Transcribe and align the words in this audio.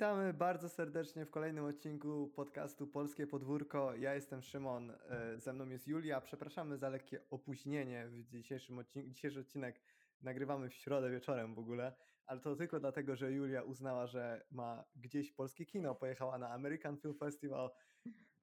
Witamy 0.00 0.32
bardzo 0.32 0.68
serdecznie 0.68 1.26
w 1.26 1.30
kolejnym 1.30 1.64
odcinku 1.64 2.28
podcastu 2.36 2.86
Polskie 2.86 3.26
Podwórko. 3.26 3.94
Ja 3.94 4.14
jestem 4.14 4.42
Szymon, 4.42 4.90
e, 4.90 5.38
ze 5.38 5.52
mną 5.52 5.68
jest 5.68 5.88
Julia. 5.88 6.20
Przepraszamy 6.20 6.78
za 6.78 6.88
lekkie 6.88 7.20
opóźnienie 7.30 8.06
w 8.08 8.24
dzisiejszym 8.24 8.78
odcinku. 8.78 9.10
Dzisiejszy 9.10 9.40
odcinek 9.40 9.80
nagrywamy 10.22 10.68
w 10.68 10.74
środę 10.74 11.10
wieczorem 11.10 11.54
w 11.54 11.58
ogóle, 11.58 11.92
ale 12.26 12.40
to 12.40 12.56
tylko 12.56 12.80
dlatego, 12.80 13.16
że 13.16 13.32
Julia 13.32 13.62
uznała, 13.62 14.06
że 14.06 14.46
ma 14.50 14.84
gdzieś 14.96 15.32
polskie 15.32 15.66
kino, 15.66 15.94
pojechała 15.94 16.38
na 16.38 16.50
American 16.50 16.96
Film 16.96 17.14
Festival, 17.14 17.70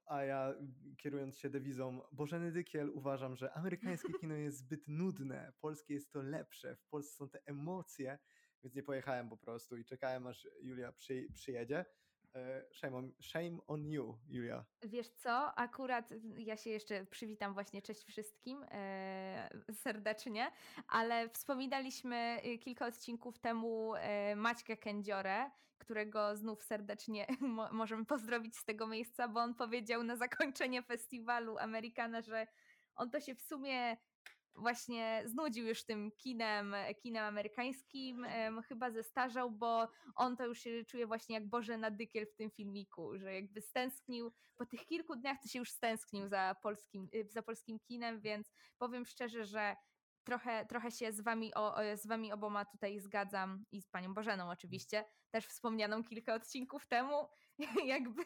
a 0.06 0.24
ja 0.24 0.54
kierując 0.98 1.38
się 1.38 1.50
dewizą 1.50 2.02
Bożeny 2.12 2.52
Dykiel 2.52 2.90
uważam, 2.90 3.36
że 3.36 3.54
amerykańskie 3.54 4.14
kino 4.14 4.36
jest 4.36 4.58
zbyt 4.58 4.88
nudne, 4.88 5.54
polskie 5.62 5.94
jest 5.94 6.12
to 6.12 6.22
lepsze, 6.22 6.76
w 6.76 6.88
Polsce 6.88 7.16
są 7.16 7.30
te 7.30 7.42
emocje, 7.46 8.20
więc 8.64 8.76
nie 8.76 8.84
pojechałem 8.84 9.30
po 9.30 9.38
prostu 9.38 9.78
i 9.78 9.86
czekałem 9.86 10.28
aż 10.28 10.48
Julia 10.62 10.92
przy, 10.92 11.28
przyjedzie. 11.34 11.86
E, 12.36 12.66
shame 12.72 12.98
on, 12.98 13.12
shame 13.22 13.58
on 13.68 13.86
you, 13.86 14.18
Julia. 14.30 14.66
Wiesz 14.82 15.10
co, 15.10 15.60
akurat 15.60 16.14
ja 16.38 16.58
się 16.58 16.70
jeszcze 16.70 17.06
przywitam 17.06 17.54
właśnie, 17.54 17.82
cześć 17.82 18.06
wszystkim 18.06 18.66
e, 18.72 19.50
serdecznie, 19.74 20.52
ale 20.88 21.30
wspominaliśmy 21.30 22.42
y, 22.46 22.58
kilka 22.58 22.88
odcinków 22.88 23.40
temu 23.40 23.96
e, 23.96 24.36
Maćkę 24.36 24.78
Kędziorę, 24.78 25.52
którego 25.78 26.36
znów 26.36 26.64
serdecznie 26.64 27.28
mo 27.56 27.70
możemy 27.72 28.06
pozdrowić 28.06 28.58
z 28.58 28.66
tego 28.66 28.88
miejsca, 28.88 29.28
bo 29.28 29.40
on 29.40 29.56
powiedział 29.56 30.03
na 30.03 30.16
zakończenie 30.16 30.84
festiwalu 30.84 31.58
Amerykana, 31.58 32.22
że 32.22 32.48
on 32.96 33.09
to 33.09 33.20
się 33.20 33.36
w 33.36 33.42
sumie 33.42 33.98
właśnie 34.58 35.23
znudził 35.25 35.67
już 35.67 35.86
tym 35.86 36.11
kinem, 36.11 36.75
kinem 37.00 37.25
amerykańskim, 37.25 38.25
chyba 38.67 38.91
zestarzał, 38.91 39.52
bo 39.52 39.88
on 40.16 40.38
to 40.38 40.45
już 40.45 40.59
się 40.59 40.86
czuje 40.86 41.08
właśnie 41.08 41.36
jak 41.36 41.50
Boże 41.50 41.77
Nadykiel 41.77 42.25
w 42.25 42.36
tym 42.36 42.52
filmiku, 42.52 43.17
że 43.17 43.33
jakby 43.33 43.61
stęsknił, 43.61 44.33
po 44.55 44.66
tych 44.66 44.85
kilku 44.85 45.16
dniach 45.16 45.38
to 45.41 45.47
się 45.47 45.59
już 45.59 45.72
stęsknił 45.72 46.28
za 46.28 46.55
polskim, 46.63 47.08
y, 47.16 47.28
za 47.30 47.41
polskim 47.41 47.80
kinem, 47.80 48.22
więc 48.22 48.52
powiem 48.78 49.05
szczerze, 49.05 49.45
że 49.45 49.75
trochę, 50.23 50.66
trochę 50.66 50.91
się 50.91 51.11
z 51.11 51.22
wami, 51.22 51.53
o, 51.53 51.75
z 51.95 52.08
wami 52.08 52.33
oboma 52.33 52.66
tutaj 52.66 53.00
zgadzam 53.00 53.66
i 53.72 53.81
z 53.81 53.89
panią 53.89 54.13
Bożeną 54.13 54.50
oczywiście, 54.50 55.05
też 55.31 55.47
wspomnianą 55.47 56.03
kilka 56.03 56.33
odcinków 56.33 56.88
temu, 56.88 57.28
jakby 57.86 58.23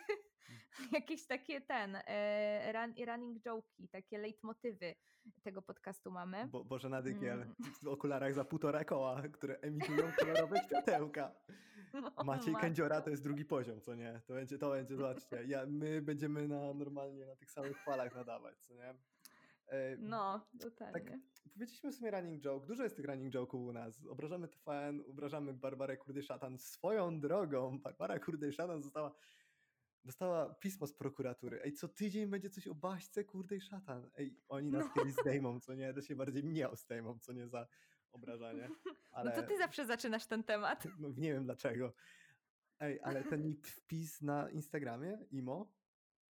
jakieś 0.97 1.27
takie 1.27 1.61
ten, 1.61 1.95
e, 1.95 2.71
run, 2.71 2.93
running 3.05 3.43
joke'i, 3.43 3.87
takie 3.91 4.17
leitmotywy 4.17 4.95
tego 5.43 5.61
podcastu 5.61 6.11
mamy. 6.11 6.47
Bo, 6.47 6.63
Bożena 6.63 7.01
Dykiel 7.01 7.41
mm. 7.41 7.55
w 7.83 7.87
okularach 7.87 8.33
za 8.33 8.45
półtora 8.45 8.83
koła, 8.83 9.21
które 9.33 9.55
emitują 9.55 10.11
kolorowe 10.19 10.55
światełka. 10.65 11.35
No, 11.93 12.23
Maciej 12.23 12.55
Kędziora 12.55 13.01
to 13.01 13.09
jest 13.09 13.23
drugi 13.23 13.45
poziom, 13.45 13.81
co 13.81 13.95
nie? 13.95 14.21
To 14.27 14.33
będzie, 14.33 14.57
to 14.57 14.69
będzie, 14.69 14.95
zobaczcie, 14.95 15.43
ja, 15.45 15.65
my 15.67 16.01
będziemy 16.01 16.47
na 16.47 16.73
normalnie 16.73 17.25
na 17.25 17.35
tych 17.35 17.51
samych 17.51 17.83
falach 17.83 18.15
nadawać, 18.15 18.59
co 18.59 18.73
nie? 18.73 18.93
No, 19.99 20.47
totalnie. 20.59 20.93
Tak, 20.93 21.19
powiedzieliśmy 21.53 21.91
w 21.91 21.95
sumie 21.95 22.11
running 22.11 22.41
joke. 22.43 22.67
Dużo 22.67 22.83
jest 22.83 22.95
tych 22.95 23.05
running 23.05 23.33
joke'ów 23.33 23.67
u 23.67 23.73
nas. 23.73 24.05
Obrażamy 24.09 24.47
TVN, 24.47 25.03
obrażamy 25.09 25.53
Barbarę 25.53 25.97
Kurdy-Szatan. 25.97 26.57
Swoją 26.57 27.19
drogą, 27.19 27.79
Barbara 27.79 28.17
Kurdy-Szatan 28.17 28.81
została 28.81 29.15
dostała 30.05 30.53
pismo 30.53 30.87
z 30.87 30.93
prokuratury. 30.93 31.61
Ej, 31.63 31.73
co 31.73 31.87
tydzień 31.87 32.27
będzie 32.27 32.49
coś 32.49 32.67
o 32.67 32.75
Baśce, 32.75 33.23
kurde 33.23 33.55
i 33.55 33.61
szatan. 33.61 34.09
Ej, 34.17 34.37
oni 34.49 34.71
nas 34.71 34.85
no. 34.85 34.91
kiedyś 34.95 35.13
zdejmą, 35.13 35.59
co 35.59 35.73
nie? 35.73 35.93
To 35.93 36.01
się 36.01 36.15
bardziej 36.15 36.43
mnie 36.43 36.67
zdejmą, 36.73 37.19
co 37.19 37.33
nie 37.33 37.47
za 37.47 37.67
obrażanie. 38.11 38.69
Ale... 39.11 39.31
No 39.35 39.41
to 39.41 39.47
ty 39.47 39.57
zawsze 39.57 39.85
zaczynasz 39.85 40.25
ten 40.25 40.43
temat. 40.43 40.87
No 40.99 41.09
nie 41.09 41.33
wiem 41.33 41.43
dlaczego. 41.43 41.93
Ej, 42.79 42.99
ale 43.03 43.23
ten 43.23 43.55
wpis 43.63 44.21
na 44.21 44.49
Instagramie, 44.49 45.25
Imo, 45.31 45.73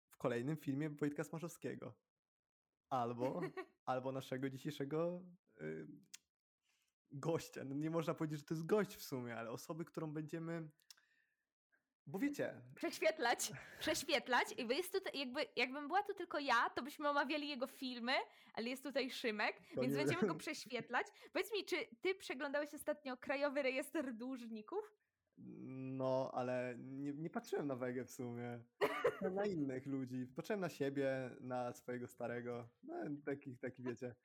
w 0.09 0.17
kolejnym 0.17 0.57
filmie 0.57 0.89
Wojtka 0.89 1.23
Smarzowskiego. 1.23 1.93
Albo, 2.89 3.41
albo 3.85 4.11
naszego 4.11 4.49
dzisiejszego 4.49 5.21
y, 5.61 5.87
gościa. 7.11 7.63
No 7.63 7.75
nie 7.75 7.89
można 7.89 8.13
powiedzieć, 8.13 8.39
że 8.39 8.45
to 8.45 8.53
jest 8.53 8.65
gość 8.65 8.95
w 8.95 9.03
sumie, 9.03 9.37
ale 9.37 9.51
osoby, 9.51 9.85
którą 9.85 10.13
będziemy 10.13 10.69
bo 12.07 12.19
wiecie. 12.19 12.61
Prześwietlać, 12.75 13.51
prześwietlać. 13.79 14.47
I 14.57 14.67
jest 14.67 14.93
tutaj, 14.93 15.19
jakby, 15.19 15.45
jakbym 15.55 15.87
była 15.87 16.03
tu 16.03 16.13
tylko 16.13 16.39
ja, 16.39 16.69
to 16.69 16.83
byśmy 16.83 17.09
omawiali 17.09 17.47
jego 17.47 17.67
filmy, 17.67 18.13
ale 18.53 18.69
jest 18.69 18.83
tutaj 18.83 19.11
Szymek, 19.11 19.61
to 19.75 19.81
więc 19.81 19.95
będziemy 19.95 20.27
go 20.27 20.35
prześwietlać. 20.45 21.07
Powiedz 21.33 21.53
mi, 21.53 21.65
czy 21.65 21.75
ty 22.01 22.15
przeglądałeś 22.15 22.73
ostatnio 22.73 23.17
Krajowy 23.17 23.61
Rejestr 23.61 24.13
Dłużników? 24.13 24.93
No, 25.97 26.31
ale 26.33 26.75
nie, 26.77 27.13
nie 27.13 27.29
patrzyłem 27.29 27.67
na 27.67 27.75
Wegę 27.75 28.05
w 28.05 28.11
sumie. 28.11 28.59
Na 29.35 29.45
innych 29.45 29.85
ludzi. 29.85 30.27
Patrzyłem 30.35 30.59
na 30.59 30.69
siebie, 30.69 31.29
na 31.41 31.73
swojego 31.73 32.07
starego. 32.07 32.69
No, 32.83 32.95
takich, 33.25 33.59
taki 33.59 33.83
wiecie. 33.83 34.15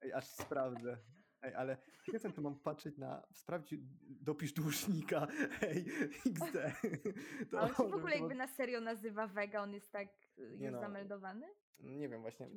Ej, 0.00 0.12
aż 0.12 0.26
sprawdzę. 0.26 0.98
Ej, 1.42 1.54
ale 1.54 1.76
ciekawe, 2.06 2.32
to 2.32 2.42
mam 2.42 2.58
patrzeć 2.58 2.96
na, 2.96 3.26
sprawdź, 3.32 3.74
dopisz 4.02 4.52
dłużnika, 4.52 5.26
hej, 5.60 5.84
XD. 6.26 6.56
To 7.50 7.60
A 7.60 7.62
on 7.62 7.68
się 7.68 7.88
w 7.88 7.94
ogóle 7.94 8.16
jakby 8.16 8.34
na 8.34 8.46
serio 8.46 8.80
nazywa 8.80 9.26
Vega, 9.26 9.62
on 9.62 9.74
jest 9.74 9.92
tak 9.92 10.08
już 10.36 10.72
no, 10.72 10.80
zameldowany? 10.80 11.46
Nie 11.78 12.08
wiem 12.08 12.20
właśnie, 12.20 12.48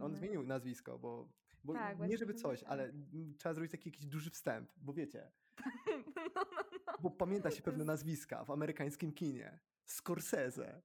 on 0.00 0.14
zmienił 0.14 0.42
nazwisko, 0.42 0.98
bo, 0.98 1.28
bo 1.64 1.72
tak, 1.72 1.98
nie 1.98 2.18
żeby 2.18 2.34
coś, 2.34 2.60
tak. 2.60 2.70
ale 2.70 2.92
trzeba 3.38 3.54
zrobić 3.54 3.72
taki 3.72 3.88
jakiś 3.88 4.06
duży 4.06 4.30
wstęp, 4.30 4.70
bo 4.76 4.92
wiecie. 4.92 5.30
bo 7.02 7.10
pamięta 7.10 7.50
się 7.50 7.62
pewne 7.62 7.84
nazwiska 7.84 8.44
w 8.44 8.50
amerykańskim 8.50 9.12
kinie, 9.12 9.60
Scorsese, 9.84 10.82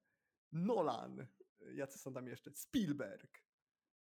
Nolan, 0.52 1.28
jacy 1.74 2.00
są 2.00 2.14
tam 2.14 2.28
jeszcze, 2.28 2.52
Spielberg, 2.52 3.38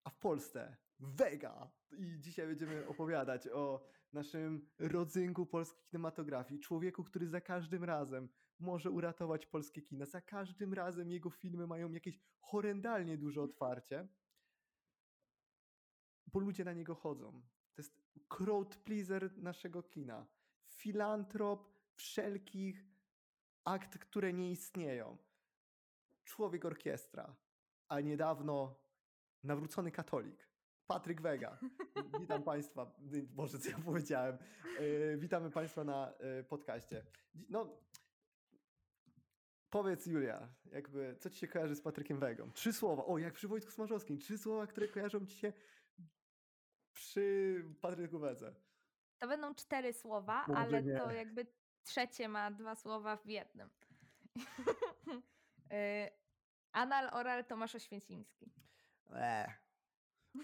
a 0.03 0.09
w 0.09 0.17
Polsce 0.17 0.77
Vega. 0.99 1.71
I 1.97 2.19
dzisiaj 2.19 2.47
będziemy 2.47 2.87
opowiadać 2.87 3.47
o 3.47 3.85
naszym 4.13 4.69
rodzynku 4.79 5.45
polskiej 5.45 5.83
kinematografii. 5.85 6.59
Człowieku, 6.59 7.03
który 7.03 7.27
za 7.27 7.41
każdym 7.41 7.83
razem 7.83 8.29
może 8.59 8.91
uratować 8.91 9.45
polskie 9.45 9.81
kina. 9.81 10.05
Za 10.05 10.21
każdym 10.21 10.73
razem 10.73 11.11
jego 11.11 11.29
filmy 11.29 11.67
mają 11.67 11.91
jakieś 11.91 12.19
horrendalnie 12.39 13.17
duże 13.17 13.41
otwarcie, 13.41 14.07
bo 16.27 16.39
ludzie 16.39 16.63
na 16.63 16.73
niego 16.73 16.95
chodzą. 16.95 17.41
To 17.73 17.81
jest 17.81 18.01
crowd 18.27 18.77
pleaser 18.77 19.37
naszego 19.37 19.83
kina. 19.83 20.27
Filantrop 20.83 21.69
wszelkich 21.95 22.85
akt, 23.63 23.97
które 23.97 24.33
nie 24.33 24.51
istnieją. 24.51 25.17
Człowiek 26.25 26.65
orkiestra, 26.65 27.35
a 27.87 27.99
niedawno 27.99 28.75
nawrócony 29.43 29.91
katolik. 29.91 30.49
Patryk 30.87 31.21
Wega. 31.21 31.59
Witam 32.21 32.43
Państwa. 32.43 32.95
Boże, 33.23 33.59
co 33.59 33.69
ja 33.69 33.79
powiedziałem. 33.85 34.37
E, 34.79 35.17
witamy 35.17 35.51
Państwa 35.51 35.83
na 35.83 36.13
e, 36.13 36.43
podcaście. 36.43 37.05
No, 37.49 37.77
powiedz 39.69 40.05
Julia, 40.05 40.49
jakby, 40.71 41.15
co 41.19 41.29
Ci 41.29 41.39
się 41.39 41.47
kojarzy 41.47 41.75
z 41.75 41.81
Patrykiem 41.81 42.19
Wegą? 42.19 42.51
Trzy 42.51 42.73
słowa. 42.73 43.05
O, 43.05 43.17
jak 43.17 43.33
przy 43.33 43.47
Wojtku 43.47 43.71
Smarzowskim. 43.71 44.17
Trzy 44.17 44.37
słowa, 44.37 44.67
które 44.67 44.87
kojarzą 44.87 45.25
Ci 45.25 45.37
się 45.37 45.53
przy 46.93 47.65
Patryku 47.81 48.19
Wedze. 48.19 48.53
To 49.23 49.27
będą 49.27 49.55
cztery 49.55 49.93
słowa, 49.93 50.45
Może 50.47 50.59
ale 50.61 50.83
nie. 50.83 50.97
to 50.97 51.11
jakby 51.11 51.47
trzecie 51.83 52.27
ma 52.29 52.51
dwa 52.51 52.75
słowa 52.75 53.17
w 53.17 53.25
jednym. 53.25 53.69
E, 55.71 56.11
Anal 56.81 57.09
Oral 57.11 57.45
Tomasz 57.45 57.75
Oświęcimski. 57.75 58.51
Eee, 59.13 59.47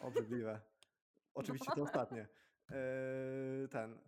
Obrzydliwe. 0.02 0.62
Oczywiście 1.34 1.72
to 1.76 1.82
ostatnie. 1.82 2.28
Eee, 2.70 3.70
ten. 3.70 3.94
Eee, 3.94 4.00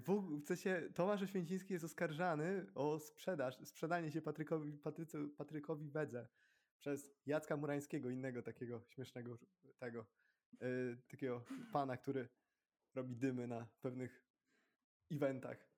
w, 0.00 0.40
w 0.42 0.46
sensie 0.46 0.82
Tomasz 0.94 1.22
Oświęciński 1.22 1.72
jest 1.72 1.84
oskarżany 1.84 2.66
o 2.74 2.98
sprzedaż, 2.98 3.58
sprzedanie 3.64 4.10
się 4.10 4.22
Patrykowi, 4.22 4.72
Patrycy, 4.72 5.28
Patrykowi 5.28 5.88
Bedze 5.90 6.28
przez 6.78 7.10
Jacka 7.26 7.56
Murańskiego, 7.56 8.10
innego 8.10 8.42
takiego 8.42 8.82
śmiesznego 8.88 9.38
tego, 9.78 10.06
eee, 10.60 10.96
takiego 11.08 11.44
pana, 11.72 11.96
który 11.96 12.28
robi 12.94 13.16
dymy 13.16 13.46
na 13.46 13.66
pewnych 13.80 14.24
eventach. 15.10 15.70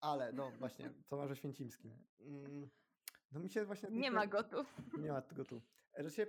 Ale 0.00 0.32
no 0.32 0.50
właśnie, 0.58 0.90
Tomasz 1.08 1.30
Oświęcimski. 1.30 1.90
Mm, 2.20 2.68
no 3.32 3.40
mi 3.40 3.48
się 3.48 3.64
właśnie... 3.64 3.88
Nie 3.90 4.10
ma 4.10 4.26
go 4.26 4.42
tu. 4.42 4.64
Nie 5.02 5.12
ma 5.12 5.20
go 5.20 5.44
tu. 5.44 5.62
Że 5.98 6.10
się 6.10 6.26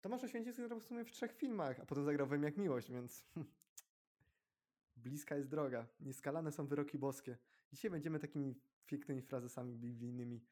Tomasz 0.00 0.24
Oświęcimski 0.24 0.62
zagrał 0.62 0.80
w 0.80 0.84
sumie 0.84 1.04
w 1.04 1.10
trzech 1.10 1.32
filmach, 1.32 1.80
a 1.80 1.86
potem 1.86 2.04
zagrał 2.04 2.26
w 2.26 2.42
Jak 2.42 2.56
Miłość, 2.56 2.90
więc 2.90 3.24
bliska 4.96 5.36
jest 5.36 5.48
droga. 5.48 5.86
Nieskalane 6.00 6.52
są 6.52 6.66
wyroki 6.66 6.98
boskie. 6.98 7.38
Dzisiaj 7.72 7.90
będziemy 7.90 8.18
takimi 8.18 8.60
pięknymi 8.86 9.22
frazesami 9.22 9.76
biblijnymi 9.76 10.44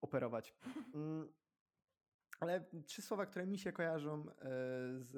operować. 0.00 0.54
Mm, 0.94 1.32
ale 2.40 2.64
trzy 2.86 3.02
słowa, 3.02 3.26
które 3.26 3.46
mi 3.46 3.58
się 3.58 3.72
kojarzą 3.72 4.30
e, 4.30 4.34
z 4.98 5.14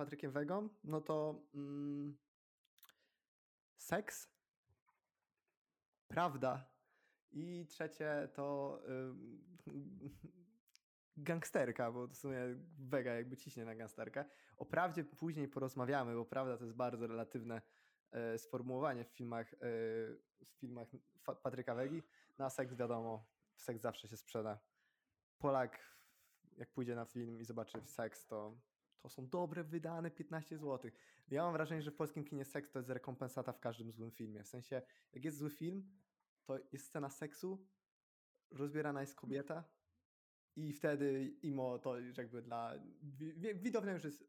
Patrykiem 0.00 0.32
Wegą, 0.32 0.68
no 0.84 1.00
to 1.00 1.42
mm, 1.54 2.16
seks, 3.76 4.28
prawda 6.08 6.70
I 7.32 7.66
trzecie 7.68 8.28
to 8.32 8.78
gangsterka, 11.16 11.92
bo 11.92 12.06
w 12.06 12.16
sumie 12.16 12.38
Vega 12.78 13.14
jakby 13.14 13.36
ciśnie 13.36 13.64
na 13.64 13.74
gangsterkę. 13.74 14.24
O 14.56 14.66
prawdzie 14.66 15.04
później 15.04 15.48
porozmawiamy, 15.48 16.14
bo 16.14 16.24
prawda 16.24 16.56
to 16.56 16.64
jest 16.64 16.76
bardzo 16.76 17.06
relatywne 17.06 17.62
e, 18.12 18.38
sformułowanie 18.38 19.04
w 19.04 19.08
filmach, 19.08 19.54
e, 19.54 19.56
w 20.44 20.50
filmach 20.60 20.88
Patryka 21.42 21.74
Wegi. 21.74 22.02
Na 22.38 22.50
seks 22.50 22.74
wiadomo, 22.74 23.26
seks 23.56 23.80
zawsze 23.80 24.08
się 24.08 24.16
sprzeda. 24.16 24.58
Polak 25.38 25.78
jak 26.56 26.70
pójdzie 26.70 26.94
na 26.94 27.04
film 27.04 27.40
i 27.40 27.44
zobaczy 27.44 27.80
seks, 27.86 28.26
to, 28.26 28.56
to 29.00 29.08
są 29.08 29.28
dobre, 29.28 29.64
wydane 29.64 30.10
15 30.10 30.58
zł. 30.58 30.90
Ja 31.30 31.42
mam 31.42 31.52
wrażenie, 31.52 31.82
że 31.82 31.90
w 31.90 31.96
polskim 31.96 32.24
kinie 32.24 32.44
seks 32.44 32.70
to 32.70 32.78
jest 32.78 32.90
rekompensata 32.90 33.52
w 33.52 33.60
każdym 33.60 33.92
złym 33.92 34.10
filmie. 34.10 34.42
W 34.42 34.48
sensie, 34.48 34.82
jak 35.12 35.24
jest 35.24 35.38
zły 35.38 35.50
film, 35.50 35.90
to 36.44 36.58
jest 36.72 36.86
scena 36.86 37.10
seksu, 37.10 37.66
rozbierana 38.50 39.00
jest 39.00 39.14
kobieta 39.14 39.64
i 40.56 40.72
wtedy 40.72 41.38
imo 41.42 41.78
to 41.78 42.00
jakby 42.00 42.42
dla 42.42 42.74
wi- 43.02 43.32
wi- 43.34 43.54
widownia 43.54 43.92
już 43.92 44.04
jest 44.04 44.24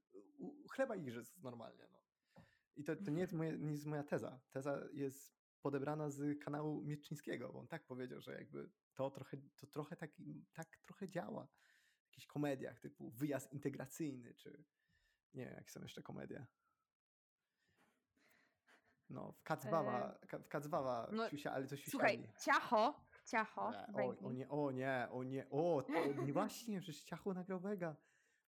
chleba 0.72 0.96
i 0.96 1.02
igrzysk 1.02 1.38
normalnie. 1.38 1.88
No. 1.92 2.00
I 2.76 2.84
to, 2.84 2.96
to 2.96 3.12
nie, 3.12 3.22
jest 3.22 3.34
moje, 3.34 3.58
nie 3.58 3.72
jest 3.72 3.86
moja 3.86 4.04
teza. 4.04 4.42
Teza 4.50 4.80
jest 4.94 5.42
podebrana 5.62 6.10
z 6.10 6.40
kanału 6.40 6.84
Mieczyńskiego, 6.84 7.54
bo 7.54 7.60
on 7.60 7.68
tak 7.68 7.86
powiedział, 7.86 8.22
że 8.22 8.34
jakby 8.34 8.70
to 8.94 9.12
trochę, 9.12 9.38
to 9.38 9.68
trochę 9.68 9.96
tak, 9.96 10.12
tak 10.54 10.78
trochę 10.78 11.10
działa 11.10 11.48
jakichś 12.12 12.28
komediach 12.28 12.80
typu 12.80 13.10
wyjazd 13.12 13.54
integracyjny, 13.54 14.34
czy 14.34 14.64
nie 15.34 15.46
wiem, 15.46 15.56
jakie 15.56 15.72
są 15.72 15.82
jeszcze 15.82 16.04
komedie. 16.04 16.46
No, 19.10 19.32
w 19.32 19.44
Kacbawa, 19.44 20.20
Ka- 20.28 20.40
w 20.40 20.48
Kacbawa 20.48 21.10
no, 21.12 21.30
siusia, 21.30 21.52
ale 21.52 21.68
to 21.68 21.76
Słuchaj, 21.90 22.30
ciacho, 22.46 23.06
ciacho, 23.26 23.72
E, 23.76 23.88
O, 23.94 24.28
o 24.28 24.32
nie, 24.32 24.50
o 24.50 24.72
nie, 24.72 25.08
o 25.12 25.24
nie, 25.24 25.50
o, 25.50 25.84
to, 25.88 26.24
nie 26.24 26.34
właśnie, 26.34 26.82
przecież 26.82 27.04
Ciachu 27.04 27.34
nagrał 27.34 27.60
Vega. 27.60 27.96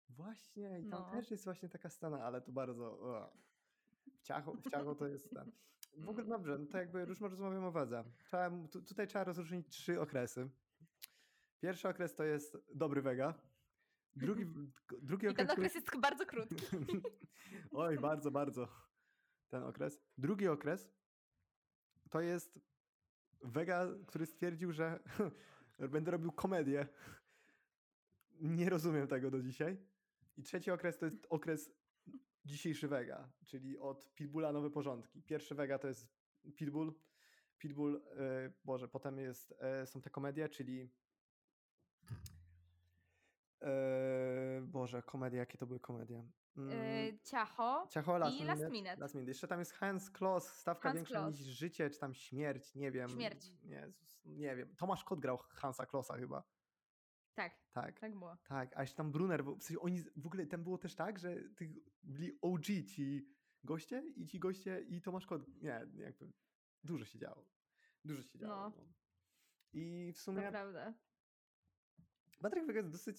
Właśnie, 0.08 0.80
i 0.80 0.90
tam 0.90 1.00
No. 1.02 1.10
też 1.10 1.30
jest 1.30 1.44
właśnie 1.44 1.68
taka 1.68 1.88
scena, 1.90 2.24
ale 2.24 2.40
to 2.40 2.52
bardzo, 2.52 2.84
o. 3.00 3.32
w 4.18 4.22
Ciachu, 4.22 4.56
w 4.56 4.70
Ciachu 4.70 4.94
to 4.94 5.06
jest 5.06 5.30
ten. 5.30 5.52
W 5.98 6.08
ogóle 6.08 6.26
dobrze, 6.26 6.58
no 6.58 6.66
to 6.66 6.78
jakby 6.78 7.00
już 7.00 7.20
rozmawiamy 7.20 7.66
o 7.66 7.72
Wedze. 7.72 8.04
Trzeba, 8.24 8.50
tu, 8.72 8.82
tutaj 8.82 9.06
trzeba 9.06 9.24
rozróżnić 9.24 9.68
trzy 9.68 10.00
okresy. 10.00 10.50
Pierwszy 11.60 11.88
okres 11.88 12.14
to 12.14 12.24
jest 12.24 12.56
dobry 12.74 13.02
Vega. 13.02 13.34
Drugi, 14.16 14.46
drugi 15.02 15.26
I 15.26 15.34
ten 15.34 15.50
okres, 15.50 15.58
okres 15.58 15.74
jest 15.74 16.00
bardzo 16.00 16.26
krótki. 16.26 16.56
Oj, 17.70 17.98
bardzo, 17.98 18.30
bardzo. 18.30 18.68
Ten 19.48 19.62
okres. 19.62 20.02
Drugi 20.18 20.48
okres 20.48 20.90
to 22.10 22.20
jest 22.20 22.60
Vega, 23.40 23.86
który 24.06 24.26
stwierdził, 24.26 24.72
że 24.72 25.00
będę 25.94 26.10
robił 26.10 26.32
komedię. 26.32 26.86
Nie 28.40 28.70
rozumiem 28.70 29.06
tego 29.06 29.30
do 29.30 29.42
dzisiaj. 29.42 29.78
I 30.36 30.42
trzeci 30.42 30.70
okres 30.70 30.98
to 30.98 31.06
jest 31.06 31.26
okres 31.30 31.70
dzisiejszy 32.44 32.88
Vega, 32.88 33.32
czyli 33.44 33.78
od 33.78 34.14
Pitbulla 34.14 34.52
nowe 34.52 34.70
porządki. 34.70 35.22
Pierwszy 35.22 35.54
Vega 35.54 35.78
to 35.78 35.88
jest 35.88 36.08
Pitbull. 36.56 36.94
Pitbull, 37.58 38.02
e, 38.16 38.52
Boże, 38.64 38.88
potem 38.88 39.18
jest, 39.18 39.54
e, 39.58 39.86
są 39.86 40.00
te 40.00 40.10
komedie, 40.10 40.48
czyli 40.48 40.90
Boże, 44.62 45.02
komedie, 45.02 45.38
jakie 45.38 45.58
to 45.58 45.66
były 45.66 45.80
komedie? 45.80 46.24
Mm, 46.56 46.70
Y, 46.70 47.18
ciacho 47.24 47.86
Ciacho, 47.90 48.18
last, 48.18 48.36
i 48.36 48.44
Last 48.44 48.60
minute, 48.62 48.70
Minute. 48.72 48.96
last 48.96 49.14
minute. 49.14 49.30
Jeszcze 49.30 49.48
tam 49.48 49.58
jest 49.58 49.72
Hans 49.72 50.10
Kloss, 50.10 50.48
stawka 50.48 50.82
Hans 50.88 50.96
większa 50.96 51.14
Kloss. 51.20 51.38
niż 51.38 51.46
życie, 51.46 51.90
czy 51.90 51.98
tam 51.98 52.14
śmierć, 52.14 52.74
nie 52.74 52.90
wiem. 52.90 53.08
Śmierć. 53.08 53.46
Jezus, 53.62 54.24
nie 54.24 54.56
wiem. 54.56 54.76
Tomasz 54.76 55.04
Kot 55.04 55.20
grał 55.20 55.38
Hansa 55.38 55.86
Klossa 55.86 56.16
chyba. 56.16 56.42
Tak, 57.34 57.52
Tak, 57.72 58.00
tak 58.00 58.12
było. 58.12 58.36
tak. 58.44 58.76
A 58.76 58.80
jeszcze 58.80 58.96
tam 58.96 59.12
Brunner, 59.12 59.44
bo 59.44 59.56
w, 59.56 59.62
sensie 59.62 59.80
oni, 59.80 60.02
w 60.16 60.26
ogóle 60.26 60.46
tam 60.46 60.62
było 60.62 60.78
też 60.78 60.94
tak, 60.94 61.18
że 61.18 61.36
tych 61.56 61.70
byli 62.02 62.38
OG 62.42 62.64
ci 62.64 63.28
goście 63.64 64.02
i 64.16 64.26
ci 64.26 64.38
goście 64.38 64.80
i 64.80 65.00
Tomasz 65.00 65.26
Kot, 65.26 65.42
nie, 65.62 65.86
jakby 65.94 66.32
dużo 66.84 67.04
się 67.04 67.18
działo. 67.18 67.44
Dużo 68.04 68.22
się 68.22 68.38
działo. 68.38 68.54
No. 68.54 68.72
No. 68.76 68.92
I 69.72 70.12
w 70.12 70.16
To 70.16 70.22
sumie 70.22 70.48
prawda. 70.50 70.94
Patryk 72.40 72.66
Wega 72.66 72.78
jest 72.78 72.90
dosyć 72.90 73.18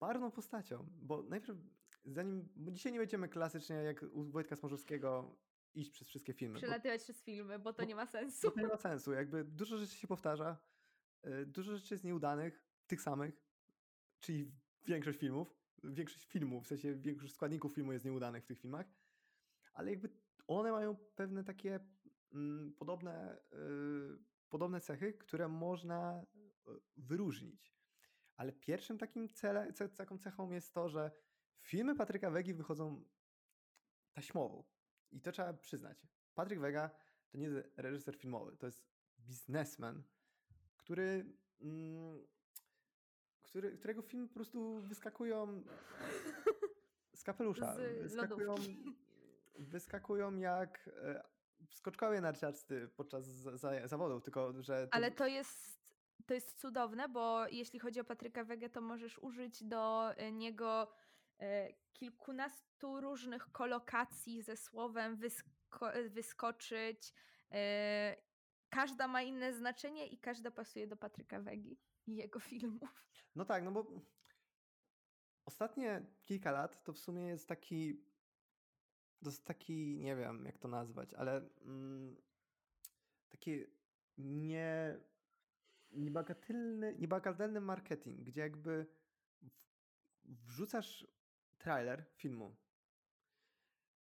barwną 0.00 0.30
postacią, 0.30 0.86
bo 1.02 1.22
najpierw, 1.22 1.58
zanim, 2.04 2.48
bo 2.56 2.70
dzisiaj 2.70 2.92
nie 2.92 2.98
będziemy 2.98 3.28
klasycznie 3.28 3.76
jak 3.76 4.02
u 4.12 4.24
Wojtka 4.24 4.56
Smorzowskiego 4.56 5.36
iść 5.74 5.90
przez 5.90 6.08
wszystkie 6.08 6.32
filmy, 6.32 6.54
bo, 6.54 6.58
Przelatywać 6.60 7.02
przez 7.02 7.22
filmy, 7.22 7.58
bo 7.58 7.72
to 7.72 7.82
bo- 7.82 7.88
nie 7.88 7.94
ma 7.94 8.04
bo 8.04 8.10
sensu. 8.12 8.50
to 8.50 8.60
nie 8.60 8.66
ma 8.66 8.76
sensu, 8.76 9.12
jakby 9.12 9.44
dużo 9.44 9.78
rzeczy 9.78 9.94
się 9.96 10.08
powtarza, 10.08 10.56
y, 11.26 11.46
dużo 11.46 11.76
rzeczy 11.76 11.94
jest 11.94 12.04
nieudanych, 12.04 12.64
tych 12.86 13.02
samych, 13.02 13.42
czyli 14.20 14.52
większość 14.86 15.18
filmów, 15.18 15.54
większość 15.84 16.26
filmów, 16.26 16.64
w 16.64 16.66
sensie 16.66 16.94
większość 16.94 17.34
składników 17.34 17.74
filmu 17.74 17.92
jest 17.92 18.04
nieudanych 18.04 18.44
w 18.44 18.46
tych 18.46 18.58
filmach, 18.60 18.86
ale 19.74 19.90
jakby 19.90 20.08
one 20.46 20.72
mają 20.72 20.96
pewne 20.96 21.44
takie 21.44 21.80
mm, 22.32 22.72
podobne, 22.72 23.38
y, 23.52 24.18
podobne 24.48 24.80
cechy, 24.80 25.12
które 25.12 25.48
można 25.48 26.26
wyróżnić. 26.96 27.74
Ale 28.36 28.52
pierwszym 28.52 28.98
takim 28.98 29.28
cele, 29.28 29.72
ce, 29.72 29.88
taką 29.88 30.18
cechą 30.18 30.50
jest 30.50 30.74
to, 30.74 30.88
że 30.88 31.10
filmy 31.60 31.94
Patryka 31.94 32.30
Wegi 32.30 32.54
wychodzą 32.54 33.04
taśmowo. 34.12 34.64
I 35.12 35.20
to 35.20 35.32
trzeba 35.32 35.52
przyznać. 35.52 36.06
Patryk 36.34 36.60
Wega 36.60 36.90
to 37.28 37.38
nie 37.38 37.46
jest 37.46 37.68
reżyser 37.76 38.16
filmowy, 38.16 38.56
to 38.56 38.66
jest 38.66 38.84
biznesmen, 39.18 40.02
który, 40.76 41.24
mm, 41.60 42.26
który 43.42 43.78
którego 43.78 44.02
filmy 44.02 44.28
po 44.28 44.34
prostu 44.34 44.80
wyskakują 44.80 45.64
z 47.14 47.22
kapelusza. 47.22 47.74
Z 47.76 48.02
wyskakują, 48.02 48.54
wyskakują 49.58 50.36
jak 50.36 50.90
e, 51.02 51.22
skoczkowie 51.70 52.20
narciarscy 52.20 52.90
podczas 52.96 53.24
za, 53.26 53.56
za, 53.56 53.88
zawodów, 53.88 54.22
tylko 54.22 54.62
że... 54.62 54.88
Ale 54.90 55.10
to 55.10 55.26
jest, 55.26 55.77
to 56.26 56.34
jest 56.34 56.60
cudowne, 56.60 57.08
bo 57.08 57.48
jeśli 57.48 57.78
chodzi 57.78 58.00
o 58.00 58.04
Patryka 58.04 58.44
Wegę, 58.44 58.70
to 58.70 58.80
możesz 58.80 59.18
użyć 59.18 59.64
do 59.64 60.12
e, 60.16 60.32
niego 60.32 60.92
e, 61.38 61.72
kilkunastu 61.92 63.00
różnych 63.00 63.52
kolokacji 63.52 64.42
ze 64.42 64.56
słowem 64.56 65.16
wysko- 65.16 65.90
e, 65.92 66.08
wyskoczyć. 66.08 67.14
Każda 68.70 69.08
ma 69.08 69.22
inne 69.22 69.52
znaczenie 69.52 70.06
i 70.06 70.18
każda 70.18 70.50
pasuje 70.50 70.86
do 70.86 70.96
Patryka 70.96 71.40
Wegi 71.40 71.78
i 72.06 72.16
jego 72.16 72.40
filmów. 72.40 73.04
No 73.34 73.44
tak, 73.44 73.64
no 73.64 73.72
bo 73.72 73.86
ostatnie 75.44 76.06
kilka 76.22 76.50
lat 76.50 76.84
to 76.84 76.92
w 76.92 76.98
sumie 76.98 77.26
jest 77.26 77.48
taki, 77.48 78.04
to 79.24 79.30
jest 79.30 79.44
taki, 79.44 79.98
nie 80.00 80.16
wiem 80.16 80.44
jak 80.44 80.58
to 80.58 80.68
nazwać, 80.68 81.14
ale 81.14 81.48
mm, 81.60 82.16
taki 83.28 83.64
nie, 84.18 84.98
niebagatelny, 85.90 86.94
niebagatelny 86.98 87.60
marketing, 87.60 88.24
gdzie 88.24 88.40
jakby 88.40 88.86
wrzucasz 90.24 91.06
trailer 91.58 92.04
filmu, 92.14 92.56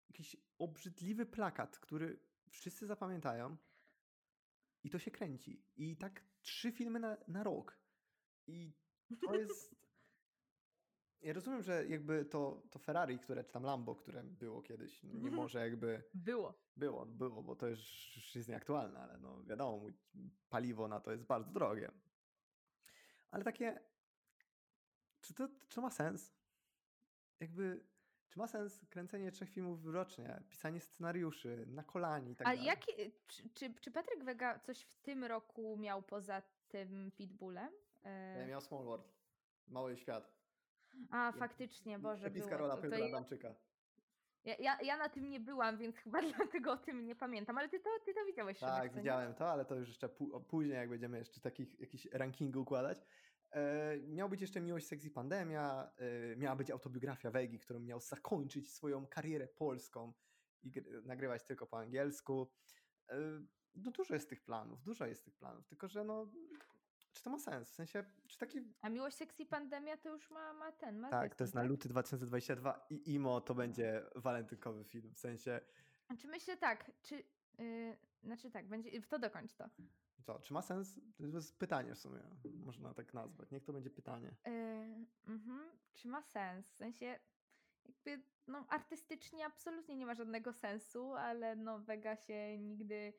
jakiś 0.10 0.36
obrzydliwy 0.58 1.26
plakat, 1.26 1.80
który 1.80 2.20
wszyscy 2.50 2.88
zapamiętają 2.88 3.58
i 4.84 4.90
to 4.90 5.00
się 5.00 5.12
kręci. 5.12 5.64
I 5.76 5.98
tak 5.98 6.24
trzy 6.42 6.72
filmy 6.72 7.00
na, 7.00 7.18
na 7.28 7.44
rok. 7.44 7.80
I 8.48 8.74
to 9.28 9.36
jest. 9.36 9.83
Ja 11.24 11.34
rozumiem, 11.34 11.64
że 11.64 11.86
jakby 11.86 12.26
to, 12.26 12.62
to 12.72 12.80
Ferrari, 12.80 13.20
które, 13.20 13.44
czy 13.44 13.52
tam 13.52 13.64
Lambo, 13.64 13.96
które 13.96 14.24
było 14.24 14.62
kiedyś, 14.62 15.04
nie 15.04 15.32
może 15.32 15.60
jakby. 15.60 16.04
Było. 16.14 16.54
Było, 16.78 17.06
było, 17.06 17.44
bo 17.44 17.56
to 17.56 17.68
już 17.68 18.16
już 18.16 18.36
jest 18.36 18.50
nieaktualne, 18.50 19.00
ale 19.00 19.18
no 19.18 19.44
wiadomo, 19.44 19.86
paliwo 20.50 20.88
na 20.88 21.00
to 21.00 21.12
jest 21.12 21.24
bardzo 21.24 21.52
drogie. 21.52 21.92
Ale 23.32 23.44
takie. 23.44 23.80
Czy 25.22 25.34
to, 25.34 25.48
czy 25.70 25.82
ma 25.82 25.90
sens? 25.90 26.34
Jakby. 27.40 27.84
Czy 28.30 28.40
ma 28.40 28.48
sens 28.48 28.86
kręcenie 28.90 29.32
trzech 29.32 29.50
filmów 29.50 29.86
rocznie, 29.86 30.44
pisanie 30.50 30.80
scenariuszy 30.80 31.66
na 31.68 31.84
kolanie 31.84 32.32
i 32.32 32.36
tak 32.36 32.48
A 32.48 32.50
dalej? 32.50 32.66
jakie, 32.66 33.12
czy, 33.28 33.50
czy, 33.50 33.74
czy 33.82 33.92
Patryk 33.92 34.24
Wega 34.24 34.60
coś 34.60 34.82
w 34.82 35.00
tym 35.02 35.24
roku 35.24 35.78
miał 35.78 36.02
poza 36.04 36.42
tym 36.68 37.12
Pitbullem? 37.18 37.72
E, 38.04 38.40
Ja 38.40 38.48
miał 38.48 38.62
Small 38.62 38.84
World. 38.86 39.14
Mały 39.68 39.98
świat. 39.98 40.43
A, 41.10 41.32
faktycznie, 41.32 42.00
Boże, 42.00 42.28
Epicka 42.28 42.50
było 42.50 42.60
rola 42.60 42.78
Piotra 42.82 42.98
ja, 43.00 43.06
Adamczyka. 43.06 43.56
ja, 44.44 44.56
ja, 44.60 44.78
ja 44.82 44.98
na 44.98 45.10
tym 45.10 45.30
nie 45.30 45.40
byłam, 45.40 45.78
więc 45.78 45.98
chyba 45.98 46.20
dlatego 46.38 46.72
o 46.72 46.78
tym 46.78 47.06
nie 47.06 47.16
pamiętam, 47.16 47.58
ale 47.58 47.70
ty 47.70 47.80
to, 47.80 47.90
ty 48.06 48.14
to 48.14 48.26
widziałeś, 48.26 48.60
Tak, 48.60 48.94
widziałem 48.96 49.34
to, 49.34 49.52
ale 49.52 49.66
to 49.66 49.76
już 49.76 49.88
jeszcze 49.88 50.08
pó- 50.08 50.44
później, 50.46 50.76
jak 50.76 50.90
będziemy 50.90 51.18
jeszcze 51.18 51.42
takich 51.42 51.80
jakiś 51.80 52.06
rankingu 52.06 52.62
układać. 52.62 53.06
E, 53.52 53.98
miał 54.00 54.30
być 54.30 54.42
jeszcze 54.42 54.62
Miłość, 54.62 54.88
Seks 54.88 55.06
i 55.06 55.12
Pandemia, 55.12 55.92
e, 55.98 56.36
miała 56.36 56.56
być 56.56 56.72
autobiografia 56.72 57.32
Wegi, 57.32 57.60
którą 57.60 57.80
miał 57.80 58.00
zakończyć 58.00 58.72
swoją 58.72 59.08
karierę 59.08 59.48
polską 59.48 60.14
i 60.64 60.72
gr- 60.72 61.06
nagrywać 61.06 61.44
tylko 61.44 61.68
po 61.68 61.78
angielsku. 61.80 62.52
E, 63.10 63.16
no 63.76 63.92
dużo 63.92 64.14
jest 64.14 64.30
tych 64.30 64.42
planów, 64.42 64.84
dużo 64.84 65.06
jest 65.06 65.26
tych 65.26 65.36
planów, 65.36 65.68
tylko 65.68 65.88
że 65.88 66.04
no, 66.04 66.28
czy 67.14 67.24
to 67.24 67.30
ma 67.30 67.40
sens? 67.40 67.70
W 67.72 67.76
sensie, 67.76 68.04
czy 68.28 68.38
taki... 68.38 68.60
A 68.82 68.90
Miłość, 68.90 69.18
Seks 69.18 69.40
i 69.40 69.46
Pandemia 69.46 69.98
to 69.98 70.10
już 70.10 70.32
ma, 70.32 70.54
ma 70.54 70.72
ten, 70.72 71.00
ma 71.00 71.10
Tak, 71.10 71.36
to 71.36 71.44
jest 71.44 71.54
na 71.56 71.62
tak? 71.62 71.70
luty 71.70 71.90
2022 71.90 72.86
i 72.90 73.14
IMO 73.14 73.42
to 73.42 73.56
będzie 73.56 74.04
walentynkowy 74.16 74.84
film, 74.84 75.14
w 75.14 75.20
sensie, 75.20 75.62
Czy 76.20 76.28
myślę 76.28 76.58
tak, 76.58 76.92
czy... 77.02 77.24
Yy, 77.58 77.98
znaczy 78.24 78.52
tak, 78.52 78.68
będzie... 78.68 79.02
W 79.02 79.08
to 79.08 79.20
dokończ 79.20 79.54
to. 79.54 79.70
co, 80.24 80.40
czy 80.40 80.54
ma 80.54 80.62
sens? 80.62 81.00
To 81.18 81.26
jest 81.26 81.60
pytanie 81.60 81.96
w 81.96 82.00
sumie, 82.00 82.20
można 82.66 82.94
tak 82.94 83.14
nazwać, 83.14 83.52
niech 83.52 83.64
to 83.64 83.74
będzie 83.74 83.90
pytanie. 83.90 84.36
Yy, 84.46 85.06
mhm, 85.28 85.72
Czy 85.94 86.08
ma 86.08 86.22
sens? 86.22 86.68
W 86.68 86.76
sensie 86.76 87.20
jakby 87.86 88.24
no, 88.48 88.66
artystycznie 88.70 89.46
absolutnie 89.46 89.96
nie 89.96 90.06
ma 90.06 90.14
żadnego 90.16 90.54
sensu, 90.54 91.14
ale 91.14 91.56
no 91.56 91.80
Vega 91.80 92.16
się 92.16 92.58
nigdy, 92.58 93.14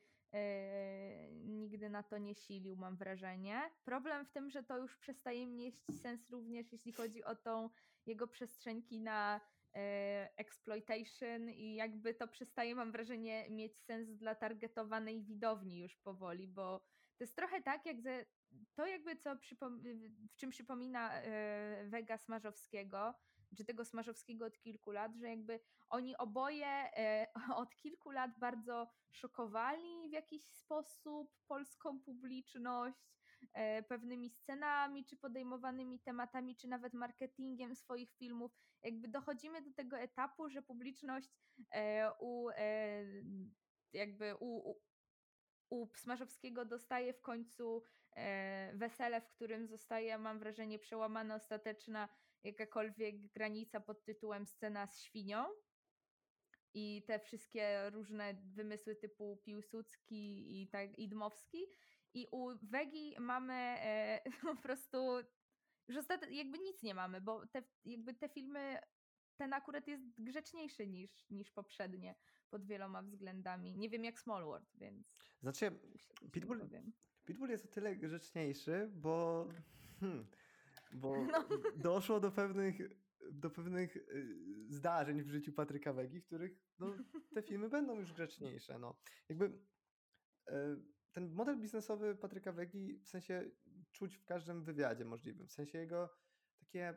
nigdy 1.45 1.91
na 1.91 2.03
to 2.03 2.19
nie 2.19 2.35
silił, 2.35 2.77
mam 2.77 2.97
wrażenie. 2.97 3.71
Problem 3.85 4.27
w 4.27 4.31
tym, 4.31 4.51
że 4.51 4.63
to 4.63 4.79
już 4.79 4.97
przestaje 4.97 5.47
mieć 5.47 5.75
sens 6.03 6.31
również, 6.31 6.73
jeśli 6.73 6.93
chodzi 6.93 7.25
o 7.25 7.35
tą 7.35 7.71
jego 8.07 8.29
przestrzeń 8.29 8.83
kina 8.83 9.41
e, 9.75 10.31
exploitation 10.37 11.51
i 11.51 11.75
jakby 11.75 12.15
to 12.15 12.29
przestaje, 12.29 12.75
mam 12.75 12.93
wrażenie, 12.93 13.51
mieć 13.51 13.79
sens 13.79 14.11
dla 14.11 14.35
targetowanej 14.35 15.23
widowni 15.23 15.79
już 15.79 15.97
powoli, 15.97 16.49
bo 16.49 16.79
to 17.19 17.25
jest 17.25 17.37
trochę 17.37 17.63
tak, 17.63 17.87
jak 17.87 18.01
ze, 18.01 18.25
to 18.75 18.87
jakby 18.87 19.17
co 19.17 19.37
w 20.29 20.37
czym 20.37 20.51
przypomina 20.51 21.13
e, 21.13 21.85
Vega 21.89 22.19
Smarzowskiego, 22.19 23.15
czy 23.55 23.65
tego 23.65 23.85
Smarzowskiego 23.85 24.47
od 24.47 24.59
kilku 24.59 24.91
lat, 24.91 25.17
że 25.17 25.29
jakby 25.29 25.61
oni 25.89 26.17
oboje 26.17 26.67
e, 26.67 27.27
od 27.63 27.77
kilku 27.77 28.11
lat 28.11 28.39
bardzo 28.39 28.89
szokowali 29.13 30.09
w 30.09 30.13
jakiś 30.13 30.45
sposób 30.45 31.33
polską 31.47 32.01
publiczność 32.01 32.99
e, 33.53 33.83
pewnymi 33.83 34.31
scenami, 34.31 35.05
czy 35.05 35.17
podejmowanymi 35.17 36.01
tematami, 36.01 36.57
czy 36.57 36.69
nawet 36.69 36.95
marketingiem 36.95 37.77
swoich 37.77 38.13
filmów. 38.13 38.53
Jakby 38.83 39.09
dochodzimy 39.09 39.63
do 39.63 39.73
tego 39.73 39.99
etapu, 39.99 40.49
że 40.49 40.63
publiczność 40.63 41.31
e, 41.71 42.11
u 42.21 42.49
jakby 43.93 44.37
u, 44.37 44.71
u, 44.71 44.81
u 45.71 45.89
Smarzowskiego 45.97 46.65
dostaje 46.65 47.13
w 47.13 47.23
końcu 47.23 47.83
wesele, 48.75 49.21
w 49.21 49.29
którym 49.29 49.67
zostaje, 49.67 50.19
mam 50.19 50.39
wrażenie, 50.39 50.79
przełamana 50.79 51.35
ostateczna 51.35 52.09
jakakolwiek 52.45 53.27
granica 53.27 53.81
pod 53.81 54.05
tytułem 54.05 54.47
scena 54.47 54.87
z 54.87 55.01
świnią. 55.01 55.45
I 56.75 57.03
te 57.07 57.19
wszystkie 57.19 57.91
różne 57.91 58.35
wymysły 58.55 58.97
typu 58.97 59.37
Piłsudski 59.45 60.63
i 60.63 60.69
tak 60.69 60.99
i 60.99 61.09
Dmowski. 61.09 61.67
I 62.15 62.27
u 62.31 62.49
Wegi 62.63 63.15
mamy 63.21 63.53
e, 63.55 64.23
po 64.43 64.57
prostu 64.57 64.97
już 65.89 65.97
ostat- 65.99 66.31
jakby 66.31 66.59
nic 66.59 66.83
nie 66.83 66.95
mamy, 66.95 67.21
bo 67.21 67.47
te, 67.47 67.63
jakby 67.85 68.15
te 68.15 68.29
filmy, 68.29 68.79
ten 69.37 69.53
akurat 69.53 69.89
jest 69.89 70.03
grzeczniejszy 70.19 70.87
niż, 70.87 71.31
niż 71.31 71.51
poprzednie 71.51 72.15
pod 72.51 72.67
wieloma 72.67 73.03
względami. 73.03 73.77
Nie 73.77 73.91
wiem 73.91 74.05
jak 74.05 74.21
Smallworld, 74.21 74.69
więc 74.75 75.17
Znaczy, 75.41 75.71
Pitbull-. 76.33 76.69
Pitbull 77.25 77.51
jest 77.51 77.65
o 77.65 77.69
tyle 77.69 77.97
grzeczniejszy, 77.97 78.91
bo, 78.95 79.47
hmm, 80.01 80.27
bo 80.95 81.15
No. 81.33 81.45
doszło 81.77 82.21
do 82.21 82.31
pewnych, 82.31 82.79
do 83.33 83.51
pewnych 83.51 83.97
y, 83.97 84.37
zdarzeń 84.69 85.23
w 85.23 85.29
życiu 85.29 85.53
Patryka 85.53 85.93
Wegi, 85.93 86.21
w 86.21 86.27
których 86.27 86.53
no, 86.79 86.95
te 87.35 87.43
filmy 87.49 87.69
będą 87.69 87.99
już 87.99 88.13
grzeczniejsze. 88.13 88.79
No. 88.79 88.97
Jakby 89.29 89.45
y, 90.49 90.53
ten 91.13 91.33
model 91.33 91.61
biznesowy 91.61 92.15
Patryka 92.17 92.53
Wegi 92.53 92.99
w 92.99 93.09
sensie 93.09 93.51
czuć 93.93 94.17
w 94.17 94.25
każdym 94.25 94.65
wywiadzie 94.65 95.05
możliwym. 95.05 95.49
W 95.49 95.53
sensie 95.53 95.79
jego 95.79 96.17
takie, 96.61 96.97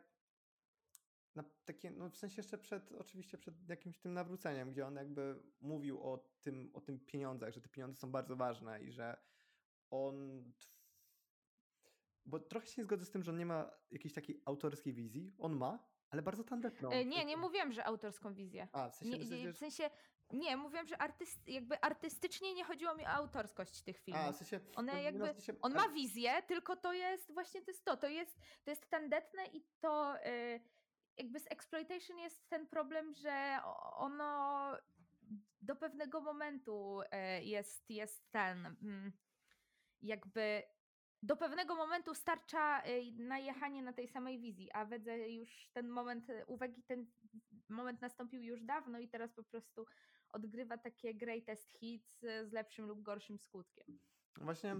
na, 1.34 1.44
takie 1.64 1.90
no 1.90 2.10
w 2.10 2.16
sensie 2.16 2.36
jeszcze 2.36 2.58
przed, 2.58 2.92
oczywiście 2.92 3.38
przed 3.38 3.68
jakimś 3.68 3.98
tym 3.98 4.12
nawróceniem, 4.12 4.70
gdzie 4.70 4.86
on 4.86 4.94
jakby 4.96 5.42
mówił 5.60 6.02
o 6.02 6.18
tym, 6.40 6.70
o 6.74 6.80
tym 6.80 7.00
pieniądzach, 7.00 7.52
że 7.52 7.60
te 7.60 7.68
pieniądze 7.68 7.96
są 7.96 8.10
bardzo 8.10 8.36
ważne 8.36 8.82
i 8.82 8.92
że 8.92 9.16
on. 9.90 10.44
Bo 12.28 12.38
trochę 12.38 12.66
się 12.66 12.74
nie 12.78 12.84
zgodzę 12.84 13.04
z 13.04 13.10
tym, 13.10 13.22
że 13.22 13.30
on 13.30 13.38
nie 13.38 13.46
ma 13.46 13.70
jakiejś 13.90 14.14
takiej 14.14 14.42
autorskiej 14.44 14.92
wizji. 14.92 15.34
On 15.38 15.56
ma, 15.56 15.78
ale 16.10 16.22
bardzo 16.22 16.44
tandetną. 16.44 16.90
E, 16.90 17.04
nie, 17.04 17.24
nie 17.24 17.36
mówiłem, 17.36 17.72
że 17.72 17.84
autorską 17.84 18.34
wizję. 18.34 18.68
A, 18.72 18.90
w 18.90 18.94
sensie, 18.96 19.36
Nie, 19.36 19.52
w 19.52 19.58
sensie, 19.58 19.90
nie, 20.32 20.56
mówiłem, 20.56 20.86
że 20.86 20.98
artyst, 20.98 21.48
jakby 21.48 21.80
artystycznie 21.80 22.54
nie 22.54 22.64
chodziło 22.64 22.94
mi 22.94 23.04
o 23.04 23.08
autorskość 23.08 23.82
tych 23.82 23.98
filmów. 23.98 24.24
a, 24.24 24.32
w 24.32 24.36
sensie, 24.36 24.60
One 24.76 24.92
no, 24.92 24.98
jakby- 24.98 25.18
no, 25.18 25.34
w 25.34 25.36
sensie, 25.36 25.60
On 25.62 25.74
ma 25.74 25.88
wizję, 25.88 26.42
tylko 26.42 26.76
to 26.76 26.92
jest 26.92 27.32
właśnie 27.32 27.62
to 27.62 27.70
jest 27.70 27.84
to. 27.84 27.96
To 27.96 28.08
jest, 28.08 28.38
to 28.64 28.70
jest 28.70 28.90
tandetne 28.90 29.46
i 29.46 29.64
to 29.80 30.16
y, 30.26 30.60
jakby 31.16 31.40
z 31.40 31.46
exploitation 31.46 32.18
jest 32.18 32.48
ten 32.48 32.66
problem, 32.66 33.14
że 33.14 33.58
ono 33.96 34.72
do 35.60 35.76
pewnego 35.76 36.20
momentu 36.20 37.00
y, 37.02 37.44
jest, 37.44 37.90
jest 37.90 38.30
ten 38.30 38.66
mm, 38.66 39.12
jakby 40.02 40.62
do 41.22 41.36
pewnego 41.36 41.74
momentu 41.74 42.14
starcza 42.14 42.82
y, 42.86 43.12
najechanie 43.18 43.82
na 43.82 43.92
tej 43.92 44.08
samej 44.08 44.38
wizji, 44.38 44.72
a 44.72 44.84
Wedze 44.84 45.30
już 45.30 45.70
ten 45.72 45.88
moment, 45.88 46.30
y, 46.30 46.46
uwagi 46.46 46.82
ten 46.82 47.06
moment 47.68 48.00
nastąpił 48.00 48.42
już 48.42 48.62
dawno 48.62 48.98
i 48.98 49.08
teraz 49.08 49.32
po 49.32 49.44
prostu 49.44 49.86
odgrywa 50.30 50.78
takie 50.78 51.14
greatest 51.14 51.70
hits 51.70 52.22
y, 52.22 52.46
z 52.46 52.52
lepszym 52.52 52.86
lub 52.86 53.02
gorszym 53.02 53.38
skutkiem. 53.38 53.98
Właśnie, 54.40 54.76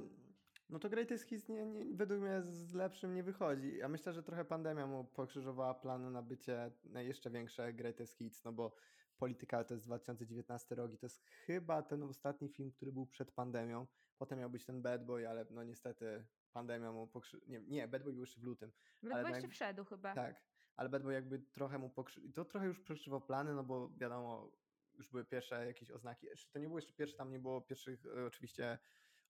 no 0.70 0.78
to 0.78 0.88
Greatest 0.88 1.24
Hits 1.24 1.48
nie, 1.48 1.66
nie, 1.66 1.96
według 1.96 2.20
mnie 2.20 2.42
z 2.42 2.74
lepszym 2.74 3.14
nie 3.14 3.22
wychodzi. 3.22 3.76
Ja 3.76 3.88
myślę, 3.88 4.12
że 4.12 4.22
trochę 4.22 4.44
pandemia 4.44 4.86
mu 4.86 5.04
pokrzyżowała 5.04 5.74
plany 5.74 6.10
na 6.10 6.22
bycie 6.22 6.70
na 6.84 7.02
jeszcze 7.02 7.30
większe 7.30 7.72
Greatest 7.72 8.18
Hits, 8.18 8.44
no 8.44 8.52
bo 8.52 8.74
Polityka 9.18 9.64
to 9.64 9.74
jest 9.74 9.86
2019 9.86 10.74
rok 10.74 10.92
i 10.92 10.98
to 10.98 11.06
jest 11.06 11.24
chyba 11.24 11.82
ten 11.82 12.02
ostatni 12.02 12.48
film, 12.48 12.72
który 12.72 12.92
był 12.92 13.06
przed 13.06 13.32
pandemią. 13.32 13.86
Potem 14.18 14.38
miał 14.38 14.50
być 14.50 14.64
ten 14.64 14.82
Bad 14.82 15.04
Boy, 15.04 15.28
ale 15.28 15.46
no 15.50 15.64
niestety 15.64 16.24
pandemia 16.52 16.92
mu 16.92 17.06
pokrzy... 17.06 17.40
Nie, 17.46 17.60
nie, 17.60 17.88
Bad 17.88 18.02
Boy 18.02 18.12
był 18.12 18.20
jeszcze 18.22 18.40
w 18.40 18.44
lutym. 18.44 18.72
Ledwo 19.02 19.14
Ale 19.14 19.22
no 19.22 19.28
jeszcze 19.28 19.42
jak- 19.42 19.52
wszedł 19.52 19.84
chyba. 19.84 20.14
Tak, 20.14 20.42
ale 20.76 20.88
Bad 20.88 21.02
Boy 21.02 21.14
jakby 21.14 21.38
trochę 21.38 21.78
mu 21.78 21.90
pokrzy... 21.90 22.20
i 22.20 22.32
to 22.32 22.44
trochę 22.44 22.66
już 22.66 22.80
przekrzywał 22.80 23.20
plany, 23.20 23.54
no 23.54 23.64
bo 23.64 23.88
wiadomo, 23.96 24.50
już 24.94 25.08
były 25.08 25.24
pierwsze 25.24 25.66
jakieś 25.66 25.90
oznaki. 25.90 26.26
To 26.52 26.58
nie 26.58 26.66
było 26.66 26.78
jeszcze 26.78 26.92
pierwsze, 26.92 27.16
tam 27.16 27.30
nie 27.30 27.38
było 27.38 27.60
pierwszych 27.60 28.06
e, 28.06 28.26
oczywiście 28.26 28.78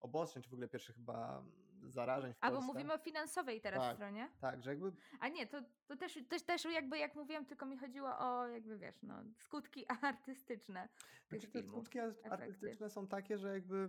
obostrzeń, 0.01 0.43
czy 0.43 0.51
w 0.51 0.53
ogóle 0.53 0.69
pierwszych 0.69 0.97
chyba 0.97 1.39
mm, 1.39 1.91
zarażeń 1.91 2.33
w 2.35 2.37
A 2.41 2.51
bo 2.51 2.57
Polsce. 2.57 2.73
mówimy 2.73 2.95
o 2.95 2.99
finansowej 2.99 3.61
teraz 3.61 3.81
Tak. 3.81 3.97
stronie. 3.97 4.29
Tak, 4.41 4.63
że 4.63 4.71
jakby 4.71 4.93
A 5.21 5.29
nie, 5.29 5.47
to, 5.47 5.63
to 5.87 5.97
też, 5.97 6.19
też, 6.29 6.43
też 6.43 6.65
jakby 6.65 6.99
jak 6.99 7.15
mówiłam, 7.15 7.47
tylko 7.47 7.67
mi 7.67 7.77
chodziło 7.79 8.19
o 8.19 8.47
jakby 8.47 8.79
wiesz, 8.79 9.03
no, 9.03 9.15
skutki 9.37 9.85
artystyczne 10.03 10.89
tych 11.29 11.41
znaczy, 11.41 11.53
filmów. 11.53 11.71
skutki 11.71 11.99
art- 11.99 12.19
efekty. 12.19 12.31
artystyczne 12.45 12.91
są 12.91 13.07
takie, 13.09 13.39
że 13.39 13.53
jakby 13.55 13.89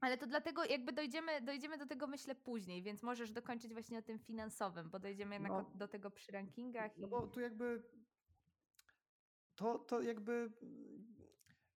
Ale 0.00 0.18
to 0.18 0.26
dlatego 0.26 0.64
jakby 0.64 0.92
dojdziemy, 0.92 1.40
dojdziemy 1.40 1.78
do 1.78 1.86
tego 1.86 2.06
myślę 2.06 2.34
później, 2.34 2.82
więc 2.82 3.02
możesz 3.02 3.30
dokończyć 3.30 3.72
właśnie 3.72 3.98
o 3.98 4.02
tym 4.02 4.18
finansowym, 4.18 4.90
bo 4.90 4.98
dojdziemy 4.98 5.34
jednak 5.34 5.52
No. 5.52 5.70
do 5.74 5.88
tego 5.88 6.10
przy 6.10 6.32
rankingach. 6.32 6.96
No 6.96 7.06
i... 7.06 7.10
bo 7.10 7.26
tu 7.26 7.40
jakby 7.40 7.82
to, 9.56 9.78
to 9.78 10.00
jakby 10.02 10.50
mm, 10.62 11.14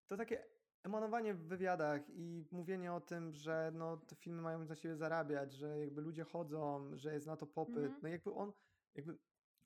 to 0.07 0.17
takie 0.17 0.45
emanowanie 0.83 1.33
w 1.33 1.47
wywiadach 1.47 2.09
i 2.09 2.45
mówienie 2.51 2.93
o 2.93 3.01
tym, 3.01 3.33
że 3.33 3.71
no, 3.73 3.97
te 3.97 4.15
filmy 4.15 4.41
mają 4.41 4.65
na 4.65 4.75
siebie 4.75 4.95
zarabiać, 4.95 5.53
że 5.53 5.79
jakby 5.79 6.01
ludzie 6.01 6.23
chodzą, 6.23 6.97
że 6.97 7.13
jest 7.13 7.27
na 7.27 7.37
to 7.37 7.47
popyt. 7.47 7.77
Mhm. 7.77 7.99
No 8.03 8.09
jakby 8.09 8.33
on, 8.33 8.53
jakby 8.95 9.17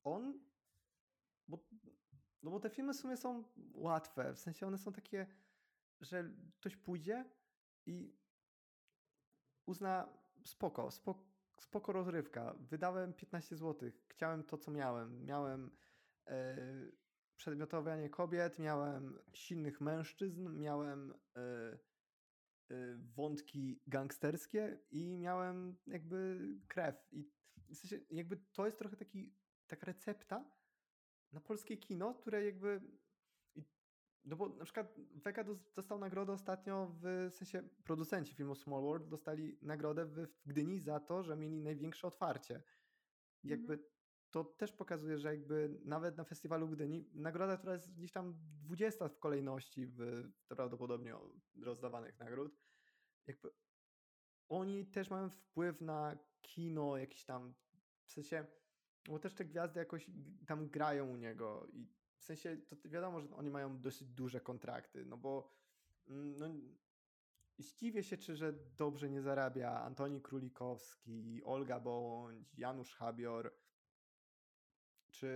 on, 0.03 0.39
bo, 1.47 1.59
no 2.43 2.51
bo 2.51 2.59
te 2.59 2.69
filmy 2.69 2.93
w 2.93 2.97
sumie 2.97 3.17
są 3.17 3.43
łatwe, 3.73 4.33
w 4.33 4.39
sensie 4.39 4.67
one 4.67 4.77
są 4.77 4.93
takie, 4.93 5.27
że 6.01 6.31
ktoś 6.59 6.75
pójdzie 6.75 7.25
i 7.85 8.13
uzna 9.65 10.09
spoko, 10.43 10.91
spoko, 10.91 11.23
spoko 11.59 11.91
rozrywka. 11.91 12.55
Wydałem 12.59 13.13
15 13.13 13.55
zł, 13.55 13.91
chciałem 14.07 14.43
to, 14.43 14.57
co 14.57 14.71
miałem. 14.71 15.25
Miałem 15.25 15.71
e, 16.27 16.55
przedmiotowanie 17.37 18.09
kobiet, 18.09 18.59
miałem 18.59 19.19
silnych 19.33 19.81
mężczyzn, 19.81 20.49
miałem 20.57 21.13
e, 21.35 21.41
e, 22.71 22.97
wątki 23.15 23.81
gangsterskie 23.87 24.79
i 24.91 25.17
miałem 25.17 25.77
jakby 25.87 26.49
krew. 26.67 27.07
I 27.11 27.23
w 27.69 27.75
sensie 27.75 27.99
jakby 28.09 28.37
to 28.37 28.65
jest 28.65 28.79
trochę 28.79 28.97
taki, 28.97 29.33
taka 29.67 29.85
recepta 29.85 30.45
na 31.31 31.41
polskie 31.41 31.77
kino, 31.77 32.13
które 32.13 32.45
jakby 32.45 32.81
no 34.25 34.35
bo 34.35 34.49
na 34.49 34.63
przykład 34.63 34.95
Vega 35.11 35.43
dos- 35.43 35.71
dostał 35.73 35.99
nagrodę 35.99 36.33
ostatnio 36.33 36.95
w 37.01 37.29
sensie 37.31 37.69
producenci 37.83 38.35
filmu 38.35 38.55
Small 38.55 38.81
World 38.81 39.07
dostali 39.07 39.59
nagrodę 39.61 40.05
w, 40.05 40.27
Gdyni 40.45 40.79
za 40.79 40.99
to, 40.99 41.23
że 41.23 41.35
mieli 41.35 41.61
największe 41.61 42.07
otwarcie. 42.07 42.63
I 43.43 43.51
Mhm. 43.51 43.59
Jakby 43.59 43.89
to 44.31 44.43
też 44.43 44.71
pokazuje, 44.71 45.17
że 45.17 45.35
jakby 45.35 45.81
nawet 45.85 46.17
na 46.17 46.23
festiwalu 46.23 46.69
Gdyni 46.69 47.09
nagroda, 47.13 47.57
która 47.57 47.73
jest 47.73 47.95
gdzieś 47.95 48.11
tam 48.11 48.33
20 48.63 49.07
w 49.09 49.19
kolejności 49.19 49.87
w 49.87 50.23
prawdopodobnie 50.47 51.15
rozdawanych 51.63 52.19
nagród, 52.19 52.59
jakby 53.27 53.49
oni 54.49 54.85
też 54.85 55.09
mają 55.09 55.29
wpływ 55.29 55.81
na 55.81 56.17
kino 56.41 56.97
jakiś 56.97 57.25
tam, 57.25 57.53
w 58.05 58.11
sensie, 58.11 58.45
bo 59.07 59.19
też 59.19 59.35
te 59.35 59.45
gwiazdy 59.45 59.79
jakoś 59.79 60.11
tam 60.47 60.69
grają 60.69 61.09
u 61.09 61.17
niego 61.17 61.67
i 61.73 61.94
w 62.25 62.27
sensie 62.27 62.57
to 62.57 62.89
wiadomo, 62.89 63.21
że 63.21 63.35
oni 63.35 63.49
mają 63.49 63.81
dosyć 63.81 64.07
duże 64.07 64.41
kontrakty, 64.41 65.05
no 65.05 65.17
bo 65.17 65.51
mm, 66.07 66.37
no, 66.37 66.49
zdziwię 67.57 68.03
się, 68.03 68.17
czy 68.17 68.35
że 68.35 68.53
dobrze 68.77 69.09
nie 69.09 69.21
zarabia 69.21 69.81
Antoni 69.81 70.21
Królikowski, 70.21 71.41
Olga 71.43 71.79
Bądź, 71.79 72.57
Janusz 72.57 72.95
Habior, 72.95 73.53
czy 75.09 75.27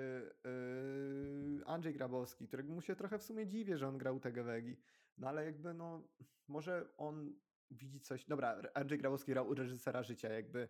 yy, 1.58 1.66
Andrzej 1.66 1.94
Grabowski, 1.94 2.48
którego 2.48 2.74
mu 2.74 2.82
się 2.82 2.96
trochę 2.96 3.20
w 3.20 3.24
sumie 3.24 3.48
dziwię, 3.48 3.78
że 3.78 3.88
on 3.88 3.98
grał 3.98 4.16
u 4.16 4.20
Tegewegi. 4.20 4.78
No 5.18 5.28
ale 5.28 5.46
jakby 5.46 5.74
no, 5.74 6.08
może 6.48 6.90
on 6.98 7.40
widzi 7.72 8.00
coś. 8.00 8.26
Dobra, 8.26 8.62
Andrzej 8.74 9.00
Grabowski 9.00 9.32
grał 9.32 9.50
u 9.50 9.54
reżysera 9.54 10.04
życia, 10.04 10.30
jakby 10.30 10.70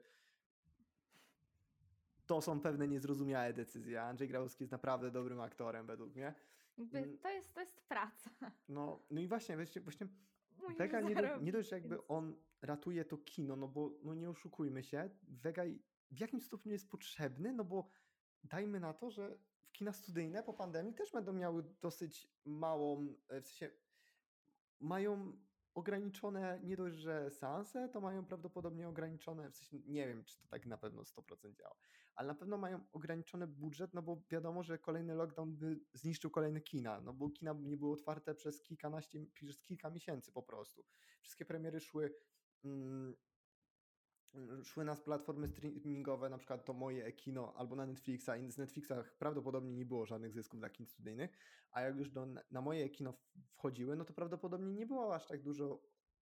to 2.30 2.42
są 2.42 2.60
pewne 2.60 2.88
niezrozumiałe 2.88 3.54
decyzje. 3.54 4.02
Andrzej 4.02 4.28
Grabowski 4.28 4.64
jest 4.64 4.72
naprawdę 4.72 5.12
dobrym 5.12 5.42
aktorem 5.42 5.88
według 5.88 6.16
mnie. 6.16 6.34
Mm. 6.78 7.18
to, 7.18 7.30
jest, 7.30 7.54
to 7.54 7.60
jest 7.60 7.82
praca. 7.82 8.30
No, 8.70 9.06
no 9.12 9.22
i 9.22 9.28
właśnie, 9.28 9.56
właśnie, 9.56 9.82
właśnie 9.82 10.08
Vega 10.78 11.02
nie, 11.02 11.16
do, 11.16 11.38
nie 11.38 11.52
dość, 11.52 11.72
jakby 11.72 12.08
on 12.08 12.36
ratuje 12.62 13.06
to 13.06 13.18
kino, 13.18 13.56
no 13.56 13.68
bo 13.68 13.92
no 14.04 14.14
nie 14.14 14.30
oszukujmy 14.30 14.84
się, 14.84 15.10
Vega 15.24 15.64
w 16.12 16.20
jakim 16.20 16.42
stopniu 16.42 16.72
jest 16.72 16.92
potrzebny, 16.92 17.54
no 17.54 17.64
bo 17.64 17.90
dajmy 18.44 18.80
na 18.80 18.94
to, 18.94 19.12
że 19.12 19.38
w 19.62 19.72
kina 19.72 19.94
studyjne 19.94 20.44
po 20.44 20.54
pandemii 20.54 20.94
też 20.94 21.12
będą 21.12 21.34
miały 21.34 21.64
dosyć 21.82 22.28
małą, 22.46 23.16
e, 23.30 23.42
w 23.42 23.48
sensie 23.48 23.70
mają 24.80 25.38
ograniczone, 25.74 26.60
nie 26.64 26.78
dość, 26.78 26.98
że 26.98 27.32
seanse, 27.32 27.90
to 27.90 28.02
mają 28.02 28.26
prawdopodobnie 28.26 28.88
ograniczone, 28.90 29.52
w 29.52 29.56
sensie 29.56 29.80
nie 29.88 30.08
wiem, 30.08 30.24
czy 30.24 30.38
to 30.38 30.48
tak 30.48 30.66
na 30.66 30.78
pewno 30.78 31.02
100% 31.02 31.54
działa, 31.54 31.76
ale 32.16 32.28
na 32.28 32.36
pewno 32.36 32.58
mają 32.58 32.86
ograniczony 32.92 33.48
budżet, 33.48 33.94
no 33.94 34.02
bo 34.02 34.22
wiadomo, 34.30 34.64
że 34.64 34.78
kolejny 34.78 35.16
lockdown 35.16 35.56
by 35.58 35.80
zniszczył 35.94 36.32
kolejne 36.32 36.62
kina, 36.62 37.02
no 37.02 37.14
bo 37.14 37.30
kina 37.30 37.54
nie 37.54 37.78
były 37.78 37.94
otwarte 37.94 38.36
przez 38.36 38.62
kilkanaście, 38.62 39.26
przez 39.34 39.64
kilka 39.64 39.90
miesięcy 39.90 40.32
po 40.32 40.44
prostu. 40.44 40.84
Wszystkie 41.22 41.46
premiery 41.46 41.80
szły 41.80 42.16
mm, 42.66 43.16
szły 44.64 44.86
na 44.86 44.96
platformy 44.96 45.48
streamingowe, 45.48 46.30
na 46.30 46.38
przykład 46.38 46.66
to 46.66 46.74
moje 46.74 47.12
kino 47.12 47.54
albo 47.56 47.76
na 47.76 47.86
Netflixa 47.86 48.30
i 48.38 48.52
z 48.52 48.58
Netflixa 48.58 48.92
prawdopodobnie 49.20 49.74
nie 49.74 49.86
było 49.86 50.06
żadnych 50.06 50.34
zysków 50.34 50.60
dla 50.60 50.70
kin 50.70 50.86
studyjnych, 50.86 51.38
a 51.72 51.82
jak 51.82 51.98
już 51.98 52.10
do, 52.10 52.28
na 52.52 52.62
moje 52.62 52.90
kino 52.90 53.14
wchodziły, 53.52 53.96
no 53.96 54.06
to 54.06 54.14
prawdopodobnie 54.14 54.74
nie 54.74 54.86
było 54.86 55.16
aż 55.16 55.28
tak 55.28 55.44
dużo 55.44 55.84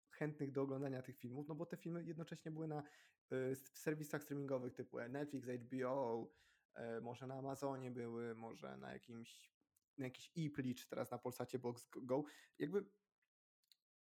chętnych 0.10 0.52
do 0.52 0.62
oglądania 0.62 1.02
tych 1.02 1.18
filmów, 1.18 1.48
no 1.48 1.56
bo 1.56 1.66
te 1.66 1.78
filmy 1.78 2.04
jednocześnie 2.04 2.52
były 2.52 2.68
na 2.68 2.84
y, 3.32 3.56
serwisach 3.56 4.24
streamingowych 4.24 4.74
typu 4.74 4.98
Netflix, 5.10 5.48
HBO, 5.48 6.34
e, 6.74 7.02
może 7.02 7.28
na 7.28 7.36
Amazonie 7.36 7.92
były, 7.92 8.36
może 8.36 8.78
na 8.78 8.94
jakimś 8.94 9.60
na 10.00 10.06
jakiś 10.06 10.32
czy 10.76 10.90
teraz 10.90 11.12
na 11.12 11.18
Polsacie 11.18 11.60
Box 11.60 11.90
Go. 11.90 12.24
Jakby 12.60 12.86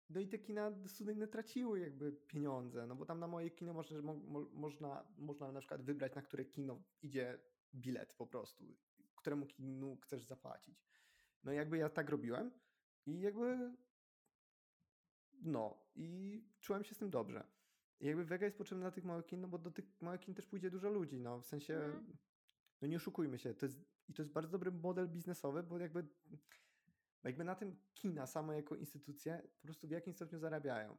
no 0.10 0.20
i 0.20 0.28
te 0.28 0.40
kina 0.40 0.72
studyjne 0.88 1.28
traciły 1.28 1.80
jakby 1.80 2.12
pieniądze, 2.12 2.88
no 2.88 2.96
bo 2.96 3.06
tam 3.06 3.20
na 3.20 3.28
moje 3.28 3.50
kino 3.52 3.74
można, 3.74 4.02
mo, 4.02 4.14
mo, 4.14 4.40
można, 4.54 5.08
można 5.18 5.52
na 5.52 5.60
przykład 5.60 5.82
wybrać, 5.82 6.16
na 6.16 6.22
które 6.22 6.46
kino 6.46 6.84
idzie 7.02 7.40
bilet 7.76 8.14
po 8.14 8.28
prostu, 8.28 8.78
któremu 9.16 9.46
kinu 9.46 9.98
chcesz 9.98 10.24
zapłacić. 10.24 10.86
No 11.44 11.54
i 11.54 11.56
jakby 11.56 11.78
ja 11.78 11.90
tak 11.90 12.10
robiłem 12.10 12.52
i 13.06 13.20
jakby 13.20 13.76
no 15.42 15.84
i 15.96 16.42
czułem 16.60 16.84
się 16.84 16.96
z 16.96 16.98
tym 16.98 17.10
dobrze. 17.10 17.48
I 18.00 18.06
jakby 18.06 18.26
Vega 18.26 18.46
jest 18.46 18.58
potrzebna 18.58 18.84
dla 18.84 18.92
tych 18.92 19.04
małych 19.04 19.26
kin, 19.26 19.42
no 19.42 19.48
bo 19.48 19.58
do 19.58 19.72
tych 19.72 20.02
małych 20.02 20.22
kin 20.22 20.34
też 20.34 20.48
pójdzie 20.48 20.72
dużo 20.72 20.90
ludzi, 20.90 21.20
no 21.20 21.40
w 21.42 21.46
sensie, 21.46 21.76
Mhm. 21.76 22.18
no 22.82 22.88
nie 22.88 22.98
oszukujmy 22.98 23.38
się, 23.40 23.54
to 23.54 23.66
jest, 23.66 23.78
i 24.10 24.14
to 24.14 24.22
jest 24.22 24.32
bardzo 24.32 24.52
dobry 24.52 24.72
model 24.72 25.10
biznesowy, 25.10 25.64
bo 25.64 25.78
jakby, 25.78 26.08
jakby 27.24 27.44
na 27.44 27.56
tym 27.56 27.76
kina 27.94 28.28
samo 28.28 28.54
jako 28.54 28.76
instytucje 28.76 29.42
po 29.62 29.62
prostu 29.62 29.88
w 29.88 29.92
jakimś 29.92 30.16
stopniu 30.16 30.40
zarabiają. 30.40 30.98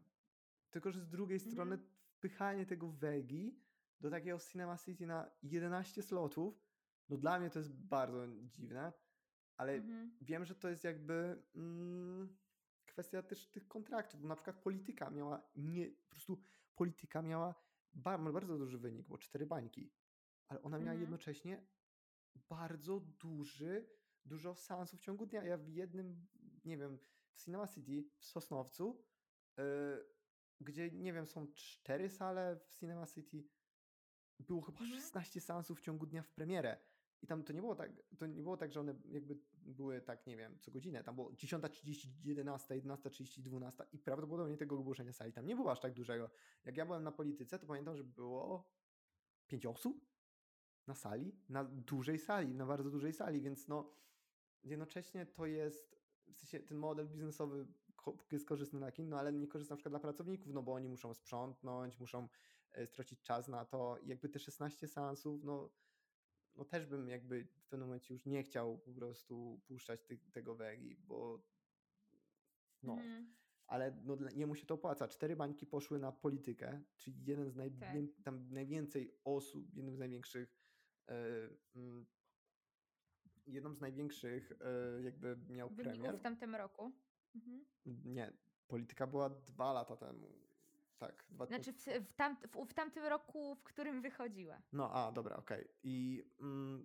Tylko, 0.70 0.90
że 0.92 1.00
z 1.00 1.08
drugiej 1.08 1.40
strony 1.40 1.74
Mhm. 1.74 1.90
wpychanie 2.06 2.66
tego 2.66 2.88
Vegi 2.88 3.60
do 4.00 4.10
takiego 4.10 4.38
Cinema 4.38 4.78
City 4.78 5.06
na 5.06 5.30
11 5.42 6.02
slotów, 6.02 6.64
no 7.08 7.16
dla 7.16 7.38
mnie 7.38 7.50
to 7.50 7.58
jest 7.58 7.72
bardzo 7.72 8.26
dziwne, 8.42 8.92
ale 9.56 9.72
Mhm. 9.72 10.16
wiem, 10.20 10.44
że 10.44 10.54
to 10.54 10.68
jest 10.68 10.84
jakby 10.84 11.42
mm, 11.54 12.36
kwestia 12.86 13.22
też 13.22 13.50
tych 13.50 13.68
kontraktów, 13.68 14.20
bo 14.20 14.28
na 14.28 14.34
przykład 14.34 14.56
polityka 14.62 15.10
miała 15.10 15.42
nie, 15.56 15.86
po 15.90 16.10
prostu 16.10 16.42
polityka 16.74 17.22
miała 17.22 17.54
ba, 17.92 18.18
ma 18.18 18.32
bardzo 18.32 18.58
duży 18.58 18.78
wynik, 18.78 19.08
bo 19.08 19.18
cztery 19.18 19.46
bańki, 19.46 19.92
ale 20.48 20.62
ona 20.62 20.78
miała 20.78 20.90
Mhm. 20.90 21.00
jednocześnie 21.00 21.66
bardzo 22.48 23.00
duży, 23.00 23.86
dużo 24.24 24.54
seansów 24.54 25.00
w 25.00 25.02
ciągu 25.02 25.26
dnia. 25.26 25.44
Ja 25.44 25.56
w 25.56 25.68
jednym, 25.68 26.26
nie 26.64 26.78
wiem, 26.78 26.98
w 27.32 27.36
Cinema 27.44 27.68
City 27.68 28.04
w 28.18 28.24
Sosnowcu, 28.24 29.04
yy, 29.56 29.64
gdzie 30.60 30.90
nie 30.90 31.12
wiem, 31.12 31.26
są 31.26 31.52
cztery 31.52 32.10
sale 32.10 32.56
w 32.56 32.74
Cinema 32.74 33.06
City, 33.06 33.44
było 34.40 34.62
chyba 34.62 34.78
Mhm. 34.80 35.00
16 35.00 35.40
seansów 35.40 35.78
w 35.78 35.82
ciągu 35.82 36.06
dnia 36.06 36.22
w 36.22 36.32
premierę. 36.32 36.78
I 37.22 37.26
tam 37.26 37.42
to 37.44 37.52
nie 37.52 37.60
było 37.60 37.74
tak, 37.74 37.92
to 38.18 38.26
nie 38.26 38.42
było 38.42 38.56
tak, 38.56 38.72
że 38.72 38.80
one 38.80 38.94
jakby 39.08 39.38
były 39.52 40.00
tak, 40.00 40.26
nie 40.26 40.36
wiem, 40.36 40.58
co 40.58 40.70
godzinę. 40.70 41.04
Tam 41.04 41.14
było 41.14 41.32
10.30, 41.32 42.08
11, 42.24 42.74
11.30, 42.74 43.42
12 43.42 43.84
i 43.92 43.98
prawdopodobnie 43.98 44.56
tego 44.56 44.78
ogłoszenia 44.78 45.12
sali 45.12 45.32
tam 45.32 45.46
nie 45.46 45.56
było 45.56 45.70
aż 45.72 45.80
tak 45.80 45.92
dużego. 45.92 46.30
Jak 46.64 46.76
ja 46.76 46.86
byłem 46.86 47.02
na 47.02 47.12
polityce, 47.12 47.58
to 47.58 47.66
pamiętam, 47.66 47.96
że 47.96 48.04
było 48.04 48.70
pięć 49.46 49.66
osób 49.66 50.06
na 50.86 50.94
sali, 50.94 51.36
na 51.48 51.64
dużej 51.64 52.18
sali, 52.18 52.54
na 52.54 52.66
bardzo 52.66 52.90
dużej 52.90 53.12
sali, 53.12 53.40
więc 53.40 53.68
no 53.68 53.94
jednocześnie 54.64 55.26
to 55.26 55.46
jest, 55.46 55.96
w 56.26 56.36
sensie 56.38 56.60
ten 56.60 56.78
model 56.78 57.08
biznesowy 57.08 57.66
jest 58.32 58.46
korzystny 58.46 58.78
dla 58.78 58.92
kin, 58.92 59.08
no 59.08 59.18
ale 59.18 59.32
nie 59.32 59.46
korzystny 59.48 59.72
na 59.74 59.76
przykład 59.76 59.92
dla 59.92 60.00
pracowników, 60.00 60.52
no 60.52 60.62
bo 60.62 60.72
oni 60.74 60.88
muszą 60.88 61.14
sprzątnąć, 61.14 62.00
muszą 62.00 62.28
e, 62.72 62.86
stracić 62.86 63.22
czas 63.22 63.48
na 63.48 63.64
to. 63.64 63.98
Jakby 64.02 64.28
te 64.28 64.38
16 64.38 64.88
seansów, 64.88 65.44
no, 65.44 65.70
no 66.54 66.64
też 66.64 66.86
bym 66.86 67.08
jakby 67.08 67.44
w 67.44 67.66
pewnym 67.68 67.88
momencie 67.88 68.14
już 68.14 68.26
nie 68.26 68.42
chciał 68.42 68.78
po 68.78 68.92
prostu 68.92 69.60
puszczać 69.66 70.04
tych, 70.04 70.30
tego 70.30 70.54
wegi, 70.54 70.96
bo 70.96 71.42
no, 72.82 72.92
Mhm. 72.92 73.34
ale 73.66 74.02
no, 74.04 74.16
jemu 74.34 74.54
się 74.54 74.66
to 74.66 74.74
opłaca. 74.74 75.08
Cztery 75.08 75.36
bańki 75.36 75.66
poszły 75.66 75.98
na 75.98 76.12
politykę, 76.12 76.82
czyli 76.96 77.24
jeden 77.24 77.50
z 77.50 77.56
najwię- 77.56 77.80
Tak. 77.80 78.24
tam 78.24 78.50
najwięcej 78.50 79.20
osób, 79.24 79.74
jednym 79.74 79.94
z 79.94 79.98
największych 79.98 80.56
mm, 81.74 82.06
jedną 83.46 83.74
z 83.74 83.80
największych 83.80 84.52
e, 84.60 85.02
jakby 85.02 85.36
miał 85.48 85.68
Wyników 85.68 86.00
premier. 86.00 86.18
w 86.18 86.22
tamtym 86.22 86.54
roku. 86.54 86.92
Mhm. 87.34 87.64
Nie, 87.86 88.32
polityka 88.68 89.06
była 89.06 89.30
dwa 89.30 89.72
lata 89.72 89.96
temu. 89.96 90.44
Tak, 90.98 91.24
dwa, 91.30 91.46
Znaczy 91.46 91.72
w, 91.72 91.84
w, 91.86 92.12
tam, 92.12 92.36
w, 92.36 92.66
w 92.66 92.74
tamtym 92.74 93.04
roku, 93.04 93.54
w 93.54 93.62
którym 93.62 94.02
wychodziła. 94.02 94.62
No, 94.72 94.90
a, 94.92 95.12
dobra, 95.12 95.36
okej. 95.36 95.68
I 95.82 96.24
mm, 96.40 96.84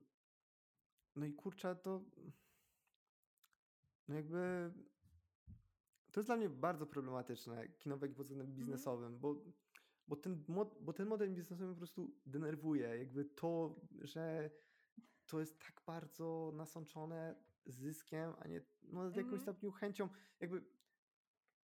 no 1.15 1.25
i 1.25 1.33
kurczę, 1.33 1.75
to 1.75 2.01
no 4.07 4.15
jakby 4.15 4.71
to 6.11 6.19
jest 6.19 6.27
dla 6.27 6.37
mnie 6.37 6.49
bardzo 6.49 6.85
problematyczne, 6.85 7.67
kinowek 7.67 8.13
pod 8.13 8.27
względem 8.27 8.55
biznesowym, 8.55 9.19
bo, 9.19 9.35
bo, 10.07 10.15
ten, 10.15 10.43
bo 10.81 10.93
ten 10.93 11.07
model 11.07 11.33
biznesowy 11.33 11.73
po 11.73 11.77
prostu 11.77 12.15
denerwuje. 12.25 12.97
Jakby 12.97 13.25
to, 13.25 13.75
że 14.01 14.49
to 15.29 15.39
jest 15.39 15.59
tak 15.59 15.81
bardzo 15.85 16.51
nasączone 16.55 17.35
zyskiem, 17.65 18.33
a 18.39 18.47
nie 18.47 18.61
no, 18.83 19.09
z 19.09 19.15
jakimś 19.15 19.33
Mhm. 19.33 19.41
stopniu 19.41 19.71
chęcią. 19.71 20.09
Jakby 20.39 20.63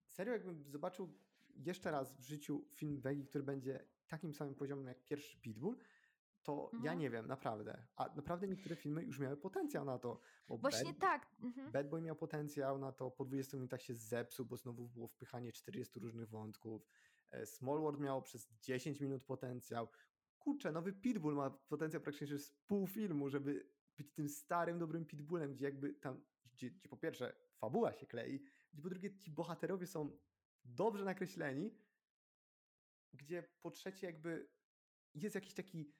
serio, 0.08 0.34
jakbym 0.34 0.64
zobaczył 0.70 1.14
jeszcze 1.56 1.92
raz 1.92 2.14
w 2.14 2.22
życiu 2.22 2.66
film 2.70 3.02
Wegi, 3.02 3.26
który 3.26 3.44
będzie 3.44 3.86
takim 4.08 4.34
samym 4.34 4.56
poziomem 4.56 4.88
jak 4.88 5.04
pierwszy 5.04 5.38
Pitbull, 5.42 5.78
to 6.44 6.70
ja 6.74 6.78
Mhm. 6.78 7.00
nie 7.00 7.10
wiem, 7.10 7.28
naprawdę. 7.28 7.86
A 7.96 8.16
naprawdę 8.16 8.48
niektóre 8.48 8.76
filmy 8.76 9.04
już 9.04 9.20
miały 9.20 9.38
potencjał 9.38 9.86
na 9.86 10.00
to. 10.00 10.20
Właśnie 10.50 10.94
Bad, 10.94 11.00
tak. 11.00 11.28
Mhm. 11.44 11.72
Bad 11.72 11.90
Boy 11.90 12.02
miał 12.02 12.16
potencjał 12.16 12.78
na 12.78 12.92
to, 12.92 13.12
po 13.12 13.26
20 13.26 13.58
minutach 13.58 13.82
się 13.82 13.96
zepsuł, 13.96 14.46
bo 14.46 14.58
znowu 14.58 14.88
było 14.88 15.08
wpychanie 15.08 15.52
40 15.52 16.00
różnych 16.00 16.30
wątków. 16.30 16.88
E, 17.32 17.46
Small 17.46 17.80
World 17.80 18.00
miał 18.00 18.22
przez 18.22 18.48
10 18.62 19.02
minut 19.02 19.24
potencjał. 19.24 19.88
Kurczę, 20.46 20.72
nowy 20.72 20.94
Pitbull 20.94 21.36
ma 21.36 21.50
potencjał 21.50 22.02
praktycznie 22.02 22.38
z 22.38 22.52
pół 22.52 22.88
filmu, 22.88 23.30
żeby 23.30 23.70
być 23.98 24.14
tym 24.14 24.30
starym, 24.30 24.80
dobrym 24.80 25.06
Pitbullem, 25.06 25.54
gdzie 25.54 25.66
jakby 25.66 25.94
tam, 25.94 26.24
gdzie, 26.54 26.72
gdzie 26.72 26.90
po 26.90 26.98
pierwsze 26.98 27.36
fabuła 27.58 27.94
się 27.94 28.06
klei, 28.06 28.40
gdzie 28.74 28.82
po 28.82 28.90
drugie 28.90 29.18
ci 29.18 29.32
bohaterowie 29.32 29.88
są 29.88 30.18
dobrze 30.66 31.06
nakreśleni, 31.06 31.78
gdzie 33.14 33.44
po 33.62 33.72
trzecie 33.72 34.08
jakby 34.08 34.50
jest 35.14 35.36
jakiś 35.36 35.54
taki, 35.54 35.94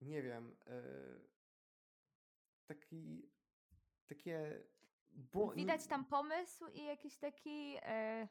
nie 0.00 0.22
wiem, 0.22 0.56
e, 0.66 0.82
taki, 2.66 3.30
takie... 4.06 4.62
Bo, 5.12 5.52
Widać 5.52 5.86
tam 5.86 6.04
pomysł 6.04 6.66
i 6.66 6.84
jakiś 6.84 7.16
taki, 7.18 7.76
e, 7.82 8.28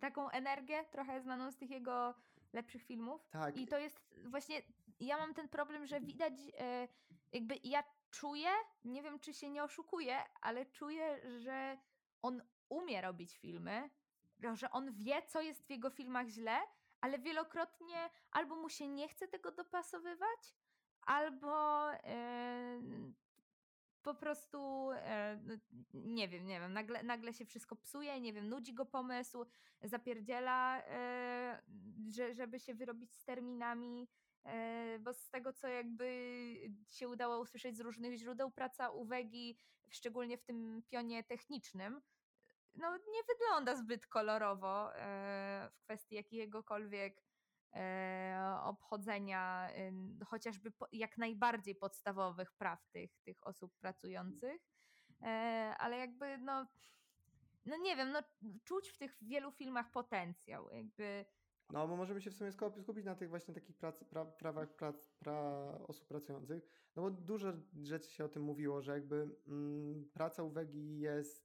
taką 0.00 0.30
energię, 0.30 0.84
trochę 0.92 1.20
znaną 1.20 1.52
z 1.52 1.56
tych 1.56 1.70
jego 1.70 2.14
lepszych 2.54 2.82
filmów. 2.82 3.28
Tak. 3.30 3.56
I 3.56 3.66
to 3.66 3.78
jest 3.78 4.14
właśnie, 4.24 4.62
ja 5.00 5.18
mam 5.18 5.34
ten 5.34 5.48
problem, 5.48 5.86
że 5.86 6.00
widać, 6.00 6.32
e, 6.58 6.88
jakby 7.32 7.60
ja 7.64 7.84
czuję, 8.10 8.48
nie 8.84 9.02
wiem 9.02 9.20
czy 9.20 9.34
się 9.34 9.50
nie 9.50 9.64
oszukuję, 9.64 10.18
ale 10.40 10.66
czuję, 10.66 11.20
że 11.38 11.78
on 12.22 12.42
umie 12.68 13.00
robić 13.00 13.38
filmy, 13.38 13.90
że 14.52 14.70
on 14.70 14.92
wie, 14.92 15.22
co 15.22 15.40
jest 15.40 15.66
w 15.66 15.70
jego 15.70 15.90
filmach 15.90 16.28
źle, 16.28 16.58
ale 17.00 17.18
wielokrotnie 17.18 18.10
albo 18.30 18.56
mu 18.56 18.68
się 18.68 18.88
nie 18.88 19.08
chce 19.08 19.28
tego 19.28 19.52
dopasowywać, 19.52 20.54
albo 21.00 21.92
e, 21.92 22.80
po 24.02 24.14
prostu 24.14 24.90
e, 24.92 25.40
no, 25.44 25.54
nie 25.94 26.28
wiem, 26.28 26.46
nie 26.46 26.60
wiem, 26.60 26.72
nagle, 26.72 27.02
nagle 27.02 27.32
się 27.32 27.44
wszystko 27.44 27.76
psuje, 27.76 28.20
nie 28.20 28.32
wiem, 28.32 28.48
nudzi 28.48 28.74
go 28.74 28.86
pomysł, 28.86 29.46
zapierdziela, 29.82 30.82
że, 32.08 32.34
żeby 32.34 32.60
się 32.60 32.74
wyrobić 32.74 33.14
z 33.14 33.24
terminami, 33.24 34.08
bo 35.00 35.14
z 35.14 35.30
tego, 35.30 35.52
co 35.52 35.68
jakby 35.68 36.06
się 36.88 37.08
udało 37.08 37.38
usłyszeć 37.38 37.76
z 37.76 37.80
różnych 37.80 38.18
źródeł, 38.18 38.50
praca 38.50 38.90
u 38.90 39.04
Wegi, 39.04 39.58
szczególnie 39.90 40.38
w 40.38 40.42
tym 40.42 40.82
pionie 40.88 41.24
technicznym, 41.24 42.00
no 42.74 42.96
nie 42.96 43.22
wygląda 43.28 43.76
zbyt 43.76 44.06
kolorowo 44.06 44.96
e, 44.96 45.70
w 45.72 45.80
kwestii 45.80 46.14
jakiegokolwiek 46.14 47.22
e, 47.72 48.58
obchodzenia 48.62 49.68
e, 49.70 49.92
chociażby 50.24 50.72
jak 50.92 51.18
najbardziej 51.18 51.74
podstawowych 51.74 52.52
praw 52.52 52.86
tych, 52.86 53.18
tych 53.18 53.46
osób 53.46 53.72
pracujących. 53.78 54.62
E, 55.22 55.26
ale 55.78 55.98
jakby 55.98 56.38
no, 56.38 56.66
no 57.66 57.76
nie 57.76 57.96
wiem, 57.96 58.10
no 58.10 58.22
czuć 58.64 58.88
w 58.88 58.98
tych 58.98 59.16
wielu 59.22 59.52
filmach 59.52 59.90
potencjał, 59.90 60.70
jakby 60.70 61.24
No, 61.70 61.88
bo 61.88 61.96
możemy 61.96 62.20
się 62.20 62.30
w 62.30 62.34
sumie 62.34 62.52
skup- 62.52 62.82
skupić 62.82 63.04
na 63.04 63.14
tych 63.14 63.28
właśnie 63.28 63.54
takich 63.54 63.76
prac, 63.76 64.04
pra, 64.04 64.24
prawach 64.24 64.76
prac, 64.76 65.10
pra 65.18 65.38
osób 65.88 66.08
pracujących. 66.08 66.64
No 66.96 67.02
bo 67.02 67.10
dużo 67.10 67.52
rzeczy 67.82 68.10
się 68.10 68.24
o 68.24 68.28
tym 68.28 68.42
mówiło, 68.42 68.82
że 68.82 68.92
jakby 68.92 69.36
mm, 69.46 70.10
praca 70.12 70.42
u 70.42 70.50
Wegi 70.50 70.98
jest 70.98 71.44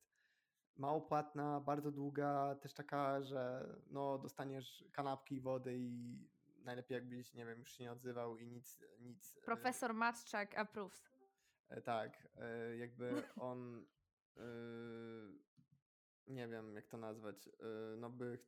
mało 0.78 1.02
płatna, 1.02 1.60
bardzo 1.60 1.92
długa, 1.92 2.56
też 2.56 2.74
taka, 2.74 3.22
że 3.22 3.70
no, 3.88 4.18
dostaniesz 4.18 4.86
kanapki, 4.92 5.42
wody 5.42 5.78
i 5.78 6.20
najlepiej 6.64 6.96
jakbyś, 6.96 7.34
nie 7.34 7.46
wiem, 7.46 7.60
już 7.60 7.72
się 7.72 7.84
nie 7.84 7.92
odzywał 7.92 8.38
i 8.38 8.48
nic, 8.48 8.84
nic. 9.00 9.38
e, 9.38 9.42
profesor 9.42 9.94
Matczak 9.94 10.58
approves. 10.58 11.10
e, 11.70 11.82
Tak, 11.82 12.28
e, 12.36 12.78
jakby 12.78 13.24
on, 13.36 13.86
nie 16.30 16.48
wiem 16.48 16.76
jak 16.76 16.88
to 16.88 16.98
nazwać, 16.98 17.48
e, 17.48 17.52
no 17.98 18.10
by, 18.10 18.39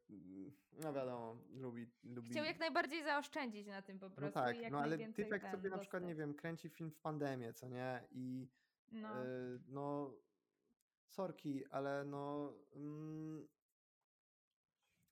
no 0.84 0.94
wiadomo, 0.94 1.38
lubi, 1.54 1.88
lubi. 2.04 2.30
Chciał 2.30 2.46
jak 2.46 2.60
najbardziej 2.60 3.04
zaoszczędzić 3.04 3.68
na 3.68 3.82
tym 3.82 4.00
po 4.00 4.10
prostu. 4.10 4.22
No 4.22 4.32
tak, 4.46 4.58
jak 4.58 4.72
no 4.72 4.80
ale 4.80 4.98
typek 4.98 5.42
ten 5.42 5.52
sobie 5.52 5.70
na 5.70 5.78
przykład, 5.78 6.04
nie 6.04 6.10
dostać. 6.10 6.20
wiem, 6.28 6.34
kręci 6.36 6.70
film 6.70 6.92
w 6.92 7.00
pandemię, 7.00 7.54
co 7.54 7.68
nie? 7.68 8.04
I 8.12 8.48
No. 8.92 9.26
y, 9.26 9.60
no, 9.68 10.14
sorki, 11.08 11.66
ale 11.66 12.04
no. 12.06 12.54
Mm, 12.76 13.48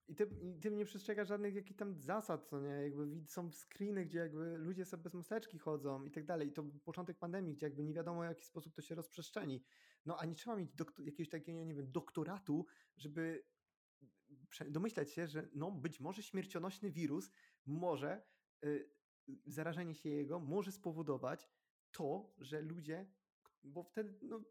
i 0.09 0.15
ty, 0.15 0.29
I 0.41 0.59
ty 0.59 0.71
nie 0.71 0.85
przestrzegasz 0.85 1.27
żadnych 1.27 1.55
jakichś 1.55 1.77
tam 1.77 1.93
zasad, 1.93 2.49
co 2.49 2.61
nie? 2.61 2.69
Jakby 2.69 3.27
są 3.27 3.51
screeny, 3.51 4.05
gdzie 4.05 4.19
jakby 4.19 4.57
ludzie 4.57 4.85
sobie 4.85 5.03
bez 5.03 5.13
maseczki 5.13 5.59
chodzą 5.59 6.03
i 6.05 6.11
tak 6.11 6.25
dalej. 6.25 6.47
I 6.47 6.51
to 6.53 6.63
początek 6.83 7.17
pandemii, 7.17 7.53
gdzie 7.53 7.65
jakby 7.65 7.83
nie 7.83 7.93
wiadomo, 7.93 8.21
w 8.21 8.25
jaki 8.25 8.45
sposób 8.45 8.75
to 8.75 8.81
się 8.81 8.95
rozprzestrzeni. 8.95 9.63
No 10.05 10.17
a 10.19 10.25
nie 10.25 10.35
trzeba 10.35 10.55
mieć 10.55 10.71
doktor- 10.71 11.05
jakiegoś 11.05 11.29
takiego, 11.29 11.63
nie 11.63 11.75
wiem, 11.75 11.91
doktoratu, 11.91 12.65
żeby 12.97 13.45
domyślać 14.69 15.11
się, 15.11 15.27
że 15.27 15.49
no 15.53 15.71
być 15.71 15.99
może 15.99 16.23
śmiercionośny 16.23 16.91
wirus 16.91 17.31
może, 17.65 18.23
y, 18.65 18.91
zarażenie 19.45 19.95
się 19.95 20.09
jego 20.09 20.39
może 20.39 20.71
spowodować 20.71 21.49
to, 21.91 22.35
że 22.37 22.61
ludzie, 22.61 23.11
bo 23.63 23.83
wtedy 23.83 24.19
no, 24.21 24.41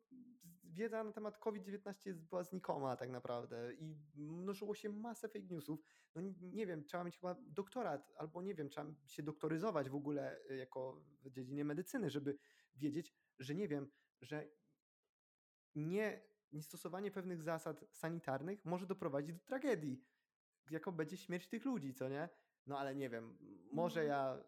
wiedza 0.65 1.05
na 1.05 1.13
temat 1.13 1.39
COVID-19 1.39 2.07
jest, 2.07 2.21
była 2.21 2.45
znikoma 2.45 2.97
tak 2.97 3.11
naprawdę 3.11 3.75
i 3.75 3.97
mnożyło 4.17 4.75
się 4.75 4.89
masę 4.89 5.29
fake 5.29 5.47
newsów. 5.51 5.81
No 6.15 6.23
nie 6.41 6.67
wiem, 6.67 6.85
trzeba 6.85 7.05
mieć 7.05 7.19
chyba 7.19 7.37
doktorat, 7.41 8.13
albo 8.17 8.43
nie 8.43 8.55
wiem, 8.55 8.69
trzeba 8.69 8.93
się 9.07 9.23
doktoryzować 9.23 9.91
w 9.91 9.95
ogóle 9.95 10.39
y, 10.51 10.57
jako 10.57 11.05
w 11.23 11.31
dziedzinie 11.31 11.65
medycyny, 11.65 12.11
żeby 12.11 12.39
wiedzieć, 12.75 13.15
że 13.39 13.55
nie 13.55 13.69
wiem, 13.69 13.91
że 14.21 14.49
nie, 15.75 16.29
niestosowanie 16.53 17.11
pewnych 17.11 17.43
zasad 17.43 17.85
sanitarnych 17.93 18.65
może 18.65 18.87
doprowadzić 18.87 19.35
do 19.35 19.45
tragedii, 19.45 20.05
jaką 20.71 20.93
będzie 20.93 21.17
śmierć 21.17 21.49
tych 21.49 21.65
ludzi, 21.65 21.95
co 21.95 22.09
nie? 22.09 22.29
No 22.67 22.79
ale 22.79 22.95
nie 22.95 23.11
wiem, 23.11 23.39
może 23.73 24.01
Mhm. 24.01 24.09
ja, 24.09 24.45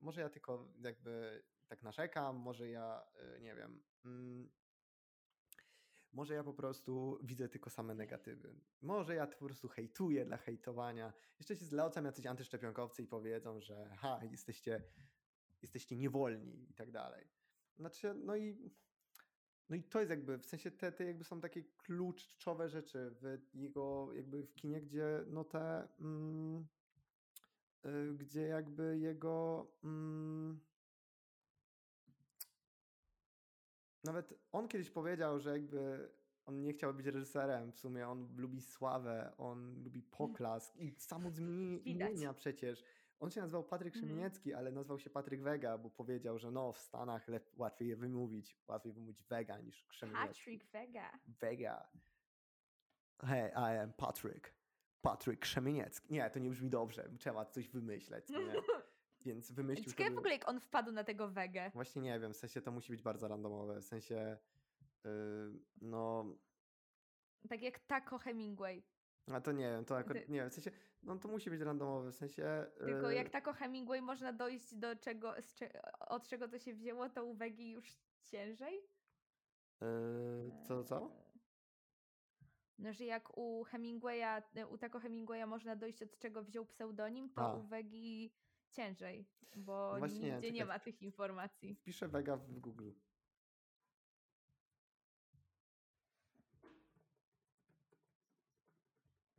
może 0.00 0.20
ja 0.20 0.28
tylko 0.28 0.72
jakby 0.80 1.42
tak 1.68 1.82
narzekam, 1.82 2.36
może 2.36 2.68
ja, 2.68 3.04
y, 3.36 3.40
nie 3.40 3.54
wiem, 3.54 3.82
mm, 4.04 4.50
może 6.12 6.34
ja 6.34 6.44
po 6.44 6.54
prostu 6.54 7.18
widzę 7.22 7.48
tylko 7.48 7.70
same 7.70 7.94
negatywy. 7.94 8.54
Może 8.82 9.14
ja 9.14 9.26
po 9.26 9.44
prostu 9.44 9.68
hejtuję 9.68 10.24
dla 10.24 10.36
hejtowania. 10.36 11.12
Jeszcze 11.38 11.56
się 11.56 11.64
zlecam 11.64 12.04
jacyś 12.04 12.26
antyszczepionkowcy 12.26 13.02
i 13.02 13.06
powiedzą, 13.06 13.60
że 13.60 13.96
ha, 13.98 14.20
jesteście, 14.30 14.82
jesteście 15.62 15.96
niewolni 15.96 16.70
i 16.70 16.74
tak 16.74 16.90
dalej. 16.90 17.28
Znaczy, 17.76 18.14
no 18.14 18.36
i 18.36 18.70
no 19.68 19.76
i 19.76 19.82
to 19.82 19.98
jest 19.98 20.10
jakby, 20.10 20.38
w 20.38 20.46
sensie 20.46 20.70
te, 20.70 20.92
te 20.92 21.04
jakby 21.04 21.24
są 21.24 21.40
takie 21.40 21.62
kluczowe 21.62 22.68
rzeczy 22.68 23.10
w 23.20 23.54
jego 23.54 24.12
jakby 24.12 24.46
w 24.46 24.54
kinie, 24.54 24.80
gdzie 24.80 25.24
no 25.26 25.44
te, 25.44 25.88
mm, 26.00 26.66
y, 27.86 28.14
gdzie 28.14 28.42
jakby 28.42 28.98
jego 28.98 29.66
mm, 29.84 30.60
nawet 34.04 34.34
on 34.52 34.68
kiedyś 34.68 34.90
powiedział, 34.90 35.40
że 35.40 35.52
jakby 35.52 36.10
on 36.46 36.62
nie 36.62 36.72
chciał 36.72 36.94
być 36.94 37.06
reżyserem, 37.06 37.72
w 37.72 37.78
sumie 37.78 38.08
on 38.08 38.34
lubi 38.36 38.60
sławę, 38.60 39.32
on 39.38 39.82
lubi 39.84 40.02
poklask 40.02 40.76
i 40.76 40.94
samo 40.98 41.30
imienia 41.84 42.34
przecież. 42.34 42.84
On 43.20 43.30
się 43.30 43.40
nazywał 43.40 43.64
Patryk 43.64 43.94
Mhm. 43.94 44.08
Szymieniecki, 44.08 44.54
ale 44.54 44.72
nazwał 44.72 44.98
się 44.98 45.10
Patryk 45.10 45.42
Wega, 45.42 45.78
bo 45.78 45.90
powiedział, 45.90 46.38
że 46.38 46.50
no 46.50 46.72
w 46.72 46.78
Stanach 46.78 47.26
łatwiej 47.56 47.88
je 47.88 47.96
wymówić, 47.96 48.58
łatwiej 48.68 48.92
wymówić 48.92 49.22
Wega 49.22 49.58
niż 49.58 49.84
Krzemieniecki. 49.84 50.28
Patrick 50.40 50.72
Vega. 50.72 51.18
Vega. 51.40 51.88
Hey, 53.20 53.48
I 53.48 53.78
am 53.78 53.92
Patrick. 53.92 54.54
Patryk 55.02 55.40
Krzemieniecki. 55.40 56.12
Nie, 56.14 56.30
to 56.30 56.38
nie 56.38 56.50
brzmi 56.50 56.70
dobrze. 56.70 57.10
Trzeba 57.18 57.44
coś 57.44 57.68
wymyśleć, 57.68 58.28
nie? 58.28 58.38
Więc 59.24 59.52
wymyślił 59.52 59.90
Ciekawe 59.90 60.10
w 60.14 60.18
ogóle 60.18 60.32
jak 60.32 60.48
on 60.48 60.60
wpadł 60.60 60.92
na 60.92 61.04
tego 61.04 61.28
Wegę. 61.28 61.70
Właśnie 61.74 62.02
nie 62.02 62.20
wiem, 62.20 62.32
w 62.32 62.36
sensie 62.36 62.60
to 62.62 62.70
musi 62.72 62.92
być 62.92 63.02
bardzo 63.02 63.28
randomowe. 63.28 63.80
W 63.80 63.84
sensie, 63.84 64.38
yy, 65.04 65.10
no, 65.80 66.24
Tak 67.48 67.62
jak 67.62 67.78
Taco 67.78 68.18
Hemingway. 68.18 68.82
a 69.32 69.40
to 69.40 69.52
nie 69.52 69.64
wiem, 69.70 69.84
to 69.84 69.96
akurat, 69.96 70.26
Ty- 70.26 70.32
nie 70.32 70.38
wiem, 70.38 70.50
w 70.50 70.54
sensie, 70.54 70.70
no 71.02 71.18
to 71.18 71.28
musi 71.28 71.50
być 71.50 71.60
randomowe, 71.60 72.10
w 72.10 72.14
sensie... 72.14 72.66
Tylko 72.78 73.10
yy, 73.10 73.14
jak 73.14 73.28
Taco 73.30 73.52
Hemingway 73.52 74.02
można 74.02 74.32
dojść 74.32 74.74
do 74.74 74.96
czego, 74.96 75.34
cze, 75.54 75.70
od 76.00 76.28
czego 76.28 76.48
to 76.48 76.58
się 76.58 76.74
wzięło, 76.74 77.08
to 77.08 77.24
u 77.24 77.34
Wegi 77.34 77.70
już 77.70 77.96
ciężej. 78.24 78.74
yy, 79.80 80.52
co, 80.68 80.84
co? 80.84 80.96
Eee, 81.00 81.24
No, 82.78 82.92
że 82.92 83.04
jak 83.04 83.38
u 83.38 83.64
Hemingwaya, 83.64 84.42
u 84.70 84.78
Taco 84.78 84.98
Hemingwaya 85.00 85.46
można 85.46 85.76
dojść 85.76 86.02
od 86.02 86.18
czego 86.18 86.42
wziął 86.42 86.66
pseudonim, 86.66 87.30
to 87.30 87.40
A. 87.42 87.54
u 87.54 87.62
Wegi 87.62 88.32
ciężej, 88.74 89.26
bo 89.56 89.98
Właśnie 89.98 90.20
nie, 90.20 90.32
nigdzie 90.32 90.52
nie 90.52 90.60
czekaj. 90.60 90.74
ma 90.74 90.78
tych 90.84 91.02
informacji. 91.02 91.74
Wpiszę 91.74 92.08
Vega 92.08 92.36
w 92.36 92.58
Google. 92.60 92.90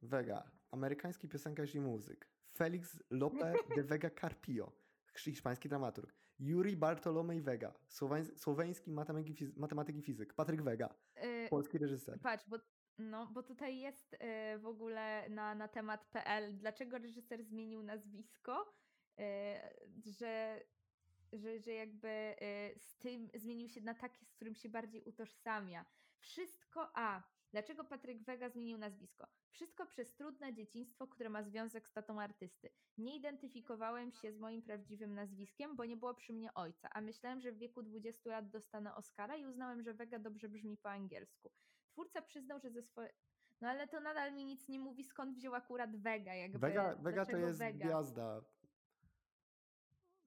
Vega. 0.02 0.52
Amerykański 0.72 1.28
piosenkarz 1.30 1.76
i 1.76 1.80
muzyk. 1.80 2.30
Felix 2.58 3.00
Lope 3.10 3.54
de 3.76 3.84
Vega 3.84 4.10
Carpio. 4.10 4.72
Hiszpański 5.18 5.70
dramaturg. 5.70 6.14
Yuri 6.40 6.76
Bartolomej 6.78 7.42
Vega. 7.42 7.74
Słoweńs- 7.90 8.38
Słoweński 8.38 8.92
matematyk 9.58 9.96
i, 9.98 10.02
fizyk. 10.02 10.34
Patryk 10.34 10.62
Vega. 10.62 10.96
Yy, 11.16 11.48
Polski 11.50 11.78
reżyser. 11.78 12.20
Patrz, 12.22 12.46
bo, 12.50 12.58
no, 12.98 13.28
bo 13.34 13.44
tutaj 13.44 13.80
jest 13.80 14.14
y, 14.14 14.18
w 14.60 14.66
ogóle 14.66 15.30
na, 15.30 15.56
na 15.56 15.68
temat 15.68 16.06
PL, 16.12 16.58
dlaczego 16.58 16.98
reżyser 16.98 17.44
zmienił 17.44 17.84
nazwisko, 17.84 18.74
że, 20.06 20.62
że, 21.34 21.60
że 21.60 21.72
jakby 21.72 22.36
y, 22.78 22.80
z 22.80 22.98
tym 22.98 23.30
zmienił 23.34 23.70
się 23.70 23.82
na 23.82 23.94
takie, 23.94 24.26
z 24.26 24.32
którym 24.32 24.56
się 24.56 24.70
bardziej 24.70 25.04
utożsamia. 25.04 25.86
Wszystko, 26.20 26.92
a 26.94 27.24
dlaczego 27.52 27.84
Patryk 27.84 28.24
Wega 28.24 28.50
zmienił 28.50 28.78
nazwisko? 28.78 29.28
Wszystko 29.50 29.86
przez 29.86 30.16
trudne 30.16 30.54
dzieciństwo, 30.54 31.08
które 31.08 31.30
ma 31.30 31.44
związek 31.44 31.88
z 31.88 31.94
tatą 31.94 32.22
artysty. 32.22 32.70
Nie 32.98 33.16
identyfikowałem 33.16 34.12
się 34.12 34.32
z 34.32 34.40
moim 34.40 34.62
prawdziwym 34.62 35.14
nazwiskiem, 35.14 35.76
bo 35.76 35.86
nie 35.86 35.98
było 35.98 36.14
przy 36.14 36.34
mnie 36.34 36.54
ojca, 36.54 36.90
a 36.92 37.02
myślałem, 37.02 37.42
że 37.42 37.52
w 37.52 37.58
wieku 37.58 37.84
20 37.84 38.30
lat 38.30 38.50
dostanę 38.50 38.96
Oscara 38.96 39.36
i 39.36 39.46
uznałem, 39.46 39.84
że 39.84 39.94
Vega 39.94 40.20
dobrze 40.20 40.50
brzmi 40.50 40.78
po 40.78 40.90
angielsku. 40.90 41.52
Twórca 41.88 42.22
przyznał, 42.22 42.60
że 42.60 42.72
ze 42.72 42.82
swoje... 42.82 43.10
No 43.62 43.70
ale 43.70 43.88
to 43.88 44.00
nadal 44.00 44.34
mi 44.34 44.46
nic 44.46 44.68
nie 44.68 44.80
mówi, 44.80 45.04
skąd 45.04 45.36
wziął 45.36 45.56
akurat 45.56 45.96
Vega, 45.96 46.34
jakby 46.34 46.60
Vega, 46.60 46.96
Vega 46.96 47.26
to 47.26 47.38
jest 47.38 47.60
Vega? 47.60 47.86
gwiazda. 47.86 48.42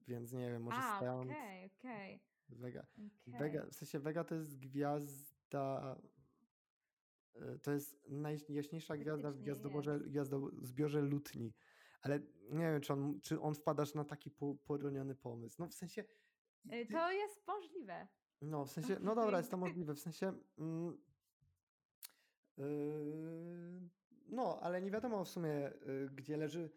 Więc 0.09 0.31
nie 0.33 0.51
wiem, 0.51 0.61
może 0.63 0.77
A, 0.77 0.97
stąd. 0.97 1.31
okej, 1.31 1.71
okej, 1.79 2.19
Vega. 2.49 2.85
okej. 2.93 3.11
Vega, 3.39 3.65
w 3.65 3.73
sensie 3.73 3.99
Vega 3.99 4.23
to 4.23 4.35
jest 4.35 4.59
gwiazda. 4.59 5.97
y, 7.35 7.59
To 7.59 7.71
jest 7.71 8.09
najjaśniejsza 8.09 8.97
gwiazda 8.97 9.31
w 9.31 9.37
gwiazdoborze, 9.37 9.99
gwiazdozbiorze 9.99 11.01
lutni. 11.01 11.53
Ale 12.01 12.19
nie 12.49 12.65
wiem, 12.71 12.81
czy 12.81 12.93
on, 12.93 13.19
czy 13.21 13.41
on 13.41 13.55
wpadasz 13.55 13.93
na 13.93 14.05
taki 14.05 14.31
po- 14.31 14.55
poroniony 14.55 15.15
pomysł. 15.15 15.55
No 15.59 15.67
w 15.67 15.73
sensie. 15.73 16.03
Ty- 16.69 16.85
To 16.91 17.11
jest 17.11 17.47
możliwe. 17.47 18.07
No, 18.41 18.65
w 18.65 18.71
sensie, 18.71 18.97
no 19.01 19.15
dobra, 19.15 19.37
jest 19.37 19.51
to 19.51 19.57
możliwe, 19.57 19.93
w 19.95 19.99
sensie, 19.99 20.33
mm, 20.57 20.97
yy, 22.57 23.89
no, 24.27 24.59
ale 24.61 24.81
nie 24.81 24.91
wiadomo 24.91 25.25
w 25.25 25.29
sumie, 25.29 25.73
y, 25.87 26.09
gdzie 26.13 26.37
leży, 26.37 26.69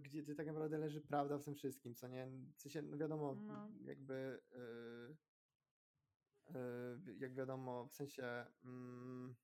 gdzie 0.00 0.22
gdzie 0.22 0.34
tak 0.34 0.46
naprawdę 0.46 0.78
leży 0.78 1.00
prawda 1.00 1.38
w 1.38 1.44
tym 1.44 1.54
wszystkim, 1.54 1.94
co 1.94 2.08
nie, 2.08 2.26
w 2.56 2.60
sensie, 2.60 2.82
no 2.82 2.96
wiadomo, 2.96 3.34
No. 3.34 3.70
jakby, 3.84 4.40
y, 4.52 5.16
y, 6.56 7.14
jak 7.18 7.34
wiadomo, 7.34 7.86
w 7.86 7.94
sensie, 7.94 8.46
mm, 8.64 9.36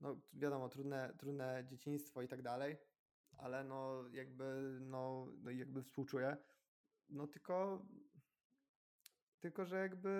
no 0.00 0.20
wiadomo, 0.32 0.68
trudne, 0.68 1.14
trudne 1.18 1.64
dzieciństwo 1.66 2.22
i 2.22 2.28
tak 2.28 2.42
dalej, 2.42 2.76
ale 3.38 3.64
no 3.64 4.08
jakby, 4.08 4.78
no, 4.80 5.26
no 5.42 5.50
jakby 5.50 5.82
współczuję, 5.82 6.36
no 7.08 7.26
tylko 7.26 7.86
tylko, 9.42 9.64
że 9.64 9.76
jakby 9.76 10.10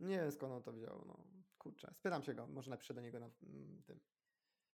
nie 0.00 0.16
wiem 0.16 0.32
skąd 0.32 0.52
on 0.52 0.62
to 0.62 0.72
wziął. 0.72 1.04
No, 1.06 1.24
kurczę. 1.58 1.94
Spytam 1.94 2.22
się 2.22 2.34
go, 2.34 2.46
może 2.46 2.70
napiszę 2.70 2.94
do 2.94 3.00
niego 3.00 3.20
na 3.20 3.30
mm, 3.42 3.82
tym. 3.82 4.00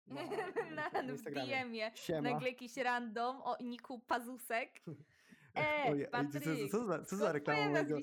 Na, 0.08 0.22
na, 0.76 0.90
na 0.90 1.02
na 1.02 1.12
Instagramie. 1.14 1.92
Siema. 1.96 2.30
nagle 2.30 2.50
jakiś 2.50 2.78
random 2.78 3.42
o 3.44 3.58
niku 3.64 4.00
Pazusek. 4.00 4.70
E, 5.56 6.06
co, 6.06 6.12
Patryk, 6.12 6.44
co, 6.44 6.78
co, 6.78 6.86
za, 6.86 7.06
co 7.06 7.16
za 7.16 7.32
reklama 7.32 7.70
mojego, 7.70 7.98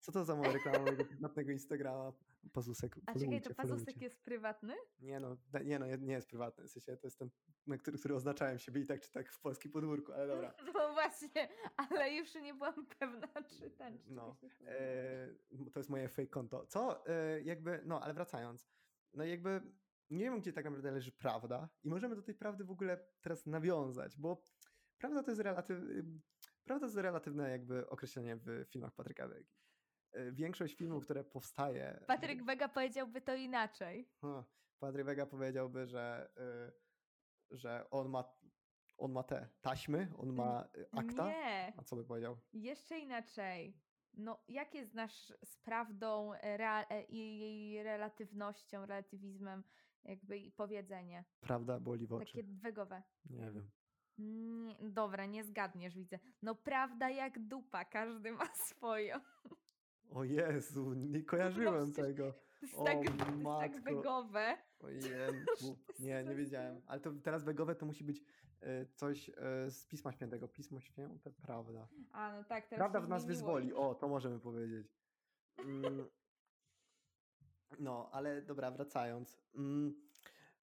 co 0.00 0.12
to 0.12 0.24
za 0.24 0.36
moja 0.36 0.52
reklama 0.52 0.78
mojego 0.78 1.04
prywatnego 1.10 1.52
Instagrama? 1.52 2.12
Pazusek, 2.52 2.96
A 3.06 3.14
czekaj, 3.18 3.40
to 3.40 3.54
Pazusek 3.54 4.02
jest 4.02 4.24
prywatny? 4.24 4.74
Nie 4.98 5.20
no, 5.20 5.36
nie 5.64 5.78
no, 5.78 5.86
nie 5.86 6.12
jest 6.12 6.28
prywatny, 6.28 6.64
w 6.64 6.70
sensie 6.70 6.96
to 6.96 7.06
jest 7.06 7.18
ten, 7.18 7.30
na 7.66 7.78
który, 7.78 7.98
który 7.98 8.14
oznaczałem 8.14 8.58
siebie 8.58 8.80
i 8.80 8.86
tak 8.86 9.00
czy 9.00 9.12
tak 9.12 9.32
w 9.32 9.40
polskim 9.40 9.72
podwórku, 9.72 10.12
ale 10.12 10.26
dobra. 10.26 10.54
No 10.74 10.92
właśnie, 10.92 11.48
ale 11.76 12.12
już 12.12 12.34
nie 12.34 12.54
byłam 12.54 12.86
pewna, 12.98 13.28
czy 13.58 13.70
ten, 13.70 13.98
czy 13.98 14.12
No, 14.12 14.36
e, 14.66 15.28
to 15.72 15.80
jest 15.80 15.90
moje 15.90 16.08
fake 16.08 16.28
konto. 16.28 16.66
Co? 16.66 17.06
E, 17.06 17.42
jakby, 17.42 17.82
no, 17.84 18.00
ale 18.02 18.14
wracając. 18.14 18.68
No 19.14 19.24
jakby 19.24 19.60
nie 20.10 20.24
wiem, 20.24 20.40
gdzie 20.40 20.52
tak 20.52 20.64
naprawdę 20.64 20.90
leży 20.90 21.12
prawda 21.12 21.68
i 21.82 21.88
możemy 21.88 22.16
do 22.16 22.22
tej 22.22 22.34
prawdy 22.34 22.64
w 22.64 22.70
ogóle 22.70 23.06
teraz 23.20 23.46
nawiązać, 23.46 24.16
bo 24.16 24.42
prawda 24.98 25.22
to 25.22 25.30
jest 25.30 25.40
relatyw, 25.42 25.78
prawda 26.64 26.80
to 26.80 26.86
jest 26.86 26.96
relatywne 26.96 27.50
jakby 27.50 27.88
określenie 27.88 28.36
w 28.36 28.64
filmach 28.70 28.94
Patryka 28.94 29.28
Wegi. 29.28 29.50
E, 30.12 30.32
Większość 30.32 30.76
filmów, 30.76 31.04
które 31.04 31.24
powstaje... 31.24 32.04
Patryk 32.06 32.44
Wega 32.44 32.68
powiedziałby 32.68 33.20
to 33.20 33.34
inaczej. 33.34 34.10
Patryk 34.78 35.06
Wega 35.06 35.26
powiedziałby, 35.26 35.86
że, 35.86 36.30
y, 37.50 37.56
że 37.56 37.90
on 37.90 38.08
ma 38.08 38.36
on 38.98 39.12
ma 39.12 39.22
te 39.22 39.48
taśmy, 39.60 40.12
on 40.16 40.32
ma 40.32 40.68
y, 40.76 40.86
akta. 40.92 41.26
Nie, 41.26 41.72
A 41.76 41.82
co 41.84 41.96
by 41.96 42.04
powiedział? 42.04 42.36
jeszcze 42.52 42.98
inaczej. 42.98 43.76
No, 44.12 44.44
jakie 44.48 44.86
znasz 44.86 45.32
z 45.44 45.56
prawdą 45.56 46.32
e, 46.34 46.56
rea- 46.58 46.86
e, 46.90 47.02
i 47.02 47.38
jej 47.38 47.82
relatywnością, 47.82 48.86
relatywizmem, 48.86 49.64
jakby 50.06 50.38
i 50.38 50.52
powiedzenie? 50.52 51.24
Prawda 51.40 51.80
boli 51.80 52.06
w 52.06 52.12
oczy. 52.12 52.26
Takie 52.26 52.44
dwegowe. 52.44 53.02
Nie 53.30 53.50
wiem. 53.50 53.70
Nie, 54.18 54.76
dobra, 54.90 55.26
nie 55.26 55.44
zgadniesz, 55.44 55.94
widzę. 55.94 56.18
No 56.42 56.54
prawda 56.54 57.10
jak 57.10 57.48
dupa, 57.48 57.84
każdy 57.84 58.32
ma 58.32 58.46
swoją. 58.70 59.16
O 60.10 60.24
Jezu, 60.24 60.94
nie 60.94 61.22
kojarzyłem 61.22 61.88
No 61.88 61.94
tego. 61.94 62.32
To 62.32 62.66
jest 62.66 62.78
O 62.78 62.84
tak, 62.84 63.04
jest 63.04 63.18
tak. 63.18 64.58
Ojejku. 64.80 65.78
Nie, 65.98 66.24
nie 66.24 66.34
wiedziałem. 66.34 66.82
Ale 66.86 67.00
to 67.00 67.12
teraz 67.12 67.44
wegowe 67.44 67.74
to 67.74 67.86
musi 67.86 68.04
być 68.04 68.18
y, 68.18 68.86
coś 68.94 69.28
y, 69.28 69.32
z 69.70 69.86
Pisma 69.86 70.12
Świętego. 70.12 70.48
Pismo 70.48 70.80
Święte, 70.80 71.30
prawda. 71.30 71.88
A, 72.12 72.32
no 72.32 72.44
tak, 72.44 72.66
teraz 72.66 72.78
Prawda 72.78 73.00
w 73.00 73.08
nas 73.08 73.26
wyzwoli. 73.26 73.72
O, 73.72 73.94
to 73.94 74.08
możemy 74.08 74.40
powiedzieć. 74.40 74.86
Mm. 75.58 76.06
No, 77.78 78.10
ale 78.12 78.42
dobra, 78.42 78.70
wracając. 78.70 79.38
Mm, 79.54 79.94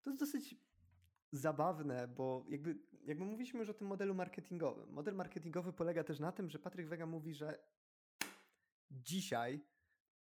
To 0.01 0.09
jest 0.09 0.19
dosyć 0.19 0.55
zabawne, 1.31 2.07
bo 2.07 2.45
jakby, 2.49 2.79
jakby 3.05 3.25
mówiliśmy 3.25 3.59
już 3.59 3.69
o 3.69 3.73
tym 3.73 3.87
modelu 3.87 4.15
marketingowym. 4.15 4.89
Model 4.89 5.15
marketingowy 5.15 5.73
polega 5.73 6.03
też 6.03 6.19
na 6.19 6.31
tym, 6.31 6.49
że 6.49 6.59
Patryk 6.59 6.87
Wega 6.87 7.05
mówi, 7.05 7.33
że 7.33 7.59
dzisiaj 8.91 9.65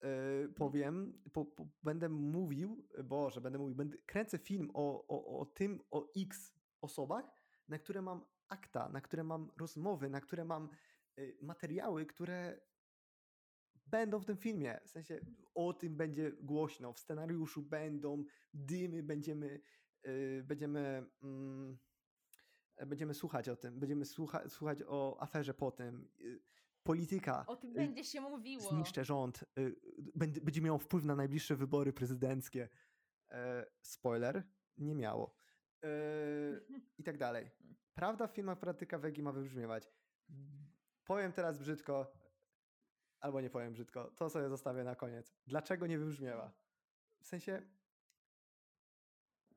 yy, 0.02 0.48
powiem, 0.56 1.22
po, 1.32 1.44
po, 1.44 1.66
będę 1.82 2.08
mówił, 2.08 2.88
Boże, 3.04 3.40
będę 3.40 3.58
mówił, 3.58 3.76
będę, 3.76 3.96
kręcę 4.06 4.38
film 4.38 4.70
o, 4.74 5.06
o, 5.08 5.40
o 5.40 5.46
tym, 5.46 5.80
o 5.90 6.08
X 6.16 6.54
osobach, 6.80 7.24
na 7.68 7.78
które 7.78 8.02
mam 8.02 8.24
akta, 8.48 8.88
na 8.88 9.00
które 9.00 9.24
mam 9.24 9.50
rozmowy, 9.56 10.10
na 10.10 10.20
które 10.20 10.44
mam 10.44 10.68
y, 11.18 11.38
materiały, 11.42 12.06
które 12.06 12.60
będą 13.90 14.20
w 14.20 14.24
tym 14.24 14.36
filmie. 14.36 14.80
W 14.84 14.90
sensie 14.90 15.20
o 15.54 15.72
tym 15.72 15.96
będzie 15.96 16.32
głośno, 16.32 16.92
w 16.92 16.98
scenariuszu 16.98 17.62
będą 17.62 18.24
dymy, 18.54 19.02
będziemy, 19.02 19.60
y, 20.06 20.44
będziemy, 20.46 21.06
e, 22.76 22.86
będziemy 22.86 23.14
słuchać 23.14 23.48
o 23.48 23.56
tym, 23.56 23.80
będziemy 23.80 24.04
słucha, 24.04 24.48
słuchać 24.48 24.78
o 24.86 25.16
aferze 25.20 25.54
po 25.54 25.70
tym. 25.70 26.08
y, 26.20 26.40
polityka. 26.82 27.46
O 27.46 27.56
tym 27.56 27.70
y, 27.70 27.74
będzie 27.74 28.04
się 28.04 28.20
mówiło. 28.20 28.70
Zniszczę 28.70 29.04
rząd, 29.04 29.44
y, 29.58 29.80
będzie, 30.14 30.40
będzie 30.40 30.60
miało 30.60 30.78
wpływ 30.78 31.04
na 31.04 31.16
najbliższe 31.16 31.56
wybory 31.56 31.92
prezydenckie. 31.92 32.68
E, 33.30 33.66
spoiler, 33.82 34.42
nie 34.78 34.94
miało. 34.94 35.34
E, 35.84 35.88
I 36.98 37.02
tak 37.04 37.18
dalej. 37.18 37.50
Prawda 37.94 38.26
w 38.26 38.30
filmach 38.30 38.58
Pratyka 38.58 38.98
Wegi 38.98 39.22
ma 39.22 39.32
wybrzmiewać. 39.32 39.90
Powiem 41.04 41.32
teraz 41.32 41.58
brzydko, 41.58 42.12
albo 43.20 43.40
nie 43.40 43.50
powiem 43.50 43.72
brzydko, 43.72 44.10
to 44.10 44.30
sobie 44.30 44.48
zostawię 44.48 44.84
na 44.84 44.94
koniec. 44.94 45.32
Dlaczego 45.46 45.86
nie 45.86 45.98
wybrzmiewa? 45.98 46.52
W 47.20 47.26
sensie, 47.26 47.62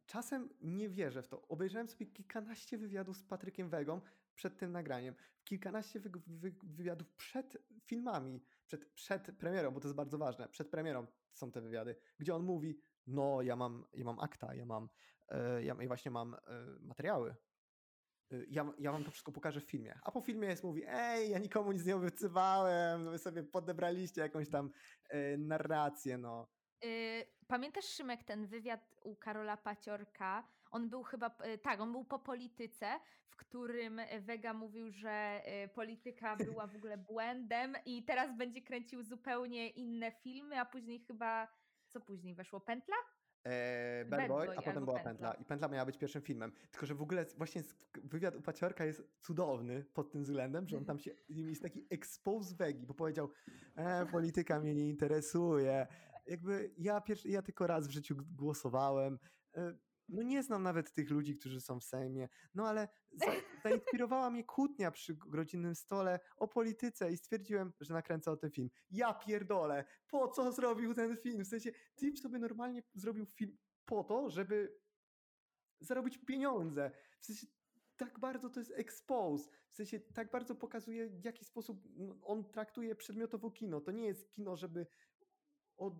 czasem 0.06 0.50
nie 0.62 0.89
wierzę 0.89 1.21
w 1.21 1.28
to. 1.28 1.47
Obejrzałem 1.47 1.88
sobie 1.88 2.06
kilkanaście 2.06 2.78
wywiadów 2.78 3.17
z 3.17 3.24
Patrykiem 3.24 3.69
Wegą 3.69 4.02
przed 4.36 4.58
tym 4.58 4.71
nagraniem, 4.71 5.15
kilkanaście 5.43 6.00
wy, 6.00 6.10
wy, 6.28 6.54
wywiadów 6.63 7.10
przed 7.12 7.58
filmami, 7.86 8.43
przed, 8.65 8.86
przed 8.86 9.38
premierą, 9.38 9.71
bo 9.71 9.80
to 9.80 9.88
jest 9.88 9.95
bardzo 9.95 10.17
ważne, 10.17 10.50
przed 10.50 10.69
premierą 10.69 11.08
są 11.34 11.52
te 11.52 11.62
wywiady, 11.62 11.95
gdzie 12.19 12.36
on 12.36 12.43
mówi, 12.43 12.80
no 13.08 13.41
ja 13.41 13.56
mam, 13.56 13.86
ja 13.93 14.06
mam 14.06 14.19
akta, 14.19 14.56
ja 14.56 14.65
mam, 14.65 14.89
e, 15.30 15.63
ja, 15.63 15.76
właśnie 15.88 16.12
mam 16.12 16.34
e, 16.34 16.39
materiały, 16.80 17.36
ja, 18.50 18.74
ja 18.80 18.91
wam 18.91 19.04
to 19.04 19.12
wszystko 19.12 19.32
pokażę 19.32 19.62
w 19.62 19.63
filmie. 19.63 20.00
A 20.04 20.12
po 20.12 20.22
filmie 20.22 20.48
jest 20.48 20.63
mówi, 20.63 20.84
ej, 20.88 21.30
ja 21.30 21.39
nikomu 21.39 21.72
nic 21.72 21.86
nie 21.86 21.96
obiecywałem, 21.96 23.04
no 23.04 23.12
wy 23.12 23.17
sobie 23.17 23.44
podebraliście 23.44 24.22
jakąś 24.22 24.50
tam 24.50 24.72
e, 25.10 25.38
narrację, 25.38 26.17
no. 26.17 26.48
Y, 26.86 27.26
Pamiętasz, 27.48 27.86
Szymek, 27.86 28.24
ten 28.24 28.48
wywiad 28.48 28.96
u 29.04 29.15
Karola 29.15 29.58
Paciorka? 29.58 30.48
On 30.72 30.89
był 30.89 31.04
chyba, 31.04 31.36
y, 31.54 31.58
tak, 31.58 31.80
on 31.82 31.91
był 31.91 32.06
po 32.06 32.20
polityce, 32.20 33.00
w 33.28 33.36
którym 33.36 34.00
y, 34.00 34.22
Vega 34.22 34.54
mówił, 34.54 34.91
że 34.91 35.41
y, 35.65 35.67
polityka 35.67 36.36
była 36.36 36.67
w 36.67 36.76
ogóle 36.76 36.98
błędem 36.98 37.76
i 37.86 38.04
teraz 38.04 38.38
będzie 38.38 38.62
kręcił 38.62 39.04
zupełnie 39.04 39.70
inne 39.70 40.12
filmy, 40.12 40.60
a 40.60 40.65
później 40.65 41.00
chyba, 41.00 41.48
co 41.89 42.02
później 42.02 42.36
weszło? 42.36 42.60
Pętla? 42.60 42.96
E, 43.43 44.06
Bad 44.06 44.19
Bad 44.19 44.27
Boy, 44.27 44.45
Boy 44.45 44.58
a 44.58 44.62
potem 44.62 44.86
była 44.86 44.99
Pętla. 44.99 45.30
Pętla. 45.30 45.34
I 45.34 45.45
Pętla 45.45 45.67
miała 45.67 45.86
być 45.86 45.97
pierwszym 45.97 46.21
filmem. 46.21 46.51
Tylko, 46.71 46.86
że 46.86 46.95
w 46.95 47.01
ogóle 47.01 47.25
właśnie 47.38 47.63
wywiad 48.04 48.36
u 48.36 48.41
Paciorka 48.41 48.86
jest 48.86 49.04
cudowny 49.21 49.86
pod 49.93 50.12
tym 50.12 50.23
względem, 50.23 50.67
że 50.67 50.77
on 50.77 50.86
tam 50.86 50.99
się, 50.99 51.12
jest 51.30 51.62
taki 51.62 51.86
expose 51.89 52.56
Wegi, 52.56 52.86
bo 52.86 52.93
powiedział, 52.93 53.30
e, 53.75 54.06
polityka 54.06 54.60
mnie 54.60 54.75
nie 54.75 54.89
interesuje. 54.89 55.88
Jakby 56.27 56.71
ja, 56.77 57.01
pierwszy, 57.01 57.30
ja 57.30 57.41
tylko 57.41 57.67
raz 57.67 57.88
w 57.88 57.91
życiu 57.91 58.15
głosowałem. 58.36 59.19
E, 59.56 59.73
no 60.12 60.24
nie 60.24 60.43
znam 60.43 60.63
nawet 60.63 60.93
tych 60.93 61.10
ludzi, 61.10 61.38
którzy 61.38 61.62
są 61.62 61.80
w 61.80 61.84
Sejmie, 61.84 62.30
no 62.56 62.67
ale 62.67 62.88
za, 63.12 63.32
zainspirowała 63.63 64.30
mnie 64.30 64.43
kłótnia 64.43 64.91
przy 64.91 65.17
rodzinnym 65.34 65.76
stole 65.76 66.19
o 66.38 66.47
polityce 66.47 67.12
i 67.12 67.17
stwierdziłem, 67.17 67.74
że 67.80 67.93
nakręcę 67.93 68.32
o 68.32 68.38
tym 68.38 68.52
film. 68.52 68.69
Ja 68.91 69.13
pierdolę, 69.13 69.86
po 70.08 70.28
co 70.28 70.52
zrobił 70.52 70.93
ten 70.93 71.17
film? 71.17 71.43
W 71.43 71.47
sensie, 71.47 71.71
ty 71.95 72.17
sobie 72.17 72.39
normalnie 72.39 72.84
zrobił 72.93 73.26
film 73.26 73.58
po 73.86 74.04
to, 74.04 74.30
żeby 74.30 74.80
zarobić 75.80 76.17
pieniądze. 76.17 76.91
W 77.21 77.26
sensie, 77.26 77.47
tak 77.97 78.19
bardzo 78.19 78.50
to 78.50 78.60
jest 78.60 78.71
expose. 78.76 79.50
W 79.71 79.76
sensie, 79.76 80.00
tak 80.00 80.32
bardzo 80.32 80.56
pokazuje, 80.56 81.10
w 81.10 81.26
jaki 81.26 81.45
sposób 81.45 81.88
no, 81.95 82.17
on 82.21 82.52
traktuje 82.52 82.95
przedmiotowo 82.95 83.52
kino. 83.52 83.82
To 83.82 83.91
nie 83.91 84.06
jest 84.06 84.32
kino, 84.32 84.56
żeby 84.56 84.88
od, 85.78 85.93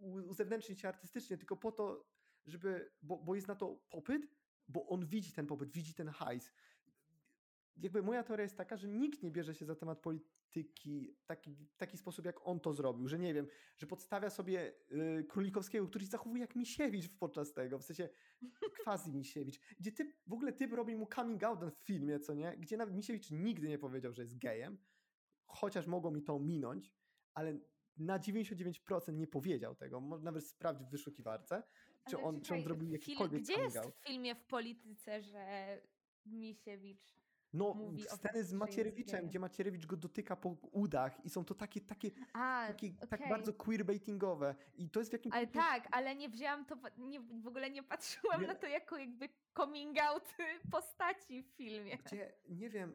uzewnętrznić 0.00 0.80
się 0.80 0.88
artystycznie, 0.88 1.38
tylko 1.38 1.56
po 1.56 1.72
to, 1.72 2.08
żeby, 2.48 2.90
bo, 3.02 3.18
bo 3.18 3.34
jest 3.34 3.48
na 3.48 3.54
to 3.54 3.80
popyt, 3.90 4.28
bo 4.68 4.86
on 4.86 5.06
widzi 5.06 5.32
ten 5.32 5.46
popyt, 5.46 5.70
widzi 5.70 5.94
ten 5.94 6.08
hajs. 6.08 6.52
Jakby 7.76 8.02
moja 8.02 8.22
teoria 8.22 8.42
jest 8.42 8.56
taka, 8.56 8.76
że 8.76 8.88
nikt 8.88 9.22
nie 9.22 9.30
bierze 9.30 9.54
się 9.54 9.66
za 9.66 9.74
temat 9.74 10.00
polityki 10.00 11.16
w 11.18 11.24
taki, 11.26 11.56
taki 11.76 11.98
sposób, 11.98 12.24
jak 12.24 12.46
on 12.46 12.60
to 12.60 12.72
zrobił, 12.72 13.08
że 13.08 13.18
nie 13.18 13.34
wiem, 13.34 13.46
że 13.76 13.86
podstawia 13.86 14.30
sobie 14.30 14.72
y, 14.92 15.24
Królikowskiego, 15.28 15.88
który 15.88 16.04
się 16.04 16.10
zachowuje 16.10 16.40
jak 16.40 16.56
Misiewicz 16.56 17.08
podczas 17.18 17.52
tego, 17.52 17.78
w 17.78 17.84
sensie 17.84 18.08
quasi 18.84 19.12
Misiewicz, 19.12 19.60
gdzie 19.80 19.92
typ, 19.92 20.16
w 20.26 20.32
ogóle 20.32 20.52
typ 20.52 20.72
robi 20.72 20.96
mu 20.96 21.06
coming 21.14 21.42
out 21.42 21.60
w 21.64 21.84
filmie, 21.84 22.20
co 22.20 22.34
nie, 22.34 22.56
gdzie 22.58 22.76
nawet 22.76 22.94
Misiewicz 22.94 23.30
nigdy 23.30 23.68
nie 23.68 23.78
powiedział, 23.78 24.12
że 24.12 24.22
jest 24.22 24.38
gejem, 24.38 24.78
chociaż 25.46 25.86
mogło 25.86 26.10
mi 26.10 26.22
to 26.22 26.38
minąć, 26.38 26.92
ale 27.34 27.58
na 27.98 28.18
99% 28.18 29.14
nie 29.14 29.26
powiedział 29.26 29.74
tego. 29.74 30.00
Nawet 30.00 30.46
sprawdzić 30.46 30.88
w 30.88 30.90
wyszukiwarce, 30.90 31.62
czy 32.08 32.18
on, 32.22 32.40
czy 32.40 32.54
on 32.54 32.62
zrobił 32.62 32.88
jakikolwiek 32.90 33.42
Gdzie 33.42 33.52
jest 33.60 33.78
w 33.78 34.06
filmie 34.06 34.34
w 34.34 34.44
polityce, 34.44 35.22
że 35.22 35.78
Misiewicz... 36.26 37.18
No, 37.52 37.74
mówi 37.74 38.02
sceny 38.02 38.44
z 38.44 38.52
Macierewiczem, 38.52 39.26
gdzie 39.28 39.38
Macierewicz 39.38 39.86
go 39.86 39.96
dotyka 39.96 40.36
po 40.36 40.48
udach 40.72 41.24
i 41.24 41.30
są 41.30 41.44
to 41.44 41.54
takie, 41.54 41.80
takie, 41.80 42.10
A, 42.32 42.64
takie 42.68 42.90
tak 42.92 43.12
okej. 43.20 43.28
bardzo 43.28 43.52
queerbaitingowe 43.54 44.54
i 44.74 44.90
to 44.90 45.00
jest 45.00 45.10
w 45.10 45.12
jakimś 45.12 45.34
Ale 45.34 45.46
tak, 45.46 45.88
ale 45.90 46.14
nie 46.16 46.28
wzięłam 46.28 46.64
to, 46.64 46.76
w- 46.76 46.98
nie, 46.98 47.20
w 47.20 47.46
ogóle 47.46 47.70
nie 47.70 47.82
patrzyłam 47.82 48.40
Nie. 48.40 48.46
na 48.46 48.54
to 48.54 48.66
jako 48.66 48.96
jakby 48.96 49.28
coming 49.56 49.98
out 49.98 50.34
postaci 50.72 51.42
w 51.42 51.46
filmie. 51.46 51.96
gdzie, 52.04 52.32
nie 52.48 52.70
wiem, 52.70 52.92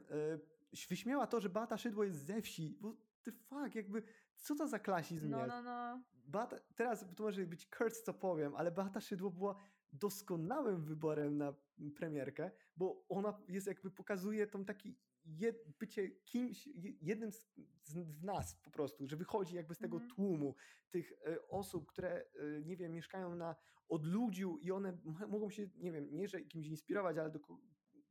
y, 0.74 0.88
wyśmiała 0.90 1.28
to, 1.28 1.40
że 1.42 1.50
Beata 1.50 1.78
Szydło 1.78 2.04
jest 2.04 2.26
ze 2.26 2.42
wsi, 2.42 2.78
bo 2.82 2.96
the 3.24 3.32
fuck, 3.32 3.76
jakby, 3.76 4.04
co 4.38 4.56
to 4.56 4.68
za 4.68 4.80
klasizm 4.80 5.30
No, 5.30 5.38
jest? 5.38 5.50
no, 5.50 5.62
no. 5.62 6.02
Beata, 6.26 6.60
teraz 6.76 7.06
to 7.16 7.24
może 7.24 7.46
być 7.46 7.68
curse, 7.70 8.02
co 8.04 8.14
powiem, 8.14 8.56
ale 8.56 8.72
Beata 8.72 9.02
Szydło 9.02 9.32
była 9.32 9.56
doskonałym 9.92 10.84
wyborem 10.84 11.38
na 11.38 11.54
premierkę, 11.96 12.52
bo 12.78 13.06
ona 13.10 13.42
jest 13.48 13.68
jakby 13.68 13.92
pokazuje 13.92 14.48
tą 14.48 14.66
taki 14.66 14.96
jed, 15.26 15.78
bycie 15.80 16.10
kimś, 16.12 16.68
je- 16.68 16.94
jednym 17.02 17.32
z, 17.32 17.48
z, 17.84 18.24
nas 18.24 18.56
po 18.56 18.72
prostu, 18.72 19.08
że 19.08 19.16
wychodzi 19.18 19.56
jakby 19.56 19.76
z 19.76 19.78
tego 19.78 19.98
Mhm. 19.98 20.16
tłumu 20.16 20.56
tych 20.90 21.12
e, 21.12 21.48
osób, 21.48 21.86
które 21.88 22.12
e, 22.16 22.26
nie 22.66 22.78
wiem, 22.78 22.92
mieszkają 22.92 23.36
na 23.36 23.56
odludziu 23.90 24.58
i 24.58 24.72
one 24.72 24.98
mogą 25.28 25.50
się, 25.50 25.68
nie 25.76 25.92
wiem, 25.92 26.08
nie 26.12 26.28
że 26.28 26.42
kimś 26.42 26.68
inspirować, 26.68 27.18
ale 27.18 27.30
doko- 27.30 27.58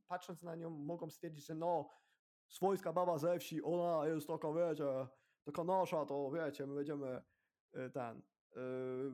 patrząc 0.07 0.43
na 0.43 0.57
nią 0.57 0.71
mogą 0.71 1.11
stwierdzić, 1.11 1.47
że 1.47 1.55
no, 1.55 1.89
swojska 2.49 2.93
baba 2.93 3.19
ze 3.19 3.39
wsi, 3.39 3.63
ona 3.63 4.07
jest 4.07 4.27
taka, 4.27 4.49
wiecie, 4.53 4.85
taka 5.45 5.65
nasza, 5.65 6.07
to 6.07 6.31
wiecie, 6.31 6.67
my 6.67 6.75
będziemy 6.75 7.23
ten, 7.93 8.23
e, 8.57 8.61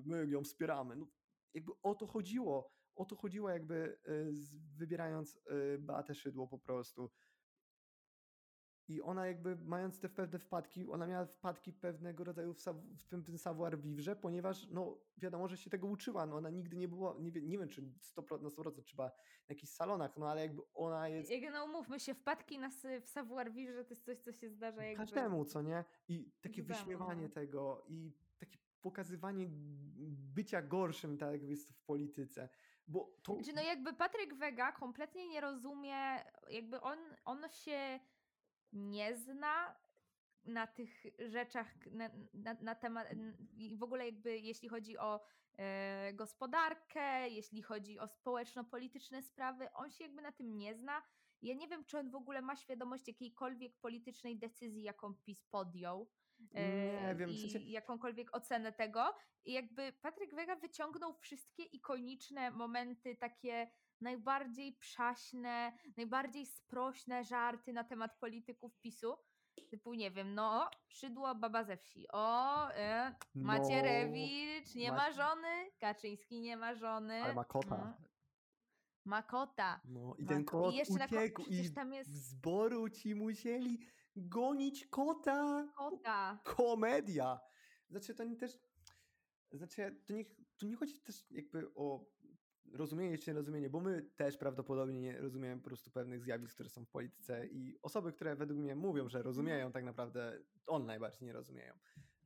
my 0.04 0.26
ją 0.26 0.44
wspieramy. 0.44 0.96
No, 0.96 1.06
jakby 1.54 1.72
o 1.82 1.94
to 1.94 2.06
chodziło, 2.06 2.70
o 2.94 3.04
to 3.04 3.16
chodziło 3.16 3.50
jakby 3.50 3.98
e, 4.06 4.12
wybierając 4.76 5.40
e, 5.46 5.78
Beatę 5.78 6.14
Szydło 6.14 6.48
po 6.48 6.58
prostu. 6.58 7.10
I 8.88 9.02
ona 9.02 9.26
jakby 9.26 9.56
mając 9.56 10.00
te 10.00 10.08
pewne 10.08 10.38
wpadki, 10.38 10.88
ona 10.88 11.06
miała 11.06 11.26
wpadki 11.26 11.72
pewnego 11.72 12.24
rodzaju 12.24 12.54
w, 12.54 12.58
w 12.98 13.04
tym, 13.04 13.24
tym 13.24 13.38
savoir 13.38 13.80
vivre, 13.80 14.16
ponieważ 14.16 14.68
no 14.70 14.98
wiadomo, 15.16 15.48
że 15.48 15.56
się 15.56 15.70
tego 15.70 15.86
uczyła, 15.86 16.26
no 16.26 16.36
ona 16.36 16.50
nigdy 16.50 16.76
nie 16.76 16.88
była, 16.88 17.16
nie, 17.18 17.30
nie 17.42 17.58
wiem 17.58 17.68
czy 17.68 17.82
100%, 17.82 18.42
na 18.42 18.48
100% 18.48 18.82
trzeba 18.82 19.04
na 19.04 19.12
jakichś 19.48 19.72
salonach, 19.72 20.16
no 20.16 20.28
ale 20.28 20.40
jakby 20.40 20.62
ona 20.74 21.08
jest 21.08 21.30
Jak 21.30 21.52
no 21.52 21.64
umówmy 21.64 22.00
się, 22.00 22.14
wpadki 22.14 22.58
na 22.58 22.70
w 23.02 23.08
savoir 23.08 23.52
vivre 23.52 23.84
to 23.84 23.90
jest 23.90 24.04
coś, 24.04 24.18
co 24.18 24.32
się 24.32 24.50
zdarza 24.50 24.84
jakby... 24.84 25.04
każdemu, 25.04 25.44
co 25.44 25.62
nie? 25.62 25.84
I 26.08 26.32
takie 26.40 26.62
wyśmiewanie 26.62 27.28
no. 27.28 27.34
tego 27.34 27.84
i 27.88 28.12
pokazywanie 28.80 29.46
bycia 30.34 30.62
gorszym, 30.62 31.18
tak 31.18 31.32
jak 31.32 31.42
jest 31.42 31.72
w 31.72 31.82
polityce, 31.84 32.48
bo 32.88 33.16
to... 33.22 33.34
Znaczy, 33.34 33.52
no 33.52 33.62
jakby 33.62 33.92
Patryk 33.92 34.34
Wega 34.34 34.72
kompletnie 34.72 35.28
nie 35.28 35.40
rozumie, 35.40 36.24
jakby 36.50 36.80
on, 36.80 36.98
on 37.24 37.48
się 37.50 38.00
nie 38.72 39.16
zna 39.16 39.76
na 40.44 40.66
tych 40.66 41.04
rzeczach, 41.18 41.86
na, 41.86 42.10
na, 42.34 42.54
na 42.60 42.74
temat, 42.74 43.08
w 43.76 43.82
ogóle 43.82 44.06
jakby 44.06 44.38
jeśli 44.38 44.68
chodzi 44.68 44.98
o 44.98 45.20
e, 45.58 46.12
gospodarkę, 46.14 47.28
jeśli 47.28 47.62
chodzi 47.62 47.98
o 47.98 48.08
społeczno-polityczne 48.08 49.22
sprawy, 49.22 49.72
on 49.72 49.90
się 49.90 50.04
jakby 50.04 50.22
na 50.22 50.32
tym 50.32 50.58
nie 50.58 50.74
zna. 50.74 51.02
Ja 51.42 51.54
nie 51.54 51.68
wiem, 51.68 51.84
czy 51.84 51.98
on 51.98 52.10
w 52.10 52.14
ogóle 52.14 52.42
ma 52.42 52.56
świadomość 52.56 53.08
jakiejkolwiek 53.08 53.76
politycznej 53.76 54.38
decyzji, 54.38 54.82
jaką 54.82 55.14
PiS 55.14 55.44
podjął. 55.44 56.10
Nie 56.54 56.60
e, 57.10 57.14
wiem, 57.14 57.30
w 57.30 57.32
i 57.32 57.50
sensie- 57.50 57.68
jakąkolwiek 57.70 58.36
ocenę 58.36 58.72
tego. 58.72 59.14
I 59.44 59.52
jakby 59.52 59.92
Patryk 59.92 60.34
Wega 60.34 60.56
wyciągnął 60.56 61.14
wszystkie 61.14 61.62
ikoniczne 61.62 62.50
momenty, 62.50 63.16
takie 63.16 63.70
najbardziej 64.00 64.72
przaśne, 64.72 65.72
najbardziej 65.96 66.46
sprośne 66.46 67.24
żarty 67.24 67.72
na 67.72 67.84
temat 67.84 68.18
polityków 68.18 68.78
PiSu. 68.80 69.16
Typu, 69.70 69.94
nie 69.94 70.10
wiem, 70.10 70.34
no, 70.34 70.70
szydło 70.88 71.34
baba 71.34 71.64
ze 71.64 71.76
wsi. 71.76 72.06
O, 72.12 72.68
e, 72.74 73.14
No, 73.34 73.44
Macierewicz 73.46 74.74
nie 74.74 74.92
ma 74.92 75.12
żony, 75.12 75.70
Kaczyński 75.80 76.40
nie 76.40 76.56
ma 76.56 76.74
żony. 76.74 77.22
Ale 77.22 77.34
ma 77.34 77.44
kota. 77.44 77.76
no. 77.76 78.08
Ma 79.04 79.22
kota. 79.22 79.80
No 79.84 80.14
i 80.18 80.26
ten 80.26 80.44
ko- 80.44 80.62
kot 80.62 80.74
jeszcze 80.74 80.94
na 80.94 81.08
ko- 81.08 81.16
uciekł 81.16 81.42
przecież 81.42 81.72
i 81.92 81.94
jest 81.94 82.10
w 82.10 82.16
zboru 82.16 82.88
ci 82.90 83.14
musieli 83.14 83.78
gonić 84.18 84.86
kota. 84.86 85.72
kota. 85.76 86.40
Komedia. 86.44 87.40
Znaczy 87.90 88.14
to 88.14 88.24
nie 88.24 88.36
też, 88.36 88.58
znaczy 89.52 90.02
to 90.06 90.12
nie, 90.12 90.24
to 90.56 90.66
nie 90.66 90.76
chodzi 90.76 91.00
też 91.00 91.26
jakby 91.30 91.74
o 91.74 92.06
rozumienie 92.72 93.18
czy 93.18 93.30
nierozumienie, 93.30 93.70
bo 93.70 93.80
my 93.80 94.02
też 94.02 94.36
prawdopodobnie 94.36 95.00
nie 95.00 95.20
rozumiemy 95.20 95.62
po 95.62 95.68
prostu 95.68 95.90
pewnych 95.90 96.22
zjawisk, 96.22 96.54
które 96.54 96.68
są 96.68 96.84
w 96.84 96.90
polityce 96.90 97.46
i 97.46 97.78
osoby, 97.82 98.12
które 98.12 98.36
według 98.36 98.60
mnie 98.60 98.76
mówią, 98.76 99.08
że 99.08 99.22
rozumieją, 99.22 99.72
tak 99.72 99.84
naprawdę 99.84 100.38
on 100.66 100.86
najbardziej 100.86 101.26
nie 101.26 101.32
rozumieją. 101.32 101.74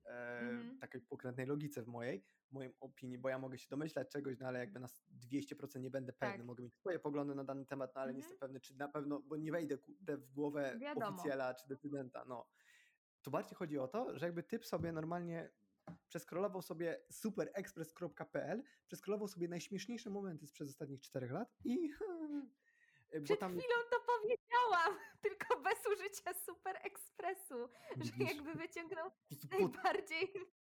E, 0.04 0.38
Mhm. 0.40 0.78
Takiej 0.78 1.00
pokrętnej 1.00 1.46
logice 1.46 1.82
w 1.82 1.86
mojej, 1.88 2.24
w 2.48 2.52
mojej 2.52 2.74
opinii, 2.80 3.18
bo 3.18 3.28
ja 3.28 3.38
mogę 3.38 3.58
się 3.58 3.68
domyślać 3.70 4.08
czegoś, 4.08 4.38
no 4.38 4.46
ale 4.46 4.58
jakby 4.58 4.80
na 4.80 4.86
200% 5.10 5.80
nie 5.80 5.90
będę 5.90 6.12
pewny, 6.12 6.36
Tak. 6.38 6.46
mogę 6.46 6.62
mieć 6.64 6.74
swoje 6.76 6.98
poglądy 6.98 7.34
na 7.34 7.44
dany 7.44 7.66
temat, 7.66 7.94
no 7.94 8.00
ale 8.00 8.12
nie 8.12 8.16
Mhm. 8.18 8.30
jestem 8.30 8.38
pewny, 8.48 8.60
czy 8.60 8.76
na 8.76 8.88
pewno, 8.88 9.20
bo 9.20 9.36
nie 9.36 9.52
wejdę 9.52 9.76
w 10.16 10.32
głowę 10.32 10.76
Wiadomo. 10.80 11.06
oficjela 11.08 11.54
czy 11.54 11.68
decydenta, 11.68 12.24
no. 12.24 12.48
To 13.22 13.30
bardziej 13.30 13.54
chodzi 13.56 13.78
o 13.78 13.88
to, 13.88 14.18
że 14.18 14.26
jakby 14.26 14.42
typ 14.42 14.66
sobie 14.66 14.92
normalnie 14.92 15.50
przeskrolował 16.08 16.62
sobie 16.62 17.00
superexpress.pl, 17.10 18.62
przeskrolował 18.86 19.28
sobie 19.28 19.48
najśmieszniejsze 19.48 20.10
momenty 20.10 20.46
sprzed 20.46 20.68
ostatnich 20.68 21.00
czterech 21.00 21.32
lat 21.32 21.54
i 21.64 21.90
bo 21.98 22.42
Przed 23.25 23.40
tam 23.40 23.59
chwilą 23.59 23.75
to 23.90 24.01
powiedziałam, 24.01 24.98
tylko 25.22 25.61
bez 25.61 25.87
użycia 25.87 26.35
Super 26.35 26.77
Ekspresu, 26.83 27.68
że 27.96 28.12
Widzisz? 28.12 28.29
jakby 28.29 28.55
wyciągnął 28.55 29.11
po 29.11 29.59
najbardziej... 29.59 30.29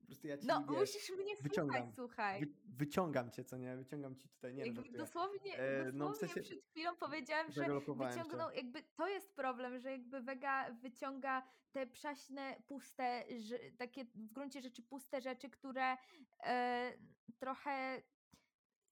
po 0.00 0.06
prostu 0.06 0.26
ja 0.26 0.38
ci 0.38 0.46
No, 0.46 0.66
wiesz, 0.70 0.80
musisz 0.80 1.10
mnie 1.10 1.36
wyciągam, 1.36 1.76
słuchać, 1.76 1.94
słuchaj. 1.94 2.40
wy, 2.40 2.46
wyciągam 2.64 3.30
cię, 3.30 3.44
co 3.44 3.56
nie? 3.56 3.76
Wyciągam 3.76 4.16
ci 4.16 4.28
tutaj, 4.28 4.54
nie 4.54 4.64
Jakby 4.64 4.82
dosłownie, 4.98 5.58
E, 5.58 5.92
no, 5.92 6.12
w 6.12 6.16
sensie 6.16 6.40
przed 6.40 6.64
chwilą 6.64 6.96
powiedziałam, 6.96 7.52
że 7.52 7.66
wyciągnął, 7.96 8.50
jakby 8.50 8.82
to 8.82 9.08
jest 9.08 9.34
problem, 9.36 9.78
że 9.78 9.90
jakby 9.90 10.20
Vega 10.20 10.72
wyciąga 10.72 11.42
te 11.72 11.86
przaśne, 11.86 12.62
puste, 12.66 13.24
że, 13.38 13.58
takie 13.78 14.04
w 14.04 14.32
gruncie 14.32 14.60
rzeczy 14.62 14.82
puste 14.82 15.20
rzeczy, 15.20 15.50
które 15.50 15.96
e, 16.42 16.92
trochę 17.38 18.02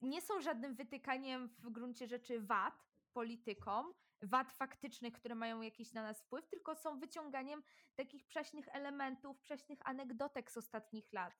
nie 0.01 0.21
są 0.23 0.41
żadnym 0.41 0.75
wytykaniem 0.75 1.49
w 1.49 1.71
gruncie 1.71 2.07
rzeczy 2.09 2.41
wad 2.41 2.75
politykom, 3.13 3.95
wad 4.23 4.53
faktycznych, 4.53 5.13
które 5.15 5.35
mają 5.35 5.61
jakiś 5.63 5.93
na 5.93 6.03
nas 6.03 6.23
wpływ, 6.23 6.49
tylko 6.49 6.75
są 6.75 6.99
wyciąganiem 6.99 7.63
takich 7.95 8.25
przaśnych 8.27 8.69
elementów, 8.69 9.41
przaśnych 9.41 9.79
anegdotek 9.85 10.51
z 10.51 10.57
ostatnich 10.57 11.13
lat. 11.13 11.35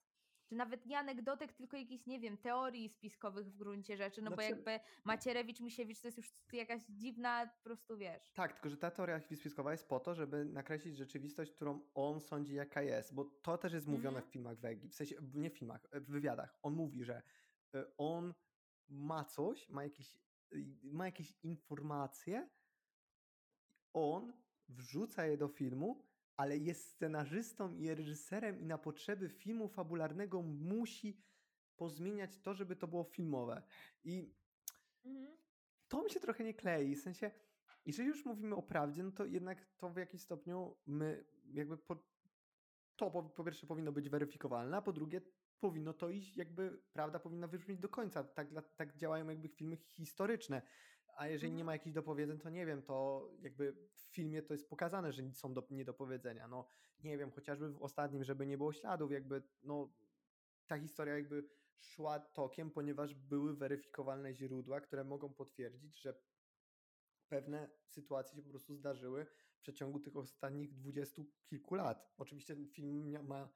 Czy 0.49 0.55
nawet 0.55 0.85
nie 0.85 0.99
anegdotek, 0.99 1.53
tylko 1.53 1.77
jakichś, 1.77 2.05
nie 2.05 2.19
wiem, 2.19 2.37
teorii 2.37 2.89
spiskowych 2.89 3.47
w 3.47 3.55
gruncie 3.57 3.97
rzeczy, 3.97 4.21
no 4.21 4.29
bo 4.29 4.35
Znaczy- 4.35 4.49
jakby 4.49 4.79
Macierewicz, 5.03 5.59
Misiewicz 5.59 6.01
to 6.01 6.07
jest 6.07 6.17
już 6.17 6.31
jakaś 6.53 6.81
dziwna, 6.89 7.47
po 7.47 7.63
prostu 7.63 7.97
wiesz. 7.97 8.31
Tak, 8.33 8.53
tylko 8.53 8.69
że 8.69 8.77
ta 8.77 8.91
teoria 8.91 9.19
spiskowa 9.19 9.71
jest 9.71 9.87
po 9.87 9.99
to, 9.99 10.15
żeby 10.15 10.45
nakreślić 10.45 10.97
rzeczywistość, 10.97 11.51
którą 11.51 11.81
on 11.93 12.21
sądzi 12.21 12.55
jaka 12.55 12.81
jest, 12.81 13.13
bo 13.13 13.25
to 13.25 13.57
też 13.57 13.73
jest 13.73 13.87
mówione 13.87 14.09
Mhm. 14.17 14.25
w 14.29 14.33
filmach 14.33 14.57
Wegi, 14.59 14.89
w 14.89 14.95
sensie, 14.95 15.15
nie 15.33 15.49
w 15.49 15.57
filmach, 15.57 15.87
w 15.93 16.11
wywiadach. 16.11 16.57
On 16.61 16.73
mówi, 16.73 17.03
że 17.03 17.21
y, 17.75 17.83
on 17.97 18.33
ma 18.89 19.25
coś, 19.25 19.69
ma 19.69 19.83
jakieś, 19.83 20.15
y, 20.53 20.65
ma 20.83 21.05
jakieś 21.05 21.37
informacje, 21.43 22.49
on 23.93 24.33
wrzuca 24.69 25.25
je 25.25 25.37
do 25.37 25.47
filmu, 25.47 26.03
ale 26.37 26.57
jest 26.57 26.91
scenarzystą 26.91 27.69
i 27.69 27.95
reżyserem 27.95 28.59
i 28.59 28.65
na 28.65 28.77
potrzeby 28.77 29.29
filmu 29.29 29.67
fabularnego 29.67 30.41
musi 30.41 31.21
pozmieniać 31.75 32.37
to, 32.37 32.53
żeby 32.53 32.75
to 32.75 32.87
było 32.87 33.03
filmowe. 33.03 33.63
I 34.03 34.33
to 35.87 36.03
mi 36.03 36.09
się 36.11 36.19
trochę 36.19 36.43
nie 36.43 36.53
klei. 36.53 36.95
W 36.95 37.01
sensie, 37.01 37.31
jeżeli 37.85 38.09
już 38.09 38.25
mówimy 38.25 38.55
o 38.55 38.63
prawdzie, 38.63 39.03
no 39.03 39.11
to 39.11 39.25
jednak 39.25 39.65
to 39.77 39.89
w 39.89 39.97
jakimś 39.97 40.21
stopniu 40.21 40.77
my 40.85 41.25
jakby 41.53 41.77
po, 41.77 41.95
to 42.95 43.11
po, 43.11 43.23
po 43.23 43.43
pierwsze 43.43 43.67
powinno 43.67 43.91
być 43.91 44.09
weryfikowalne, 44.09 44.77
a 44.77 44.81
po 44.81 44.93
drugie 44.93 45.21
powinno 45.59 45.93
to 45.93 46.09
iść, 46.09 46.37
jakby 46.37 46.81
prawda 46.93 47.19
powinna 47.19 47.47
wybrzmieć 47.47 47.79
do 47.79 47.89
końca. 47.89 48.23
Tak, 48.23 48.47
tak 48.75 48.95
działają 48.97 49.29
jakby 49.29 49.49
filmy 49.49 49.77
historyczne. 49.77 50.61
A 51.17 51.27
jeżeli 51.27 51.51
nie 51.51 51.55
Mhm. 51.61 51.65
ma 51.65 51.73
jakichś 51.73 51.93
dopowiedzeń, 51.93 52.39
to 52.39 52.49
nie 52.49 52.65
wiem, 52.65 52.81
to 52.81 53.29
jakby 53.41 53.73
w 53.93 53.99
filmie 53.99 54.41
to 54.41 54.53
jest 54.53 54.69
pokazane, 54.69 55.11
że 55.13 55.31
są 55.33 55.53
do, 55.53 55.67
niedopowiedzenia. 55.71 56.47
No 56.47 56.67
nie 57.03 57.17
wiem, 57.17 57.31
chociażby 57.31 57.69
w 57.69 57.81
ostatnim, 57.81 58.23
żeby 58.23 58.45
nie 58.45 58.57
było 58.57 58.73
śladów, 58.73 59.11
jakby 59.11 59.43
no 59.63 59.93
ta 60.67 60.79
historia 60.79 61.15
jakby 61.15 61.49
szła 61.79 62.19
tokiem, 62.19 62.71
ponieważ 62.71 63.13
były 63.15 63.55
weryfikowalne 63.55 64.33
źródła, 64.33 64.81
które 64.81 65.03
mogą 65.03 65.33
potwierdzić, 65.33 66.01
że 66.01 66.21
pewne 67.27 67.69
sytuacje 67.85 68.35
się 68.35 68.43
po 68.43 68.49
prostu 68.49 68.75
zdarzyły 68.75 69.25
w 69.25 69.61
przeciągu 69.61 69.99
tych 69.99 70.17
ostatnich 70.17 70.73
dwudziestu 70.73 71.25
kilku 71.45 71.75
lat. 71.75 72.13
Oczywiście 72.17 72.55
ten 72.55 72.67
film 72.67 73.27
ma, 73.27 73.49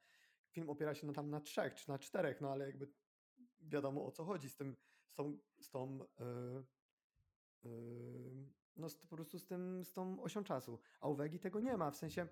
film 0.54 0.70
opiera 0.70 0.94
się 0.94 1.06
no 1.06 1.12
tam 1.12 1.30
na 1.30 1.40
trzech 1.40 1.74
czy 1.74 1.88
na 1.88 1.98
czterech, 1.98 2.40
no 2.40 2.52
ale 2.52 2.66
jakby 2.66 2.88
wiadomo 3.60 4.06
o 4.06 4.10
co 4.10 4.24
chodzi 4.24 4.48
z 4.48 4.56
tym, 4.56 4.76
z 5.06 5.14
tą, 5.14 5.38
z 5.60 5.70
tą 5.70 5.98
yy, 6.18 6.64
yy, 7.62 8.54
no 8.76 8.88
z, 8.88 8.96
po 8.96 9.16
prostu 9.16 9.38
z 9.38 9.46
tym, 9.46 9.84
z 9.84 9.92
tą 9.92 10.22
osią 10.22 10.44
czasu. 10.44 10.80
A 11.00 11.08
u 11.08 11.14
Wegi 11.14 11.40
tego 11.40 11.60
nie 11.60 11.76
ma, 11.76 11.90
w 11.90 11.96
sensie 11.96 12.28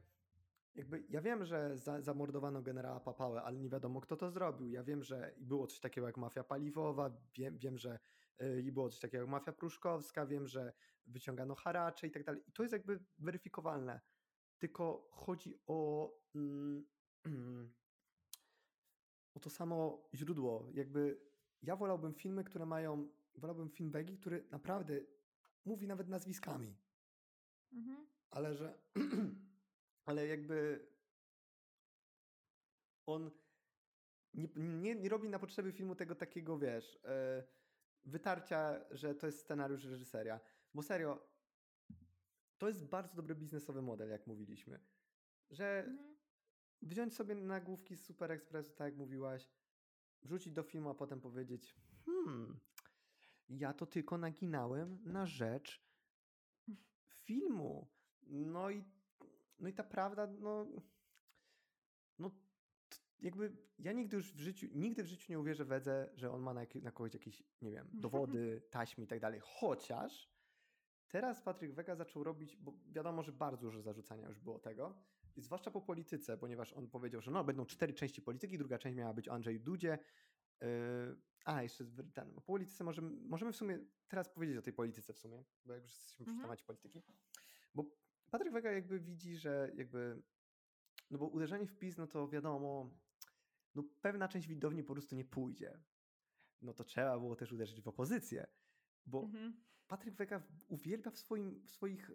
jakby 0.74 1.04
ja 1.08 1.20
wiem, 1.20 1.44
że 1.44 1.78
za, 1.78 2.00
zamordowano 2.00 2.62
generała 2.62 3.00
Papałę, 3.00 3.42
ale 3.42 3.58
nie 3.58 3.68
wiadomo 3.68 4.00
kto 4.00 4.16
to 4.16 4.30
zrobił. 4.30 4.70
Ja 4.70 4.84
wiem, 4.84 5.02
że 5.02 5.34
było 5.38 5.66
coś 5.66 5.80
takiego 5.80 6.06
jak 6.06 6.16
mafia 6.16 6.44
paliwowa, 6.44 7.10
wiem, 7.34 7.58
wiem 7.58 7.78
że 7.78 7.98
yy, 8.38 8.62
i 8.62 8.72
było 8.72 8.88
coś 8.88 9.00
takiego 9.00 9.22
jak 9.22 9.30
mafia 9.30 9.52
pruszkowska, 9.52 10.26
wiem, 10.26 10.46
że 10.46 10.72
wyciągano 11.06 11.54
haracze 11.54 12.06
i 12.06 12.10
tak 12.10 12.24
dalej. 12.24 12.42
I 12.48 12.52
to 12.52 12.62
jest 12.62 12.72
jakby 12.72 13.04
weryfikowalne. 13.18 14.00
Tylko 14.58 15.08
chodzi 15.12 15.58
o, 15.66 16.10
mm, 16.34 16.84
o 19.34 19.40
to 19.40 19.50
samo 19.50 20.08
źródło. 20.14 20.68
Jakby 20.74 21.20
ja 21.62 21.76
wolałbym 21.76 22.14
filmy, 22.14 22.44
które 22.44 22.66
mają, 22.66 23.08
wolałbym 23.34 23.70
film 23.70 23.90
Wegi, 23.90 24.16
który 24.18 24.44
naprawdę 24.50 25.00
mówi 25.64 25.86
nawet 25.86 26.08
nazwiskami, 26.08 26.76
Mhm. 27.72 28.06
ale 28.30 28.54
że, 28.54 28.78
ale 30.08 30.26
jakby 30.26 30.86
on 33.06 33.30
nie, 34.34 34.48
nie, 34.56 34.94
nie 34.94 35.08
robi 35.08 35.28
na 35.28 35.38
potrzeby 35.38 35.72
filmu 35.72 35.94
tego 35.94 36.14
takiego, 36.14 36.58
wiesz, 36.58 36.98
e, 37.04 37.44
wytarcia, 38.04 38.84
że 38.90 39.14
to 39.14 39.26
jest 39.26 39.40
scenariusz 39.40 39.84
reżyseria. 39.84 40.40
Bo 40.74 40.82
serio, 40.82 41.28
to 42.58 42.68
jest 42.68 42.84
bardzo 42.84 43.14
dobry 43.14 43.34
biznesowy 43.34 43.82
model, 43.82 44.10
jak 44.10 44.26
mówiliśmy. 44.26 44.80
Że 45.50 45.84
Mhm. 45.84 46.11
Wziąć 46.82 47.14
sobie 47.14 47.34
nagłówki 47.34 47.96
z 47.96 48.04
Super 48.04 48.32
Expressu, 48.32 48.72
tak 48.76 48.84
jak 48.84 48.96
mówiłaś, 48.96 49.48
wrzucić 50.22 50.52
do 50.52 50.62
filmu, 50.62 50.90
a 50.90 50.94
potem 50.94 51.20
powiedzieć, 51.20 51.76
hmm, 52.06 52.60
ja 53.48 53.72
to 53.72 53.86
tylko 53.86 54.18
naginałem 54.18 54.98
na 55.04 55.26
rzecz 55.26 55.84
filmu. 57.08 57.88
No 58.22 58.70
i, 58.70 58.84
no 59.58 59.68
i 59.68 59.72
ta 59.72 59.84
prawda, 59.84 60.26
no, 60.26 60.66
no 62.18 62.30
jakby 63.20 63.56
ja 63.78 63.92
nigdy 63.92 64.16
już 64.16 64.32
w 64.32 64.40
życiu, 64.40 64.66
nigdy 64.74 65.02
w 65.02 65.06
życiu 65.06 65.32
nie 65.32 65.40
uwierzę 65.40 65.64
Wedze, 65.64 66.10
że 66.14 66.30
on 66.30 66.42
ma 66.42 66.54
na, 66.54 66.60
na 66.82 66.92
kogoś 66.92 67.14
jakieś, 67.14 67.42
nie 67.62 67.70
wiem, 67.70 67.88
dowody, 68.04 68.62
taśmy 68.70 69.04
i 69.04 69.06
tak 69.06 69.20
dalej. 69.20 69.40
Chociaż 69.42 70.32
teraz 71.08 71.42
Patryk 71.42 71.72
Wega 71.72 71.96
zaczął 71.96 72.24
robić, 72.24 72.56
bo 72.56 72.72
wiadomo, 72.86 73.22
że 73.22 73.32
bardzo 73.32 73.66
dużo 73.66 73.82
zarzucania 73.82 74.28
już 74.28 74.40
było 74.40 74.58
tego, 74.58 75.02
zwłaszcza 75.36 75.70
po 75.70 75.80
polityce, 75.80 76.38
ponieważ 76.38 76.72
on 76.72 76.88
powiedział, 76.88 77.20
że 77.20 77.30
no, 77.30 77.44
będą 77.44 77.66
cztery 77.66 77.92
części 77.92 78.22
polityki, 78.22 78.58
druga 78.58 78.78
część 78.78 78.96
miała 78.96 79.14
być 79.14 79.28
o 79.28 79.32
Andrzeju 79.32 79.60
Dudzie. 79.60 79.98
Yy, 80.60 80.66
a, 81.44 81.62
jeszcze 81.62 81.84
ten, 82.14 82.34
po 82.34 82.40
polityce 82.40 82.84
możemy, 82.84 83.10
możemy 83.10 83.52
w 83.52 83.56
sumie 83.56 83.78
teraz 84.08 84.28
powiedzieć 84.28 84.56
o 84.56 84.62
tej 84.62 84.72
polityce 84.72 85.12
w 85.12 85.18
sumie, 85.18 85.44
bo 85.64 85.72
jak 85.72 85.82
już 85.82 85.92
jesteśmy 85.92 86.24
przy 86.24 86.32
Mhm. 86.32 86.42
temacie 86.42 86.64
polityki. 86.64 87.02
Bo 87.74 87.84
Patryk 88.30 88.52
Wega 88.52 88.72
jakby 88.72 89.00
widzi, 89.00 89.36
że 89.36 89.72
jakby, 89.74 90.22
no 91.10 91.18
bo 91.18 91.28
uderzenie 91.28 91.66
w 91.66 91.78
PiS, 91.78 91.96
no 91.98 92.06
to 92.06 92.28
wiadomo, 92.28 92.90
no 93.74 93.84
pewna 94.00 94.28
część 94.28 94.48
widowni 94.48 94.84
po 94.84 94.92
prostu 94.92 95.14
nie 95.16 95.24
pójdzie. 95.24 95.80
No 96.60 96.74
to 96.74 96.84
trzeba 96.84 97.18
było 97.18 97.36
też 97.36 97.52
uderzyć 97.52 97.80
w 97.82 97.88
opozycję, 97.88 98.46
bo 99.06 99.22
Mhm. 99.22 99.64
Patryk 99.86 100.14
Wega 100.14 100.42
uwielbia 100.68 101.10
w, 101.10 101.18
swoim, 101.18 101.62
w, 101.66 101.70
swoich, 101.70 102.10
e, 102.10 102.14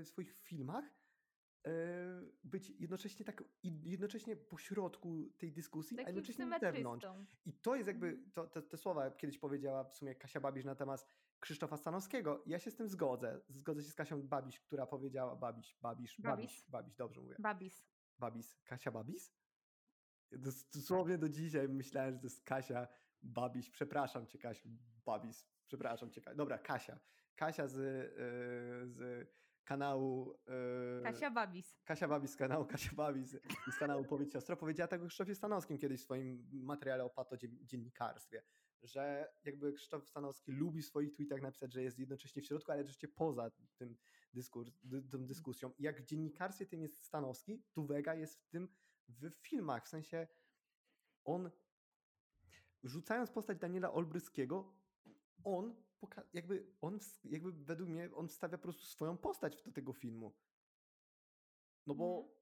w 0.00 0.04
swoich 0.04 0.32
filmach 0.32 0.84
być 2.44 2.70
jednocześnie 2.70 3.24
tak, 3.26 3.44
i- 3.62 3.90
jednocześnie 3.90 4.36
po 4.36 4.58
środku 4.58 5.32
tej 5.38 5.52
dyskusji, 5.52 5.94
a 5.96 5.98
Takim 5.98 6.14
jednocześnie 6.16 6.46
na 6.46 6.58
zewnątrz. 6.58 7.06
symetrystą. 7.06 7.36
I 7.46 7.52
to 7.52 7.74
jest 7.76 7.86
jakby, 7.86 8.06
Mhm. 8.08 8.30
to, 8.32 8.46
te, 8.46 8.62
te 8.62 8.76
słowa 8.76 9.10
kiedyś 9.10 9.38
powiedziała 9.38 9.84
w 9.84 9.94
sumie 9.96 10.14
Kasia 10.14 10.40
Babisz 10.40 10.64
na 10.64 10.74
temat 10.74 11.06
Krzysztofa 11.40 11.76
Stanowskiego. 11.76 12.42
Ja 12.46 12.58
się 12.58 12.70
z 12.70 12.76
tym 12.76 12.88
zgodzę. 12.88 13.40
Zgodzę 13.48 13.82
się 13.82 13.88
z 13.90 13.94
Kasią 13.94 14.22
Babisz, 14.22 14.60
która 14.60 14.86
powiedziała, 14.86 15.36
Babisz, 15.36 15.76
Babisz, 15.82 16.20
Babisz, 16.20 16.46
Babis. 16.46 16.68
Babisz, 16.70 16.96
dobrze 16.96 17.20
mówię. 17.20 17.36
Babis. 17.38 17.84
Babis, 18.18 18.56
Kasia 18.64 18.90
Babis? 18.90 19.32
Dos- 20.32 20.70
Dosłownie 20.70 21.18
do 21.18 21.28
dzisiaj 21.28 21.68
myślałem, 21.68 22.14
że 22.14 22.20
to 22.20 22.26
jest 22.26 22.44
Kasia 22.44 22.88
Babiś. 23.22 23.70
Przepraszam 23.70 24.26
cię, 24.26 24.38
Kasiu. 24.38 24.68
Babis. 25.04 25.46
Przepraszam 25.66 26.10
cię. 26.10 26.20
Ka- 26.20 26.34
Dobra, 26.34 26.58
Kasia. 26.58 26.98
Kasia 27.36 27.68
z, 27.68 27.74
yy, 27.76 28.88
z 28.88 29.28
kanału. 29.66 30.38
Yy, 30.96 31.02
Kasia 31.02 31.30
Babis. 31.30 31.78
Kasia 31.84 32.08
Babis 32.08 32.30
z 32.30 32.36
kanału 32.36 32.64
Kasia 32.64 32.94
Babis 32.94 33.34
i 33.68 33.72
z 33.72 33.78
kanału 33.78 34.04
Powiedz 34.04 34.32
Siostro 34.32 34.56
powiedziała 34.56 34.88
tego 34.88 35.06
Krzysztofie 35.06 35.34
Stanowskim 35.34 35.78
kiedyś 35.78 36.00
w 36.00 36.04
swoim 36.04 36.48
materiale 36.52 37.04
o 37.04 37.10
patodziennikarstwie, 37.10 38.42
że 38.82 39.32
jakby 39.44 39.72
Krzysztof 39.72 40.08
Stanowski 40.08 40.52
lubi 40.52 40.82
w 40.82 40.86
swoich 40.86 41.12
tweetach 41.12 41.42
napisać, 41.42 41.72
że 41.72 41.82
jest 41.82 41.98
jednocześnie 41.98 42.42
w 42.42 42.46
środku, 42.46 42.72
ale 42.72 42.80
rzeczywiście 42.80 43.08
poza 43.08 43.50
tym 43.78 43.96
dyskurs, 44.34 44.72
dy, 44.82 45.02
tą 45.02 45.26
dyskusją. 45.26 45.72
I 45.78 45.82
jak 45.82 46.02
w 46.02 46.04
dziennikarstwie 46.04 46.66
tym 46.66 46.82
jest 46.82 47.04
Stanowski, 47.04 47.62
tu 47.72 47.86
Wega 47.86 48.14
jest 48.14 48.42
w 48.42 48.48
tym 48.48 48.68
w 49.08 49.30
filmach, 49.42 49.84
w 49.84 49.88
sensie 49.88 50.26
on 51.24 51.50
rzucając 52.82 53.30
postać 53.30 53.58
Daniela 53.58 53.92
Olbryskiego, 53.92 54.74
on 55.44 55.85
jakby 56.32 56.66
on 56.80 56.98
jakby 57.24 57.52
według 57.52 57.90
mnie 57.90 58.10
on 58.14 58.28
wstawia 58.28 58.58
po 58.58 58.62
prostu 58.62 58.84
swoją 58.84 59.18
postać 59.18 59.62
do 59.62 59.72
tego 59.72 59.92
filmu. 59.92 60.32
No 61.86 61.94
bo 61.94 62.18
Mhm. 62.18 62.36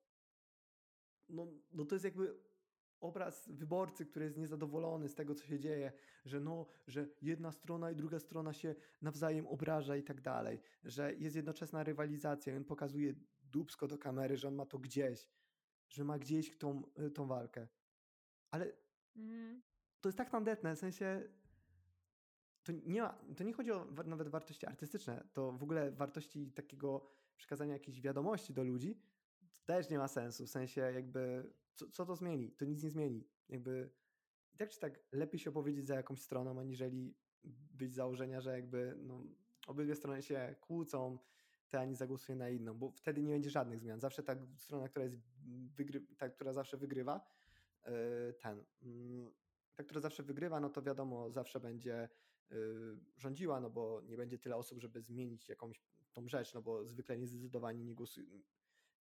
no, 1.28 1.46
no 1.72 1.84
to 1.84 1.94
jest 1.94 2.04
jakby 2.04 2.44
obraz 3.00 3.48
wyborcy, 3.48 4.06
który 4.06 4.24
jest 4.24 4.36
niezadowolony 4.36 5.08
z 5.08 5.14
tego, 5.14 5.34
co 5.34 5.46
się 5.46 5.60
dzieje, 5.60 5.92
że 6.24 6.40
no, 6.40 6.66
że 6.86 7.08
jedna 7.22 7.52
strona 7.52 7.90
i 7.90 7.96
druga 7.96 8.18
strona 8.18 8.52
się 8.52 8.74
nawzajem 9.02 9.46
obraża 9.46 9.96
i 9.96 10.02
tak 10.02 10.20
dalej, 10.20 10.60
że 10.84 11.14
jest 11.14 11.36
jednoczesna 11.36 11.84
rywalizacja 11.84 12.54
i 12.54 12.56
on 12.56 12.64
pokazuje 12.64 13.14
dupsko 13.42 13.88
do 13.88 13.98
kamery, 13.98 14.36
że 14.36 14.48
on 14.48 14.54
ma 14.54 14.66
to 14.66 14.78
gdzieś, 14.78 15.28
że 15.88 16.04
ma 16.04 16.18
gdzieś 16.18 16.58
tą, 16.58 16.82
y, 17.06 17.10
tą 17.10 17.26
walkę. 17.26 17.68
Ale 18.50 18.72
Mhm. 19.16 19.62
to 20.00 20.08
jest 20.08 20.18
tak 20.18 20.30
tandetne, 20.30 20.76
w 20.76 20.78
sensie 20.78 21.28
to 22.64 22.72
nie, 22.72 23.02
ma, 23.02 23.18
to 23.36 23.44
nie 23.44 23.52
chodzi 23.52 23.72
o 23.72 23.86
nawet 24.06 24.28
wartości 24.28 24.66
artystyczne, 24.66 25.24
to 25.32 25.52
w 25.52 25.62
ogóle 25.62 25.92
wartości 25.92 26.52
takiego 26.52 27.10
przekazania 27.36 27.72
jakiejś 27.72 28.00
wiadomości 28.00 28.54
do 28.54 28.64
ludzi 28.64 29.00
też 29.64 29.90
nie 29.90 29.98
ma 29.98 30.08
sensu, 30.08 30.46
w 30.46 30.50
sensie 30.50 30.80
jakby 30.80 31.52
co, 31.74 31.90
co 31.90 32.06
to 32.06 32.16
zmieni? 32.16 32.50
To 32.50 32.64
nic 32.64 32.82
nie 32.82 32.90
zmieni. 32.90 33.28
Jakby 33.48 33.90
tak 34.56 34.70
czy 34.70 34.80
tak 34.80 35.00
lepiej 35.12 35.40
się 35.40 35.50
opowiedzieć 35.50 35.86
za 35.86 35.94
jakąś 35.94 36.20
stroną, 36.20 36.60
aniżeli 36.60 37.14
być 37.70 37.94
założenia, 37.94 38.40
że 38.40 38.52
jakby 38.52 38.94
no, 38.98 39.22
obydwie 39.66 39.94
strony 39.94 40.22
się 40.22 40.54
kłócą, 40.60 41.18
ta 41.68 41.80
ani 41.80 41.94
zagłosuje 41.94 42.36
na 42.36 42.48
inną, 42.48 42.74
bo 42.74 42.90
wtedy 42.90 43.22
nie 43.22 43.32
będzie 43.32 43.50
żadnych 43.50 43.80
zmian. 43.80 44.00
Zawsze 44.00 44.22
ta 44.22 44.36
strona, 44.56 44.88
która 44.88 45.04
jest 45.04 45.16
ta, 46.18 46.28
która 46.28 46.52
zawsze 46.52 46.76
wygrywa, 46.76 47.26
yy, 47.86 47.92
ten, 48.40 48.64
mm, 48.82 49.32
ta, 49.74 49.84
która 49.84 50.00
zawsze 50.00 50.22
wygrywa, 50.22 50.60
no 50.60 50.70
to 50.70 50.82
wiadomo, 50.82 51.30
zawsze 51.30 51.60
będzie 51.60 52.08
rządziła, 53.16 53.60
no 53.60 53.70
bo 53.70 54.00
nie 54.00 54.16
będzie 54.16 54.38
tyle 54.38 54.56
osób, 54.56 54.80
żeby 54.80 55.00
zmienić 55.00 55.48
jakąś 55.48 55.82
tą 56.12 56.28
rzecz, 56.28 56.54
no 56.54 56.62
bo 56.62 56.86
zwykle 56.86 57.18
niezdecydowani 57.18 57.84
nie 57.84 57.94
głosują. 57.94 58.42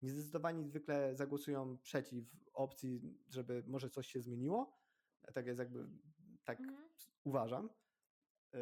Niezdecydowani 0.01 0.63
zwykle 0.63 1.15
zagłosują 1.15 1.77
przeciw 1.77 2.25
opcji, 2.53 3.17
żeby 3.29 3.63
może 3.67 3.89
coś 3.89 4.07
się 4.07 4.21
zmieniło. 4.21 4.77
Tak 5.33 5.45
jest 5.45 5.59
jakby, 5.59 5.87
tak 6.45 6.59
Mhm. 6.59 6.89
uważam. 7.23 7.69
Yy, 8.53 8.59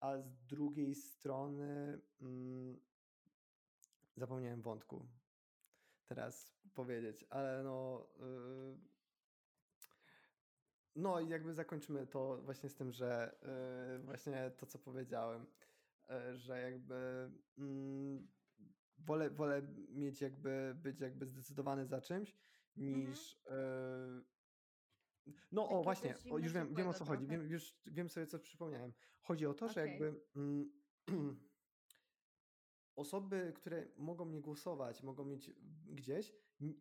A 0.00 0.18
z 0.22 0.44
drugiej 0.46 0.94
strony 0.94 2.00
mm, 2.20 2.80
zapomniałem 4.16 4.62
wątku 4.62 5.08
teraz 6.06 6.56
powiedzieć, 6.74 7.24
ale 7.30 7.62
no 7.62 8.06
yy, 8.18 8.95
no 10.96 11.20
i 11.20 11.28
jakby 11.28 11.54
zakończymy 11.54 12.06
to 12.06 12.42
właśnie 12.42 12.68
z 12.68 12.74
tym, 12.74 12.92
że 12.92 13.38
yy, 13.92 13.98
właśnie 14.04 14.50
to, 14.56 14.66
co 14.66 14.78
powiedziałem, 14.78 15.46
yy, 16.08 16.36
że 16.36 16.60
jakby 16.60 17.30
mm, 17.58 18.28
wolę, 18.98 19.30
wolę 19.30 19.62
mieć 19.88 20.20
jakby, 20.20 20.76
być 20.82 21.00
jakby 21.00 21.26
zdecydowany 21.26 21.86
za 21.86 22.00
czymś, 22.00 22.36
Mhm. 22.76 23.08
niż 23.10 23.42
yy, 23.46 24.24
No 25.52 25.68
o, 25.68 25.82
właśnie, 25.82 26.14
o, 26.30 26.38
już 26.38 26.52
wiem, 26.52 26.74
wiem 26.74 26.88
o 26.88 26.92
co 26.94 27.04
chodzi, 27.04 27.26
trochę. 27.26 27.42
wiem, 27.42 27.50
już 27.50 27.74
wiem 27.86 28.08
sobie, 28.08 28.26
co 28.26 28.38
przypomniałem. 28.38 28.92
Chodzi 29.22 29.46
o 29.46 29.54
to, 29.54 29.68
że 29.68 29.80
Okej. 29.80 29.90
jakby 29.90 30.20
mm, 30.36 30.70
osoby, 32.96 33.52
które 33.56 33.86
mogą 33.96 34.26
nie 34.28 34.40
głosować, 34.40 35.02
mogą 35.02 35.24
mieć 35.24 35.50
gdzieś, 35.86 36.32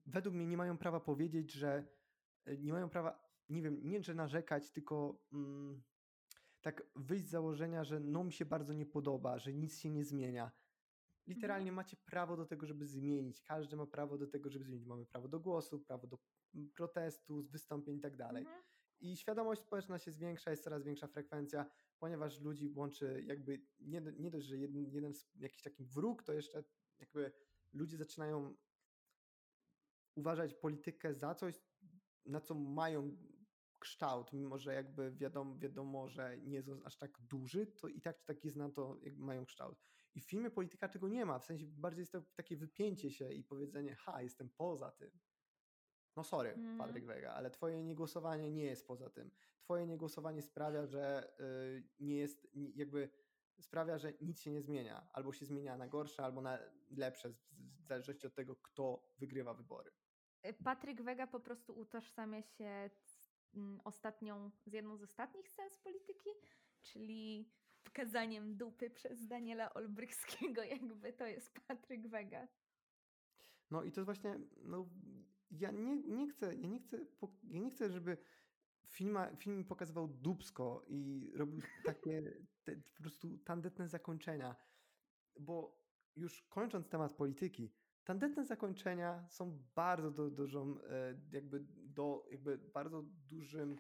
według 0.06 0.36
mnie 0.36 0.48
nie 0.48 0.58
mają 0.58 0.78
prawa 0.78 1.00
powiedzieć, 1.00 1.52
że 1.52 1.88
e, 2.46 2.58
nie 2.58 2.74
mają 2.74 2.90
prawa, 2.90 3.25
nie 3.50 3.62
wiem, 3.62 3.80
nie 3.84 4.04
że 4.04 4.14
narzekać, 4.14 4.72
tylko 4.72 5.22
mm, 5.34 5.84
tak 6.62 6.84
wyjść 6.96 7.26
z 7.26 7.30
założenia, 7.30 7.84
że 7.84 8.00
no 8.00 8.24
mi 8.24 8.34
się 8.34 8.46
bardzo 8.46 8.74
nie 8.74 8.86
podoba, 8.86 9.40
że 9.40 9.54
nic 9.54 9.80
się 9.80 9.90
nie 9.90 10.06
zmienia. 10.06 10.44
Mhm. 10.44 10.66
Literalnie 11.28 11.72
macie 11.72 11.98
prawo 11.98 12.38
do 12.38 12.46
tego, 12.46 12.66
żeby 12.66 12.86
zmienić. 12.86 13.42
Każdy 13.42 13.76
ma 13.76 13.86
prawo 13.86 14.18
do 14.18 14.28
tego, 14.28 14.50
żeby 14.50 14.66
zmienić. 14.66 14.86
Mamy 14.86 15.06
prawo 15.06 15.28
do 15.28 15.40
głosu, 15.40 15.80
prawo 15.80 16.08
do 16.08 16.20
mm, 16.56 16.70
protestu, 16.70 17.42
wystąpień 17.42 17.98
i 17.98 18.02
tak 18.02 18.18
dalej. 18.18 18.44
Mhm. 18.44 18.64
I 19.00 19.18
świadomość 19.18 19.62
społeczna 19.62 20.00
się 20.00 20.12
zwiększa, 20.12 20.52
jest 20.52 20.64
coraz 20.64 20.84
większa 20.84 21.08
frekwencja, 21.08 21.66
ponieważ 22.00 22.42
ludzi 22.42 22.70
łączy 22.76 23.24
jakby 23.26 23.62
nie, 23.80 24.02
nie 24.02 24.32
dość, 24.32 24.46
że 24.48 24.58
jeden, 24.58 24.92
jeden 24.92 25.14
jakiś 25.36 25.62
taki 25.62 25.86
wróg, 25.86 26.24
to 26.24 26.34
jeszcze 26.34 26.64
jakby 27.00 27.32
ludzie 27.74 27.98
zaczynają 27.98 28.56
uważać 30.16 30.54
politykę 30.54 31.14
za 31.14 31.36
coś, 31.36 31.62
na 32.26 32.42
co 32.42 32.56
mają 32.56 33.18
kształt, 33.80 34.34
mimo 34.34 34.58
że 34.58 34.74
jakby 34.74 35.12
wiadomo, 35.12 35.56
wiadomo 35.58 36.08
że 36.08 36.38
nie 36.38 36.54
jest 36.56 36.70
aż 36.86 36.98
tak 36.98 37.22
duży, 37.22 37.68
to 37.68 37.88
i 37.88 38.02
tak 38.02 38.18
czy 38.18 38.26
tak 38.26 38.44
jest 38.46 38.58
na 38.58 38.70
to, 38.70 38.98
jakby 39.02 39.24
mają 39.24 39.46
kształt. 39.46 39.80
I 40.16 40.22
w 40.22 40.26
filmie 40.26 40.50
polityka 40.52 40.90
tego 40.90 41.08
nie 41.08 41.26
ma, 41.26 41.40
w 41.40 41.46
sensie 41.46 41.66
bardziej 41.68 42.02
jest 42.02 42.12
to 42.12 42.22
takie 42.22 42.58
wypięcie 42.58 43.12
się 43.12 43.34
i 43.34 43.44
powiedzenie, 43.44 43.96
ha, 43.96 44.22
jestem 44.22 44.50
poza 44.50 44.92
tym. 44.92 45.12
No 46.16 46.24
sorry, 46.24 46.50
Mhm. 46.50 46.78
Patryk 46.78 47.06
Wega, 47.06 47.34
ale 47.34 47.50
twoje 47.52 47.84
niegłosowanie 47.84 48.52
nie 48.52 48.64
jest 48.64 48.88
poza 48.88 49.10
tym. 49.10 49.32
Twoje 49.60 49.88
niegłosowanie 49.88 50.42
sprawia, 50.42 50.86
że 50.86 51.34
y, 51.40 51.84
nie 52.00 52.18
jest, 52.18 52.48
ni- 52.56 52.74
jakby 52.76 53.10
sprawia, 53.62 53.98
że 53.98 54.14
nic 54.22 54.40
się 54.42 54.52
nie 54.52 54.62
zmienia. 54.62 55.08
Albo 55.14 55.34
się 55.34 55.46
zmienia 55.46 55.78
na 55.78 55.88
gorsze, 55.88 56.24
albo 56.24 56.42
na 56.42 56.60
lepsze, 56.92 57.30
w 57.30 57.86
zależności 57.88 58.28
od 58.28 58.34
tego, 58.36 58.56
kto 58.56 59.10
wygrywa 59.18 59.54
wybory. 59.54 59.92
Y, 60.48 60.54
Patryk 60.54 61.02
Wega 61.02 61.28
po 61.28 61.40
prostu 61.40 61.80
utożsamia 61.80 62.42
się 62.42 62.90
z 62.90 63.25
mm, 63.25 63.25
ostatnią, 63.84 64.52
z 64.66 64.74
jedną 64.74 64.98
z 64.98 65.04
ostatnich 65.04 65.50
scen 65.50 65.72
z 65.72 65.78
polityki, 65.78 66.30
czyli 66.82 67.50
pokazaniem 67.84 68.58
dupy 68.58 68.90
przez 68.90 69.28
Daniela 69.28 69.74
Olbrychskiego, 69.74 70.64
jakby 70.76 71.14
to 71.14 71.26
jest 71.26 71.60
Patryk 71.68 72.08
Wega. 72.08 72.48
No 73.72 73.84
i 73.84 73.92
to 73.92 74.02
jest 74.02 74.06
właśnie, 74.06 74.40
no 74.58 74.90
ja 75.52 75.72
nie, 75.72 75.96
nie 75.96 76.28
chcę, 76.28 76.56
ja 76.56 76.68
nie 76.68 76.80
chcę, 76.80 76.98
ja 77.44 77.60
nie 77.60 77.72
chcę, 77.72 77.90
żeby 77.90 78.18
filma, 78.88 79.36
film 79.36 79.66
pokazywał 79.66 80.08
dupsko 80.08 80.86
i 80.88 81.32
robił 81.36 81.62
takie 81.86 82.22
te, 82.64 82.76
po 82.76 83.02
prostu 83.02 83.38
tandetne 83.38 83.88
zakończenia, 83.88 84.56
bo 85.40 85.86
już 86.16 86.42
kończąc 86.42 86.90
temat 86.90 87.14
polityki, 87.14 87.74
tandetne 88.04 88.46
zakończenia 88.46 89.28
są 89.30 89.60
bardzo 89.76 90.12
du- 90.12 90.32
dużą, 90.32 90.82
e, 90.82 91.20
jakby 91.32 91.66
do, 91.96 92.26
jakby 92.32 92.58
bardzo 92.58 93.04
dużym 93.30 93.78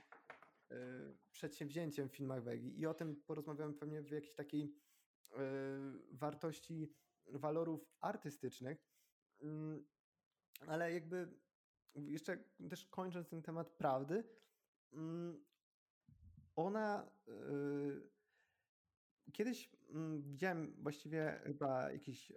e, 0.72 0.76
przedsięwzięciem 1.32 2.10
w 2.10 2.16
filmach 2.16 2.44
Wegi 2.44 2.80
i 2.80 2.86
o 2.86 2.94
tym 2.94 3.16
porozmawiamy 3.16 3.74
pewnie 3.74 4.02
w 4.02 4.12
jakiejś 4.12 4.34
takiej 4.34 4.76
e, 5.32 5.38
wartości 6.12 6.94
walorów 7.26 7.92
artystycznych, 8.02 8.96
Mm, 9.42 9.86
ale 10.68 10.94
jakby 10.94 11.28
jeszcze 11.96 12.38
też 12.70 12.86
kończąc 12.86 13.30
ten 13.30 13.42
temat 13.42 13.70
prawdy, 13.70 14.24
mm, 14.94 15.46
ona 16.56 17.12
y, 17.28 18.10
kiedyś 19.34 19.75
mm, 19.96 20.24
widziałem 20.24 20.76
właściwie 20.84 21.42
chyba 21.44 21.92
jakiś 21.92 22.32
y, 22.32 22.36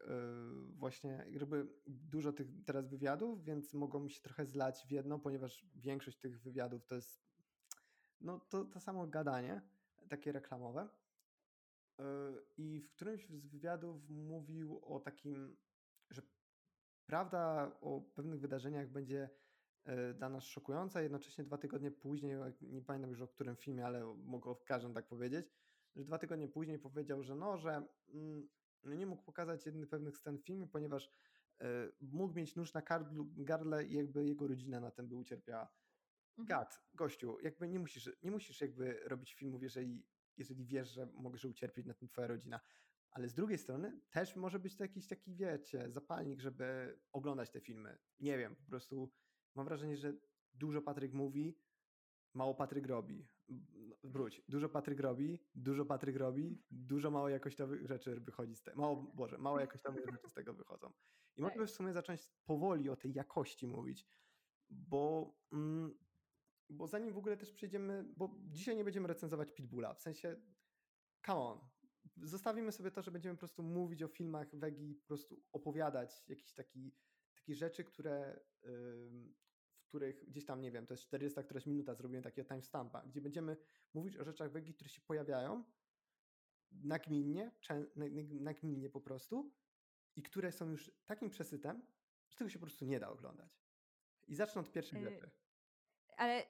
właśnie 0.77 1.27
jakby 1.31 1.69
dużo 1.87 2.33
tych 2.33 2.47
teraz 2.67 2.89
wywiadów, 2.89 3.45
więc 3.45 3.75
mogą 3.75 4.01
mi 4.01 4.11
się 4.11 4.21
trochę 4.23 4.47
zlać 4.47 4.85
w 4.87 4.91
jedno, 4.91 5.19
ponieważ 5.19 5.67
większość 5.75 6.19
tych 6.19 6.43
wywiadów 6.43 6.87
to 6.87 6.95
jest 6.95 7.29
no 8.21 8.41
to, 8.41 8.65
to 8.65 8.81
samo 8.81 9.07
gadanie, 9.07 9.63
takie 10.09 10.33
reklamowe. 10.33 10.89
Y, 12.01 12.05
I 12.57 12.81
w 12.81 12.91
którymś 12.91 13.29
z 13.29 13.47
wywiadów 13.47 14.11
mówił 14.11 14.81
o 14.85 15.01
takim, 15.01 15.57
że 16.11 16.23
prawda 17.07 17.73
o 17.81 18.01
pewnych 18.01 18.41
wydarzeniach 18.41 18.89
będzie 18.89 19.31
e, 19.85 20.15
dla 20.15 20.29
nas 20.29 20.45
szokująca. 20.45 21.03
Jednocześnie 21.03 21.45
dwa 21.45 21.59
tygodnie 21.59 21.91
później, 21.91 22.37
nie 22.61 22.83
pamiętam 22.83 23.11
już 23.11 23.21
o 23.21 23.29
którym 23.29 23.57
filmie, 23.57 23.87
ale 23.87 24.15
mogę 24.25 24.55
w 24.55 24.65
każdym 24.65 24.95
tak 24.95 25.09
powiedzieć, 25.09 25.47
że 25.99 26.05
dwa 26.05 26.19
tygodnie 26.19 26.49
później 26.49 26.79
powiedział, 26.79 27.23
że 27.23 27.35
no, 27.35 27.57
że 27.57 27.89
mm, 28.15 28.49
no 28.85 28.95
nie 28.95 29.07
mógł 29.07 29.23
pokazać 29.23 29.67
jednych 29.67 29.89
pewnych 29.89 30.19
scen 30.19 30.39
w 30.39 30.45
filmie, 30.45 30.67
ponieważ 30.67 31.11
e, 31.61 31.93
mógł 32.01 32.35
mieć 32.35 32.57
nóż 32.57 32.73
na 32.73 32.83
gardlu, 32.83 33.29
gardle 33.37 33.85
i 33.85 33.93
jakby 33.93 34.27
jego 34.27 34.47
rodzina 34.47 34.81
na 34.81 34.91
tym 34.91 35.09
by 35.09 35.15
ucierpiała. 35.15 35.69
Mhm. 36.39 36.47
Gad, 36.47 36.83
gościu, 36.95 37.39
jakby 37.43 37.69
nie 37.69 37.79
musisz, 37.79 38.11
nie 38.23 38.31
musisz 38.31 38.61
jakby 38.61 39.01
robić 39.05 39.35
filmów, 39.35 39.63
jeżeli, 39.63 40.07
jeżeli 40.37 40.65
wiesz, 40.65 40.89
że 40.89 41.07
możesz 41.07 41.45
ucierpieć 41.45 41.87
na 41.87 41.95
tym 41.95 42.09
twoja 42.09 42.27
rodzina. 42.27 42.61
Ale 43.11 43.29
z 43.29 43.35
drugiej 43.35 43.59
strony 43.59 44.01
też 44.11 44.37
może 44.37 44.59
być 44.59 44.77
to 44.77 44.85
jakiś 44.85 45.07
taki, 45.07 45.35
wiecie, 45.35 45.91
zapalnik, 45.91 46.41
żeby 46.41 46.99
oglądać 47.13 47.51
te 47.51 47.61
filmy. 47.61 47.99
Nie 48.21 48.39
wiem, 48.39 48.57
po 48.57 48.65
prostu 48.65 49.13
mam 49.55 49.67
wrażenie, 49.67 49.97
że 49.97 50.13
dużo 50.53 50.83
Patryk 50.83 51.13
mówi, 51.13 51.59
mało 52.35 52.55
Patryk 52.55 52.87
robi. 52.87 53.29
Wróć, 54.05 54.43
dużo 54.49 54.69
Patryk 54.69 55.01
robi, 55.01 55.39
dużo 55.55 55.85
Patryk 55.85 56.17
robi, 56.17 56.63
dużo 56.71 57.11
mało 57.11 57.29
jakościowych 57.29 57.87
rzeczy 57.87 58.21
wychodzi 58.21 58.57
z 58.57 58.63
tego. 58.63 58.81
Mało, 58.81 58.97
Boże, 58.97 59.39
mało 59.39 59.61
jakościowych 59.67 60.07
rzeczy 60.11 60.29
z 60.29 60.33
tego 60.33 60.55
wychodzą. 60.55 60.93
I 61.37 61.43
Tak. 61.43 61.53
mogę 61.53 61.67
w 61.67 61.71
sumie 61.71 61.93
zacząć 61.93 62.31
powoli 62.45 62.91
o 62.91 62.97
tej 62.97 63.13
jakości 63.13 63.67
mówić, 63.67 64.07
bo, 64.71 65.35
mm, 65.53 65.99
bo 66.71 66.87
zanim 66.87 67.13
w 67.13 67.19
ogóle 67.19 67.37
też 67.37 67.53
przejdziemy, 67.53 68.05
bo 68.17 68.37
dzisiaj 68.47 68.77
nie 68.77 68.85
będziemy 68.85 69.09
recenzować 69.09 69.53
Pitbulla, 69.53 69.95
w 69.95 70.01
sensie, 70.01 70.37
come 71.27 71.41
on, 71.41 71.59
zostawimy 72.17 72.73
sobie 72.73 72.91
to, 72.91 73.03
że 73.03 73.11
będziemy 73.11 73.35
po 73.35 73.39
prostu 73.39 73.63
mówić 73.63 74.03
o 74.03 74.09
filmach 74.09 74.57
Wegi, 74.57 74.95
po 74.95 75.07
prostu 75.07 75.43
opowiadać 75.53 76.29
jakieś 76.29 76.55
taki, 76.55 76.95
takie 77.35 77.55
rzeczy, 77.55 77.85
które, 77.85 78.41
których 79.89 80.25
gdzieś 80.29 80.45
tam, 80.45 80.61
nie 80.61 80.71
wiem, 80.71 80.87
to 80.87 80.95
jest 80.95 81.03
40 81.05 81.45
któraś 81.45 81.67
minuta, 81.67 81.95
zrobimy 81.95 82.23
takiego 82.23 82.49
timestampa, 82.49 83.03
gdzie 83.07 83.21
będziemy 83.21 83.57
mówić 83.95 84.17
o 84.17 84.25
rzeczach 84.25 84.51
Wegi, 84.53 84.75
które 84.75 84.91
się 84.91 85.01
pojawiają 85.01 85.65
nagminnie, 86.71 87.51
nagminnie 88.41 88.91
po 88.91 89.01
prostu 89.01 89.53
i 90.17 90.23
które 90.23 90.53
są 90.53 90.71
już 90.71 90.91
takim 91.07 91.31
przesytem, 91.31 91.83
że 92.31 92.37
tego 92.39 92.51
się 92.51 92.59
po 92.59 92.67
prostu 92.67 92.85
nie 92.85 93.01
da 93.01 93.09
oglądać. 93.09 93.61
I 94.27 94.35
zacznę 94.35 94.61
od 94.61 94.73
pierwszej 94.73 95.01
Y, 95.01 95.03
rzeczy. 95.03 95.31
Ale 96.17 96.47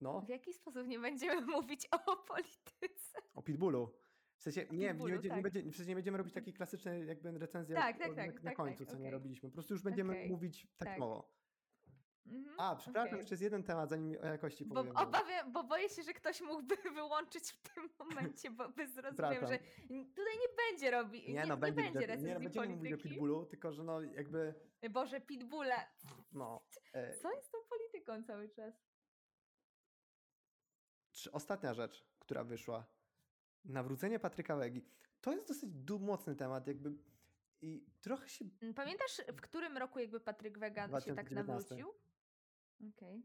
No, 0.00 0.20
w 0.20 0.28
jaki 0.28 0.52
sposób 0.52 0.86
nie 0.86 0.98
będziemy 0.98 1.40
mówić 1.56 1.88
o 1.90 2.16
polityce? 2.16 3.18
o 3.34 3.42
Pitbullu. 3.42 3.90
W 4.36 4.42
sensie, 4.42 4.66
nie, 4.70 4.78
nie, 4.78 4.88
Pitbullu, 4.88 5.12
będzie, 5.12 5.28
nie, 5.28 5.34
tak. 5.34 5.42
będzie, 5.42 5.62
w 5.62 5.76
sensie 5.76 5.88
nie 5.88 5.94
będziemy 5.94 6.18
robić 6.18 6.34
takiej 6.34 6.52
klasycznej 6.54 7.06
jakby 7.06 7.38
recenzji 7.38 7.74
Tak, 7.74 7.98
tak, 7.98 8.14
tak, 8.14 8.34
na, 8.34 8.40
na 8.40 8.40
tak, 8.42 8.56
końcu, 8.56 8.84
tak, 8.84 8.88
co 8.88 8.94
nie 8.98 9.00
okej. 9.04 9.12
robiliśmy. 9.12 9.48
Po 9.48 9.54
prostu 9.54 9.74
już 9.74 9.82
będziemy 9.82 10.12
Okej, 10.12 10.30
mówić 10.30 10.66
tak 10.76 10.88
tak. 10.88 10.98
mało. 10.98 11.41
Mhm, 12.26 12.54
A, 12.60 12.76
przepraszam, 12.76 13.08
okej. 13.08 13.18
jeszcze 13.18 13.32
jest 13.34 13.42
jeden 13.42 13.62
temat, 13.62 13.90
zanim 13.90 14.16
o 14.22 14.26
jakości 14.26 14.64
Bo 14.64 14.74
powiem. 14.74 14.96
obawiam, 14.96 15.52
bo 15.52 15.64
boję 15.64 15.88
się, 15.88 16.02
że 16.02 16.12
ktoś 16.12 16.40
mógłby 16.40 16.76
wyłączyć 16.94 17.52
w 17.52 17.74
tym 17.74 17.88
momencie, 17.98 18.50
bo 18.50 18.68
by 18.68 18.88
zrozumiał, 18.88 19.32
że 19.46 19.58
tutaj 19.88 20.38
nie 20.40 20.48
będzie 20.70 20.90
robi, 20.90 21.20
nie, 21.22 21.28
Nie, 21.28 21.34
nie, 21.34 21.46
no, 21.46 21.56
będzie, 21.56 21.82
będzie 21.82 22.00
nie, 22.00 22.06
recenzji 22.06 22.34
no, 22.34 22.40
będziemy 22.40 22.66
mówić 22.68 22.80
o 22.92 22.96
polityki. 22.96 23.08
Pitbullu, 23.08 23.46
tylko 23.46 23.72
że 23.72 23.84
no 23.84 24.00
jakby, 24.02 24.54
Boże, 24.90 25.20
pitbulle. 25.20 25.76
no. 26.32 26.62
E, 26.92 27.16
Co 27.16 27.32
jest 27.32 27.46
z 27.46 27.50
tą 27.50 27.58
polityką 27.68 28.22
cały 28.22 28.48
czas? 28.48 28.74
trz- 31.12 31.28
ostatnia 31.32 31.74
rzecz, 31.74 32.04
która 32.18 32.44
wyszła. 32.44 32.86
Nawrócenie 33.64 34.18
Patryka 34.18 34.56
Wegi. 34.56 34.84
To 35.20 35.32
jest 35.32 35.48
dosyć 35.48 35.70
mocny 36.00 36.36
temat, 36.36 36.66
jakby 36.66 36.92
i 37.60 37.86
trochę 38.00 38.28
się 38.28 38.44
Pamiętasz, 38.76 39.22
w 39.36 39.40
którym 39.40 39.76
roku 39.76 39.98
jakby 39.98 40.20
Patryk 40.20 40.58
Wega 40.58 40.82
się 40.82 40.90
tak 40.92 41.00
2019. 41.00 41.74
nawrócił? 41.74 41.94
Okej. 42.88 43.22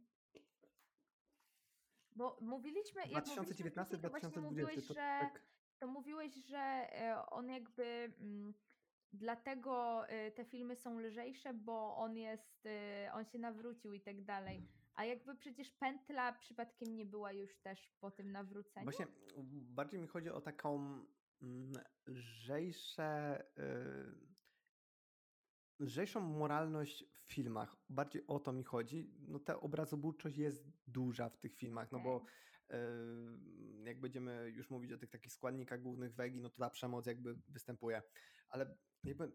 Bo 2.15 2.37
mówiliśmy, 2.41 3.01
jak 3.01 3.27
mówiliśmy 3.27 3.35
2019, 3.35 3.97
wcześniej, 3.97 4.01
to 4.01 4.09
właśnie 4.09 4.29
2020. 4.29 4.49
mówiłeś, 4.49 4.87
To, 4.87 4.93
że 4.93 4.99
tak, 4.99 5.41
to 5.79 5.87
mówiłeś, 5.87 6.33
że 6.35 6.57
e, 6.57 7.25
on 7.25 7.49
jakby 7.49 8.13
mm, 8.19 8.53
dlatego 9.13 10.07
e, 10.07 10.31
te 10.31 10.45
filmy 10.45 10.75
są 10.75 10.99
lżejsze, 10.99 11.53
bo 11.53 11.95
on 11.97 12.17
jest, 12.17 12.65
e, 12.65 13.11
on 13.13 13.25
się 13.25 13.39
nawrócił 13.39 13.93
i 13.93 14.01
tak 14.01 14.23
dalej. 14.23 14.67
A 14.93 15.05
jakby 15.05 15.35
przecież 15.35 15.71
pętla 15.71 16.33
przypadkiem 16.33 16.95
nie 16.95 17.05
była 17.05 17.31
już 17.31 17.57
też 17.57 17.91
po 17.99 18.11
tym 18.11 18.31
nawróceniu. 18.31 18.83
Właśnie 18.83 19.07
bardziej 19.53 19.99
mi 19.99 20.07
chodzi 20.07 20.29
o 20.29 20.41
taką 20.41 20.75
mm, 21.41 21.73
lżejsze. 22.07 23.43
lżejszą 25.79 26.19
moralność 26.19 27.16
filmach. 27.27 27.75
Bardziej 27.89 28.27
o 28.27 28.39
to 28.39 28.53
mi 28.53 28.63
chodzi. 28.63 29.11
No 29.27 29.39
ta 29.39 29.59
obrazobórczość 29.59 30.37
jest 30.37 30.67
duża 30.87 31.29
w 31.29 31.37
tych 31.37 31.55
filmach, 31.55 31.91
no 31.91 31.99
bo 31.99 32.25
yy, 32.69 32.77
jak 33.83 33.99
będziemy 33.99 34.49
już 34.49 34.69
mówić 34.69 34.91
o 34.91 34.97
tych 34.97 35.09
takich 35.09 35.31
składnikach 35.31 35.81
głównych 35.81 36.15
wegi, 36.15 36.41
no 36.41 36.49
to 36.49 36.57
ta 36.57 36.69
przemoc 36.69 37.05
jakby 37.05 37.35
występuje. 37.47 38.01
Ale 38.49 38.77
jakby 39.03 39.31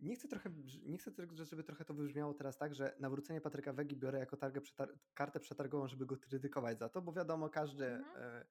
nie 0.00 0.16
chcę 0.16 0.28
trochę, 0.28 0.50
nie 0.82 0.98
chcę, 0.98 1.10
żeby 1.44 1.64
trochę 1.64 1.84
to 1.84 1.94
wybrzmiało 1.94 2.34
teraz 2.34 2.56
tak, 2.58 2.74
że 2.74 2.96
nawrócenie 3.00 3.40
Patryka 3.40 3.72
Wegi 3.72 3.96
biorę 3.96 4.18
jako 4.18 4.36
przetar 4.60 4.98
kartę 5.14 5.40
przetargową, 5.40 5.88
żeby 5.88 6.06
go 6.06 6.16
krytykować 6.16 6.78
za 6.78 6.88
to, 6.88 7.02
bo 7.02 7.12
wiadomo, 7.12 7.50
każdy 7.50 7.86
mhm. 7.86 8.42
y, 8.42 8.46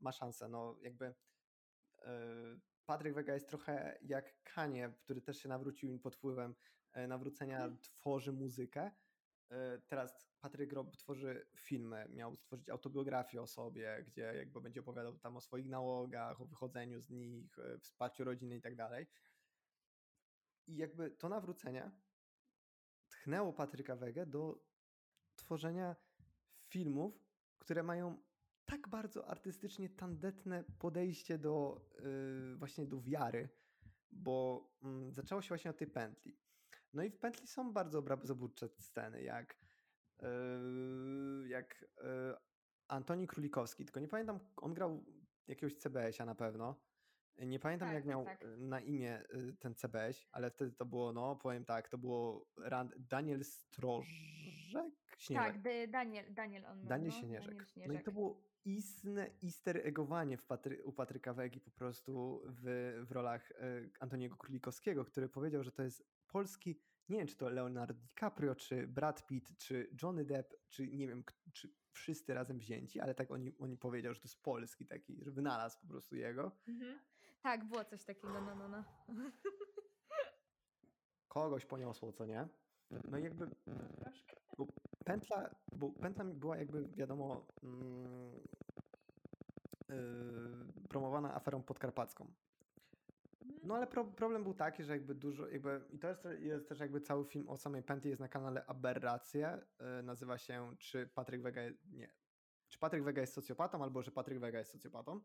ma 0.00 0.12
szansę. 0.12 0.48
No 0.48 0.78
jakby 0.82 1.06
y, 1.06 1.14
Patryk 2.86 3.14
Wega 3.14 3.34
jest 3.34 3.48
trochę 3.48 3.98
jak 4.02 4.42
Kanie, 4.42 4.92
który 4.98 5.20
też 5.20 5.38
się 5.38 5.48
nawrócił 5.48 5.98
pod 5.98 6.16
wpływem 6.16 6.54
nawrócenia, 7.08 7.56
mhm. 7.56 7.78
tworzy 7.80 8.32
muzykę. 8.32 8.90
Teraz 9.86 10.28
Patryk 10.40 10.72
Rob 10.72 10.96
tworzy 10.96 11.46
filmy, 11.56 12.06
miał 12.10 12.36
stworzyć 12.36 12.68
autobiografię 12.68 13.42
o 13.42 13.46
sobie, 13.46 14.04
gdzie 14.06 14.22
jakby 14.22 14.60
będzie 14.60 14.80
opowiadał 14.80 15.18
tam 15.18 15.36
o 15.36 15.40
swoich 15.40 15.68
nałogach, 15.68 16.40
o 16.40 16.44
wychodzeniu 16.46 17.00
z 17.00 17.10
nich, 17.10 17.56
wsparciu 17.80 18.24
rodziny 18.24 18.56
i 18.56 18.60
tak 18.60 18.76
dalej. 18.76 19.06
I 20.66 20.76
jakby 20.76 21.10
to 21.10 21.28
nawrócenie 21.28 21.90
tchnęło 23.08 23.52
Patryka 23.52 23.96
Wege 23.96 24.26
do 24.26 24.64
tworzenia 25.36 25.96
filmów, 26.68 27.24
które 27.58 27.82
mają 27.82 28.22
tak 28.64 28.88
bardzo 28.88 29.28
artystycznie 29.28 29.88
tandetne 29.88 30.64
podejście 30.78 31.38
do 31.38 31.84
yy, 32.00 32.56
właśnie 32.56 32.86
do 32.86 33.00
wiary, 33.00 33.48
bo 34.10 34.68
yy, 34.82 35.12
zaczęło 35.12 35.42
się 35.42 35.48
właśnie 35.48 35.70
od 35.70 35.76
tej 35.76 35.86
pętli. 35.86 36.43
No 36.94 37.02
i 37.02 37.10
w 37.10 37.18
pętli 37.18 37.46
są 37.46 37.72
bardzo 37.72 37.98
obrazoburcze 37.98 38.68
sceny, 38.68 39.22
jak 39.22 39.56
yy, 40.22 41.48
jak 41.48 41.84
yy, 42.02 42.34
Antoni 42.88 43.26
Królikowski, 43.26 43.84
tylko 43.84 44.00
nie 44.00 44.08
pamiętam, 44.08 44.40
on 44.56 44.74
grał 44.74 45.04
jakiegoś 45.46 45.76
CBS-a 45.76 46.24
na 46.24 46.34
pewno, 46.34 46.80
nie 47.38 47.58
pamiętam, 47.58 47.88
tak, 47.88 47.94
jak 47.94 48.02
tak, 48.04 48.10
miał 48.10 48.24
tak. 48.24 48.44
na 48.58 48.80
imię 48.80 49.22
y, 49.34 49.56
ten 49.58 49.74
CBS, 49.74 50.26
ale 50.32 50.50
wtedy 50.50 50.72
to 50.72 50.86
było, 50.86 51.12
no 51.12 51.36
powiem 51.36 51.64
tak, 51.64 51.88
to 51.88 51.98
było 51.98 52.46
Rand 52.58 52.92
Daniel 52.98 53.44
Strożek? 53.44 54.12
Śnieżek. 55.18 55.62
Tak, 55.62 55.62
Daniel, 55.90 56.34
Daniel 56.34 56.66
on 56.66 56.86
Daniel, 56.86 57.12
no, 57.12 57.20
Śnieżek. 57.20 57.48
Daniel 57.48 57.66
Śnieżek. 57.66 57.92
No 57.92 58.00
i 58.00 58.04
to 58.04 58.12
było 58.12 58.42
istne 58.64 59.30
easter 59.44 59.86
eggowanie 59.86 60.36
w 60.36 60.44
Patry, 60.44 60.84
u 60.84 60.92
Patryka 60.92 61.34
Wegi 61.34 61.60
po 61.60 61.70
prostu 61.70 62.42
w, 62.46 63.02
w 63.06 63.12
rolach 63.12 63.52
Antoniego 64.00 64.36
Królikowskiego, 64.36 65.04
który 65.04 65.28
powiedział, 65.28 65.62
że 65.62 65.72
to 65.72 65.82
jest 65.82 66.13
polski, 66.34 66.80
nie 67.08 67.18
wiem 67.18 67.26
czy 67.26 67.36
to 67.36 67.48
Leonardo 67.48 67.94
DiCaprio, 67.94 68.54
czy 68.54 68.86
Brad 68.86 69.26
Pitt, 69.26 69.58
czy 69.58 69.90
Johnny 70.02 70.24
Depp, 70.24 70.56
czy 70.68 70.88
nie 70.88 71.08
wiem, 71.08 71.24
czy 71.52 71.74
wszyscy 71.92 72.34
razem 72.34 72.58
wzięci, 72.58 73.00
ale 73.00 73.14
tak 73.14 73.30
oni, 73.30 73.58
oni 73.58 73.76
powiedział, 73.76 74.14
że 74.14 74.20
to 74.20 74.28
jest 74.28 74.42
polski 74.42 74.86
taki, 74.86 75.24
że 75.24 75.30
wynalazł 75.30 75.80
po 75.80 75.86
prostu 75.86 76.16
jego. 76.16 76.52
Mhm. 76.68 76.98
Tak, 77.42 77.64
było 77.64 77.84
coś 77.84 78.04
takiego, 78.04 78.40
no, 78.40 78.54
no, 78.54 78.68
no. 78.68 78.84
Kogoś 81.28 81.66
poniosło, 81.66 82.12
co 82.12 82.26
nie? 82.26 82.48
No 83.04 83.18
i 83.18 83.22
jakby 83.22 83.50
bo 84.58 84.66
pętla, 85.04 85.54
bo 85.72 85.90
pętla 85.90 86.24
była 86.24 86.56
jakby 86.56 86.88
wiadomo 86.88 87.46
yy, 89.88 90.88
promowana 90.88 91.34
aferą 91.34 91.62
podkarpacką. 91.62 92.32
No 93.64 93.74
ale 93.74 93.86
pro, 93.86 94.04
problem 94.04 94.42
był 94.42 94.54
taki, 94.54 94.84
że 94.84 94.92
jakby 94.92 95.14
dużo, 95.14 95.48
jakby, 95.48 95.80
i 95.90 95.98
to 95.98 96.08
jest, 96.08 96.28
jest, 96.38 96.68
też 96.68 96.80
jakby 96.80 97.00
cały 97.00 97.24
film 97.24 97.48
o 97.48 97.56
samej 97.56 97.82
pętli 97.82 98.10
jest 98.10 98.20
na 98.20 98.28
kanale 98.28 98.66
Aberracje, 98.66 99.60
yy, 99.80 100.02
nazywa 100.02 100.38
się 100.38 100.74
czy 100.78 101.06
Patryk 101.06 101.42
Wega, 101.42 101.60
nie, 101.92 102.14
czy 102.68 102.78
Patryk 102.78 103.04
Wega 103.04 103.20
jest 103.20 103.32
socjopatą, 103.32 103.82
albo 103.82 104.02
że 104.02 104.10
Patryk 104.10 104.38
Wega 104.38 104.58
jest 104.58 104.70
socjopatą 104.70 105.20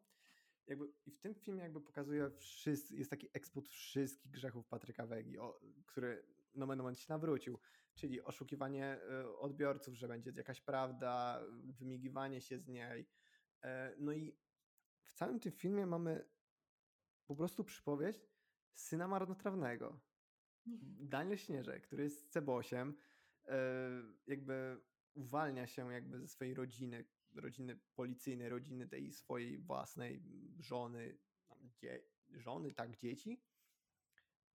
jakby 0.70 0.86
i 1.06 1.12
w 1.12 1.20
tym 1.20 1.36
filmie 1.36 1.64
jakby 1.64 1.82
pokazuje 1.82 2.30
wszyscy, 2.30 2.96
jest 2.96 3.10
taki 3.10 3.30
eksput 3.34 3.68
wszystkich 3.68 4.32
grzechów 4.32 4.68
Patryka 4.68 5.06
Wegi, 5.06 5.40
o, 5.40 5.60
który 5.86 6.26
no 6.56 6.66
moment 6.66 7.00
się 7.00 7.06
nawrócił, 7.10 7.60
czyli 7.96 8.22
oszukiwanie 8.22 9.00
y, 9.22 9.38
odbiorców, 9.38 9.96
że 9.96 10.08
będzie 10.08 10.32
jakaś 10.36 10.62
prawda, 10.62 11.42
wymigiwanie 11.64 12.42
się 12.42 12.60
z 12.60 12.68
niej. 12.68 13.10
E, 13.64 13.96
no 14.00 14.12
i 14.12 14.38
w 15.04 15.14
całym 15.14 15.40
tym 15.40 15.52
filmie 15.52 15.86
mamy 15.86 16.26
po 17.30 17.36
prostu 17.36 17.64
przypowieść 17.64 18.20
syna 18.74 19.08
marnotrawnego. 19.08 20.00
Daniel 21.00 21.38
Śnieżek, 21.38 21.84
który 21.84 22.04
jest 22.04 22.32
cebosiem, 22.32 22.96
e, 23.46 23.58
jakby 24.28 24.82
uwalnia 25.14 25.68
się 25.68 25.94
jakby 25.94 26.20
ze 26.20 26.28
swojej 26.28 26.54
rodziny, 26.54 27.06
rodziny 27.36 27.80
policyjnej, 27.96 28.50
rodziny 28.50 28.88
tej 28.88 29.14
swojej 29.14 29.60
własnej 29.60 30.24
żony, 30.60 31.18
dzie, 31.78 32.04
żony, 32.32 32.74
tak, 32.74 32.98
dzieci. 32.98 33.44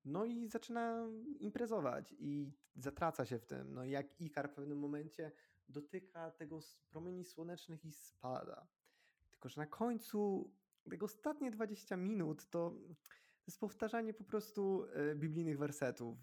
No 0.04 0.24
i 0.24 0.48
zaczyna 0.48 1.06
imprezować 1.40 2.14
i 2.18 2.52
zatraca 2.76 3.26
się 3.26 3.38
w 3.38 3.46
tym. 3.46 3.74
No 3.74 3.84
jak 3.84 4.20
Ikar 4.20 4.50
w 4.50 4.54
pewnym 4.54 4.78
momencie 4.78 5.32
dotyka 5.68 6.30
tego 6.30 6.58
promieni 6.88 7.24
słonecznych 7.24 7.84
i 7.84 7.92
spada. 7.92 8.68
Tylko, 9.30 9.48
że 9.48 9.60
na 9.60 9.66
końcu 9.66 10.50
tego 10.90 11.06
ostatnie 11.06 11.50
20 11.50 11.96
minut 11.96 12.50
to, 12.50 12.70
to 12.70 13.44
jest 13.46 13.60
powtarzanie 13.60 14.14
po 14.14 14.24
prostu 14.24 14.84
e, 14.84 15.14
biblijnych 15.14 15.58
wersetów 15.58 16.18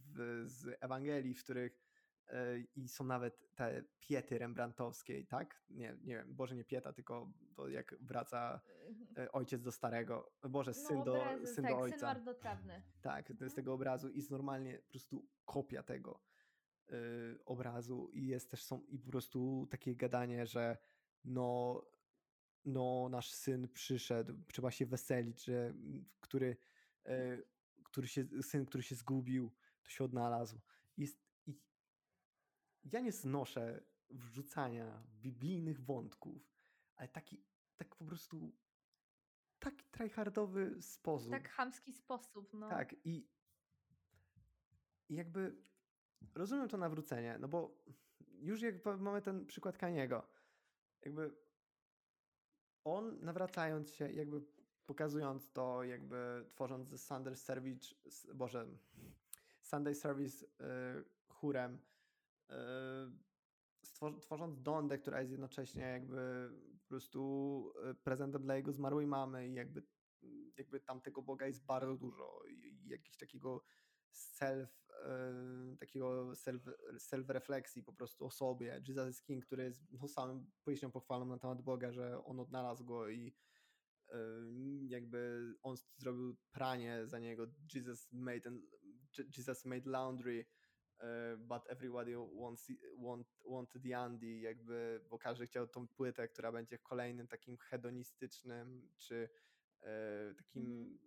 z 0.45 0.77
Ewangelii, 0.81 1.33
w 1.33 1.43
których 1.43 1.91
E, 2.31 2.59
i 2.75 2.87
są 2.87 3.03
nawet 3.03 3.55
te 3.55 3.83
piety 3.99 4.37
rembrandtowskie, 4.37 5.25
tak? 5.25 5.63
Nie, 5.69 5.97
nie 6.03 6.15
wiem, 6.15 6.35
Boże 6.35 6.55
nie 6.55 6.63
pieta, 6.63 6.93
tylko 6.93 7.31
to 7.55 7.69
jak 7.69 7.95
wraca 8.01 8.61
mhm. 8.87 9.27
e, 9.27 9.31
ojciec 9.31 9.61
do 9.61 9.71
starego, 9.71 10.31
Boże, 10.49 10.73
syn, 10.73 10.97
no, 10.97 11.05
do, 11.05 11.23
syn 11.45 11.63
tak, 11.63 11.73
do 11.73 11.79
ojca. 11.79 11.97
Syn 11.97 12.07
marnotrawny. 12.07 12.81
Tak, 13.01 13.31
mhm. 13.31 13.51
tego 13.51 13.73
obrazu 13.73 14.09
i 14.09 14.17
jest 14.17 14.31
normalnie 14.31 14.77
po 14.77 14.89
prostu 14.89 15.27
kopia 15.45 15.83
tego 15.83 16.21
y, 16.91 17.39
obrazu 17.45 18.09
i 18.13 18.27
jest 18.27 18.51
też 18.51 18.63
są 18.63 18.81
i 18.81 18.99
po 18.99 19.11
prostu 19.11 19.67
takie 19.71 19.95
gadanie, 19.95 20.45
że 20.45 20.77
no, 21.23 21.81
no 22.65 23.09
nasz 23.09 23.31
syn 23.31 23.67
przyszedł, 23.67 24.33
trzeba 24.47 24.71
się 24.71 24.85
weselić, 24.85 25.43
że 25.43 25.73
który, 26.19 26.57
y, 27.07 27.43
który 27.83 28.07
się, 28.07 28.27
syn, 28.41 28.65
który 28.65 28.83
się 28.83 28.95
zgubił, 28.95 29.51
to 29.83 29.89
się 29.89 30.03
odnalazł. 30.03 30.59
Jest 30.97 31.31
ja 32.83 32.99
nie 32.99 33.11
znoszę 33.11 33.83
wrzucania 34.09 35.03
biblijnych 35.21 35.81
wątków, 35.81 36.53
ale 36.95 37.07
taki, 37.07 37.43
tak 37.77 37.95
po 37.95 38.05
prostu 38.05 38.55
taki 39.59 39.85
tryhardowy 39.91 40.81
sposób. 40.81 41.31
Tak 41.31 41.49
chamski 41.49 41.93
sposób, 41.93 42.53
no. 42.53 42.69
Tak 42.69 42.95
i, 43.05 43.27
i 45.09 45.15
jakby 45.15 45.55
rozumiem 46.35 46.69
to 46.69 46.77
nawrócenie, 46.77 47.37
no 47.39 47.47
bo 47.47 47.83
już 48.39 48.61
jak 48.61 48.75
mamy 48.99 49.21
ten 49.21 49.45
przykład 49.45 49.77
Kaniego, 49.77 50.27
jakby 51.01 51.35
on 52.83 53.17
nawracając 53.21 53.93
się, 53.93 54.11
jakby 54.11 54.41
pokazując 54.85 55.51
to, 55.51 55.83
jakby 55.83 56.45
tworząc 56.49 56.89
The 56.89 56.97
Sunday 56.97 57.35
Service, 57.35 57.95
Boże, 58.33 58.67
Sunday 59.61 59.95
Service 59.95 60.45
yy, 60.45 61.05
chórem, 61.27 61.79
tworząc 64.21 64.61
Dondę, 64.61 64.97
która 64.97 65.19
jest 65.19 65.31
jednocześnie 65.31 65.81
jakby 65.81 66.49
po 66.83 66.87
prostu 66.87 67.73
e, 67.83 67.93
prezentem 67.93 68.41
dla 68.41 68.55
jego 68.55 68.71
zmarłej 68.71 69.07
mamy 69.07 69.47
i 69.47 69.53
jakby, 69.53 69.83
jakby 70.57 70.79
tamtego 70.79 71.21
Boga 71.21 71.47
jest 71.47 71.65
bardzo 71.65 71.97
dużo 71.97 72.41
i 72.49 72.87
jakiegoś 72.87 73.17
takiego 73.17 73.63
self, 74.11 74.90
takiego 75.79 76.35
self, 76.35 76.63
self-refleksji 76.97 77.83
po 77.83 77.93
prostu 77.93 78.25
o 78.25 78.31
sobie. 78.31 78.81
Jesus 78.87 79.09
is 79.09 79.21
King, 79.21 79.45
który 79.45 79.63
jest 79.63 79.81
no, 79.91 80.07
samym 80.07 80.51
pieśnią 80.65 80.91
pochwalną 80.91 81.25
na 81.25 81.37
temat 81.37 81.61
Boga, 81.61 81.91
że 81.91 82.23
on 82.23 82.39
odnalazł 82.39 82.85
go 82.85 83.09
i 83.09 83.33
e, 84.09 84.17
jakby 84.87 85.53
on 85.61 85.75
zrobił 85.97 86.37
pranie 86.51 87.07
za 87.07 87.19
niego. 87.19 87.47
Jesus 87.75 88.11
made, 88.11 88.51
Jesus 89.37 89.65
made 89.65 89.89
laundry 89.89 90.45
E, 91.01 91.35
but 91.47 91.63
everybody 91.69 92.15
wants, 92.15 92.71
want, 92.97 93.25
want 93.45 93.69
the 93.83 93.97
Andy, 93.97 94.39
jakby, 94.39 95.01
bo 95.09 95.19
każdy 95.19 95.47
chciał 95.47 95.67
tą 95.67 95.87
płytę, 95.87 96.27
która 96.27 96.51
będzie 96.51 96.77
kolejnym 96.77 97.27
takim 97.27 97.57
hedonistycznym, 97.57 98.89
czy 98.97 99.29
e, 99.83 100.33
takim, 100.37 100.65
mm. 100.65 100.99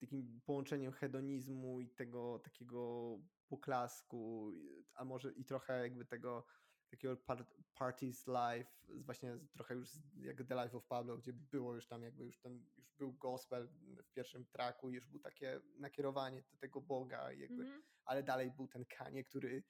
Takim 0.00 0.40
połączeniem 0.44 0.92
hedonizmu 0.92 1.80
i 1.80 1.88
tego 1.88 2.38
takiego 2.38 3.18
poklasku, 3.48 4.52
a 4.94 5.04
może 5.04 5.32
i 5.32 5.44
trochę 5.44 5.82
jakby 5.82 6.04
tego 6.04 6.46
takiego 6.90 7.16
par 7.16 7.46
Party's 7.74 8.26
Life, 8.26 8.70
właśnie 8.88 9.38
trochę 9.52 9.74
już 9.74 9.90
jak 10.16 10.44
The 10.44 10.64
Life 10.64 10.76
of 10.76 10.86
Pablo, 10.86 11.18
gdzie 11.18 11.32
było 11.32 11.74
już 11.74 11.86
tam 11.86 12.02
jakby 12.02 12.24
już 12.24 12.38
ten, 12.38 12.64
już 12.76 12.90
był 12.98 13.12
gospel 13.12 13.68
w 14.04 14.12
pierwszym 14.12 14.46
traku, 14.46 14.90
już 14.90 15.06
był 15.06 15.20
takie 15.20 15.60
nakierowanie 15.78 16.42
do 16.42 16.56
tego 16.56 16.80
Boga, 16.80 17.32
jakby, 17.32 17.62
mm 17.62 17.80
-hmm. 17.80 17.82
ale 18.04 18.22
dalej 18.22 18.50
był 18.50 18.68
ten 18.68 18.84
Kanie, 18.84 19.24
który 19.24 19.62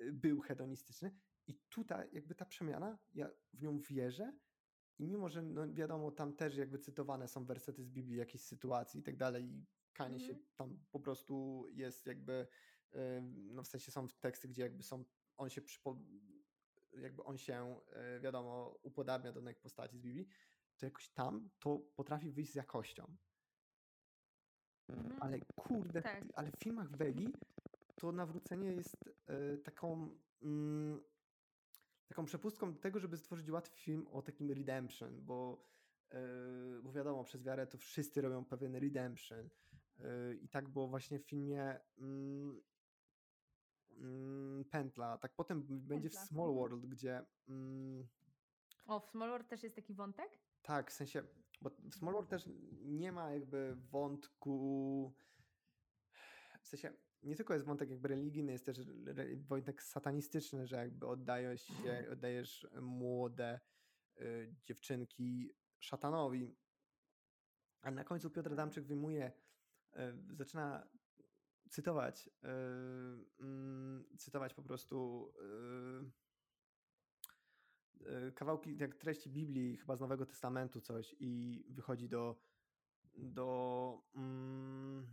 y, 0.00 0.12
był 0.12 0.40
hedonistyczny 0.40 1.16
i 1.46 1.58
tutaj 1.68 2.08
jakby 2.12 2.34
ta 2.34 2.44
przemiana, 2.44 2.98
ja 3.14 3.30
w 3.52 3.62
nią 3.62 3.80
wierzę 3.80 4.38
i 4.98 5.06
mimo, 5.06 5.28
że 5.28 5.42
no 5.42 5.72
wiadomo, 5.74 6.10
tam 6.10 6.32
też 6.32 6.56
jakby 6.56 6.78
cytowane 6.78 7.28
są 7.28 7.44
wersety 7.44 7.82
z 7.82 7.90
Biblii, 7.90 8.18
jakieś 8.18 8.42
sytuacji 8.42 9.00
i 9.00 9.02
tak 9.02 9.16
dalej 9.16 9.44
i 9.44 9.66
Kanie 9.92 10.16
-hmm. 10.16 10.26
się 10.26 10.32
mhm. 10.32 10.48
tam 10.56 10.78
po 10.90 11.00
prostu 11.00 11.66
jest 11.70 12.06
jakby, 12.06 12.46
no 13.28 13.62
w 13.62 13.66
sensie 13.66 13.92
są 13.92 14.08
teksty, 14.08 14.48
gdzie 14.48 14.62
jakby 14.62 14.82
są, 14.82 15.04
on 15.36 15.50
się 15.50 15.62
przypo, 15.62 15.98
jakby 16.92 17.24
on 17.24 17.38
się, 17.38 17.80
e, 17.92 18.20
wiadomo, 18.20 18.78
upodabnia 18.82 19.32
do 19.32 19.40
danych 19.40 19.60
postaci 19.60 19.98
z 19.98 20.00
Biblii, 20.00 20.28
to 20.76 20.86
jakoś 20.86 21.08
tam 21.08 21.50
to 21.58 21.78
potrafi 21.78 22.30
wyjść 22.30 22.52
z 22.52 22.54
jakością. 22.54 23.16
Mhm. 24.88 25.22
Ale 25.22 25.40
kurde, 25.56 26.02
tak. 26.02 26.24
ale 26.34 26.50
w 26.50 26.58
filmach 26.58 26.96
Wegi 26.96 27.28
to 27.94 28.12
nawrócenie 28.12 28.72
jest 28.72 28.96
e, 29.26 29.56
taką 29.56 30.18
mm, 30.42 31.00
taką 32.08 32.24
przepustką 32.24 32.72
do 32.72 32.78
tego, 32.78 33.00
żeby 33.00 33.16
stworzyć 33.16 33.50
łatwy 33.50 33.76
film 33.76 34.06
o 34.06 34.22
takim 34.22 34.50
redemption, 34.50 35.24
bo, 35.24 35.66
e, 36.10 36.18
bo 36.82 36.92
wiadomo, 36.92 37.24
przez 37.24 37.42
wiarę 37.42 37.66
to 37.66 37.78
wszyscy 37.78 38.20
robią 38.20 38.44
pewien 38.44 38.76
redemption. 38.76 39.48
I 40.42 40.48
tak 40.48 40.68
było 40.68 40.88
właśnie 40.88 41.18
w 41.18 41.26
filmie 41.26 41.80
mm, 41.98 42.60
pętla. 44.70 45.18
Tak 45.18 45.34
potem 45.34 45.62
będzie 45.68 46.10
w 46.10 46.14
Small 46.14 46.48
mhm. 46.48 46.56
World, 46.56 46.86
gdzie. 46.86 47.24
Mm, 47.48 48.08
o, 48.86 49.00
w 49.00 49.06
Small 49.06 49.28
World 49.28 49.48
też 49.48 49.62
jest 49.62 49.76
taki 49.76 49.94
wątek? 49.94 50.38
Tak, 50.62 50.90
w 50.90 50.94
sensie, 50.94 51.22
bo 51.60 51.70
w 51.70 51.94
Small 51.94 52.12
World 52.12 52.30
też 52.30 52.48
nie 52.82 53.12
ma 53.12 53.30
jakby 53.30 53.76
wątku. 53.76 55.14
W 56.60 56.66
sensie, 56.66 56.92
nie 57.22 57.36
tylko 57.36 57.54
jest 57.54 57.66
wątek 57.66 57.90
jakby 57.90 58.08
religijny, 58.08 58.52
jest 58.52 58.66
też 58.66 58.80
wątek 59.36 59.82
satanistyczny, 59.82 60.66
że 60.66 60.76
jakby 60.76 61.06
oddajesz 61.06 61.62
się, 61.62 62.06
oddajesz 62.12 62.66
młode 62.80 63.60
y, 64.20 64.54
dziewczynki 64.64 65.50
szatanowi. 65.78 66.56
A 67.80 67.90
na 67.90 68.04
końcu 68.04 68.30
Piotr 68.30 68.52
Adamczyk 68.52 68.84
wyjmuje, 68.84 69.32
y, 69.96 69.98
zaczyna 70.34 70.88
cytować, 71.70 72.30
yy, 72.42 74.16
cytować 74.18 74.54
po 74.54 74.62
prostu 74.62 75.28
kawałki, 78.34 78.76
jak 78.76 78.94
treści 78.94 79.30
Biblii, 79.30 79.76
chyba 79.76 79.96
z 79.96 80.00
Nowego 80.00 80.26
Testamentu 80.26 80.80
coś 80.80 81.16
i 81.20 81.64
wychodzi 81.68 82.08
do 82.08 82.40
do 83.14 84.02
yy, 84.14 85.06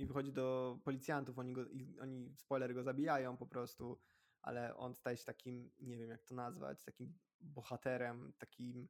i 0.00 0.06
wychodzi 0.06 0.32
do 0.32 0.78
policjantów, 0.84 1.38
oni 1.38 1.52
go, 1.52 1.64
oni 2.00 2.34
spoiler 2.36 2.74
go 2.74 2.82
zabijają 2.82 3.36
po 3.36 3.46
prostu, 3.46 3.98
ale 4.42 4.76
on 4.76 4.94
staje 4.94 5.16
się 5.16 5.24
takim, 5.24 5.70
nie 5.80 5.98
wiem 5.98 6.10
jak 6.10 6.24
to 6.24 6.34
nazwać, 6.34 6.84
takim 6.84 7.18
bohaterem, 7.40 8.32
takim 8.38 8.88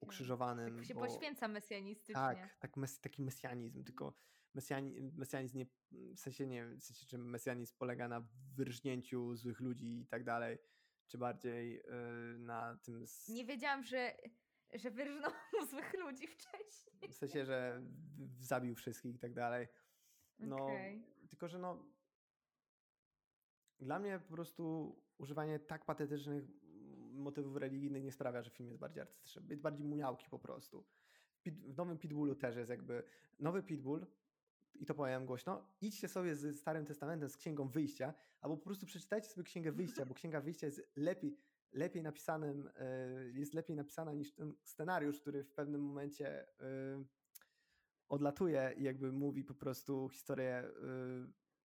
ukrzyżowanym. 0.00 0.76
Tak 0.76 0.84
się 0.84 0.94
bo, 0.94 1.00
poświęca 1.00 1.48
mesjanistycznie. 1.48 2.14
Tak, 2.14 2.58
tak 2.58 2.76
mes, 2.76 3.00
taki 3.00 3.22
mesjanizm, 3.22 3.84
tylko 3.84 4.14
mesjani, 4.54 5.12
mesjanizm 5.16 5.58
nie, 5.58 5.66
w 6.16 6.20
sensie 6.20 6.46
nie 6.46 6.62
wiem, 6.62 6.80
w 6.80 6.84
sensie, 6.84 7.06
czy 7.06 7.18
mesjanizm 7.18 7.74
polega 7.78 8.08
na 8.08 8.28
wyrżnięciu 8.56 9.36
złych 9.36 9.60
ludzi 9.60 10.00
i 10.00 10.06
tak 10.06 10.24
dalej, 10.24 10.58
czy 11.06 11.18
bardziej 11.18 11.72
yy, 11.72 12.38
na 12.38 12.78
tym... 12.82 13.06
Z... 13.06 13.28
Nie 13.28 13.44
wiedziałam, 13.44 13.82
że, 13.82 14.16
że 14.74 14.90
wyrżnął 14.90 15.32
złych 15.70 15.94
ludzi 15.94 16.26
wcześniej. 16.26 17.12
W 17.12 17.14
sensie, 17.14 17.44
że 17.44 17.82
zabił 18.40 18.74
wszystkich 18.74 19.14
i 19.14 19.18
tak 19.18 19.34
dalej. 19.34 19.68
No, 20.38 20.56
okay. 20.56 21.02
tylko, 21.28 21.48
że 21.48 21.58
no 21.58 21.84
dla 23.80 23.98
mnie 23.98 24.20
po 24.28 24.34
prostu 24.34 24.96
używanie 25.18 25.58
tak 25.58 25.84
patetycznych 25.84 26.44
motywów 27.12 27.56
religijnych 27.56 28.04
nie 28.04 28.12
sprawia, 28.12 28.42
że 28.42 28.50
film 28.50 28.68
jest 28.68 28.80
bardziej 28.80 29.00
artystyczny. 29.00 29.42
Jest 29.48 29.62
bardziej 29.62 29.86
muniałki 29.86 30.30
po 30.30 30.38
prostu. 30.38 30.84
W 31.46 31.76
nowym 31.76 31.98
Pitbullu 31.98 32.34
też 32.34 32.56
jest 32.56 32.70
jakby... 32.70 33.02
Nowy 33.38 33.62
Pitbull 33.62 34.06
i 34.74 34.86
to 34.86 34.94
powiem 34.94 35.26
głośno, 35.26 35.68
idźcie 35.80 36.08
sobie 36.08 36.36
z 36.36 36.60
Starym 36.60 36.86
Testamentem, 36.86 37.28
z 37.28 37.36
Księgą 37.36 37.68
Wyjścia, 37.68 38.14
albo 38.40 38.56
po 38.56 38.64
prostu 38.64 38.86
przeczytajcie 38.86 39.28
sobie 39.28 39.44
Księgę 39.44 39.72
Wyjścia, 39.72 40.06
bo 40.06 40.14
Księga 40.14 40.40
Wyjścia 40.40 40.66
jest 40.66 40.82
lepiej, 40.96 41.36
lepiej 41.72 42.02
napisanym, 42.02 42.70
e, 42.76 43.30
jest 43.30 43.54
lepiej 43.54 43.76
napisana 43.76 44.12
niż 44.12 44.32
ten 44.32 44.54
scenariusz, 44.62 45.20
który 45.20 45.44
w 45.44 45.52
pewnym 45.52 45.82
momencie 45.82 46.48
e, 46.60 47.04
odlatuje 48.08 48.74
i 48.76 48.82
jakby 48.82 49.12
mówi 49.12 49.44
po 49.44 49.54
prostu 49.54 50.08
historię, 50.08 50.54
e, 50.54 50.72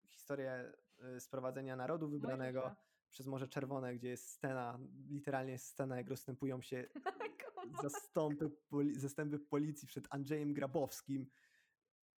historię 0.07 0.73
sprowadzenia 1.19 1.75
narodu 1.75 2.09
wybranego 2.09 2.75
przez 3.09 3.27
Morze 3.27 3.47
Czerwone, 3.47 3.95
gdzie 3.95 4.09
jest 4.09 4.29
scena, 4.29 4.79
literalnie 5.09 5.51
jest 5.51 5.65
scena, 5.65 5.97
jak 5.97 6.09
rozstępują 6.09 6.61
się 6.61 6.85
zastępy, 7.83 8.51
zastępy 8.95 9.39
policji 9.39 9.87
przed 9.87 10.07
Andrzejem 10.09 10.53
Grabowskim, 10.53 11.27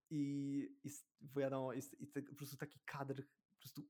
i 0.09 0.78
jest, 0.84 1.07
wiadomo, 1.36 1.73
jest, 1.73 1.99
jest 1.99 2.13
po 2.30 2.36
prostu 2.36 2.57
taki 2.57 2.80
kadr 2.80 3.23
po 3.49 3.59
prostu 3.59 3.82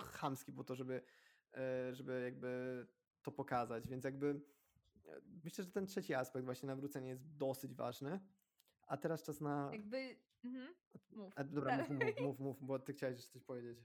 chamski 0.00 0.52
po 0.52 0.64
to, 0.64 0.74
żeby, 0.74 1.02
e, 1.54 1.94
żeby 1.94 2.20
jakby 2.24 2.86
to 3.22 3.32
pokazać, 3.32 3.88
więc 3.88 4.04
jakby 4.04 4.40
e, 5.06 5.20
myślę, 5.44 5.64
że 5.64 5.70
ten 5.70 5.86
trzeci 5.86 6.14
aspekt 6.14 6.44
właśnie 6.44 6.66
nawrócenia 6.66 7.08
jest 7.08 7.36
dosyć 7.36 7.74
ważny, 7.74 8.20
a 8.86 8.96
teraz 8.96 9.22
czas 9.22 9.40
na... 9.40 9.70
Jakby... 9.72 10.16
Mhm. 10.44 10.74
Mów. 11.10 11.32
A, 11.36 11.44
dobra, 11.44 11.76
mów, 11.78 11.88
mów, 11.90 12.20
mów, 12.20 12.40
mów, 12.40 12.66
bo 12.66 12.78
ty 12.78 12.92
chciałeś 12.92 13.26
coś 13.26 13.42
powiedzieć. 13.42 13.78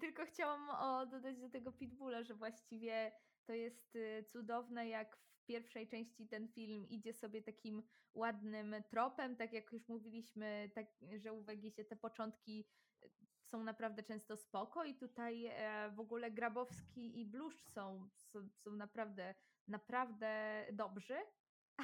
Tylko 0.00 0.26
chciałam 0.26 0.70
o, 0.70 1.06
dodać 1.06 1.38
do 1.38 1.50
tego 1.50 1.72
Pitbulla, 1.72 2.22
że 2.22 2.34
właściwie 2.34 3.12
to 3.44 3.52
jest 3.52 3.96
y, 3.96 4.24
cudowne, 4.32 4.88
jak 4.88 5.16
w 5.16 5.44
pierwszej 5.44 5.88
części 5.88 6.28
ten 6.28 6.48
film 6.48 6.88
idzie 6.88 7.12
sobie 7.12 7.42
takim 7.42 7.82
ładnym 8.14 8.74
tropem, 8.88 9.36
tak 9.36 9.52
jak 9.52 9.72
już 9.72 9.88
mówiliśmy, 9.88 10.70
tak, 10.74 10.86
że 11.16 11.32
u 11.32 11.44
się 11.70 11.84
te 11.84 11.96
początki 11.96 12.64
y, 13.04 13.10
są 13.50 13.64
naprawdę 13.64 14.02
często 14.02 14.36
spoko 14.36 14.84
i 14.84 14.94
tutaj 14.94 15.46
e, 15.46 15.90
w 15.90 16.00
ogóle 16.00 16.30
Grabowski 16.30 17.20
i 17.20 17.24
Bluszcz 17.24 17.66
są, 17.66 18.08
są, 18.16 18.48
są 18.48 18.72
naprawdę, 18.72 19.34
naprawdę 19.68 20.66
dobrzy, 20.72 21.16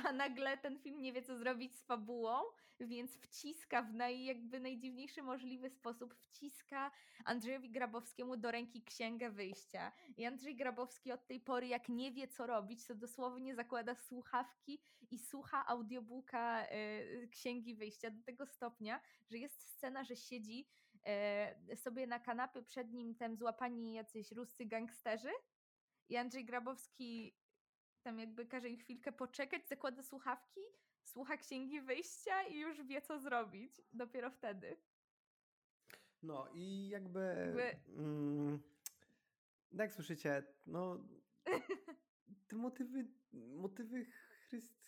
a 0.05 0.13
nagle 0.13 0.59
ten 0.59 0.79
film 0.79 1.03
nie 1.03 1.13
wie, 1.13 1.23
co 1.23 1.39
zrobić 1.39 1.77
z 1.77 1.85
fabułą, 1.85 2.41
więc 2.81 3.17
wciska 3.17 3.83
w 3.83 3.95
naj, 3.95 4.25
jakby 4.25 4.61
najdziwniejszy 4.61 5.23
możliwy 5.23 5.71
sposób, 5.71 6.15
wciska 6.15 6.91
Andrzejowi 7.25 7.71
Grabowskiemu 7.71 8.37
do 8.37 8.51
ręki 8.51 8.83
księgę 8.83 9.31
wyjścia. 9.31 9.93
I 10.17 10.25
Andrzej 10.25 10.57
Grabowski 10.57 11.13
od 11.13 11.27
tej 11.27 11.41
pory, 11.41 11.67
jak 11.67 11.89
nie 11.89 12.13
wie, 12.13 12.29
co 12.29 12.47
robić, 12.47 12.87
to 12.87 12.95
dosłownie 12.95 13.55
zakłada 13.55 13.95
słuchawki 13.95 14.81
i 15.11 15.19
słucha 15.19 15.67
audiobooka 15.67 16.67
y, 16.67 17.29
księgi 17.31 17.75
wyjścia 17.75 18.11
do 18.11 18.23
tego 18.23 18.47
stopnia, 18.47 19.01
że 19.31 19.39
jest 19.39 19.63
scena, 19.63 20.05
że 20.05 20.17
siedzi 20.17 20.69
y, 21.73 21.77
sobie 21.77 22.07
na 22.07 22.21
kanapie 22.21 22.63
przed 22.63 22.93
nim 22.93 23.15
tam 23.15 23.37
złapani 23.37 23.95
jacyś 23.95 24.33
ruscy 24.33 24.67
gangsterzy 24.67 25.31
i 26.09 26.17
Andrzej 26.17 26.45
Grabowski 26.45 27.37
tam 28.07 28.19
jakby 28.19 28.47
każe 28.47 28.69
im 28.69 28.77
chwilkę 28.77 29.13
poczekać, 29.13 29.69
zakłada 29.69 30.03
słuchawki, 30.03 30.61
słucha 31.05 31.37
księgi 31.37 31.81
wyjścia 31.81 32.43
i 32.43 32.59
już 32.59 32.83
wie, 32.83 33.03
co 33.03 33.19
zrobić. 33.19 33.81
Dopiero 33.93 34.31
wtedy. 34.31 34.77
No 36.23 36.49
i 36.55 36.89
jakby. 36.89 37.37
jakby... 37.39 38.03
Mm, 38.03 38.59
jak 39.73 39.93
słyszycie, 39.93 40.43
no. 40.67 41.05
Te 42.49 42.57
motywy, 42.57 43.09
motywy 43.33 44.07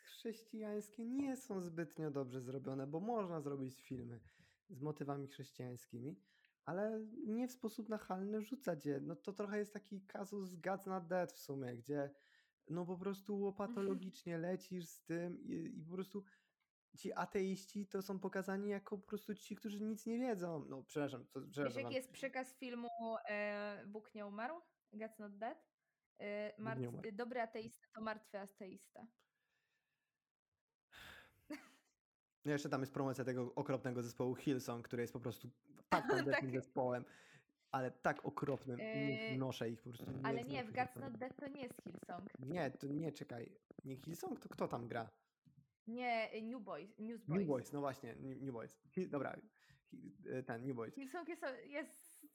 chrześcijańskie 0.04 1.06
nie 1.06 1.36
są 1.36 1.60
zbytnio 1.60 2.10
dobrze 2.10 2.40
zrobione, 2.40 2.86
bo 2.86 3.00
można 3.00 3.40
zrobić 3.40 3.80
filmy 3.82 4.20
z 4.70 4.80
motywami 4.80 5.28
chrześcijańskimi, 5.28 6.16
ale 6.64 7.00
nie 7.26 7.48
w 7.48 7.52
sposób 7.52 7.88
nachalny 7.88 8.42
rzucać 8.42 8.86
je. 8.86 9.00
No 9.00 9.16
to 9.16 9.32
trochę 9.32 9.58
jest 9.58 9.72
taki 9.72 10.00
kazus 10.00 10.54
God's 10.54 10.86
Not 10.86 11.06
Dead 11.06 11.32
w 11.32 11.38
sumie, 11.38 11.76
gdzie 11.76 12.10
no 12.70 12.86
po 12.86 12.98
prostu 12.98 13.40
łopatologicznie 13.40 14.38
lecisz 14.38 14.86
z 14.86 15.02
tym 15.02 15.40
i, 15.40 15.78
i 15.78 15.84
po 15.84 15.94
prostu 15.94 16.24
ci 16.96 17.12
ateiści 17.12 17.86
to 17.86 18.02
są 18.02 18.18
pokazani 18.18 18.68
jako 18.68 18.98
po 18.98 19.06
prostu 19.06 19.34
ci, 19.34 19.56
którzy 19.56 19.80
nic 19.80 20.06
nie 20.06 20.18
wiedzą. 20.18 20.64
No 20.68 20.82
przepraszam. 20.82 21.26
To, 21.26 21.40
przepraszam 21.50 21.64
Wiesz 21.64 21.84
jaki 21.84 21.94
jest 21.94 22.10
przekaz 22.10 22.54
filmu 22.54 22.88
e, 23.28 23.84
Bóg 23.86 24.14
nie 24.14 24.26
umarł? 24.26 24.60
God's 24.92 25.18
not 25.18 25.38
dead? 25.38 25.68
E, 26.18 26.52
martw, 26.58 26.82
nie 26.82 26.88
umarł. 26.88 27.12
Dobry 27.12 27.40
ateista 27.40 27.86
to 27.94 28.00
martwy 28.00 28.38
ateista. 28.38 29.06
No 32.44 32.52
jeszcze 32.52 32.68
tam 32.68 32.80
jest 32.80 32.92
promocja 32.92 33.24
tego 33.24 33.54
okropnego 33.54 34.02
zespołu 34.02 34.34
Hillsong, 34.34 34.84
który 34.84 35.02
jest 35.02 35.12
po 35.12 35.20
prostu 35.20 35.50
tak 35.88 36.08
tandetnym 36.08 36.52
zespołem. 36.52 37.04
Ale 37.72 37.90
tak 37.90 38.24
okropne, 38.24 38.76
nie 38.76 39.28
Yy, 39.28 39.36
znoszę 39.36 39.70
ich 39.70 39.82
po 39.82 39.90
prostu. 39.90 40.10
Nie 40.10 40.26
Ale 40.26 40.42
nie, 40.42 40.64
w 40.64 40.72
Guts. 40.72 40.96
Not 40.96 41.16
Dead 41.16 41.36
to 41.36 41.48
nie 41.48 41.62
jest 41.62 41.82
Hillsong. 41.82 42.28
Nie, 42.38 42.70
to 42.70 42.86
nie, 42.86 43.12
czekaj. 43.12 43.52
Nie 43.84 43.96
Hillsong? 43.96 44.40
To 44.40 44.48
kto 44.48 44.68
tam 44.68 44.88
gra? 44.88 45.10
Nie, 45.86 46.34
y, 46.34 46.42
New 46.42 46.62
Boys, 46.62 46.98
Newsboys. 46.98 47.38
New 47.38 47.48
Boys, 47.48 47.72
no 47.72 47.80
właśnie, 47.80 48.16
New, 48.16 48.52
Boys. 48.52 48.80
Dobra, 49.08 49.36
e, 50.26 50.42
ten, 50.42 50.66
New 50.66 50.76
Boys. 50.76 50.94
Hillsong 50.94 51.28
jest, 51.28 51.42
jest... 51.64 52.26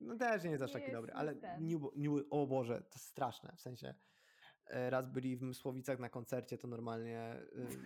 No 0.00 0.16
też 0.16 0.44
nie 0.44 0.50
jest 0.50 0.62
aż 0.62 0.72
taki 0.72 0.92
dobry, 0.92 1.12
ale 1.12 1.34
ten. 1.34 1.66
New, 1.66 1.82
New, 1.96 2.24
o 2.30 2.46
Boże, 2.46 2.82
to 2.82 2.98
straszne, 2.98 3.52
w 3.56 3.60
sensie 3.60 3.94
e, 4.66 4.90
raz 4.90 5.08
byli 5.08 5.36
w 5.36 5.42
Mysłowicach 5.42 5.98
na 5.98 6.08
koncercie, 6.08 6.58
to 6.58 6.68
normalnie 6.68 7.42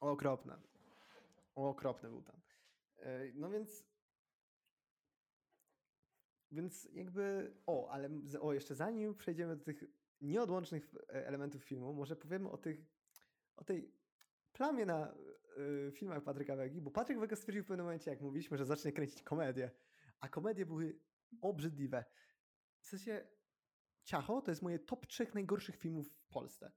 okropne. 0.00 0.58
Okropny 1.54 2.08
był 2.08 2.22
tam. 2.22 2.40
E, 2.98 3.32
No 3.34 3.50
więc 3.50 3.91
więc 6.52 6.88
jakby, 6.92 7.54
o, 7.66 7.90
ale 7.90 8.10
o, 8.40 8.52
jeszcze 8.52 8.74
zanim 8.74 9.14
przejdziemy 9.14 9.56
do 9.56 9.64
tych 9.64 9.84
nieodłącznych 10.20 10.94
e, 11.08 11.26
elementów 11.26 11.64
filmu, 11.64 11.94
może 11.94 12.16
powiemy 12.16 12.50
o 12.50 12.58
tych, 12.58 12.86
o 13.56 13.64
tej 13.64 13.92
plamie 14.52 14.86
na 14.86 15.14
y, 15.88 15.92
filmach 15.92 16.22
Patryka 16.22 16.56
Wegi, 16.56 16.80
bo 16.80 16.90
Patryk 16.90 17.18
Wega 17.18 17.36
stwierdził 17.36 17.64
w 17.64 17.66
pewnym 17.66 17.86
momencie, 17.86 18.10
jak 18.10 18.20
mówiliśmy, 18.20 18.56
że 18.56 18.64
zacznie 18.64 18.92
kręcić 18.92 19.22
komedię, 19.22 19.70
a 20.20 20.28
komedie 20.28 20.66
były 20.66 20.98
obrzydliwe. 21.40 22.04
W 22.80 22.86
sensie 22.86 23.26
Ciacho 24.02 24.42
to 24.42 24.50
jest 24.50 24.62
moje 24.62 24.78
top 24.78 25.06
trzech 25.06 25.34
najgorszych 25.34 25.76
filmów 25.76 26.12
w 26.12 26.28
Polsce. 26.28 26.72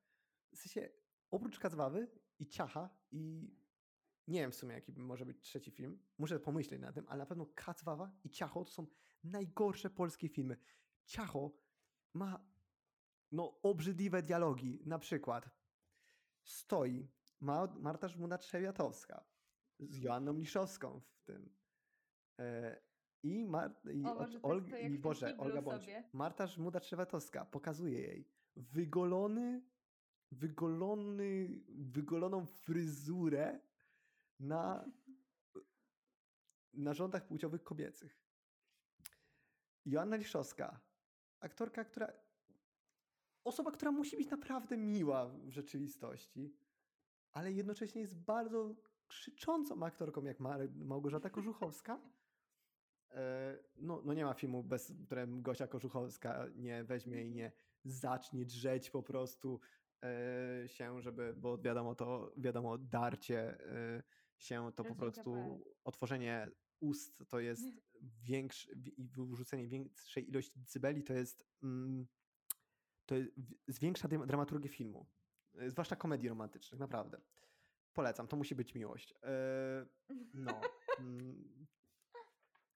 W 0.52 0.58
sensie 0.58 0.90
oprócz 1.32 1.60
Kazwawy 1.60 2.08
i 2.40 2.48
Ciacha 2.48 2.90
i 3.12 3.52
nie 4.28 4.40
wiem 4.40 4.52
w 4.52 4.56
sumie 4.56 4.74
jaki 4.74 4.94
może 4.94 5.26
być 5.26 5.42
trzeci 5.42 5.72
film, 5.72 6.00
muszę 6.18 6.40
pomyśleć 6.40 6.82
na 6.82 6.92
tym, 6.92 7.06
ale 7.08 7.20
na 7.20 7.26
pewno 7.26 7.46
Kacwawa 7.56 8.12
i 8.24 8.30
Ciacho 8.30 8.66
to 8.66 8.72
są 8.72 8.88
najgorsze 9.26 9.90
polskie 9.90 10.30
filmy. 10.30 10.58
Ciacho 11.06 11.52
ma 12.14 12.46
no 13.32 13.62
obrzydliwe 13.62 14.24
dialogi, 14.24 14.82
na 14.86 15.00
przykład 15.00 15.50
stoi 16.44 17.08
Ma 17.40 17.68
Marta 17.80 18.08
Żmuna-Trzewiatowska 18.08 19.24
z 19.80 19.98
Joanną 19.98 20.34
Liszowską 20.34 21.00
w 21.00 21.24
tym. 21.24 21.56
E, 22.40 22.82
I, 23.24 23.46
Mar- 23.46 23.92
i, 23.94 24.06
O, 24.06 24.18
od 24.18 24.30
Olg- 24.32 24.68
jak 24.70 24.92
i 24.92 25.00
Boże, 25.00 25.38
Olga 25.38 25.62
Bądź. 25.62 25.90
Marta 26.14 26.46
Żmuda-Trzewiatowska 26.46 27.46
pokazuje 27.46 28.00
jej 28.02 28.28
wygolony, 28.56 29.64
wygolony, 30.32 31.62
wygoloną 31.70 32.46
fryzurę 32.46 33.60
na 34.40 34.86
narządach 36.74 37.28
płciowych 37.28 37.64
kobiecych. 37.64 38.25
Joanna 39.86 40.16
Liszowska, 40.16 40.80
aktorka, 41.40 41.84
która. 41.84 42.14
Osoba, 43.44 43.72
która 43.72 43.92
musi 43.92 44.18
być 44.18 44.30
naprawdę 44.30 44.78
miła 44.78 45.26
w 45.26 45.50
rzeczywistości, 45.50 46.58
ale 47.32 47.52
jednocześnie 47.52 48.02
jest 48.02 48.18
bardzo 48.18 48.76
krzyczącą 49.08 49.84
aktorką, 49.84 50.24
jak 50.24 50.40
Małgorzata 50.76 51.30
Kożuchowska. 51.30 52.00
E, 53.12 53.58
No, 53.76 54.02
no 54.06 54.14
nie 54.14 54.26
ma 54.26 54.34
filmu, 54.34 54.64
bez 54.64 54.94
którym 55.06 55.42
Gosia 55.42 55.68
Kożuchowska 55.68 56.48
nie 56.56 56.84
weźmie 56.84 57.24
i 57.24 57.32
nie 57.32 57.52
zacznie 57.86 58.46
drzeć 58.46 58.90
po 58.90 59.04
prostu 59.04 59.60
e, 60.04 60.68
się, 60.68 61.02
żeby, 61.02 61.34
bo 61.38 61.58
wiadomo 61.58 61.96
to, 61.96 62.34
wiadomo, 62.38 62.78
darcie 62.78 63.60
e, 63.72 64.04
się 64.38 64.72
to 64.76 64.84
po 64.84 64.96
prostu, 64.96 65.60
otworzenie 65.84 66.52
ust 66.80 67.24
to 67.30 67.40
jest 67.40 67.66
większe 68.24 68.72
i 68.98 69.04
wyrzucenie 69.04 69.68
większej 69.68 70.30
ilości 70.30 70.60
decybeli 70.60 71.04
to 71.04 71.14
jest, 71.14 71.46
mm, 71.64 72.08
to 73.06 73.16
jest, 73.16 73.32
zwiększa 73.68 74.08
dram- 74.08 74.26
dramaturgię 74.28 74.70
filmu, 74.70 75.06
e, 75.56 75.70
zwłaszcza 75.70 75.96
komedii 75.96 76.30
romantycznych, 76.30 76.80
naprawdę. 76.80 77.22
Polecam, 77.94 78.28
to 78.28 78.38
musi 78.38 78.56
być 78.56 78.76
miłość. 78.76 79.14
E, 79.24 79.86
no. 80.34 80.62
mm, 81.00 81.68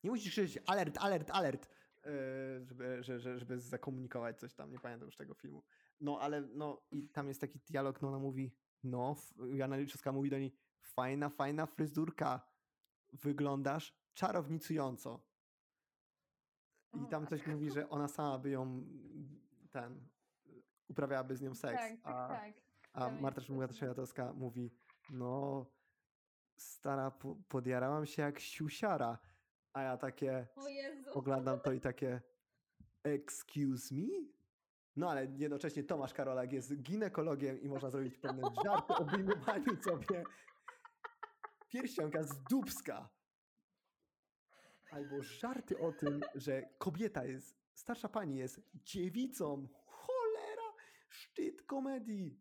nie 0.04 0.10
musisz 0.10 0.32
krzyczeć 0.32 0.64
alert, 0.66 0.98
alert, 0.98 1.32
alert, 1.32 1.70
e, 2.06 2.66
żeby, 2.66 3.04
że- 3.04 3.20
że- 3.20 3.40
żeby 3.40 3.60
zakomunikować 3.60 4.40
coś 4.40 4.54
tam, 4.54 4.72
nie 4.72 4.80
pamiętam 4.80 5.06
już 5.06 5.16
tego 5.18 5.34
filmu. 5.34 5.64
No, 6.02 6.20
ale 6.22 6.42
no 6.42 6.82
i 6.92 7.10
tam 7.10 7.28
jest 7.28 7.42
taki 7.42 7.60
dialog, 7.60 8.02
no 8.02 8.08
ona 8.08 8.20
mówi, 8.20 8.56
no, 8.84 9.16
Jana 9.54 9.78
Liczewska 9.78 10.12
mówi 10.12 10.30
do 10.30 10.40
niej, 10.40 10.56
fajna, 10.82 11.30
fajna 11.30 11.66
fryzurka, 11.66 12.42
wyglądasz 13.14 13.99
czarownicująco. 14.20 15.20
I 16.94 17.08
tam 17.08 17.28
coś 17.28 17.40
matko. 17.40 17.52
mówi, 17.52 17.72
że 17.72 17.90
ona 17.90 18.08
sama 18.08 18.38
by 18.40 18.50
ją, 18.50 18.84
ten, 19.72 20.08
uprawiałaby 20.88 21.36
z 21.36 21.42
nią 21.42 21.56
seks, 21.56 21.82
Tak, 21.82 21.92
tak, 22.02 22.16
a, 22.16 22.28
tak. 22.28 22.54
a 22.94 23.10
Marta 23.10 23.42
coś, 23.42 23.50
Szmuga-Trzewiatowska 23.50 24.34
mówi, 24.34 24.72
no, 25.10 25.66
stara, 26.58 27.12
po- 27.12 27.36
podjarałam 27.50 28.06
się 28.06 28.22
jak 28.22 28.40
siusiara, 28.40 29.18
a 29.74 29.82
ja 29.82 29.98
takie 29.98 30.48
O 30.56 30.68
Jezu. 30.68 31.12
oglądam 31.14 31.60
to 31.60 31.72
i 31.72 31.80
takie 31.80 32.22
excuse 33.04 33.96
me? 33.96 34.08
No 34.96 35.10
ale 35.10 35.26
jednocześnie 35.38 35.84
Tomasz 35.84 36.14
Karolak 36.14 36.52
jest 36.54 36.82
ginekologiem 36.82 37.62
i 37.62 37.70
można 37.70 37.90
zrobić 37.90 38.18
pewne 38.18 38.42
żarty 38.66 38.94
o 38.94 39.06
wyjmowaniu 39.06 39.76
sobie 39.84 40.24
pierścionka 41.68 42.24
z 42.24 42.44
dubska. 42.44 43.10
Albo 44.92 45.22
żarty 45.22 45.80
o 45.80 45.92
tym, 45.92 46.22
że 46.36 46.70
kobieta 46.78 47.26
jest, 47.26 47.60
starsza 47.74 48.10
pani 48.10 48.38
jest 48.38 48.62
dziewicą. 48.74 49.68
Cholera! 49.86 50.74
Szczyt 51.10 51.62
komedii. 51.64 52.40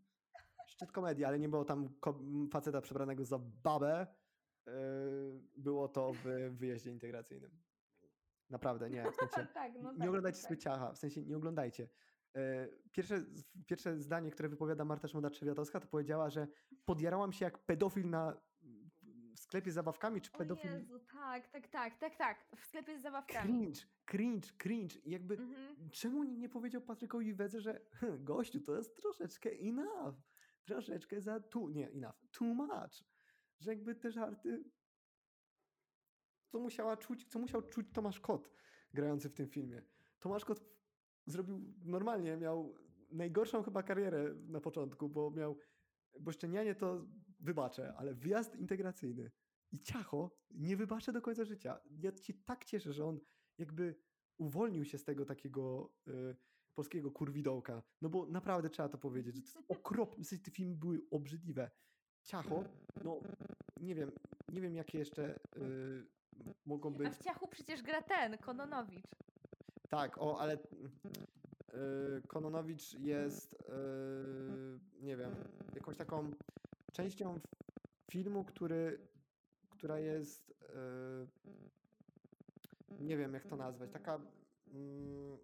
Szczyt 0.67 0.93
komedii, 0.93 1.25
ale 1.25 1.39
nie 1.39 1.49
było 1.49 1.65
tam 1.65 1.89
faceta 2.53 2.81
przebranego 2.81 3.25
za 3.25 3.39
babę. 3.39 4.07
Yy, 4.67 4.73
Było 5.57 5.89
to 5.89 6.13
w 6.13 6.25
wyjeździe 6.51 6.91
integracyjnym. 6.91 7.51
Naprawdę, 8.51 8.91
nie. 8.91 9.13
W 9.13 9.17
sensie, 9.17 9.47
tak, 9.55 9.73
no 9.83 9.93
nie 9.93 9.99
tak, 9.99 10.09
oglądajcie 10.09 10.39
tak, 10.39 10.49
sobie 10.49 10.57
tak. 10.57 10.65
ciacha, 10.65 10.93
w 10.93 10.99
sensie 10.99 11.23
nie 11.23 11.37
oglądajcie. 11.37 11.89
E, 12.37 12.69
Pierwsze, 12.93 13.25
pierwsze 13.67 13.99
zdanie, 13.99 14.31
które 14.31 14.49
wypowiada 14.49 14.85
Marta 14.85 15.09
Szmuda-Trzewiatowska, 15.09 15.81
to 15.81 15.87
powiedziała, 15.87 16.31
że 16.31 16.49
podjarałam 16.85 17.33
się 17.33 17.45
jak 17.45 17.59
pedofil 17.59 18.11
na, 18.11 18.41
sklepie 19.49 19.71
z 19.73 19.75
zabawkami, 19.75 20.21
czy 20.21 20.33
O 20.33 20.39
pedofil... 20.39 20.73
Jezu, 20.73 20.99
tak, 20.99 21.49
tak, 21.49 21.69
tak, 21.69 21.99
tak, 21.99 22.17
tak. 22.17 22.39
W 22.57 22.65
sklepie 22.65 22.99
z 22.99 23.03
zabawkami. 23.03 23.49
Cringe, 23.49 23.81
cringe, 24.07 24.49
cringe. 24.59 24.97
Jakby, 25.07 25.35
Mhm. 25.35 25.91
czemu 25.91 26.25
nikt 26.25 26.41
nie 26.41 26.49
powiedział 26.49 26.83
Patrykowi 26.83 27.35
Wedze, 27.35 27.61
że 27.61 27.81
"Hm, 27.95 28.25
gościu, 28.25 28.61
to 28.61 28.77
jest 28.77 28.97
troszeczkę 28.97 29.51
enough, 29.51 30.15
troszeczkę 30.65 31.21
za 31.21 31.41
tu, 31.41 31.69
nie, 31.69 31.91
enough, 31.91 32.17
too 32.33 32.55
much. 32.55 33.05
Że 33.61 33.71
jakby 33.71 33.95
te 33.95 34.11
żarty, 34.11 34.65
co 36.49 36.59
musiała 36.59 36.97
czuć, 36.97 37.29
co 37.29 37.39
musiał 37.39 37.63
czuć 37.63 37.87
Tomasz 37.93 38.21
Kot, 38.21 38.51
grający 38.95 39.29
w 39.29 39.35
tym 39.35 39.49
filmie. 39.49 39.83
Tomasz 40.21 40.45
Kot 40.45 40.61
zrobił, 41.27 41.75
normalnie 41.85 42.37
miał 42.37 42.75
najgorszą 43.11 43.63
chyba 43.63 43.83
karierę 43.83 44.35
na 44.35 44.61
początku, 44.61 45.09
bo 45.09 45.31
miał, 45.31 45.59
bo 46.21 46.33
szczenianie 46.33 46.75
to 46.75 47.07
wybaczę, 47.41 47.95
ale 47.97 48.15
wyjazd 48.15 48.57
integracyjny 48.57 49.31
i 49.73 49.81
ciacho 49.81 50.31
nie 50.51 50.77
wybaczę 50.77 51.13
do 51.13 51.23
końca 51.23 51.45
życia. 51.45 51.81
Ja 51.91 52.17
się 52.17 52.35
tak 52.35 52.65
cieszę, 52.65 52.93
że 52.93 53.05
on 53.05 53.21
jakby 53.59 53.95
uwolnił 54.39 54.85
się 54.85 54.99
z 54.99 55.05
tego 55.05 55.25
takiego 55.25 55.93
y, 56.09 56.37
polskiego 56.75 57.11
kurwidołka. 57.11 57.83
No 58.03 58.09
bo 58.09 58.27
naprawdę 58.27 58.71
trzeba 58.71 58.89
to 58.89 58.99
powiedzieć, 58.99 59.37
że 59.37 59.43
to 59.43 59.47
jest 59.47 59.71
okropne, 59.71 60.25
te 60.45 60.51
filmy 60.51 60.77
były 60.77 61.03
obrzydliwe. 61.11 61.71
Ciacho, 62.23 62.65
no 63.05 63.21
nie 63.81 63.95
wiem, 63.95 64.13
nie 64.53 64.61
wiem 64.61 64.75
jakie 64.75 64.99
jeszcze 64.99 65.37
y, 65.57 66.07
mogą 66.67 66.95
A 66.95 66.99
być. 66.99 67.13
w 67.13 67.25
ciachu 67.25 67.49
przecież 67.49 67.83
gra 67.83 68.03
ten, 68.03 68.39
Kononowicz. 68.39 69.07
Tak, 69.89 70.19
o, 70.19 70.41
ale 70.41 70.55
y, 70.55 70.59
Kononowicz 72.29 72.95
jest, 72.95 73.57
nie 75.01 75.17
wiem, 75.17 75.35
jakąś 75.75 75.97
taką 75.97 76.31
częścią 77.03 77.41
filmu, 78.11 78.45
który, 78.45 79.09
która 79.71 79.99
jest, 79.99 80.51
y, 80.51 80.55
nie 83.01 83.17
wiem 83.17 83.35
jak 83.35 83.47
to 83.47 83.57
nazwać, 83.57 83.91
taka 83.91 84.21
mm, 84.67 85.39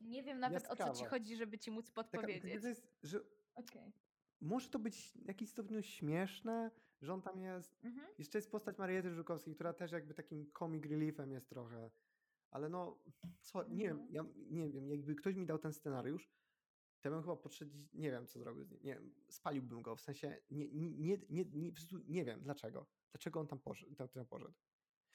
Nie 0.00 0.22
wiem 0.22 0.40
nawet 0.40 0.66
o 0.70 0.76
co 0.76 0.92
ci 0.92 1.04
chodzi, 1.04 1.36
żeby 1.36 1.58
ci 1.58 1.70
móc 1.70 1.90
taka, 1.92 2.02
podpowiedzieć. 2.02 2.62
to 2.62 2.68
jest, 2.68 2.86
że 3.02 3.20
Okej. 3.54 3.92
może 4.40 4.68
to 4.70 4.78
być 4.78 5.12
w 5.24 5.28
jakimś 5.28 5.50
stopniu 5.50 5.82
śmieszne, 5.82 6.70
że 7.02 7.14
on 7.14 7.22
tam 7.22 7.40
jest, 7.40 7.84
Mhm. 7.84 8.06
Jeszcze 8.18 8.38
jest 8.38 8.50
postać 8.50 8.78
Mariety 8.78 9.10
Żukowskiej, 9.10 9.54
która 9.54 9.72
też 9.72 9.92
jakby 9.92 10.14
takim 10.14 10.52
comic 10.58 10.84
reliefem 10.86 11.32
jest 11.32 11.48
trochę. 11.48 11.90
Ale 12.50 12.68
no, 12.68 12.98
co, 13.40 13.64
nie 13.68 13.84
wiem, 13.84 13.98
Mhm. 14.00 14.14
ja 14.14 14.24
nie 14.50 14.70
wiem, 14.70 14.90
jakby 14.90 15.14
ktoś 15.14 15.34
mi 15.36 15.46
dał 15.46 15.58
ten 15.58 15.72
scenariusz, 15.72 16.30
to 17.04 17.08
ja 17.08 17.14
bym 17.14 17.22
chyba 17.22 17.36
podszedł, 17.36 17.72
nie 17.94 18.10
wiem 18.10 18.26
co 18.26 18.38
zrobił 18.38 18.66
nie 18.82 19.00
spaliłbym 19.28 19.82
go, 19.82 19.96
w 19.96 20.00
sensie 20.00 20.36
nie, 20.50 20.68
nie, 20.68 21.18
nie, 21.30 21.44
nie, 21.44 21.72
nie, 22.08 22.24
wiem 22.24 22.40
dlaczego, 22.40 22.86
dlaczego 23.12 23.40
on 23.40 23.46
tam 23.46 23.58
poszedł, 23.58 23.94
tam, 23.94 24.08
tam 24.08 24.26
poszedł. 24.26 24.54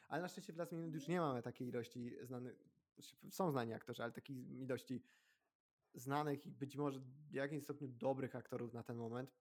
Ale 0.08 0.22
na 0.22 0.28
szczęście 0.28 0.54
w 0.54 0.58
Last 0.58 0.72
Minute 0.72 0.96
już 0.96 1.08
nie 1.08 1.20
mamy 1.20 1.42
takiej 1.42 1.68
ilości 1.68 2.16
znanych, 2.22 2.56
znaczy, 2.94 3.16
są 3.32 3.52
znani 3.52 3.74
aktorzy, 3.74 4.04
ale 4.04 4.12
takiej 4.12 4.62
ilości 4.62 5.04
znanych 5.94 6.46
i 6.46 6.52
być 6.52 6.78
może 6.78 7.00
w 7.00 7.34
jakimś 7.34 7.64
stopniu 7.64 7.88
dobrych 7.88 8.36
aktorów 8.36 8.74
na 8.74 8.84
ten 8.84 8.98
moment. 8.98 9.34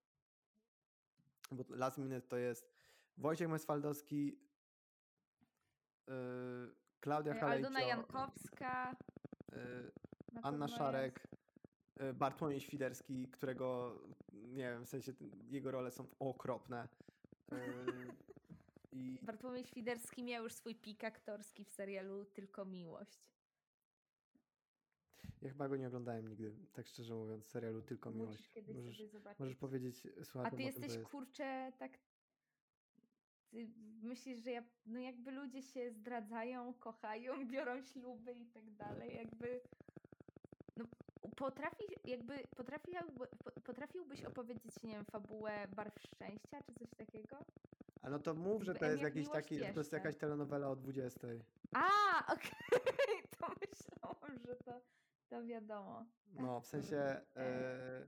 Bo 1.52 1.64
Last 1.68 1.98
Minute 1.98 2.28
to 2.28 2.36
jest 2.36 2.72
Wojciech 3.16 3.48
Mesfaldowski, 3.48 4.40
yy, 6.06 6.14
Klaudia 7.00 7.34
E, 7.34 7.42
Aldona 7.42 7.80
Halejcio, 7.80 7.88
Jankowska. 7.88 8.96
yy, 9.52 9.92
na 10.32 10.40
Anna 10.42 10.68
Szarek, 10.68 11.28
Bartłomiej 12.14 12.60
Świderski, 12.60 13.28
którego 13.28 13.98
nie 14.32 14.56
wiem, 14.70 14.84
w 14.84 14.88
sensie 14.88 15.12
jego 15.50 15.70
role 15.70 15.90
są 15.90 16.06
okropne. 16.18 16.88
Y, 17.52 17.56
I 18.92 19.18
Bartłomiej 19.22 19.64
Świderski 19.64 20.22
miał 20.22 20.44
już 20.44 20.52
swój 20.52 20.74
pik 20.74 21.04
aktorski 21.04 21.64
w 21.64 21.70
serialu 21.70 22.24
Tylko 22.24 22.64
Miłość. 22.64 23.20
ja 25.42 25.48
chyba 25.48 25.68
go 25.68 25.76
nie 25.76 25.86
oglądałem 25.86 26.28
nigdy, 26.28 26.52
tak 26.72 26.86
szczerze 26.86 27.14
mówiąc, 27.14 27.46
serialu 27.46 27.82
Tylko 27.82 28.10
Musisz 28.10 28.20
Miłość. 28.28 28.48
kiedyś 28.54 28.76
Możesz, 28.76 28.96
sobie 28.96 29.08
zobaczyć. 29.08 29.40
możesz 29.40 29.56
powiedzieć 29.56 30.06
A 30.20 30.24
słuchaczom 30.24 30.58
ty 30.58 30.62
jesteś 30.64 30.94
jest. 30.94 31.08
kurczę 31.08 31.72
tak. 31.78 31.98
Ty 33.50 33.68
myślisz, 34.02 34.38
że 34.38 34.50
ja, 34.50 34.62
no 34.86 34.98
jakby 34.98 35.30
ludzie 35.30 35.62
się 35.62 35.90
zdradzają, 35.92 36.74
kochają, 36.74 37.46
biorą 37.52 37.82
śluby 37.82 38.32
i 38.32 38.46
tak 38.46 38.70
dalej, 38.70 39.16
jakby. 39.16 39.60
No, 40.76 40.84
potrafi, 41.38 41.84
jakby 42.04 42.38
potrafiłby, 42.56 43.26
po- 43.44 43.60
potrafiłbyś 43.60 44.24
opowiedzieć, 44.24 44.82
nie 44.82 44.92
wiem, 44.92 45.04
fabułę 45.04 45.68
Barw 45.76 45.94
Szczęścia 46.02 46.62
czy 46.62 46.74
coś 46.74 46.90
takiego? 46.90 47.38
A 48.02 48.10
no 48.10 48.18
to 48.18 48.34
mów, 48.34 48.62
że 48.62 48.74
to 48.74 48.84
jest 48.84 49.02
jak 49.02 49.14
jakiś 49.14 49.32
taki, 49.32 49.54
że 49.54 49.60
to 49.60 49.66
jest 49.66 49.76
jeszcze. 49.76 49.96
jakaś 49.96 50.16
telenowela 50.16 50.68
o 50.68 50.76
20. 50.76 51.28
A, 51.74 51.86
okej, 52.32 52.80
to 53.40 53.46
myślałam, 53.60 54.38
że 54.38 54.56
to, 54.56 54.80
to 55.28 55.44
wiadomo. 55.44 56.04
No, 56.34 56.60
w 56.60 56.66
sensie 56.66 56.96
E. 56.96 57.22
e, 57.36 58.06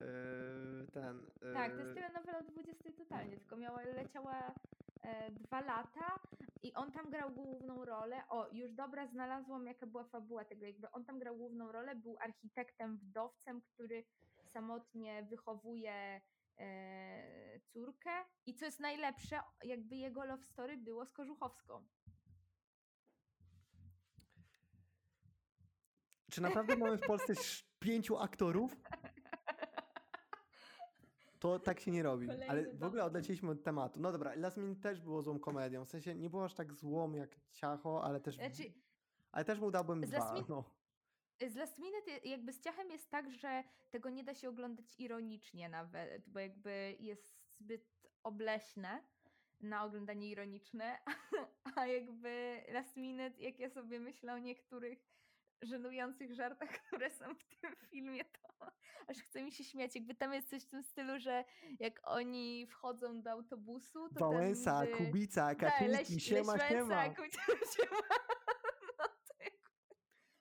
e, 0.00 0.86
ten. 0.92 1.26
Tak, 1.54 1.72
to 1.72 1.78
jest 1.78 1.90
e, 1.90 1.94
telenowela 1.94 2.38
o 2.38 2.42
20 2.42 2.92
totalnie, 2.92 3.36
tylko 3.36 3.56
miała, 3.56 3.82
leciała 3.82 4.34
e, 4.38 4.54
dwa 5.30 5.60
lata 5.60 6.18
i 6.62 6.74
on 6.74 6.92
tam 6.92 7.10
grał 7.10 7.30
główną 7.30 7.84
rolę. 7.84 8.22
O, 8.28 8.48
już 8.52 8.72
dobra, 8.72 9.06
znalazłam 9.06 9.66
jaka 9.66 9.86
była 9.86 10.04
fabuła 10.04 10.44
tego, 10.44 10.66
jakby 10.66 10.90
on 10.90 11.04
tam 11.04 11.18
grał 11.18 11.36
główną 11.36 11.72
rolę, 11.72 11.96
był 11.96 12.16
architektem, 12.20 12.96
wdowcem, 12.96 13.62
który 13.62 14.04
samotnie 14.52 15.22
wychowuje 15.22 16.20
e, 16.58 17.60
córkę 17.60 18.10
i 18.46 18.54
co 18.54 18.64
jest 18.64 18.80
najlepsze, 18.80 19.40
jakby 19.64 19.96
jego 19.96 20.24
love 20.24 20.42
story 20.42 20.76
było 20.76 21.06
z 21.06 21.12
Kożuchowską. 21.12 21.86
Czy 26.30 26.40
naprawdę 26.40 26.76
mamy 26.76 26.96
w 26.98 27.06
Polsce 27.06 27.32
pięciu 27.84 28.18
aktorów? 28.18 28.76
To 31.44 31.58
tak 31.58 31.80
się 31.80 31.90
nie 31.90 32.02
robi. 32.02 32.30
Ale 32.30 32.46
Kolejny 32.46 32.70
w 32.70 32.82
ogóle 32.82 32.90
dowód. 32.90 33.00
odlecieliśmy 33.00 33.50
od 33.50 33.62
tematu. 33.62 34.00
No 34.00 34.12
dobra, 34.12 34.34
Last 34.36 34.56
Minute 34.56 34.80
też 34.80 35.00
było 35.00 35.22
złą 35.22 35.38
komedią. 35.38 35.84
W 35.84 35.88
sensie 35.90 36.14
nie 36.14 36.30
było 36.30 36.44
aż 36.44 36.54
tak 36.54 36.72
złą 36.72 37.12
jak 37.12 37.36
Ciacho, 37.52 38.04
ale 38.04 38.20
też, 38.20 38.34
Znaczy, 38.36 38.72
ale 39.32 39.44
też 39.44 39.58
mu 39.60 39.70
dałbym 39.70 40.06
z 40.06 40.12
Last 40.12 40.26
dwa. 40.26 40.34
Min- 40.34 40.44
No. 40.48 40.64
Z 41.48 41.54
Last 41.54 41.78
Minute 41.78 42.10
jakby 42.28 42.52
z 42.52 42.60
ciachem 42.60 42.90
jest 42.90 43.10
tak, 43.10 43.30
że 43.30 43.64
tego 43.90 44.10
nie 44.10 44.24
da 44.24 44.34
się 44.34 44.48
oglądać 44.48 44.94
ironicznie 45.00 45.68
nawet, 45.68 46.28
bo 46.28 46.38
jakby 46.40 46.96
jest 47.00 47.54
zbyt 47.58 48.08
obleśne 48.22 49.02
na 49.60 49.84
oglądanie 49.84 50.28
ironiczne, 50.30 50.98
a 51.76 51.86
jakby 51.86 52.62
Last 52.72 52.96
Minute, 52.96 53.42
jak 53.42 53.58
ja 53.58 53.70
sobie 53.70 54.00
myślę 54.00 54.34
o 54.34 54.38
niektórych 54.38 55.06
żenujących 55.62 56.34
żartach, 56.34 56.68
które 56.86 57.10
są 57.10 57.34
w 57.34 57.44
tym 57.44 57.76
filmie, 57.90 58.24
to 58.24 58.72
aż 59.06 59.16
chce 59.18 59.42
mi 59.42 59.52
się 59.52 59.64
śmiać. 59.64 59.94
Jakby 59.94 60.14
tam 60.14 60.34
jest 60.34 60.50
coś 60.50 60.62
w 60.62 60.68
tym 60.68 60.82
stylu, 60.82 61.18
że 61.18 61.44
jak 61.80 62.00
oni 62.04 62.66
wchodzą 62.66 63.22
do 63.22 63.30
autobusu, 63.30 64.08
to 64.08 64.20
Wałęsa, 64.20 64.80
ten... 64.80 64.94
y, 64.94 64.96
Kubica, 64.96 65.46
da, 65.46 65.54
Kaczyński, 65.54 66.20
siema, 66.20 66.52
Leś 66.52 66.68
siema. 66.68 66.94
Wałęsa, 66.94 67.14
Kubica, 67.14 67.42
siema. 67.76 67.98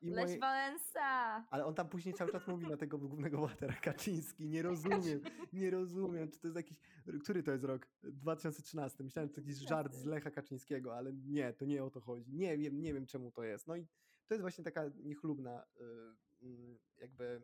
No 0.04 0.10
I 0.10 0.12
Leś 0.12 0.26
moje... 0.26 0.40
Wałęsa. 0.40 1.46
Ale 1.50 1.66
on 1.66 1.76
tam 1.76 1.90
później 1.90 2.14
cały 2.14 2.32
czas 2.32 2.48
mówi 2.48 2.68
na 2.68 2.78
tego 2.78 2.98
głównego 2.98 3.38
bohatera 3.38 3.74
Kaczyński. 3.74 4.50
Nie 4.50 4.62
rozumiem, 4.62 5.22
nie 5.54 5.70
rozumiem, 5.70 6.32
czy 6.32 6.40
to 6.40 6.48
jest 6.48 6.58
jakiś... 6.58 6.80
Który 7.24 7.44
to 7.44 7.52
jest 7.52 7.64
rok? 7.64 7.88
2013. 8.04 9.04
Myślałem, 9.04 9.30
że 9.30 9.36
to 9.36 9.42
jakiś 9.42 9.58
żart 9.58 9.94
z 9.94 10.06
Lecha 10.06 10.32
Kaczyńskiego, 10.32 10.98
ale 10.98 11.14
nie, 11.14 11.54
to 11.54 11.66
nie 11.66 11.84
o 11.84 11.90
to 11.90 12.02
chodzi. 12.02 12.34
Nie 12.34 12.58
wiem, 12.58 12.82
nie 12.82 12.94
wiem 12.94 13.06
czemu 13.06 13.32
to 13.32 13.44
jest. 13.44 13.68
No 13.68 13.76
i 13.76 13.88
to 14.28 14.34
jest 14.34 14.42
właśnie 14.42 14.64
taka 14.64 14.84
niechlubna 15.04 15.64
y, 16.42 16.46
mm, 16.46 16.78
jakby 16.98 17.42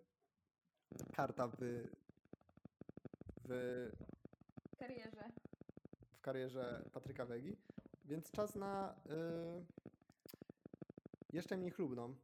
karta 1.14 1.48
w, 1.48 1.56
w, 3.48 3.92
karierze. 4.78 5.32
w 6.12 6.22
karierze 6.22 6.84
Patryka 6.94 7.26
Wegi. 7.26 7.58
Więc 8.06 8.32
czas 8.32 8.56
na 8.56 8.96
y, 9.06 9.66
jeszcze 11.34 11.58
mniej 11.58 11.72
chlubną 11.72 12.10
y, 12.10 12.16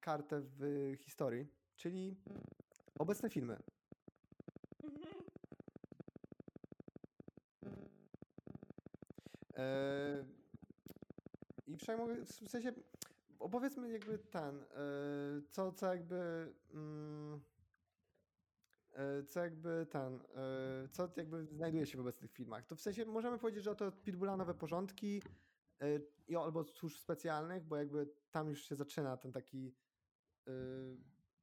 kartę 0.00 0.40
w 0.58 0.92
historii, 0.98 1.46
czyli 1.76 2.16
obecne 2.98 3.30
filmy. 3.30 3.58
E, 9.58 10.24
I 10.37 10.37
przejmuję, 11.78 12.24
w 12.24 12.48
sensie 12.48 12.72
opowiedzmy 13.38 13.90
jakby 13.90 14.18
ten, 14.18 14.62
e, 14.62 14.66
co, 15.50 15.72
co 15.72 15.86
jakby 15.86 16.52
mm, 16.74 17.40
e, 18.92 19.24
co 19.24 19.40
jakby 19.40 19.86
ten, 19.90 20.14
e, 20.14 20.88
co 20.88 21.08
jakby 21.16 21.46
znajduje 21.46 21.86
się 21.86 21.98
w 21.98 22.00
obecnych 22.00 22.32
filmach. 22.32 22.66
To 22.66 22.76
w 22.76 22.80
sensie 22.80 23.04
możemy 23.04 23.38
powiedzieć, 23.38 23.64
że 23.64 23.76
to 23.76 23.92
Pitbulla 23.92 24.36
nowe 24.36 24.54
porządki 24.54 25.22
albo 26.42 26.64
służb 26.64 26.96
specjalnych, 26.96 27.64
bo 27.64 27.76
jakby 27.76 28.08
tam 28.30 28.48
już 28.48 28.64
się 28.64 28.76
zaczyna 28.76 29.16
ten 29.16 29.32
taki 29.32 29.74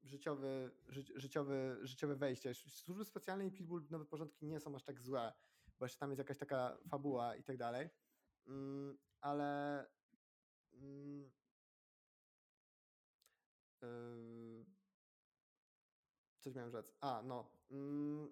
życiowy, 0.03 0.71
ży, 0.87 1.03
życiowy, 1.15 1.77
życiowe 1.81 2.15
wejście. 2.15 2.53
Służby 2.53 3.05
specjalne 3.05 3.45
i 3.45 3.51
Pitbull 3.51 3.83
nowe 3.89 4.05
porządki 4.05 4.45
nie 4.45 4.59
są 4.59 4.75
aż 4.75 4.83
tak 4.83 5.01
złe, 5.01 5.33
bo 5.79 5.85
jeszcze 5.85 5.99
tam 5.99 6.09
jest 6.09 6.19
jakaś 6.19 6.37
taka 6.37 6.77
fabuła 6.89 7.35
i 7.35 7.43
tak 7.43 7.57
dalej. 7.57 7.89
Mm, 8.47 8.97
ale 9.21 9.85
coś 16.45 16.55
miałem 16.55 16.71
rzec. 16.71 16.93
A, 17.01 17.23
no. 17.23 17.51
Mm, 17.71 18.27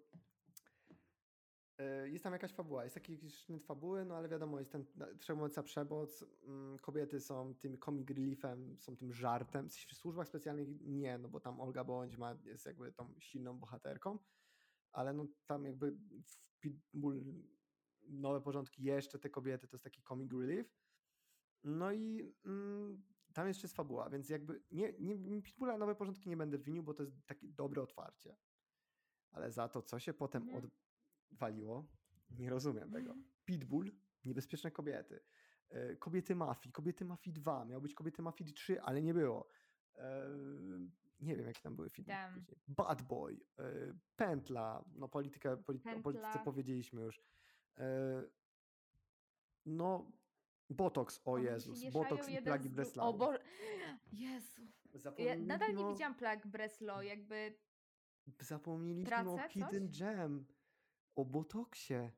yy, 1.80 2.10
jest 2.10 2.24
tam 2.24 2.34
jakaś 2.34 2.52
fabuła, 2.52 2.84
jest 2.84 2.94
taki 2.94 3.30
sznyt 3.30 3.64
fabuły, 3.64 4.06
no 4.06 4.16
ale 4.16 4.30
wiadomo, 4.30 4.60
jest 4.60 4.72
ten 4.72 4.86
przemoca, 5.20 5.64
przemoc, 5.64 6.26
mm, 6.44 6.80
kobiety 6.80 7.20
są 7.20 7.56
tym 7.56 7.78
comic 7.78 8.10
reliefem, 8.10 8.78
są 8.80 8.96
tym 8.96 9.14
żartem. 9.14 9.70
W 9.70 9.94
służbach 9.94 10.28
specjalnych 10.28 10.68
nie, 10.82 11.18
no 11.18 11.30
bo 11.30 11.40
tam 11.40 11.62
Olga 11.62 11.84
Bądź 11.84 12.18
ma, 12.18 12.38
jest 12.46 12.66
jakby 12.66 12.92
tą 12.92 13.14
silną 13.20 13.60
bohaterką, 13.60 14.20
ale 14.92 15.14
no 15.14 15.28
tam 15.46 15.66
jakby 15.66 15.92
w 16.26 16.60
Pitbull 16.60 17.24
nowe 18.10 18.42
porządki, 18.42 18.84
jeszcze 18.84 19.20
te 19.20 19.30
kobiety, 19.30 19.68
to 19.68 19.76
jest 19.76 19.84
taki 19.84 20.04
comic 20.04 20.32
relief. 20.34 20.83
No 21.64 21.92
i 21.92 22.34
mm, 22.46 23.04
tam 23.34 23.48
jeszcze 23.48 23.66
jest 23.66 23.76
fabuła, 23.76 24.10
więc 24.10 24.30
jakby 24.30 24.62
nie, 24.72 24.94
nie, 25.00 25.42
Pitbulla 25.42 25.78
nowe 25.78 25.96
porządki 25.96 26.30
nie 26.30 26.38
będę 26.38 26.58
winił, 26.58 26.84
bo 26.84 26.94
to 26.94 27.04
jest 27.04 27.26
takie 27.26 27.48
dobre 27.48 27.82
otwarcie. 27.82 28.36
Ale 29.32 29.52
za 29.52 29.68
to, 29.70 29.82
co 29.82 30.00
się 30.00 30.14
potem 30.14 30.44
Mhm. 30.44 30.70
odwaliło, 31.32 31.86
nie 32.30 32.50
rozumiem 32.50 32.92
tego. 32.92 33.16
Pitbull, 33.46 33.92
niebezpieczne 34.26 34.72
kobiety. 34.72 35.20
E, 35.70 35.96
Kobiety 35.96 36.36
mafii, 36.36 36.74
kobiety 36.74 37.06
mafii 37.06 37.34
2, 37.34 37.66
miał 37.66 37.82
być 37.82 37.94
kobiety 37.94 38.22
mafii 38.22 38.54
3, 38.54 38.82
ale 38.82 39.02
nie 39.02 39.14
było. 39.14 39.48
E, 39.96 40.30
Nie 41.20 41.36
wiem, 41.36 41.46
jakie 41.48 41.62
tam 41.62 41.76
były 41.76 41.90
filmy. 41.90 42.08
Bad 42.68 43.02
Boy, 43.02 43.40
e, 43.60 43.64
Pętla, 44.16 44.84
no 44.96 45.08
politykę, 45.08 45.58
polity, 45.58 45.90
o 45.90 46.02
polityce 46.02 46.28
powiedzieliśmy 46.44 47.02
już. 47.02 47.22
No, 49.66 50.12
Botox, 50.74 51.22
o 51.26 51.32
One 51.32 51.44
się 51.44 51.50
Jezus, 51.52 51.84
Botox 51.92 52.30
i 52.30 52.42
plagi 52.42 52.70
z 52.70 52.72
Breslau. 52.72 53.10
O 53.10 53.14
Boże, 53.14 53.40
Jezu. 54.12 54.62
Ja 55.18 55.36
nadal 55.36 55.76
nie 55.76 55.86
widziałam 55.86 56.16
plag 56.16 56.48
Breslau, 56.48 57.02
jakby 57.02 57.54
Zapomnieliśmy 58.40 59.30
o 59.30 59.38
Hidden? 59.50 59.92
Gem, 60.00 60.46
o 61.16 61.26
Botoxie, 61.26 62.12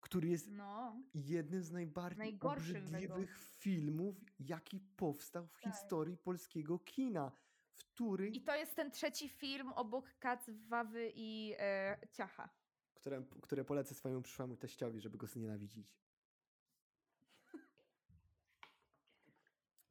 który 0.00 0.28
jest 0.28 0.50
no. 0.50 1.02
jednym 1.14 1.62
z 1.62 1.70
najbardziej 1.72 2.38
obrzydliwych 2.40 3.38
filmów, 3.38 4.16
jaki 4.38 4.80
powstał 4.80 5.46
w 5.46 5.60
Tak. 5.60 5.72
historii 5.72 6.16
polskiego 6.16 6.78
kina, 6.78 7.32
w 7.74 7.84
którym, 7.84 8.34
I 8.34 8.40
to 8.40 8.56
jest 8.56 8.76
ten 8.76 8.90
trzeci 8.90 9.28
film 9.28 9.72
obok 9.72 10.14
Kac, 10.18 10.50
Wawy 10.68 11.12
i 11.14 11.54
e, 11.58 11.98
Ciacha. 12.12 12.48
które, 12.94 13.22
które 13.42 13.64
polecę 13.64 13.94
swojemu 13.94 14.22
przyszłemu 14.22 14.56
teściowi, 14.56 15.00
żeby 15.00 15.18
go 15.18 15.26
znienawidzić. 15.26 15.96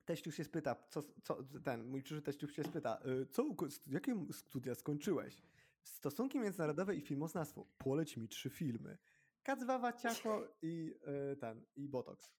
Teściuch 0.05 0.35
się 0.35 0.43
spyta, 0.43 0.75
co, 0.89 1.03
co 1.23 1.43
ten, 1.63 1.87
mój 1.87 2.03
przyszły 2.03 2.21
teściuch 2.21 2.51
się 2.51 2.63
spyta, 2.63 2.99
y, 3.21 3.25
co, 3.25 3.45
jakie 3.87 4.25
studia 4.31 4.75
skończyłeś? 4.75 5.41
Stosunki 5.83 6.39
międzynarodowe 6.39 6.95
i 6.95 7.01
filmoznawstwo. 7.01 7.65
Poleć 7.77 8.17
mi 8.17 8.27
trzy 8.27 8.49
filmy. 8.49 8.97
Kacwawa, 9.43 9.93
ciacho 9.93 10.47
i 10.61 10.93
y, 11.33 11.35
ten, 11.35 11.65
i 11.75 11.89
Botox. 11.89 12.31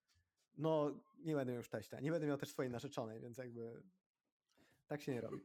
No, 0.59 1.01
nie 1.19 1.35
będę 1.35 1.53
miał 1.53 1.59
już 1.59 1.69
teścia. 1.69 2.01
Nie 2.01 2.11
będę 2.11 2.27
miał 2.27 2.39
też 2.39 2.49
swojej 2.51 2.73
narzeczonej, 2.73 3.21
więc 3.21 3.39
jakby 3.39 3.83
tak 4.87 5.03
się 5.03 5.13
nie 5.13 5.21
robi. 5.21 5.37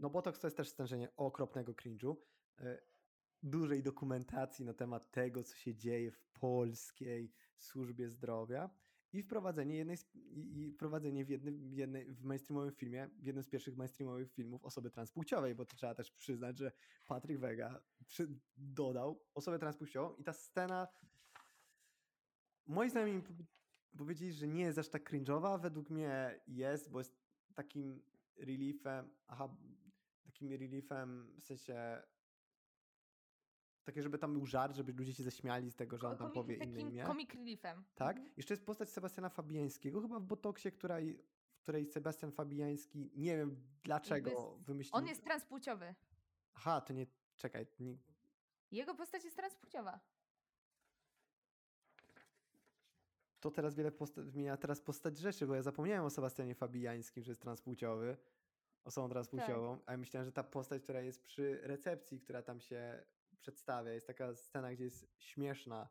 No 0.00 0.10
Botox 0.10 0.40
to 0.40 0.46
jest 0.46 0.56
też 0.56 0.68
stężenie 0.68 1.08
okropnego 1.16 1.72
cringe'u. 1.72 2.16
y, 2.60 2.78
Dużej 3.42 3.82
dokumentacji 3.82 4.64
na 4.64 4.74
temat 4.74 5.10
tego, 5.10 5.42
co 5.44 5.56
się 5.56 5.74
dzieje 5.74 6.10
w 6.10 6.24
polskiej 6.24 7.32
służbie 7.56 8.08
zdrowia 8.08 8.70
i 9.14 9.22
wprowadzenie 9.22 9.76
jednej 9.76 9.96
i, 10.14 10.70
wprowadzenie 10.70 11.24
w 11.24 11.28
jednym, 11.28 11.74
jednej, 11.74 12.14
w 12.14 12.24
mainstreamowym 12.24 12.72
filmie, 12.72 13.08
w 13.18 13.26
jednym 13.26 13.42
z 13.42 13.48
pierwszych 13.48 13.76
mainstreamowych 13.76 14.32
filmów 14.32 14.64
osoby 14.64 14.90
transpłciowej, 14.90 15.54
bo 15.54 15.64
to 15.64 15.76
trzeba 15.76 15.94
też 15.94 16.12
przyznać, 16.12 16.58
że 16.58 16.72
Patryk 17.06 17.38
Wega 17.38 17.82
przy, 18.06 18.28
dodał 18.56 19.24
osobę 19.34 19.58
transpłciową 19.58 20.14
i 20.14 20.24
ta 20.24 20.32
scena 20.32 20.88
moi 22.66 22.90
znajomi 22.90 23.12
mi 23.12 23.22
powie- 23.22 23.44
powiedzieli, 23.98 24.32
że 24.32 24.48
nie 24.48 24.62
jest 24.62 24.78
aż 24.78 24.88
tak 24.88 25.10
cringe'owa, 25.10 25.60
według 25.60 25.90
mnie 25.90 26.40
jest, 26.46 26.90
bo 26.90 26.98
jest 26.98 27.16
takim 27.54 28.02
reliefem, 28.36 29.10
aha, 29.26 29.56
takim 30.22 30.52
reliefem 30.52 31.34
w 31.40 31.44
sensie 31.44 32.02
takie, 33.84 34.02
żeby 34.02 34.18
tam 34.18 34.32
był 34.32 34.46
żart, 34.46 34.76
żeby 34.76 34.92
ludzie 34.92 35.14
się 35.14 35.22
zaśmiali 35.22 35.70
z 35.70 35.76
tego, 35.76 35.98
że 35.98 36.08
on 36.08 36.16
tam 36.16 36.26
Komik- 36.30 36.34
powie 36.34 36.54
inne 36.56 36.80
imię. 36.80 37.04
comic 37.06 37.34
reliefem. 37.34 37.84
Tak? 37.94 38.16
Mhm. 38.16 38.34
Jeszcze 38.36 38.54
jest 38.54 38.66
postać 38.66 38.90
Sebastiana 38.90 39.28
Fabiańskiego, 39.28 40.00
chyba 40.00 40.18
w 40.20 40.24
Botoksie, 40.24 40.72
która, 40.72 40.96
w 41.56 41.62
której 41.62 41.86
Sebastian 41.86 42.32
Fabiański, 42.32 43.10
nie 43.16 43.36
wiem 43.36 43.56
dlaczego 43.82 44.58
wymyślił... 44.66 44.96
On 44.96 45.06
jest 45.06 45.24
transpłciowy. 45.24 45.94
Aha, 46.54 46.80
to 46.80 46.92
nie, 46.92 47.06
czekaj, 47.36 47.66
nie, 47.80 47.96
Jego 48.72 48.94
postać 48.94 49.24
jest 49.24 49.36
transpłciowa. 49.36 50.00
to 53.40 53.50
teraz 53.50 53.74
wiele 53.74 53.90
posta- 53.92 54.24
zmienia 54.24 54.56
teraz 54.56 54.80
postać 54.80 55.18
rzeczy, 55.18 55.46
bo 55.46 55.54
ja 55.54 55.62
zapomniałem 55.62 56.04
o 56.04 56.10
Sebastianie 56.10 56.54
Fabiańskim, 56.54 57.22
że 57.24 57.30
jest 57.30 57.40
transpłciowy, 57.42 58.16
osobą 58.84 59.08
transpłciową, 59.08 59.78
a 59.86 59.92
ja 59.92 59.98
myślałem, 59.98 60.24
że 60.24 60.32
ta 60.32 60.42
postać, 60.44 60.82
która 60.82 61.00
jest 61.00 61.22
przy 61.22 61.60
recepcji, 61.62 62.20
która 62.20 62.42
tam 62.42 62.60
się 62.60 63.04
przedstawia, 63.40 63.92
jest 63.92 64.06
taka 64.06 64.34
scena, 64.34 64.72
gdzie 64.72 64.84
jest 64.84 65.06
śmieszna. 65.18 65.88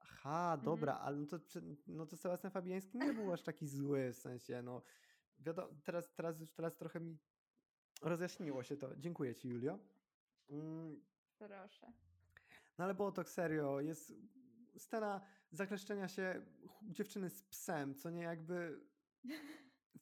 Aha, 0.00 0.56
dobra, 0.64 0.98
ale 0.98 1.16
no 1.16 1.26
to, 1.26 1.38
no 1.86 2.06
to 2.06 2.16
Sebastian 2.16 2.50
Fabiański 2.50 2.98
nie 2.98 3.12
był 3.12 3.32
aż 3.32 3.42
taki 3.42 3.66
zły, 3.68 4.12
w 4.12 4.18
sensie, 4.18 4.62
no 4.62 4.82
wiadomo, 5.38 5.68
teraz, 5.84 6.12
teraz 6.14 6.40
już 6.40 6.50
teraz 6.52 6.76
trochę 6.76 7.00
mi 7.00 7.18
rozjaśniło 8.02 8.62
się 8.62 8.76
to. 8.76 8.96
Dziękuję 8.96 9.34
ci, 9.34 9.48
Julio. 9.48 9.78
Mm, 10.48 11.00
Proszę. 11.38 11.92
no 12.78 12.84
ale 12.84 12.94
było 12.94 13.12
to 13.12 13.24
serio, 13.24 13.80
jest 13.80 14.12
scena 14.78 15.20
zakleszczenia 15.50 16.08
się 16.08 16.46
dziewczyny 16.82 17.30
z 17.30 17.42
psem, 17.42 17.94
co 17.94 18.10
nie 18.10 18.22
jakby... 18.22 18.80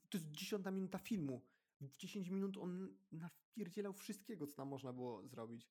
To 0.08 0.18
jest 0.18 0.30
dziesiąta 0.30 0.70
minuta 0.70 0.98
filmu. 0.98 1.40
W 1.80 1.96
10 1.96 2.28
minut 2.28 2.56
on 2.56 2.96
napierdzielał 3.12 3.92
wszystkiego, 3.92 4.46
co 4.46 4.56
tam 4.56 4.68
można 4.68 4.92
było 4.92 5.26
zrobić. 5.26 5.68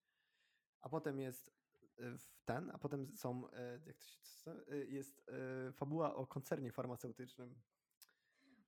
A 0.82 0.90
potem 0.90 1.20
jest 1.20 1.52
w 1.98 2.46
ten, 2.46 2.72
a 2.74 2.78
potem 2.78 3.16
są, 3.16 3.48
y, 3.48 3.82
jak 3.86 3.98
to 3.98 4.06
się, 4.06 4.52
y, 4.74 4.88
jest 4.90 5.32
fabuła 5.74 6.16
o 6.16 6.28
koncernie 6.28 6.72
farmaceutycznym. 6.72 7.56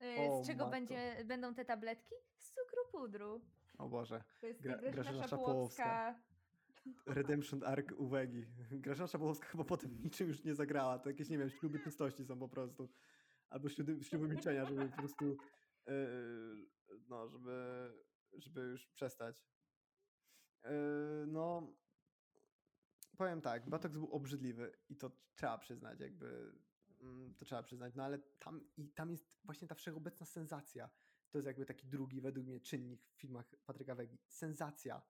Y, 0.02 0.16
O, 0.20 0.44
Z 0.44 0.48
czego 0.48 0.68
będzie, 0.68 1.26
będą 1.26 1.54
te 1.56 1.66
tabletki? 1.66 2.16
Z 2.38 2.54
cukru 2.54 2.82
pudru. 2.92 3.42
O 3.78 3.90
Boże. 3.90 4.24
To 4.40 4.48
jest 4.48 4.62
Gra- 4.62 4.80
Gra, 4.82 4.92
Grażyna. 4.92 5.28
Redemption 7.06 7.64
Arc 7.74 7.92
Uwegi. 7.98 8.46
Grażyna 8.72 9.08
Szabłowska 9.08 9.48
chyba 9.48 9.64
potem 9.64 10.02
niczym 10.04 10.28
już 10.28 10.44
nie 10.44 10.56
zagrała. 10.56 11.00
To 11.00 11.10
jakieś, 11.10 11.30
nie 11.30 11.38
wiem, 11.38 11.50
śluby 11.50 11.80
czystości 11.80 12.26
są 12.26 12.40
po 12.40 12.50
prostu. 12.50 12.90
Albo 13.50 13.70
śluby, 13.70 14.04
śluby 14.04 14.28
milczenia, 14.28 14.66
żeby 14.66 14.90
po 14.90 14.98
prostu 14.98 15.38
yy, 15.88 16.68
no, 17.08 17.30
żeby, 17.30 17.92
żeby 18.34 18.62
już 18.62 18.88
przestać. 18.88 19.44
Yy, 20.64 20.70
no, 21.28 21.74
powiem 23.20 23.42
tak, 23.42 23.70
Botox 23.70 23.94
był 23.94 24.12
obrzydliwy 24.12 24.72
i 24.90 24.96
to 24.96 25.12
trzeba 25.36 25.58
przyznać, 25.58 26.00
jakby 26.00 26.54
mm, 27.02 27.36
to 27.36 27.46
trzeba 27.46 27.64
przyznać, 27.64 27.96
no 27.96 28.04
ale 28.04 28.20
tam, 28.20 28.68
i 28.78 28.90
tam 28.90 29.12
jest 29.12 29.40
właśnie 29.44 29.68
ta 29.68 29.76
wszechobecna 29.76 30.26
sensacja. 30.26 30.90
To 31.30 31.38
jest 31.38 31.48
jakby 31.48 31.66
taki 31.66 31.88
drugi, 31.88 32.22
według 32.22 32.48
mnie, 32.48 32.60
czynnik 32.60 33.04
w 33.04 33.16
filmach 33.16 33.46
Patryka 33.66 33.96
Wegi. 33.96 34.18
Sensacja 34.28 35.02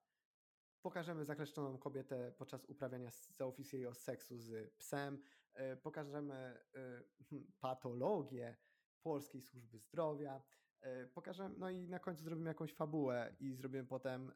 pokażemy 0.81 1.25
zakleszczoną 1.25 1.77
kobietę 1.77 2.31
podczas 2.37 2.65
uprawiania 2.65 3.09
zaoficjalnego 3.11 3.93
seksu 3.93 4.37
z 4.37 4.73
psem, 4.73 5.23
e, 5.53 5.77
pokażemy 5.77 6.33
e, 6.35 7.03
hmm, 7.29 7.51
patologię 7.59 8.57
polskiej 9.01 9.41
służby 9.41 9.79
zdrowia, 9.79 10.41
e, 10.81 11.07
pokażemy, 11.07 11.55
no 11.57 11.69
i 11.69 11.87
na 11.89 11.99
końcu 11.99 12.23
zrobimy 12.23 12.49
jakąś 12.49 12.73
fabułę 12.73 13.35
i 13.39 13.53
zrobimy 13.53 13.85
potem 13.85 14.31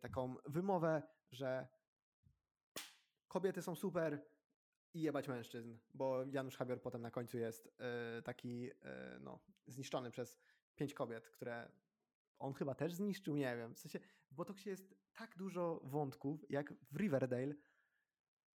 taką 0.00 0.34
wymowę, 0.46 1.02
że 1.30 1.68
kobiety 3.36 3.62
są 3.62 3.74
super 3.74 4.26
i 4.94 5.00
jebać 5.02 5.28
mężczyzn, 5.28 5.76
bo 5.94 6.24
Janusz 6.24 6.56
Habior 6.56 6.80
potem 6.80 7.02
na 7.02 7.10
końcu 7.10 7.38
jest 7.38 7.68
e, 7.78 8.22
taki 8.22 8.70
e, 8.82 9.18
no, 9.20 9.40
zniszczony 9.66 10.10
przez 10.10 10.38
pięć 10.74 10.94
kobiet, 10.94 11.28
które 11.30 11.70
on 12.38 12.54
chyba 12.54 12.74
też 12.74 12.94
zniszczył, 12.94 13.36
nie 13.36 13.56
wiem. 13.56 13.74
W 13.74 13.78
sensie 13.78 14.00
w 14.30 14.34
Botoksie 14.34 14.68
jest 14.68 14.94
tak 15.12 15.36
dużo 15.36 15.80
wątków, 15.84 16.50
jak 16.50 16.74
w 16.92 16.96
Riverdale 16.96 17.54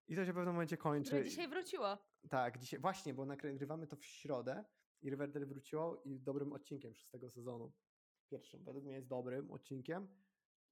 i 0.07 0.15
to 0.15 0.25
się 0.25 0.31
w 0.31 0.35
pewnym 0.35 0.53
momencie 0.53 0.77
kończy. 0.77 1.09
Które 1.09 1.23
dzisiaj 1.23 1.47
wróciło. 1.47 1.97
Tak, 2.29 2.57
dzisiaj, 2.57 2.79
właśnie, 2.79 3.13
bo 3.13 3.25
nagrywamy 3.25 3.87
to 3.87 3.95
w 3.95 4.05
środę 4.05 4.65
i 5.01 5.09
Riverdale 5.09 5.45
wróciło 5.45 6.01
i 6.05 6.19
dobrym 6.19 6.53
odcinkiem 6.53 6.95
szóstego 6.95 7.29
sezonu. 7.29 7.73
Pierwszym, 8.29 8.63
według 8.63 8.85
mnie 8.85 8.93
jest 8.93 9.07
dobrym 9.07 9.51
odcinkiem 9.51 10.07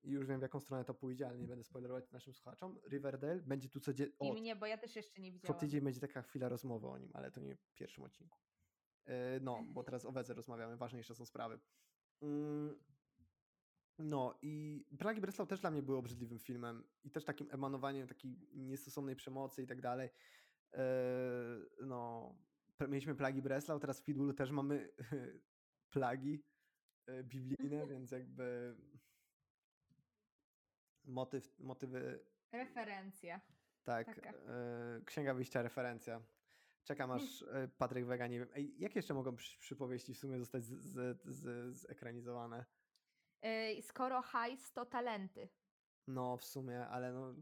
i 0.03 0.11
już 0.11 0.25
wiem 0.25 0.39
w 0.39 0.41
jaką 0.41 0.59
stronę 0.59 0.85
to 0.85 0.93
pójdzie, 0.93 1.27
ale 1.27 1.37
nie 1.39 1.47
będę 1.47 1.63
spoilerować 1.63 2.11
naszym 2.11 2.33
słuchaczom. 2.33 2.79
Riverdale 2.89 3.41
będzie 3.41 3.69
tu 3.69 3.79
codziennie, 3.79 4.13
I 4.21 4.33
mnie, 4.33 4.55
bo 4.55 4.65
ja 4.65 4.77
też 4.77 4.95
jeszcze 4.95 5.21
nie 5.21 5.31
co 5.31 5.33
widziałam. 5.33 5.59
tydzień 5.59 5.81
będzie 5.81 5.99
taka 5.99 6.21
chwila 6.21 6.49
rozmowy 6.49 6.87
o 6.87 6.97
nim, 6.97 7.11
ale 7.13 7.31
to 7.31 7.39
nie 7.41 7.55
w 7.55 7.73
pierwszym 7.73 8.03
odcinku. 8.03 8.37
Yy, 9.07 9.13
No, 9.41 9.63
bo 9.73 9.83
teraz 9.83 10.05
o 10.05 10.11
Wedze 10.11 10.33
rozmawiamy, 10.33 10.77
ważniejsze 10.77 11.15
są 11.15 11.25
sprawy. 11.25 11.59
Mm, 12.21 12.83
No 13.99 14.39
i 14.41 14.85
Plagi 14.99 15.21
Breslau 15.21 15.47
też 15.47 15.59
dla 15.59 15.71
mnie 15.71 15.81
był 15.81 15.97
obrzydliwym 15.97 16.39
filmem 16.39 16.83
i 17.03 17.11
też 17.11 17.25
takim 17.25 17.47
emanowaniem 17.51 18.07
takiej 18.07 18.39
niestosownej 18.53 19.15
przemocy 19.15 19.63
i 19.63 19.67
tak 19.67 19.81
dalej. 19.81 20.09
Yy, 20.73 20.79
No, 21.81 22.35
mieliśmy 22.87 23.15
Plagi 23.15 23.41
Breslau, 23.41 23.79
teraz 23.79 23.99
w 23.99 24.03
Pitbullu 24.03 24.33
też 24.33 24.51
mamy 24.51 24.89
plagi 25.89 26.43
yy, 27.07 27.23
biblijne, 27.23 27.87
więc 27.91 28.11
jakby 28.11 28.75
motyw, 31.07 31.59
motywy 31.59 32.19
Referencja. 32.51 33.41
tak, 33.83 34.07
Taka. 34.15 34.29
e, 34.29 35.01
księga 35.05 35.33
wyjścia, 35.33 35.61
referencja. 35.61 36.21
Czekam 36.83 37.11
aż 37.11 37.21
e, 37.43 37.67
Patryk 37.77 38.05
Wega, 38.05 38.27
nie 38.27 38.39
wiem. 38.39 38.49
Ej, 38.53 38.79
jakie 38.79 38.99
jeszcze 38.99 39.13
mogą 39.13 39.35
przy, 39.35 39.59
przypowieści 39.59 40.13
w 40.13 40.17
sumie 40.19 40.39
zostać 40.39 40.63
z, 40.65 40.81
z, 40.83 41.21
z, 41.25 41.75
zekranizowane? 41.77 42.65
Y, 43.45 43.81
Skoro 43.81 44.21
hajs 44.21 44.71
to 44.73 44.85
talenty. 44.85 45.49
No, 46.07 46.37
w 46.37 46.45
sumie, 46.45 46.87
ale 46.87 47.13
no, 47.13 47.35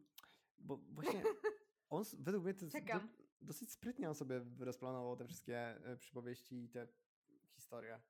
bo 0.58 0.78
właśnie 0.78 1.24
on 1.90 2.04
według 2.20 2.44
mnie 2.44 2.54
to 2.54 2.66
jest 2.66 2.76
do, 2.76 2.82
Czekam. 2.82 3.10
dosyć 3.42 3.72
sprytnie 3.72 4.10
on 4.10 4.16
sobie 4.16 4.46
rozplanował 4.60 5.16
te 5.16 5.26
wszystkie 5.26 5.58
e, 5.60 5.98
przypowieści 5.98 6.64
i 6.64 6.70
te 6.70 6.88
historie. 7.56 8.02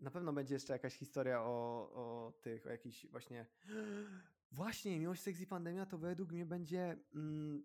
Na 0.00 0.10
pewno 0.10 0.32
będzie 0.32 0.54
jeszcze 0.54 0.72
jakaś 0.72 0.94
historia 0.98 1.42
o, 1.42 1.90
o 1.94 2.32
tych, 2.42 2.66
o 2.66 2.70
jakichś 2.70 3.06
właśnie. 3.06 3.46
Właśnie, 4.52 4.98
miłość, 4.98 5.22
seks 5.22 5.40
i 5.40 5.46
pandemia 5.46 5.86
to 5.86 5.98
według 5.98 6.32
mnie 6.32 6.46
będzie. 6.46 6.96
Mm, 7.14 7.64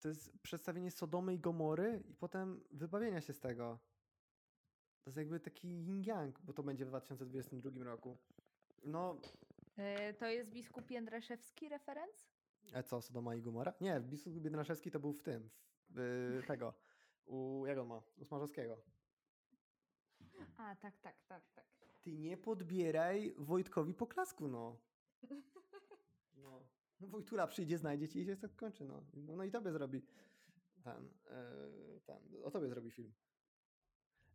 to 0.00 0.08
jest 0.08 0.38
przedstawienie 0.38 0.90
Sodomy 0.90 1.34
i 1.34 1.38
Gomory 1.38 2.02
i 2.08 2.14
potem 2.14 2.64
wybawienia 2.70 3.20
się 3.20 3.32
z 3.32 3.40
tego. 3.40 3.78
To 5.04 5.10
jest 5.10 5.16
jakby 5.16 5.40
taki 5.40 5.68
yin-yang, 5.68 6.32
bo 6.44 6.52
to 6.52 6.62
będzie 6.62 6.84
w 6.84 6.88
2022 6.88 7.84
roku. 7.84 8.18
No, 8.84 9.16
Y, 9.78 10.14
To 10.14 10.26
jest 10.26 10.50
biskup 10.50 10.90
Jędraszewski 10.90 11.68
referenc? 11.68 12.28
a 12.74 12.82
co, 12.82 13.00
Sodoma 13.02 13.34
i 13.34 13.42
Gomora? 13.42 13.72
Nie, 13.80 14.00
biskup 14.00 14.32
Biedronaszewski 14.32 14.90
to 14.90 15.00
był 15.00 15.12
w 15.12 15.22
tym, 15.22 15.50
w, 15.90 15.98
y, 15.98 16.42
tego, 16.46 16.74
u, 17.24 17.66
jak 17.66 17.78
on 17.78 17.86
ma, 17.86 18.02
u 18.16 18.24
Smarzowskiego. 18.24 18.76
A, 20.56 20.76
tak, 20.76 20.98
tak, 21.00 21.16
tak, 21.28 21.42
tak. 21.54 21.81
Ty 22.02 22.18
nie 22.18 22.36
podbieraj 22.36 23.34
Wojtkowi 23.38 23.94
poklasku, 23.94 24.48
no. 24.48 24.76
No. 26.36 26.62
no 27.00 27.08
Wojtura 27.08 27.46
przyjdzie, 27.46 27.78
znajdzie 27.78 28.08
cię 28.08 28.22
i 28.22 28.26
się 28.26 28.36
tak 28.36 28.56
kończy, 28.56 28.84
no. 28.84 29.04
No, 29.14 29.36
no 29.36 29.44
i 29.44 29.50
tobie 29.50 29.72
zrobi 29.72 30.02
ten, 30.84 31.04
yy, 31.04 32.00
ten, 32.00 32.18
o 32.44 32.50
tobie 32.50 32.68
zrobi 32.68 32.90
film. 32.90 33.12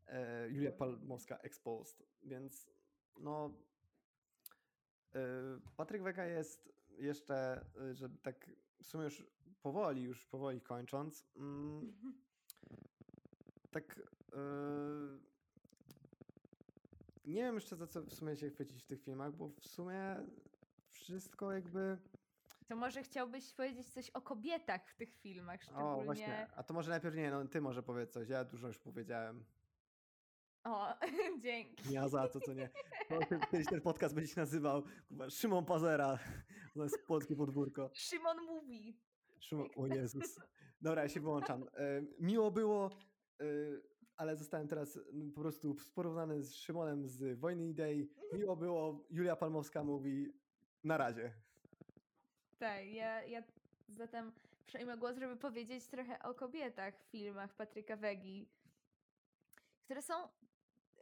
e, 0.08 0.50
Julia 0.50 0.72
Palmowska 0.72 1.38
Exposed, 1.38 2.04
więc 2.24 2.70
no 3.20 3.54
e, 5.16 5.20
Patryk 5.78 6.04
Wega 6.04 6.26
jest 6.26 6.74
jeszcze, 6.98 7.66
e, 7.82 7.96
żeby 7.96 8.18
tak 8.18 8.50
w 8.82 8.86
sumie 8.86 9.04
już 9.04 9.24
powoli, 9.62 10.04
już 10.04 10.26
powoli 10.26 10.62
kończąc, 10.62 11.26
mm, 11.36 11.94
tak 13.72 14.00
e, 14.34 15.37
nie 17.34 17.42
wiem 17.42 17.56
jeszcze 17.56 17.76
za 17.76 17.88
co 17.88 18.02
w 18.02 18.14
sumie 18.14 18.36
się 18.38 18.50
chwycić 18.50 18.84
w 18.84 18.86
tych 18.86 19.04
filmach, 19.04 19.34
bo 19.34 19.50
w 19.50 19.68
sumie 19.68 20.16
wszystko 20.90 21.52
jakby... 21.52 21.98
To 22.68 22.76
może 22.76 23.04
chciałbyś 23.04 23.54
powiedzieć 23.54 23.88
coś 23.90 24.10
o 24.10 24.22
kobietach 24.22 24.90
w 24.90 24.96
tych 24.96 25.14
filmach, 25.16 25.60
O, 25.62 25.64
szczególnie. 25.64 26.06
właśnie. 26.06 26.48
A 26.56 26.64
to 26.64 26.74
może 26.74 26.90
najpierw 26.90 27.16
nie, 27.16 27.32
no 27.32 27.48
ty 27.48 27.62
może 27.62 27.84
powiedz 27.84 28.12
coś. 28.12 28.30
Ja 28.30 28.44
dużo 28.44 28.68
już 28.68 28.78
powiedziałem. 28.80 29.46
O, 30.64 30.94
dzięki. 31.44 31.94
Ja 31.94 32.08
za 32.08 32.28
to, 32.28 32.40
co 32.40 32.54
nie. 32.54 32.70
Kiedyś 33.52 33.68
ten 33.68 33.82
podcast 33.92 34.16
będzie 34.16 34.34
się 34.34 34.42
nazywał 34.42 34.84
kurwa, 35.08 35.30
Szymon 35.30 35.66
Pazera. 35.66 36.20
To 36.74 36.84
jest 36.84 37.08
polskie 37.08 37.36
podwórko. 37.36 37.90
Szymon 37.94 38.38
mówi. 38.46 39.00
Szymon, 39.40 39.70
o 39.76 39.88
Jezus. 39.88 40.40
Dobra, 40.82 41.02
ja 41.02 41.10
się 41.10 41.20
wyłączam. 41.20 41.64
E, 41.64 42.02
miło 42.20 42.52
było, 42.52 42.90
e, 43.42 43.46
ale 44.18 44.36
zostałem 44.36 44.68
teraz 44.68 44.98
mm, 44.98 45.32
po 45.32 45.42
prostu 45.42 45.76
porównany 45.96 46.44
z 46.44 46.56
Szymonem 46.56 47.08
z 47.08 47.40
Wojny 47.40 47.68
Idei. 47.68 48.10
Miło 48.34 48.56
było, 48.56 49.06
Julia 49.10 49.36
Palmowska 49.36 49.84
mówi 49.84 50.34
na 50.84 50.98
razie. 50.98 51.34
Tak, 52.58 52.86
ja, 52.86 53.24
ja 53.24 53.44
zatem 53.90 54.32
przejmę 54.66 54.98
głos, 54.98 55.18
żeby 55.18 55.38
powiedzieć 55.38 55.88
trochę 55.88 56.24
o 56.24 56.34
kobietach 56.34 57.00
w 57.00 57.12
filmach 57.12 57.56
Patryka 57.56 57.98
Wegi, 57.98 58.50
które 59.84 60.02
są 60.02 60.14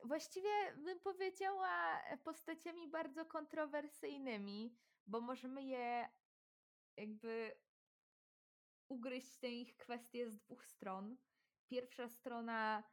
właściwie, 0.04 0.50
bym 0.78 1.00
powiedziała, 1.00 2.02
postaciami 2.24 2.88
bardzo 2.88 3.26
kontrowersyjnymi, 3.26 4.76
bo 5.08 5.22
możemy 5.22 5.64
je 5.64 6.10
jakby 6.98 7.56
ugryźć 8.90 9.38
tę 9.38 9.48
ich 9.48 9.78
kwestię 9.78 10.30
z 10.30 10.38
dwóch 10.38 10.66
stron. 10.66 11.18
Pierwsza 11.68 12.10
strona 12.10 12.84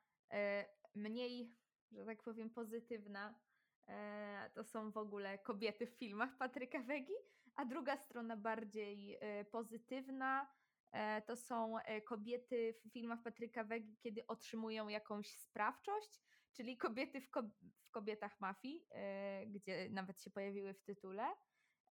mniej, 0.94 1.56
że 1.92 2.04
tak 2.04 2.22
powiem, 2.22 2.50
pozytywna, 2.50 3.40
e, 3.88 4.50
to 4.54 4.64
są 4.64 4.90
w 4.90 4.96
ogóle 4.96 5.38
kobiety 5.38 5.86
w 5.86 5.90
filmach 5.98 6.38
Patryka 6.38 6.82
Wegi, 6.82 7.14
a 7.54 7.64
druga 7.64 7.96
strona 7.96 8.36
bardziej 8.36 9.18
e, 9.20 9.44
pozytywna 9.44 10.54
e, 10.92 11.22
to 11.22 11.36
są 11.36 11.78
e, 11.78 12.00
kobiety 12.02 12.74
w 12.84 12.92
filmach 12.92 13.22
Patryka 13.22 13.64
Wegi, 13.64 13.96
kiedy 13.98 14.26
otrzymują 14.26 14.88
jakąś 14.88 15.28
sprawczość, 15.38 16.20
czyli 16.52 16.76
kobiety 16.76 17.20
w, 17.20 17.30
ko- 17.30 17.42
w 17.86 17.90
kobietach 17.90 18.40
mafii, 18.40 18.86
e, 18.90 19.46
gdzie 19.46 19.88
nawet 19.90 20.22
się 20.22 20.30
pojawiły 20.30 20.74
w 20.74 20.82
tytule. 20.82 21.26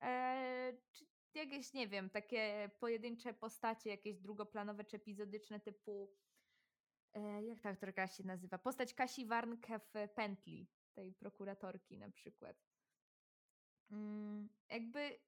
E, 0.04 0.74
Czy 0.92 1.06
jakieś, 1.40 1.74
nie 1.74 1.88
wiem, 1.88 2.10
takie 2.10 2.70
pojedyncze 2.80 3.34
postacie, 3.34 3.90
jakieś 3.90 4.20
drugoplanowe 4.20 4.86
czy 4.86 4.98
epizodyczne 4.98 5.60
typu 5.60 6.12
e, 6.12 6.31
jak 7.42 7.60
ta 7.62 7.70
aktorka 7.70 8.08
się 8.08 8.24
nazywa? 8.24 8.58
Postać 8.58 8.94
Kasi 8.94 9.26
Warnke 9.26 9.80
w 9.80 9.94
Pętli, 10.16 10.68
tej 10.94 11.14
prokuratorki 11.14 11.98
na 11.98 12.12
przykład. 12.12 12.58
Mm, 13.92 14.50
Jakby 14.70 15.20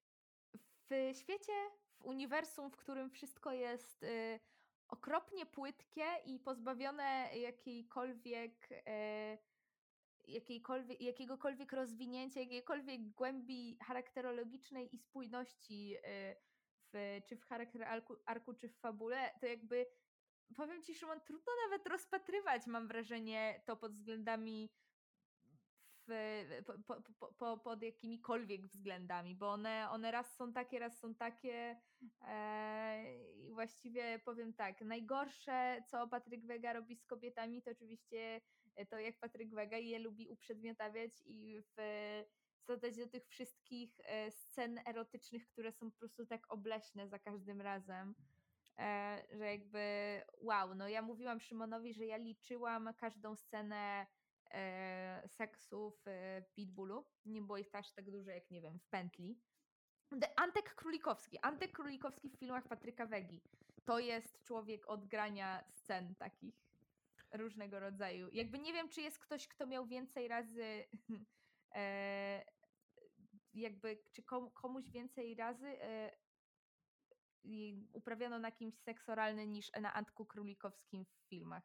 w 0.90 1.18
świecie, 1.18 1.54
w 1.94 2.02
uniwersum, 2.06 2.72
w 2.72 2.78
którym 2.78 3.10
wszystko 3.10 3.52
jest 3.52 4.04
y, 4.04 4.40
okropnie 4.88 5.46
płytkie 5.46 6.06
i 6.26 6.40
pozbawione 6.40 7.30
jakiejkolwiek, 7.38 8.70
e, 8.72 9.38
jakiejkolwiek, 10.28 11.02
jakiegokolwiek 11.02 11.74
rozwinięcia, 11.74 12.40
jakiejkolwiek 12.40 13.10
głębi 13.10 13.78
charakterologicznej 13.82 14.96
i 14.96 14.98
spójności 14.98 15.96
y, 15.98 16.36
w, 16.94 17.22
czy 17.26 17.38
w 17.38 17.46
charakter 17.46 17.84
arku, 17.84 18.16
arku, 18.26 18.54
czy 18.54 18.70
w 18.70 18.80
fabule, 18.80 19.32
to 19.40 19.46
jakby 19.46 19.86
powiem 20.56 20.84
ci, 20.84 20.96
Szymon, 20.96 21.22
trudno 21.22 21.52
nawet 21.70 21.88
rozpatrywać, 21.88 22.68
mam 22.68 22.88
wrażenie, 22.88 23.62
to 23.66 23.78
pod 23.78 23.94
względami 23.94 24.70
w, 26.08 26.14
po, 26.66 26.74
po, 26.74 27.02
po, 27.20 27.34
po, 27.34 27.58
pod 27.58 27.84
jakimikolwiek 27.84 28.68
względami, 28.68 29.36
bo 29.36 29.52
one, 29.52 29.90
one 29.90 30.12
raz 30.12 30.36
są 30.36 30.54
takie, 30.54 30.80
raz 30.80 31.00
są 31.00 31.16
takie. 31.16 31.82
E, 32.22 33.22
I 33.34 33.52
właściwie 33.52 34.20
powiem 34.20 34.54
tak, 34.54 34.82
najgorsze, 34.82 35.84
co 35.88 36.08
Patryk 36.08 36.46
Wega 36.46 36.74
robi 36.74 36.96
z 36.96 37.06
kobietami, 37.06 37.62
to 37.62 37.72
oczywiście 37.72 38.42
to, 38.90 39.00
jak 39.00 39.20
Patryk 39.20 39.54
Wega 39.54 39.78
je 39.78 40.00
lubi 40.00 40.30
uprzedmiotawiać 40.30 41.12
i 41.26 41.62
w, 41.62 41.76
wsadzać 42.64 42.98
do 42.98 43.08
tych 43.08 43.28
wszystkich 43.28 44.00
e, 44.04 44.32
scen 44.32 44.80
erotycznych, 44.88 45.48
które 45.48 45.72
są 45.72 45.92
po 45.92 45.98
prostu 45.98 46.26
tak 46.26 46.54
obleśne 46.54 47.08
za 47.08 47.20
każdym 47.20 47.62
razem. 47.62 48.16
E, 48.80 49.24
że 49.32 49.46
jakby 49.46 50.22
wow, 50.42 50.76
no 50.76 50.88
ja 50.88 51.02
mówiłam 51.02 51.40
Szymonowi, 51.40 51.94
że 51.94 52.06
ja 52.06 52.18
liczyłam 52.18 52.94
każdą 52.98 53.36
scenę 53.36 54.08
e, 54.52 55.24
seksu 55.28 55.92
w 55.92 56.08
e, 56.08 56.42
Pitbullu. 56.56 57.06
Nie 57.26 57.42
było 57.42 57.58
ich 57.58 57.76
aż 57.76 57.92
tak 57.92 58.12
dużo 58.12 58.32
jak, 58.32 58.52
nie 58.52 58.62
wiem, 58.62 58.80
w 58.80 58.88
Pętli. 58.88 59.40
Antek 60.36 60.76
Królikowski. 60.76 61.40
Antek 61.40 61.72
Królikowski 61.72 62.30
w 62.30 62.40
filmach 62.40 62.68
Patryka 62.68 63.06
Wegi. 63.06 63.42
To 63.86 64.00
jest 64.00 64.42
człowiek 64.44 64.90
od 64.90 65.06
grania 65.06 65.64
scen 65.70 66.16
takich 66.16 66.64
różnego 67.32 67.80
rodzaju. 67.80 68.30
Jakby 68.32 68.60
nie 68.60 68.74
wiem, 68.74 68.90
czy 68.90 69.02
jest 69.02 69.20
ktoś, 69.20 69.48
kto 69.48 69.68
miał 69.68 69.86
więcej 69.86 70.28
razy 70.28 70.86
jakby, 73.54 74.04
czy 74.12 74.24
kom, 74.24 74.52
komuś 74.52 74.90
więcej 74.90 75.36
razy 75.36 75.78
uprawiano 77.94 78.40
na 78.40 78.52
kimś 78.52 78.76
seks 78.76 79.10
oralny 79.10 79.48
niż 79.48 79.72
na 79.82 79.94
Antku 79.94 80.26
Królikowskim 80.26 81.06
w 81.06 81.30
filmach. 81.30 81.64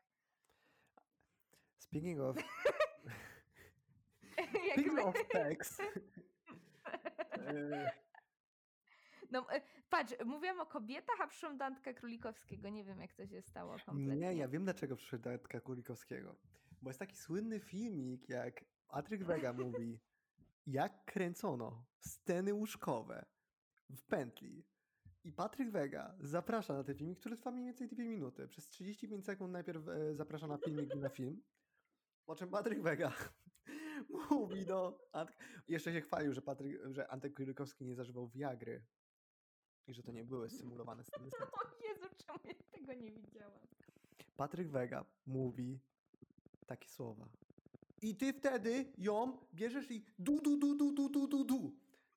Speaking 1.79 2.21
of, 2.21 2.37
speaking 4.73 4.99
of 4.99 5.17
sex, 5.33 5.79
No, 9.31 9.53
e, 9.53 9.61
patrz, 9.91 10.15
mówiłam 10.25 10.61
o 10.61 10.67
kobietach, 10.67 11.21
a 11.21 11.27
przyszłam 11.27 11.59
do 11.59 11.65
Antka 11.65 11.93
Królikowskiego. 11.93 12.69
Nie 12.69 12.85
wiem, 12.85 13.01
jak 13.01 13.15
to 13.15 13.27
się 13.27 13.43
stało 13.43 13.77
kompletnie. 13.87 14.17
Nie, 14.17 14.35
ja 14.35 14.49
wiem 14.49 14.65
dlaczego 14.65 14.97
przyszedł 14.97 15.25
do 15.25 15.33
Edka 15.33 15.61
Kulikowskiego. 15.61 16.37
Bo 16.83 16.91
jest 16.91 16.99
taki 16.99 17.17
słynny 17.17 17.61
filmik, 17.61 18.29
jak 18.29 18.65
Patryk 18.89 19.25
Wega 19.25 19.53
mówi, 19.53 20.01
jak 20.67 21.05
kręcono 21.05 21.85
sceny 21.99 22.55
łóżkowe 22.55 23.25
w 23.91 24.03
pętli. 24.03 24.65
I 25.25 25.33
Patryk 25.33 25.71
Wega 25.71 26.15
zaprasza 26.21 26.75
na 26.75 26.85
ten 26.85 26.95
filmik, 26.95 27.19
który 27.19 27.37
trwa 27.37 27.51
mniej 27.51 27.65
więcej 27.65 27.89
2 27.89 28.03
minuty. 28.03 28.49
Przez 28.49 28.69
35 28.69 29.25
sekund 29.25 29.53
najpierw 29.53 29.89
e, 29.89 30.15
zaprasza 30.15 30.47
na 30.47 30.59
filmik 30.59 30.95
na 30.95 31.09
film. 31.09 31.43
Po 32.25 32.35
czym 32.35 32.49
Patryk 32.51 32.83
Wega 32.83 33.13
mówi 34.31 34.67
do. 34.67 35.09
Antka. 35.13 35.37
Jeszcze 35.69 35.93
się 35.93 36.01
chwalił, 36.01 36.33
że, 36.33 36.43
Patryk, 36.43 36.81
że 36.91 37.09
Antek 37.09 37.37
Kurykowski 37.37 37.85
nie 37.85 37.95
zażywał 37.95 38.29
Viagry. 38.29 38.85
I 39.87 39.95
że 39.95 40.03
to 40.03 40.13
nie 40.13 40.25
były 40.25 40.51
symulowane 40.51 41.05
sceny. 41.05 41.31
O 41.53 41.89
Jezu, 41.89 42.07
czemu 42.27 42.39
ja 42.45 42.79
tego 42.79 42.93
nie 42.93 43.13
widziałam? 43.13 43.61
Patryk 44.37 44.69
Wega 44.71 45.05
mówi 45.27 45.81
takie 46.67 46.89
słowa. 46.89 47.29
I 48.03 48.17
ty 48.17 48.33
wtedy 48.33 48.93
ją 48.99 49.39
bierzesz 49.55 49.91
i 49.91 50.05
du, 50.19 50.41
du, 50.41 50.57
du, 50.57 50.75
du, 50.75 50.93
du, 50.93 51.09
du, 51.09 51.29
du, 51.29 51.45
du. 51.45 51.77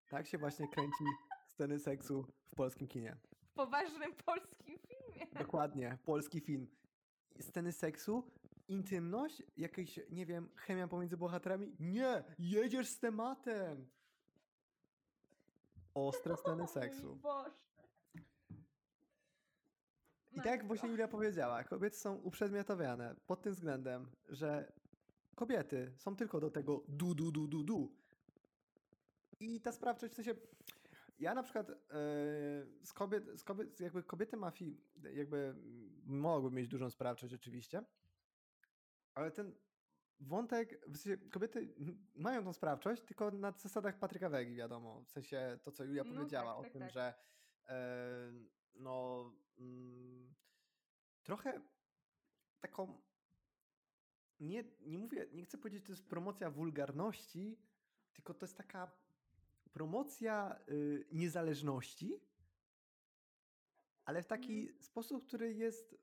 Tak 0.09 0.27
się 0.27 0.37
właśnie 0.37 0.67
kręci 0.67 1.03
sceny 1.61 1.79
seksu 1.79 2.25
w 2.47 2.55
polskim 2.55 2.87
kinie. 2.87 3.17
W 3.43 3.53
poważnym 3.53 4.13
polskim 4.25 4.79
filmie. 4.79 5.27
Dokładnie, 5.39 5.97
polski 6.05 6.39
film. 6.39 6.67
Sceny 7.39 7.71
seksu, 7.71 8.31
intymność, 8.67 9.43
jakaś, 9.57 9.99
nie 10.09 10.25
wiem, 10.25 10.49
chemia 10.55 10.87
pomiędzy 10.87 11.17
bohaterami. 11.17 11.75
Nie, 11.79 12.23
jedziesz 12.39 12.87
z 12.87 12.99
tematem. 12.99 13.87
Ostre 15.93 16.37
sceny 16.41 16.67
seksu. 16.67 17.15
Boże. 17.15 17.51
I 20.31 20.35
tak 20.35 20.45
jak 20.45 20.67
właśnie 20.67 20.89
Julia 20.89 21.07
powiedziała, 21.07 21.63
kobiety 21.63 21.97
są 21.97 22.15
uprzedmiotowiane 22.15 23.15
pod 23.27 23.41
tym 23.41 23.53
względem, 23.53 24.11
że 24.29 24.73
kobiety 25.35 25.93
są 25.97 26.15
tylko 26.15 26.39
do 26.39 26.51
tego 26.51 26.83
du, 26.87 27.15
du, 27.15 27.31
du, 27.31 27.47
du, 27.47 27.63
du. 27.63 27.95
I 29.39 29.61
ta 29.61 29.71
sprawczość 29.71 30.13
w 30.13 30.15
sensie. 30.15 30.35
Ja 31.21 31.33
na 31.33 31.43
przykład 31.43 31.69
e, 31.69 31.73
z 32.83 32.93
kobiet, 32.93 33.39
z 33.39 33.43
kobiet, 33.43 33.79
jakby 33.79 34.03
kobiety 34.03 34.37
mafii, 34.37 34.81
jakby 35.13 35.55
mogły 36.03 36.51
mieć 36.51 36.67
dużą 36.67 36.89
sprawczość 36.89 37.33
oczywiście, 37.33 37.83
ale 39.13 39.31
ten 39.31 39.55
wątek, 40.19 40.85
w 40.87 40.97
sensie 40.97 41.29
kobiety 41.29 41.73
mają 42.15 42.43
tą 42.43 42.53
sprawczość, 42.53 43.01
tylko 43.01 43.31
na 43.31 43.51
zasadach 43.51 43.99
Patryka 43.99 44.29
Wegi, 44.29 44.55
wiadomo, 44.55 45.01
w 45.03 45.09
sensie 45.09 45.59
to, 45.63 45.71
co 45.71 45.83
Julia 45.83 46.03
No 46.03 46.13
powiedziała 46.13 46.51
tak, 46.51 46.59
o 46.59 46.63
tak, 46.63 46.71
tym, 46.71 46.81
tak. 46.81 46.91
że 46.91 47.13
e, 47.67 48.31
no 48.75 49.25
mm, 49.57 50.33
trochę 51.23 51.61
taką 52.59 53.01
nie, 54.39 54.63
nie 54.81 54.99
mówię, 54.99 55.27
nie 55.33 55.45
chcę 55.45 55.57
powiedzieć, 55.57 55.81
że 55.81 55.87
to 55.87 55.91
jest 55.93 56.09
promocja 56.09 56.49
wulgarności, 56.49 57.59
tylko 58.13 58.33
to 58.33 58.45
jest 58.45 58.57
taka 58.57 58.91
promocja 59.73 60.59
y, 60.69 61.07
niezależności, 61.11 62.19
ale 64.05 64.23
w 64.23 64.27
taki 64.27 64.61
Mhm. 64.61 64.81
sposób, 64.83 65.27
który 65.27 65.53
jest 65.53 65.95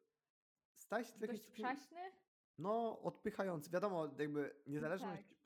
się 0.91 1.19
w 1.19 1.21
jakiś 1.21 1.47
przaśny? 1.47 2.13
no, 2.59 3.01
odpychający. 3.03 3.71
Wiadomo, 3.71 4.07
jakby 4.19 4.63
No 4.67 4.73
niezależność, 4.73 5.29
tak. 5.29 5.39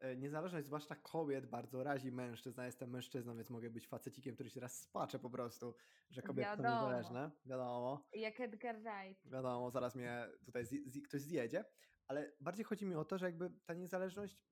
e, 0.00 0.16
niezależność 0.16 0.66
zwłaszcza 0.66 0.96
kobiet 0.96 1.46
bardzo 1.46 1.82
razi 1.84 2.12
mężczyzn. 2.12 2.60
Ja 2.60 2.66
jestem 2.66 2.90
mężczyzną, 2.90 3.36
więc 3.36 3.50
mogę 3.50 3.70
być 3.70 3.86
facecikiem, 3.88 4.34
który 4.34 4.50
się 4.50 4.60
raz 4.60 4.80
spacze 4.80 5.18
po 5.18 5.30
prostu, 5.30 5.74
że 6.10 6.22
kobiety 6.22 6.50
są 6.50 6.62
niezależne. 6.62 7.30
Wiadomo. 7.44 8.08
Jak 8.12 8.40
Edgar 8.40 8.76
Wright. 8.80 9.26
Wiadomo, 9.30 9.70
zaraz 9.70 9.94
mnie 9.94 10.28
tutaj 10.44 10.66
zje, 10.66 10.90
zje, 10.90 11.02
ktoś 11.02 11.20
zjedzie, 11.20 11.64
ale 12.06 12.32
bardziej 12.40 12.64
chodzi 12.64 12.86
mi 12.86 12.94
o 12.94 13.04
to, 13.04 13.18
że 13.18 13.26
jakby 13.26 13.50
ta 13.66 13.74
niezależność, 13.74 14.44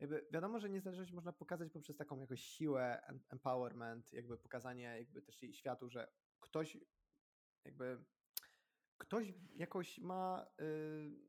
jakby 0.00 0.26
wiadomo, 0.32 0.60
że 0.60 0.70
niezależność 0.70 1.12
można 1.12 1.32
pokazać 1.32 1.72
poprzez 1.72 1.96
taką 1.96 2.20
jakoś 2.20 2.42
siłę, 2.42 3.02
em- 3.06 3.20
empowerment, 3.28 4.12
jakby 4.12 4.38
pokazanie 4.38 4.82
jakby 4.82 5.22
też 5.22 5.40
światu, 5.52 5.88
że 5.88 6.12
ktoś 6.40 6.78
jakby 7.64 8.04
ktoś 8.98 9.34
jakoś 9.56 9.98
ma 9.98 10.46
y, 10.60 11.28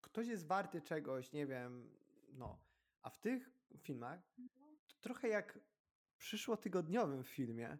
ktoś 0.00 0.26
jest 0.26 0.46
warty 0.46 0.82
czegoś, 0.82 1.32
nie 1.32 1.46
wiem, 1.46 1.96
no. 2.32 2.58
A 3.02 3.10
w 3.10 3.18
tych 3.18 3.50
filmach 3.78 4.20
to 4.86 4.96
trochę 5.00 5.28
jak 5.28 5.58
w 6.08 6.16
przyszłotygodniowym 6.16 7.24
filmie 7.24 7.78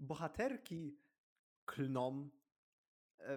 bohaterki 0.00 0.98
klną 1.64 2.30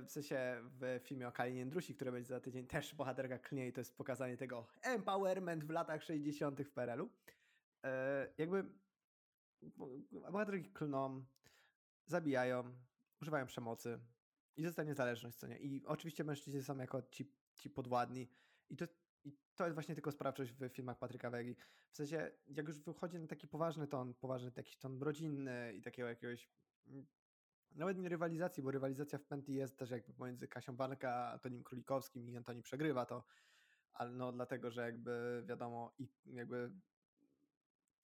W 0.06 0.12
sensie 0.12 0.62
w 0.64 0.99
filmie 1.03 1.28
o 1.28 1.32
Kalinie 1.32 1.60
Jędrusi, 1.60 1.95
który 1.95 2.12
będzie 2.12 2.28
za 2.28 2.40
tydzień, 2.40 2.68
też 2.68 2.95
bohaterka 2.95 3.40
klnie 3.40 3.68
i 3.68 3.74
to 3.74 3.82
jest 3.82 3.98
pokazanie 3.98 4.38
tego 4.38 4.68
empowerment 4.82 5.64
w 5.64 5.70
latach 5.70 6.03
60. 6.03 6.62
w 6.62 6.72
PRL-u. 6.72 7.10
E, 7.84 8.34
jakby 8.38 8.66
bo- 9.62 9.90
bohaterki 10.32 10.72
klną, 10.72 11.26
zabijają, 12.06 12.76
używają 13.22 13.45
przemocy 13.45 13.99
i 14.57 14.64
zostanie 14.64 14.90
niezależność, 14.90 15.38
co 15.38 15.48
nie? 15.48 15.60
I 15.60 15.86
oczywiście 15.86 16.24
mężczyźni 16.24 16.64
są 16.64 16.78
jako 16.78 17.02
ci, 17.02 17.32
ci 17.53 17.70
podwładni 17.70 18.30
i 18.70 18.76
to, 18.76 18.86
i 19.24 19.38
to 19.56 19.64
jest 19.64 19.74
właśnie 19.74 19.95
tylko 19.95 20.12
sprawczość 20.12 20.52
w 20.52 20.70
filmach 20.70 20.98
Patryka 20.98 21.30
Wegi. 21.30 21.56
W 21.91 21.95
sensie, 21.95 22.32
jak 22.48 22.68
już 22.68 22.80
wychodzi 22.80 23.20
na 23.20 23.28
taki 23.28 23.48
poważny 23.48 23.88
ton, 23.88 24.14
poważny 24.14 24.52
jakiś 24.57 24.78
ton 24.78 25.02
rodzinny 25.02 25.74
i 25.74 25.82
takiego 25.82 26.07
jakiegoś 26.07 26.49
nawet 27.76 27.97
nie 27.97 28.10
rywalizacji, 28.10 28.64
bo 28.64 28.72
rywalizacja 28.72 29.19
w 29.19 29.26
Pętli 29.26 29.56
jest 29.56 29.77
też 29.77 29.89
jakby 29.89 30.14
pomiędzy 30.14 30.47
Kasią 30.47 30.76
Barnka 30.76 31.10
a 31.10 31.31
Antonim 31.31 31.64
Królikowskim 31.64 32.30
i 32.30 32.38
Antoni 32.38 32.61
przegrywa 32.61 33.06
to, 33.06 33.23
ale 33.93 34.11
no 34.11 34.31
dlatego, 34.31 34.72
że 34.72 34.81
jakby 34.81 35.43
wiadomo 35.45 35.95
i 35.97 36.10
jakby 36.26 36.72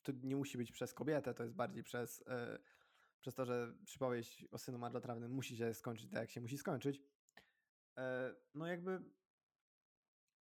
to 0.03 0.11
nie 0.23 0.35
musi 0.35 0.57
być 0.57 0.71
przez 0.71 0.93
kobietę, 0.93 1.33
to 1.33 1.43
jest 1.43 1.55
bardziej 1.55 1.83
przez, 1.83 2.23
e, 2.27 2.59
przez 3.19 3.35
to, 3.35 3.45
że 3.45 3.73
przypowieść 3.85 4.47
o 4.51 4.57
synu 4.57 4.77
marnotrawnym 4.77 5.31
musi 5.31 5.57
się 5.57 5.73
skończyć 5.73 6.09
tak, 6.11 6.21
jak 6.21 6.31
się 6.31 6.41
musi 6.41 6.57
skończyć. 6.57 7.01
E, 7.97 8.35
no 8.53 8.67
jakby 8.67 9.03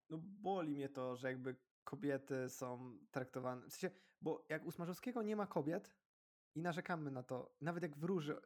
no 0.09 0.17
boli 0.17 0.75
mnie 0.75 0.89
to, 0.89 1.15
że 1.15 1.27
jakby 1.27 1.55
kobiety 1.83 2.49
są 2.49 2.97
traktowane, 3.11 3.61
w 3.67 3.73
sensie, 3.73 3.95
bo 4.21 4.45
jak 4.49 4.65
u 4.65 4.71
Smarzowskiego 4.71 5.23
nie 5.23 5.35
ma 5.35 5.47
kobiet 5.47 5.95
i 6.55 6.61
narzekamy 6.61 7.11
na 7.11 7.23
to, 7.23 7.55
nawet 7.61 7.83
jak 7.83 7.97
w 7.97 8.03
Róży 8.03 8.41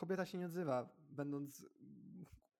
kobieta 0.00 0.26
się 0.26 0.38
nie 0.38 0.46
odzywa, 0.46 0.96
będąc, 0.98 1.66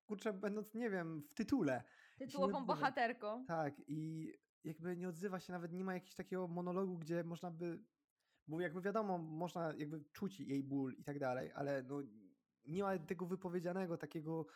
kurczę, 0.06 0.32
będąc, 0.32 0.74
nie 0.74 0.90
wiem, 0.90 1.22
w 1.22 1.34
tytule. 1.34 1.82
Tytułową 2.18 2.66
bohaterką. 2.66 3.44
Tak, 3.46 3.74
i 3.86 4.32
jakby 4.64 4.96
nie 4.96 5.08
odzywa 5.08 5.40
się, 5.40 5.52
nawet 5.52 5.72
nie 5.72 5.84
ma 5.84 5.94
jakiegoś 5.94 6.14
takiego 6.14 6.48
monologu, 6.48 6.98
gdzie 6.98 7.24
można 7.24 7.50
by, 7.50 7.84
bo 8.46 8.60
jakby 8.60 8.80
wiadomo, 8.80 9.18
można 9.18 9.74
jakby 9.74 10.04
czuć 10.12 10.40
jej 10.40 10.62
ból 10.62 10.94
i 10.94 11.04
tak 11.04 11.18
dalej, 11.18 11.52
ale 11.54 11.82
no 11.82 12.02
nie 12.66 12.82
ma 12.82 12.98
tego 12.98 13.26
wypowiedzianego, 13.26 13.96
takiego, 13.96 14.46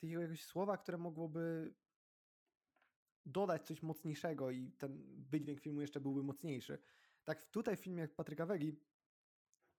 takiego 0.00 0.20
jakiegoś 0.20 0.44
słowa, 0.44 0.76
które 0.76 0.98
mogłoby 0.98 1.74
dodać 3.26 3.66
coś 3.66 3.82
mocniejszego 3.82 4.50
i 4.50 4.72
ten 4.72 5.22
wydźwięk 5.30 5.60
filmu 5.60 5.80
jeszcze 5.80 6.00
byłby 6.00 6.22
mocniejszy. 6.22 6.78
Tak 7.24 7.50
tutaj 7.50 7.76
w 7.76 7.80
filmie 7.80 8.08
Patryka 8.08 8.46
Wegi 8.46 8.80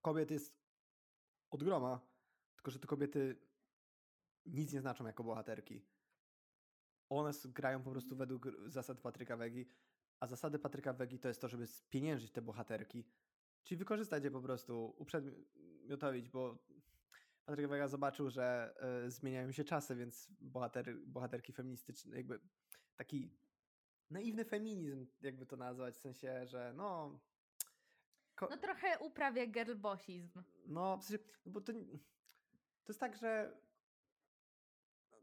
kobiet 0.01 0.31
jest 0.31 0.63
od 1.51 1.63
groma, 1.63 2.12
tylko 2.63 2.71
że 2.71 2.79
te 2.79 2.87
kobiety 2.87 3.35
nic 4.45 4.73
nie 4.73 4.81
znaczą 4.81 5.05
jako 5.05 5.23
bohaterki. 5.23 5.85
One 7.09 7.31
grają 7.45 7.83
po 7.83 7.91
prostu 7.91 8.15
według 8.15 8.45
r- 8.47 8.69
zasad 8.71 8.99
Patryka 8.99 9.37
Wegi, 9.37 9.69
a 10.19 10.27
zasady 10.27 10.59
Patryka 10.59 10.93
Wegi 10.93 11.19
to 11.19 11.27
jest 11.27 11.41
to, 11.41 11.47
żeby 11.47 11.67
spieniężyć 11.67 12.31
te 12.31 12.41
bohaterki, 12.41 13.05
czyli 13.63 13.77
wykorzystać 13.79 14.23
je 14.23 14.31
po 14.31 14.41
prostu, 14.41 14.95
uprzedmiotowić, 14.97 16.29
bo 16.29 16.57
Patryk 17.45 17.67
Wega 17.67 17.87
zobaczył, 17.87 18.29
że 18.29 18.73
e, 19.05 19.11
zmieniają 19.11 19.51
się 19.51 19.63
czasy, 19.63 19.95
więc 19.95 20.31
bohater, 20.41 20.97
bohaterki 21.05 21.53
feministyczne, 21.53 22.17
jakby 22.17 22.39
taki 22.95 23.37
naiwny 24.09 24.45
feminizm, 24.45 25.07
jakby 25.21 25.45
to 25.45 25.57
nazwać, 25.57 25.95
w 25.95 25.99
sensie, 26.01 26.47
że 26.47 26.73
no... 26.75 27.19
ko- 28.35 28.47
No 28.49 28.57
trochę 28.57 28.99
uprawia 28.99 29.47
girlbossizm. 29.47 30.43
no, 30.65 30.97
w 30.97 31.03
sensie, 31.03 31.23
no 31.45 31.51
bo 31.51 31.61
to, 31.61 31.73
to 32.85 32.91
jest 32.91 32.99
tak, 32.99 33.17
że 33.17 33.57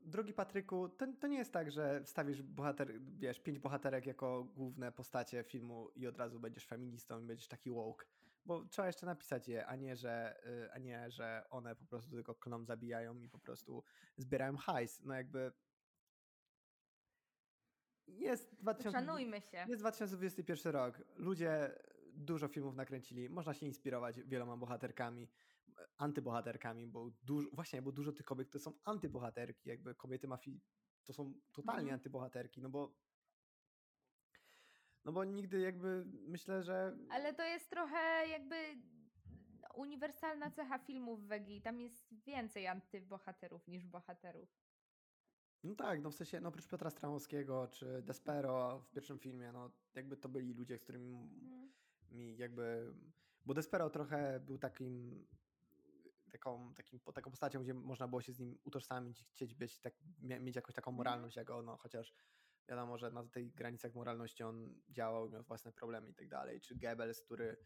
drogi 0.03 0.33
Patryku, 0.33 0.89
to, 0.89 1.07
to 1.21 1.27
nie 1.27 1.39
jest 1.39 1.53
tak, 1.53 1.71
że 1.71 2.05
wstawisz 2.05 2.43
bohater, 2.43 3.01
wiesz, 3.01 3.41
pięć 3.41 3.59
bohaterek 3.59 4.07
jako 4.07 4.45
główne 4.45 4.93
postacie 4.93 5.45
filmu 5.45 5.91
i 5.97 6.07
od 6.07 6.17
razu 6.17 6.41
będziesz 6.41 6.67
feministą 6.67 7.21
i 7.21 7.27
będziesz 7.27 7.49
taki 7.49 7.71
woke. 7.71 8.07
Bo 8.45 8.65
trzeba 8.65 8.87
jeszcze 8.87 9.07
napisać 9.07 9.49
je, 9.49 9.67
a 9.67 9.77
nie, 9.77 9.97
że, 9.97 10.41
y, 10.47 10.73
a 10.73 10.79
nie, 10.79 11.11
że 11.11 11.45
one 11.51 11.77
po 11.77 11.85
prostu 11.85 12.11
tylko 12.11 12.35
klon 12.35 12.65
zabijają 12.65 13.21
i 13.21 13.29
po 13.29 13.39
prostu 13.39 13.83
zbierają 14.17 14.57
hajs. 14.57 15.01
No 15.05 15.15
jakby 15.15 15.53
jest 18.07 18.55
2000, 18.55 18.99
Szanujmy 18.99 19.41
się. 19.41 19.65
jest 19.69 19.83
2021 19.83 20.73
rok. 20.73 21.03
Ludzie 21.17 21.79
dużo 22.13 22.49
filmów 22.49 22.75
nakręcili. 22.75 23.29
Można 23.29 23.55
się 23.55 23.67
inspirować 23.67 24.21
wieloma 24.23 24.57
bohaterkami, 24.57 25.29
antybohaterkami, 25.99 26.87
bo 26.87 27.11
dużo, 27.23 27.49
właśnie, 27.53 27.83
bo 27.83 27.93
dużo 27.93 28.13
tych 28.13 28.27
kobiet 28.27 28.51
to 28.51 28.59
są 28.59 28.73
antybohaterki. 28.85 29.69
Jakby 29.69 29.95
kobiety 29.95 30.29
mafii 30.29 30.61
to 31.05 31.13
są 31.13 31.35
totalnie 31.53 31.81
Mhm. 31.81 31.95
antybohaterki, 31.95 32.61
no 32.63 32.71
bo 32.71 32.95
no 35.05 35.13
bo 35.13 35.25
nigdy 35.25 35.61
jakby 35.61 36.05
myślę, 36.07 36.63
że 36.63 36.97
Ale 37.11 37.35
to 37.35 37.43
jest 37.43 37.71
trochę 37.71 38.29
jakby 38.29 38.55
uniwersalna 39.75 40.51
cecha 40.51 40.79
filmów 40.79 41.27
Wegi. 41.27 41.63
Tam 41.63 41.81
jest 41.81 42.15
więcej 42.25 42.67
antybohaterów 42.67 43.69
niż 43.69 43.87
bohaterów. 43.87 44.49
no 45.65 45.75
tak, 45.75 46.03
no 46.03 46.11
w 46.11 46.15
sensie, 46.15 46.41
no 46.41 46.49
oprócz 46.49 46.67
Piotra 46.69 46.91
Stramowskiego 46.91 47.69
czy 47.69 48.03
Despero 48.03 48.81
w 48.81 48.91
pierwszym 48.91 49.19
filmie, 49.19 49.53
no 49.53 49.71
jakby 49.95 50.17
to 50.17 50.29
byli 50.29 50.55
ludzie, 50.55 50.79
z 50.79 50.83
którymi 50.83 51.15
Mhm. 51.15 51.73
mi 52.11 52.37
jakby. 52.37 52.95
Bo 53.47 53.55
Despero 53.55 53.91
trochę 53.91 54.41
był 54.41 54.59
takim. 54.59 55.27
Taką, 56.31 56.75
takim, 56.75 57.01
taką 57.15 57.31
postacią, 57.31 57.63
gdzie 57.63 57.75
można 57.75 58.09
było 58.09 58.23
się 58.23 58.33
z 58.33 58.39
nim 58.39 58.59
utożsamić 58.65 59.25
chcieć 59.31 59.55
być, 59.55 59.79
tak, 59.81 59.95
mieć 60.19 60.57
jakąś 60.57 60.75
taką 60.75 60.91
Mhm. 60.91 60.97
moralność 60.97 61.37
jak 61.37 61.51
ono, 61.51 61.77
chociaż 61.77 62.15
wiadomo, 62.69 62.99
że 62.99 63.11
na 63.11 63.25
tej 63.25 63.51
granicach 63.53 63.95
moralności 63.95 64.43
on 64.43 64.81
działał, 64.89 65.31
miał 65.31 65.43
własne 65.43 65.73
problemy 65.73 66.11
i 66.11 66.15
tak 66.15 66.29
dalej. 66.29 66.61
Czy 66.61 66.75
Goebbels, 66.77 67.23
który 67.23 67.57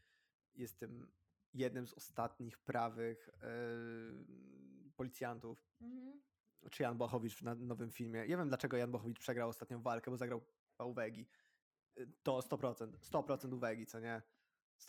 jest 0.55 0.79
tym 0.79 1.13
jednym 1.55 1.87
z 1.87 1.95
ostatnich 1.95 2.59
prawych 2.59 3.31
yy, 3.43 4.93
policjantów, 4.97 5.67
Mhm. 5.81 6.23
czy 6.71 6.83
Jan 6.83 6.99
Bochowicz 6.99 7.43
na 7.43 7.55
nowym 7.55 7.91
filmie. 7.91 8.27
Ja 8.27 8.37
wiem, 8.37 8.49
dlaczego 8.49 8.77
Jan 8.77 8.91
Bochowicz 8.91 9.19
przegrał 9.19 9.49
ostatnią 9.49 9.83
walkę, 9.83 10.11
bo 10.11 10.17
zagrał 10.17 10.41
Uwegi. 10.85 11.27
To 12.23 12.39
100%, 12.43 12.99
100% 13.01 13.55
Uwegi, 13.55 13.87
co 13.87 14.01
nie? 14.01 14.23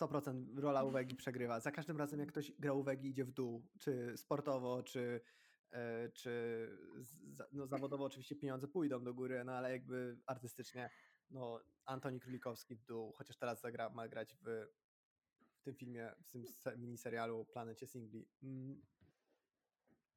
100% 0.00 0.58
rola 0.58 0.84
Uwegi 0.84 1.16
przegrywa. 1.16 1.60
Za 1.60 1.72
każdym 1.72 1.96
razem, 1.96 2.20
jak 2.20 2.28
ktoś 2.28 2.52
gra 2.58 2.72
Uwegi, 2.72 3.08
idzie 3.08 3.24
w 3.24 3.30
dół, 3.32 3.66
czy 3.78 4.16
sportowo, 4.16 4.82
czy, 4.82 5.20
e, 5.70 6.08
czy 6.08 6.30
no, 7.52 7.66
zawodowo 7.66 8.04
oczywiście 8.04 8.36
pieniądze 8.36 8.68
pójdą 8.68 9.04
do 9.04 9.14
góry, 9.14 9.44
no 9.44 9.52
ale 9.52 9.72
jakby 9.72 10.18
artystycznie, 10.26 10.90
no 11.30 11.60
Antoni 11.84 12.20
Królikowski 12.20 12.76
w 12.76 12.84
dół, 12.84 13.12
chociaż 13.12 13.36
teraz 13.36 13.60
zagra, 13.60 13.90
ma 13.90 14.08
grać 14.08 14.36
w, 14.36 14.66
w 15.56 15.62
tym 15.62 15.74
filmie, 15.74 16.12
w 16.24 16.28
tym 16.28 16.46
se- 16.46 16.76
miniserialu 16.76 17.44
Planecie 17.44 17.86
Singli. 17.86 18.28
Mm, 18.42 18.82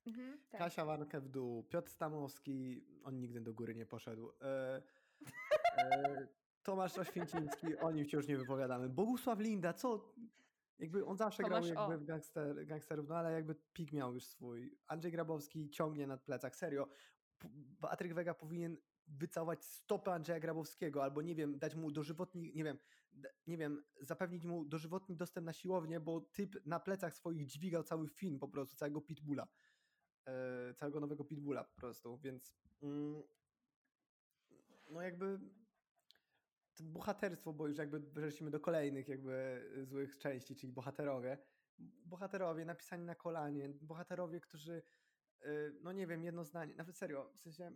Mhm. 0.05 0.39
Tak. 0.49 0.59
Kasia 0.59 0.85
Warnke 0.85 1.21
w 1.21 1.29
dół, 1.29 1.63
Piotr 1.63 1.91
Stamowski, 1.91 2.85
on 3.03 3.19
nigdy 3.19 3.41
do 3.41 3.53
góry 3.53 3.75
nie 3.75 3.85
poszedł. 3.85 4.31
E, 4.41 4.81
e, 5.77 6.27
Tomasz 6.63 6.97
Oświęcimski, 6.97 7.77
o 7.77 7.91
nim 7.91 8.05
się 8.05 8.17
już 8.17 8.27
nie 8.27 8.37
wypowiadamy. 8.37 8.89
Bogusław 8.89 9.39
Linda, 9.39 9.73
co? 9.73 10.13
Jakby 10.79 11.05
on 11.05 11.17
zawsze 11.17 11.43
Tomasz 11.43 11.71
grał 11.71 11.87
jakby 11.89 11.95
O. 11.95 11.99
w 11.99 12.03
gangster, 12.03 12.65
gangsterów, 12.65 13.07
no 13.09 13.15
ale 13.17 13.31
jakby 13.31 13.55
pik 13.73 13.93
miał 13.93 14.13
już 14.13 14.25
swój. 14.25 14.77
Andrzej 14.87 15.11
Grabowski 15.11 15.69
ciągnie 15.69 16.07
na 16.07 16.17
plecach, 16.17 16.55
serio. 16.55 16.87
Patryk 17.79 18.13
Wega 18.13 18.33
powinien 18.33 18.77
wycałować 19.07 19.63
stopę 19.63 20.13
Andrzeja 20.13 20.39
Grabowskiego, 20.39 21.03
albo 21.03 21.21
nie 21.21 21.35
wiem, 21.35 21.59
dać 21.59 21.75
mu 21.75 21.91
dożywotni, 21.91 22.51
nie 22.55 22.63
wiem, 22.63 22.77
nie 23.47 23.57
wiem, 23.57 23.83
zapewnić 24.01 24.43
mu 24.45 24.65
dożywotni 24.65 25.15
dostęp 25.15 25.45
na 25.45 25.53
siłownię, 25.53 25.99
bo 25.99 26.21
typ 26.21 26.65
na 26.65 26.79
plecach 26.79 27.13
swoich 27.13 27.45
dźwigał 27.45 27.83
cały 27.83 28.07
film 28.07 28.39
po 28.39 28.47
prostu, 28.47 28.75
całego 28.75 29.01
Pitbulla. 29.01 29.47
E, 30.25 30.73
całego 30.73 30.99
nowego 30.99 31.23
Pitbulla 31.23 31.63
po 31.63 31.75
prostu, 31.75 32.17
więc 32.17 32.55
mm, 32.81 33.23
no 34.89 35.01
jakby 35.01 35.39
bohaterstwo, 36.83 37.53
bo 37.53 37.67
już 37.67 37.77
jakby 37.77 38.01
przeszliśmy 38.01 38.51
do 38.51 38.59
kolejnych 38.59 39.07
jakby 39.07 39.65
złych 39.83 40.17
części, 40.17 40.55
czyli 40.55 40.73
bohaterowie. 40.73 41.37
Bohaterowie 42.05 42.65
napisani 42.65 43.05
na 43.05 43.15
kolanie, 43.15 43.69
bohaterowie, 43.81 44.39
którzy 44.39 44.81
y, 45.45 45.79
no 45.81 45.91
nie 45.91 46.07
wiem, 46.07 46.23
jedno 46.23 46.43
zdanie, 46.43 46.75
nawet 46.75 46.97
serio, 46.97 47.31
w 47.33 47.39
sensie 47.39 47.71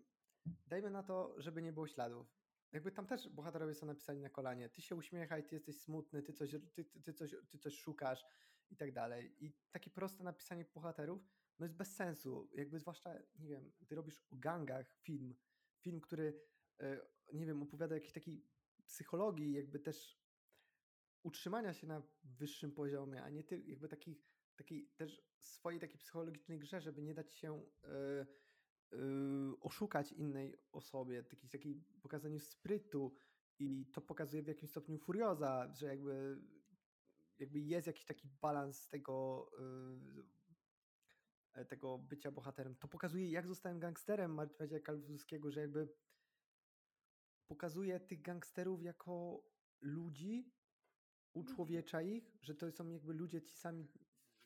dajmy 0.67 0.89
na 0.89 1.03
to, 1.03 1.35
żeby 1.37 1.61
nie 1.61 1.73
było 1.73 1.87
śladów. 1.87 2.35
Jakby 2.71 2.91
tam 2.91 3.07
też 3.07 3.29
bohaterowie 3.29 3.73
są 3.73 3.85
napisani 3.85 4.21
na 4.21 4.29
kolanie. 4.29 4.69
Ty 4.69 4.81
się 4.81 4.95
uśmiechaj, 4.95 5.47
ty 5.47 5.55
jesteś 5.55 5.81
smutny, 5.81 6.23
ty 6.23 6.33
coś, 6.33 6.51
ty, 6.51 6.85
ty, 6.85 7.01
ty 7.01 7.13
coś, 7.13 7.35
ty 7.49 7.57
coś 7.59 7.73
szukasz 7.73 8.25
i 8.69 8.75
tak 8.75 8.91
dalej. 8.91 9.45
I 9.45 9.53
takie 9.71 9.89
proste 9.89 10.23
napisanie 10.23 10.65
bohaterów, 10.73 11.27
no 11.59 11.65
jest 11.65 11.75
bez 11.75 11.95
sensu. 11.95 12.49
Jakby 12.53 12.79
zwłaszcza, 12.79 13.13
nie 13.39 13.49
wiem, 13.49 13.71
ty 13.87 13.95
robisz 13.95 14.25
o 14.29 14.35
gangach 14.35 14.93
film, 14.93 15.35
film, 15.79 16.01
który, 16.01 16.41
y, 16.81 16.99
nie 17.33 17.45
wiem, 17.45 17.63
opowiada 17.63 17.93
o 17.93 17.95
jakiejś 17.95 18.13
takiej 18.13 18.45
psychologii, 18.85 19.53
jakby 19.53 19.79
też 19.79 20.23
utrzymania 21.23 21.73
się 21.73 21.87
na 21.87 22.03
wyższym 22.23 22.71
poziomie, 22.71 23.23
a 23.23 23.29
nie 23.29 23.43
ty, 23.43 23.61
jakby 23.61 23.87
takich, 23.89 24.17
takiej 24.55 24.87
też 24.95 25.21
swojej 25.39 25.79
takiej 25.79 25.97
psychologicznej 25.97 26.59
grze, 26.59 26.81
żeby 26.81 27.01
nie 27.01 27.13
dać 27.13 27.33
się 27.33 27.61
y, 27.61 27.87
y, 28.93 28.99
oszukać 29.61 30.11
innej 30.11 30.55
osobie, 30.71 31.23
takiej, 31.23 31.49
takiej 31.49 31.83
pokazaniu 32.01 32.39
sprytu 32.39 33.13
i 33.59 33.85
to 33.85 34.01
pokazuje 34.01 34.43
w 34.43 34.47
jakimś 34.47 34.71
stopniu 34.71 34.97
furioza, 34.97 35.73
że 35.73 35.87
jakby, 35.87 36.41
jakby 37.39 37.59
jest 37.59 37.87
jakiś 37.87 38.05
taki 38.05 38.27
balans 38.27 38.87
tego 38.87 39.49
y, 39.59 40.43
tego 41.69 41.97
bycia 41.97 42.31
bohaterem. 42.31 42.75
To 42.75 42.87
pokazuje, 42.87 43.31
jak 43.31 43.47
zostałem 43.47 43.79
gangsterem 43.79 44.33
Marcina 44.33 44.79
Kalwuskiego, 44.79 45.51
że 45.51 45.61
jakby 45.61 45.89
pokazuje 47.47 47.99
tych 47.99 48.21
gangsterów 48.21 48.83
jako 48.83 49.43
ludzi, 49.81 50.51
uczłowiecza 51.33 52.01
ich, 52.01 52.37
że 52.41 52.55
to 52.55 52.71
są 52.71 52.89
jakby 52.89 53.13
ludzie 53.13 53.41
ci 53.41 53.53
sami, 53.55 53.87
ci 53.87 53.99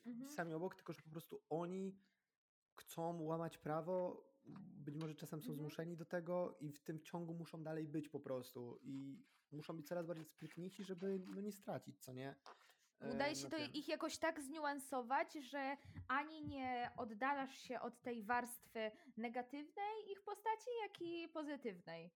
Mhm. 0.05 0.31
sami 0.31 0.53
obok, 0.53 0.75
tylko 0.75 0.93
że 0.93 1.01
po 1.01 1.09
prostu 1.09 1.41
oni 1.49 1.99
chcą 2.79 3.21
łamać 3.21 3.57
prawo, 3.57 4.27
być 4.85 4.95
może 4.95 5.15
czasem 5.15 5.41
są 5.41 5.51
Mhm. 5.51 5.59
zmuszeni 5.59 5.97
do 5.97 6.05
tego 6.05 6.57
i 6.59 6.71
w 6.71 6.83
tym 6.83 7.01
ciągu 7.01 7.33
muszą 7.33 7.63
dalej 7.63 7.87
być 7.87 8.09
po 8.09 8.19
prostu 8.19 8.79
i 8.81 9.23
muszą 9.51 9.77
być 9.77 9.87
coraz 9.87 10.05
bardziej 10.05 10.25
sprytniejsi, 10.25 10.83
żeby 10.83 11.19
no 11.27 11.41
nie 11.41 11.51
stracić, 11.51 11.99
co 11.99 12.13
nie? 12.13 12.35
E, 12.99 13.13
Udaje 13.13 13.35
się 13.35 13.43
na 13.43 13.49
to 13.49 13.57
ich 13.57 13.87
jakoś 13.87 14.17
tak 14.17 14.41
zniuansować, 14.41 15.33
że 15.33 15.77
ani 16.07 16.43
nie 16.43 16.91
oddalasz 16.97 17.57
się 17.57 17.79
od 17.81 18.01
tej 18.01 18.23
warstwy 18.23 18.91
negatywnej 19.17 20.11
ich 20.11 20.21
postaci, 20.21 20.69
jak 20.83 21.01
i 21.01 21.27
pozytywnej. 21.29 22.11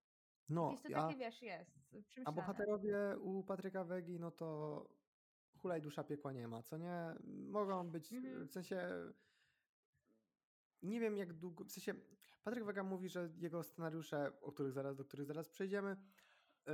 No, 0.49 0.71
Jakieś 0.71 0.91
to 0.91 0.97
a, 0.97 1.07
takie, 1.07 1.19
wiesz, 1.19 1.41
jest 1.41 1.71
a 1.71 2.01
przemyślane. 2.03 2.35
bohaterowie 2.35 2.95
u 3.19 3.43
Patryka 3.43 3.83
Wegi, 3.83 4.19
no 4.19 4.31
to 4.31 4.89
hulaj 5.57 5.81
dusza 5.81 6.03
piekła 6.03 6.33
nie 6.33 6.47
ma, 6.47 6.63
co 6.63 6.77
nie? 6.77 7.15
Mogą 7.49 7.89
być, 7.89 8.13
Mhm. 8.13 8.47
w 8.47 8.51
sensie 8.51 8.89
nie 10.81 10.99
wiem 10.99 11.17
jak 11.17 11.33
długo, 11.33 11.63
w 11.65 11.71
sensie 11.71 11.93
Patryk 12.43 12.63
Wega 12.63 12.83
mówi, 12.83 13.09
że 13.09 13.29
jego 13.37 13.63
scenariusze, 13.63 14.41
o 14.41 14.51
których 14.51 14.71
zaraz, 14.71 14.95
do 14.97 15.05
których 15.05 15.25
zaraz 15.25 15.49
przejdziemy, 15.49 15.95
yy, 16.67 16.73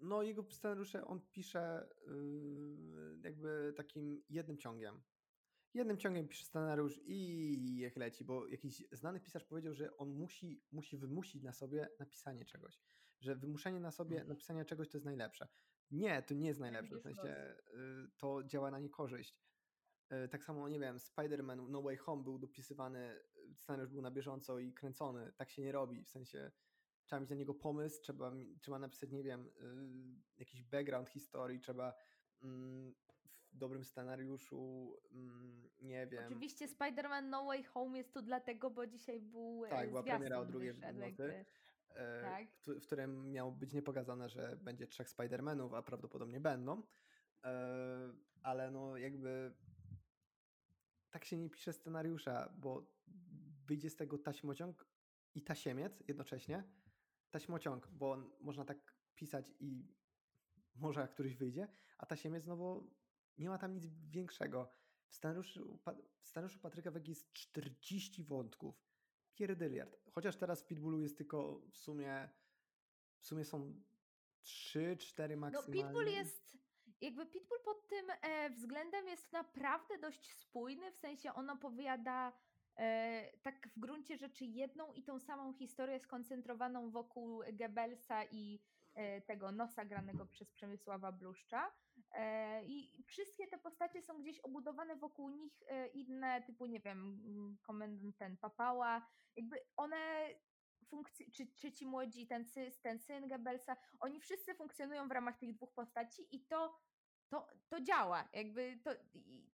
no 0.00 0.22
jego 0.22 0.42
scenariusze 0.50 1.04
on 1.06 1.20
pisze 1.32 1.88
yy, 2.06 3.18
jakby 3.22 3.72
takim 3.76 4.22
jednym 4.28 4.58
ciągiem. 4.58 5.02
Jednym 5.76 5.98
ciągiem 5.98 6.28
pisze 6.28 6.44
scenariusz 6.44 7.00
i 7.06 7.78
jak 7.78 7.96
leci, 7.96 8.24
bo 8.24 8.46
jakiś 8.46 8.84
znany 8.92 9.20
pisarz 9.20 9.44
powiedział, 9.44 9.74
że 9.74 9.96
on 9.96 10.10
musi, 10.10 10.62
musi 10.72 10.96
wymusić 10.98 11.42
na 11.42 11.52
sobie 11.52 11.88
napisanie 11.98 12.44
czegoś. 12.44 12.80
Że 13.20 13.36
wymuszenie 13.36 13.80
na 13.80 13.90
sobie 13.90 14.24
napisania 14.24 14.64
czegoś 14.64 14.88
to 14.88 14.96
jest 14.96 15.04
najlepsze. 15.04 15.48
Nie, 15.90 16.22
to 16.22 16.34
nie 16.34 16.46
jest 16.46 16.60
najlepsze. 16.60 16.96
W 16.96 17.02
sensie 17.02 17.56
y, 17.74 18.10
to 18.16 18.44
działa 18.44 18.70
na 18.70 18.78
niekorzyść. 18.78 19.38
Y, 20.12 20.28
Tak 20.28 20.44
samo, 20.44 20.68
nie 20.68 20.80
wiem, 20.80 20.96
Spider-Man 20.96 21.68
No 21.68 21.82
Way 21.82 21.96
Home 21.96 22.22
był 22.24 22.38
dopisywany, 22.38 23.20
y, 23.50 23.54
scenariusz 23.54 23.90
był 23.90 24.02
na 24.02 24.10
bieżąco 24.10 24.58
i 24.58 24.72
kręcony. 24.72 25.32
Tak 25.36 25.50
się 25.50 25.62
nie 25.62 25.72
robi. 25.72 26.04
W 26.04 26.08
sensie 26.08 26.50
trzeba 27.04 27.20
mieć 27.20 27.30
na 27.30 27.36
niego 27.36 27.54
pomysł, 27.54 28.02
trzeba, 28.02 28.32
trzeba 28.60 28.78
napisać, 28.78 29.10
nie 29.10 29.22
wiem, 29.22 29.50
jakiś 30.36 30.62
background 30.62 31.08
historii, 31.08 31.60
trzeba 31.60 31.94
mm, 32.42 32.94
dobrym 33.56 33.84
scenariuszu, 33.84 34.92
mm, 35.12 35.68
nie 35.82 36.06
wiem. 36.06 36.24
Oczywiście 36.26 36.66
Spider-Man 36.66 37.28
No 37.28 37.44
Way 37.44 37.64
Home 37.64 37.98
jest 37.98 38.14
tu 38.14 38.22
dlatego, 38.22 38.70
bo 38.70 38.86
dzisiaj 38.86 39.20
był 39.20 39.64
e, 39.64 39.68
Tak, 39.68 39.88
była 39.88 40.02
premiera 40.02 40.38
o 40.38 40.44
drugiej 40.44 40.74
nocy. 40.74 41.44
e, 41.94 42.22
tak. 42.22 42.48
w 42.66 42.86
którym 42.86 43.32
miało 43.32 43.52
być 43.52 43.72
niepokazane, 43.72 44.28
że 44.28 44.56
będzie 44.56 44.86
trzech 44.86 45.08
Spider-Manów, 45.08 45.74
a 45.74 45.82
prawdopodobnie 45.82 46.40
będą. 46.40 46.82
E, 47.44 48.12
ale 48.42 48.70
no 48.70 48.96
jakby 48.96 49.54
tak 51.10 51.24
się 51.24 51.36
nie 51.36 51.50
pisze 51.50 51.72
scenariusza, 51.72 52.52
bo 52.58 52.86
wyjdzie 53.66 53.90
z 53.90 53.96
tego 53.96 54.18
taśmociąg 54.18 54.86
i 55.34 55.42
tasiemiec 55.42 56.02
jednocześnie. 56.08 56.64
Taśmociąg, 57.30 57.88
bo 57.88 58.16
można 58.40 58.64
tak 58.64 58.94
pisać 59.14 59.52
i 59.60 59.94
może 60.84 61.08
któryś 61.08 61.36
wyjdzie, 61.36 61.68
a 61.98 62.06
tasiemiec 62.06 62.44
znowu 62.44 62.90
nie 63.38 63.48
ma 63.48 63.58
tam 63.58 63.74
nic 63.74 63.86
większego. 63.86 64.72
W 65.08 65.14
scenariuszu, 65.14 65.78
w 66.20 66.28
scenariuszu 66.28 66.58
Patryka 66.58 66.90
Wegi 66.90 67.10
jest 67.10 67.32
40 67.32 68.24
wątków. 68.24 68.86
Pierdyliard. 69.34 69.96
Chociaż 70.12 70.36
teraz 70.36 70.62
w 70.62 70.66
Pitbullu 70.66 71.00
jest 71.00 71.18
tylko 71.18 71.60
w 71.70 71.76
sumie 71.76 72.28
w 73.20 73.26
sumie 73.26 73.44
są 73.44 73.82
3-4 74.44 75.30
No 75.30 75.36
maksymalnie. 75.36 75.82
Pitbull 75.82 76.06
jest, 76.06 76.56
jakby 77.00 77.26
Pitbull 77.26 77.60
pod 77.64 77.86
tym 77.88 78.06
e, 78.22 78.50
względem 78.50 79.08
jest 79.08 79.32
naprawdę 79.32 79.98
dość 79.98 80.32
spójny, 80.32 80.92
w 80.92 80.96
sensie 80.96 81.34
on 81.34 81.50
opowiada 81.50 82.32
e, 82.76 83.38
tak 83.42 83.68
w 83.68 83.78
gruncie 83.78 84.16
rzeczy 84.16 84.44
jedną 84.44 84.92
i 84.92 85.02
tą 85.02 85.20
samą 85.20 85.54
historię 85.54 86.00
skoncentrowaną 86.00 86.90
wokół 86.90 87.42
Goebbelsa 87.52 88.24
i 88.24 88.60
e, 88.94 89.20
tego 89.20 89.52
nosa 89.52 89.84
granego 89.84 90.26
przez 90.26 90.50
Przemysława 90.50 91.12
Bluszcza. 91.12 91.72
E, 92.16 92.64
I 92.64 93.02
wszystkie 93.02 93.46
te 93.46 93.58
postacie 93.58 94.02
są 94.02 94.22
gdzieś 94.22 94.40
obudowane 94.40 94.96
wokół 94.96 95.30
nich 95.30 95.62
e, 95.68 95.86
inne, 95.86 96.42
typu, 96.42 96.66
nie 96.66 96.80
wiem, 96.80 97.20
mm, 97.26 97.56
komendant 97.62 98.16
ten 98.16 98.36
Papała, 98.36 99.06
jakby 99.36 99.56
one 99.76 99.96
czy, 101.32 101.46
czy 101.46 101.72
ci 101.72 101.86
młodzi, 101.86 102.26
ten, 102.26 102.44
ten 102.82 102.98
syn 102.98 103.28
Goebbelsa, 103.28 103.76
oni 104.00 104.20
wszyscy 104.20 104.54
funkcjonują 104.54 105.08
w 105.08 105.12
ramach 105.12 105.38
tych 105.38 105.54
dwóch 105.54 105.72
postaci 105.72 106.36
i 106.36 106.46
to, 106.46 106.78
to, 107.28 107.48
to 107.68 107.80
działa. 107.80 108.28
Jakby 108.32 108.80
to, 108.84 108.90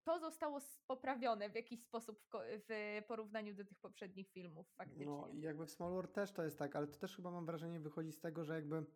to 0.05 0.19
zostało 0.19 0.61
poprawione 0.87 1.51
w 1.51 1.55
jakiś 1.55 1.81
sposób 1.83 2.21
w, 2.33 2.63
w 2.69 3.03
porównaniu 3.07 3.55
do 3.55 3.65
tych 3.65 3.79
poprzednich 3.79 4.31
filmów 4.31 4.67
faktycznie. 4.77 5.07
No 5.07 5.29
i 5.29 5.41
jakby 5.41 5.67
w 5.67 5.71
Small 5.71 5.93
World 5.93 6.13
też 6.13 6.33
to 6.33 6.45
jest 6.45 6.59
tak, 6.59 6.77
ale 6.77 6.87
to 6.87 6.99
też 6.99 7.17
chyba 7.17 7.31
mam 7.31 7.47
wrażenie 7.47 7.81
wychodzi 7.81 8.13
z 8.13 8.21
tego, 8.21 8.45
że 8.45 8.55
jakby 8.55 8.87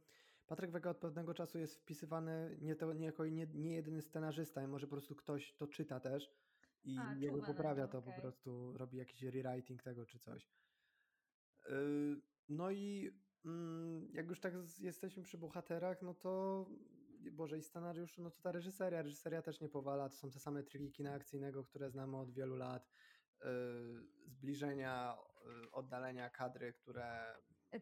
Patryk 0.47 0.71
Wega 0.71 0.91
od 0.91 0.99
pewnego 0.99 1.35
czasu 1.35 1.59
jest 1.59 1.77
wpisywany 1.77 2.57
nie, 2.61 2.77
to, 2.77 2.93
nie 2.93 3.07
jako 3.07 3.27
nie, 3.27 3.47
nie 3.47 3.75
jedyny 3.75 4.03
scenarzysta, 4.03 4.63
i 4.63 4.67
może 4.67 4.87
po 4.87 4.91
prostu 4.91 5.15
ktoś 5.15 5.55
to 5.57 5.67
czyta 5.67 6.01
też 6.01 6.31
i 6.85 6.97
A, 6.99 7.15
jakby 7.19 7.39
nad 7.39 7.47
poprawia 7.47 7.89
to 7.89 8.03
po 8.03 8.11
okej. 8.11 8.21
prostu, 8.21 8.73
robi 8.77 8.99
jakiś 8.99 9.23
rewriting 9.23 9.83
tego 9.83 10.07
czy 10.07 10.19
coś. 10.19 10.51
Yy, 11.69 12.21
No 12.49 12.71
i 12.71 13.11
mm, 13.45 14.11
jak 14.13 14.29
już 14.29 14.41
tak 14.41 14.55
jesteśmy 14.79 15.23
przy 15.23 15.39
bohaterach, 15.39 16.03
no 16.03 16.15
to 16.15 16.67
Boże 17.33 17.59
i 17.59 17.63
scenariuszu, 17.63 18.23
no 18.23 18.31
to 18.31 18.43
ta 18.43 18.53
reżyseria, 18.53 19.03
reżyseria 19.03 19.43
też 19.43 19.61
nie 19.61 19.69
powala, 19.69 20.09
to 20.09 20.17
są 20.17 20.31
te 20.31 20.39
same 20.39 20.63
triki 20.63 20.93
kina 20.93 21.13
akcyjnego, 21.13 21.65
które 21.65 21.91
znamy 21.91 22.17
od 22.17 22.33
wielu 22.33 22.57
lat, 22.57 22.91
yy, 23.45 23.49
zbliżenia, 24.27 25.17
yy, 25.45 25.71
oddalenia 25.71 26.31
kadry, 26.31 26.73
które 26.73 27.37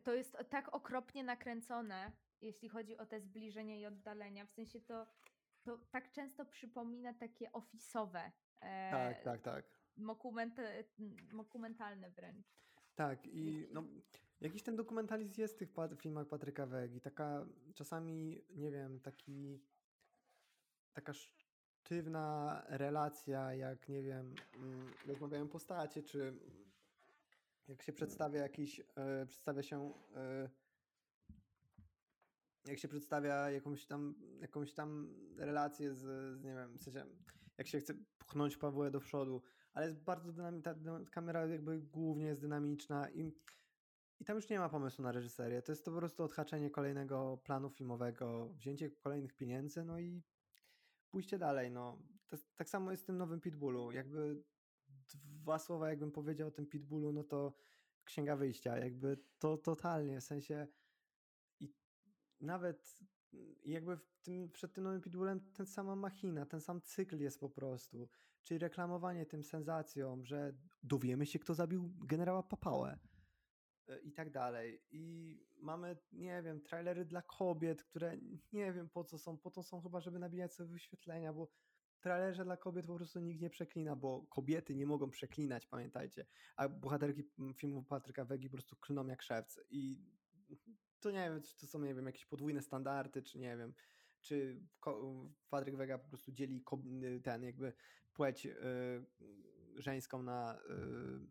To 0.04 0.14
jest 0.14 0.36
tak 0.50 0.74
okropnie 0.74 1.24
nakręcone, 1.24 2.12
jeśli 2.44 2.68
chodzi 2.68 2.96
o 2.96 3.06
te 3.06 3.20
zbliżenia 3.20 3.76
i 3.76 3.86
oddalenia. 3.86 4.46
W 4.46 4.50
sensie 4.50 4.80
to, 4.80 5.06
to 5.62 5.78
tak 5.90 6.12
często 6.12 6.44
przypomina 6.44 7.14
takie 7.14 7.52
ofisowe. 7.52 8.32
E, 8.60 8.90
tak, 8.90 9.22
tak, 9.22 9.42
tak. 9.42 9.64
Mokument, 9.96 10.60
mokumentalne 11.32 12.10
wręcz. 12.10 12.46
Tak, 12.94 13.26
i 13.26 13.68
no, 13.72 13.84
jakiś 14.40 14.62
ten 14.62 14.76
dokumentalizm 14.76 15.40
jest 15.40 15.54
w 15.54 15.58
tych 15.58 15.72
pat- 15.72 16.00
filmach 16.00 16.28
Patryka 16.28 16.66
Wegi. 16.66 17.00
Taka 17.00 17.46
czasami, 17.74 18.44
nie 18.50 18.70
wiem, 18.70 19.00
taki 19.00 19.60
taka 20.92 21.12
sztywna 21.12 22.62
relacja, 22.68 23.54
jak 23.54 23.88
nie 23.88 24.02
wiem, 24.02 24.34
mm, 24.56 24.92
rozmawiają 25.06 25.48
postacie, 25.48 26.02
czy 26.02 26.38
jak 27.68 27.82
się 27.82 27.92
przedstawia 27.92 28.42
jakiś, 28.42 28.80
e, 28.80 29.26
przedstawia 29.26 29.62
się, 29.62 29.92
e, 30.16 30.48
jak 32.68 32.78
się 32.78 32.88
przedstawia 32.88 33.50
jakąś 33.50 33.86
tam, 33.86 34.14
jakąś 34.40 34.72
tam 34.72 35.14
relację 35.36 35.94
z, 35.94 36.00
z, 36.38 36.44
nie 36.44 36.54
wiem, 36.54 36.78
w 36.78 36.82
sensie, 36.82 37.06
jak 37.58 37.66
się 37.66 37.80
chce 37.80 37.94
pchnąć 38.18 38.56
Pawłę 38.56 38.90
do 38.90 39.00
przodu, 39.00 39.42
ale 39.72 39.86
jest 39.86 40.00
bardzo 40.00 40.32
dynamiczna, 40.32 40.74
kamera 41.10 41.46
jakby 41.46 41.80
głównie 41.80 42.26
jest 42.26 42.40
dynamiczna 42.40 43.10
i, 43.10 43.34
i 44.20 44.24
tam 44.24 44.36
już 44.36 44.48
nie 44.48 44.58
ma 44.58 44.68
pomysłu 44.68 45.02
na 45.02 45.12
reżyserię, 45.12 45.62
to 45.62 45.72
jest 45.72 45.84
to 45.84 45.90
po 45.90 45.98
prostu 45.98 46.24
odhaczenie 46.24 46.70
kolejnego 46.70 47.38
planu 47.44 47.70
filmowego, 47.70 48.48
wzięcie 48.48 48.90
kolejnych 48.90 49.34
pieniędzy, 49.34 49.84
no 49.84 49.98
i 49.98 50.22
pójście 51.10 51.38
dalej, 51.38 51.70
no. 51.70 51.98
To, 52.26 52.36
tak 52.56 52.68
samo 52.68 52.90
jest 52.90 53.02
z 53.02 53.06
tym 53.06 53.16
nowym 53.16 53.40
Pitbullu, 53.40 53.92
jakby 53.92 54.44
dwa 55.14 55.58
słowa 55.58 55.88
jakbym 55.88 56.12
powiedział 56.12 56.48
o 56.48 56.50
tym 56.50 56.66
Pitbullu, 56.66 57.12
no 57.12 57.24
to 57.24 57.54
księga 58.04 58.36
wyjścia, 58.36 58.78
jakby 58.78 59.18
to 59.38 59.56
totalnie, 59.56 60.20
w 60.20 60.24
sensie 60.24 60.66
nawet 62.44 62.98
jakby 63.64 63.96
w 63.96 64.20
tym, 64.22 64.50
przed 64.50 64.72
tym 64.72 64.84
nowym 64.84 65.00
Pitbullem 65.00 65.52
ten 65.52 65.66
sama 65.66 65.96
machina, 65.96 66.46
ten 66.46 66.60
sam 66.60 66.80
cykl 66.82 67.20
jest 67.20 67.40
po 67.40 67.50
prostu, 67.50 68.08
czyli 68.42 68.58
reklamowanie 68.58 69.26
tym 69.26 69.44
sensacją, 69.44 70.24
że 70.24 70.54
dowiemy 70.82 71.26
się, 71.26 71.38
kto 71.38 71.54
zabił 71.54 71.94
generała 72.06 72.42
Papałę 72.42 72.98
e, 73.88 74.00
i 74.00 74.12
tak 74.12 74.30
dalej. 74.30 74.82
I 74.90 75.38
mamy, 75.56 75.96
nie 76.12 76.42
wiem, 76.42 76.60
trailery 76.60 77.04
dla 77.04 77.22
kobiet, 77.22 77.84
które 77.84 78.18
nie 78.52 78.72
wiem 78.72 78.88
po 78.88 79.04
co 79.04 79.18
są, 79.18 79.38
po 79.38 79.50
to 79.50 79.62
są 79.62 79.82
chyba, 79.82 80.00
żeby 80.00 80.18
nabijać 80.18 80.54
sobie 80.54 80.72
wyświetlenia, 80.72 81.32
bo 81.32 81.48
trailerze 82.00 82.44
dla 82.44 82.56
kobiet 82.56 82.86
po 82.86 82.96
prostu 82.96 83.20
nikt 83.20 83.40
nie 83.40 83.50
przeklina, 83.50 83.96
bo 83.96 84.26
kobiety 84.26 84.74
nie 84.74 84.86
mogą 84.86 85.10
przeklinać, 85.10 85.66
pamiętajcie. 85.66 86.26
A 86.56 86.68
bohaterki 86.68 87.22
filmu 87.56 87.82
Patryka 87.82 88.24
Wegi 88.24 88.48
po 88.48 88.56
prostu 88.56 88.76
klną 88.76 89.06
jak 89.06 89.22
szewc. 89.22 89.60
I 89.70 89.98
to 91.04 91.10
nie 91.10 91.30
wiem, 91.30 91.42
czy 91.42 91.56
to 91.56 91.66
są, 91.66 91.80
nie 91.80 91.94
wiem, 91.94 92.06
jakieś 92.06 92.26
podwójne 92.26 92.62
standardy, 92.62 93.22
czy 93.22 93.38
nie 93.38 93.56
wiem, 93.56 93.74
czy 94.20 94.60
Patryk 95.50 95.76
Wega 95.76 95.98
po 95.98 96.08
prostu 96.08 96.32
dzieli 96.32 96.64
ten 97.22 97.42
jakby 97.42 97.72
płeć 98.12 98.44
yy, 98.44 98.54
żeńską 99.76 100.22
na 100.22 100.60
yy, 100.68 101.26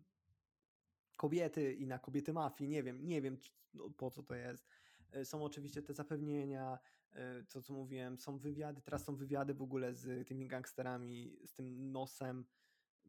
kobiety 1.18 1.74
i 1.74 1.88
na 1.88 2.00
kobiety 2.00 2.34
mafii, 2.34 2.70
nie 2.70 2.84
wiem, 2.84 3.08
nie 3.08 3.22
wiem 3.22 3.38
no, 3.74 3.90
po 3.90 4.12
co 4.12 4.24
to 4.24 4.36
jest. 4.36 4.68
Y, 5.16 5.26
są 5.26 5.44
oczywiście 5.44 5.82
te 5.82 5.94
zapewnienia, 5.94 6.80
Y, 7.16 7.46
to 7.46 7.62
co 7.62 7.74
mówiłem, 7.74 8.20
są 8.20 8.38
wywiady, 8.38 8.82
teraz 8.82 9.04
są 9.04 9.16
wywiady 9.16 9.54
w 9.54 9.62
ogóle 9.62 9.94
z 9.94 10.28
tymi 10.28 10.48
gangsterami, 10.48 11.38
z 11.46 11.54
tym 11.54 11.92
nosem, 11.92 12.46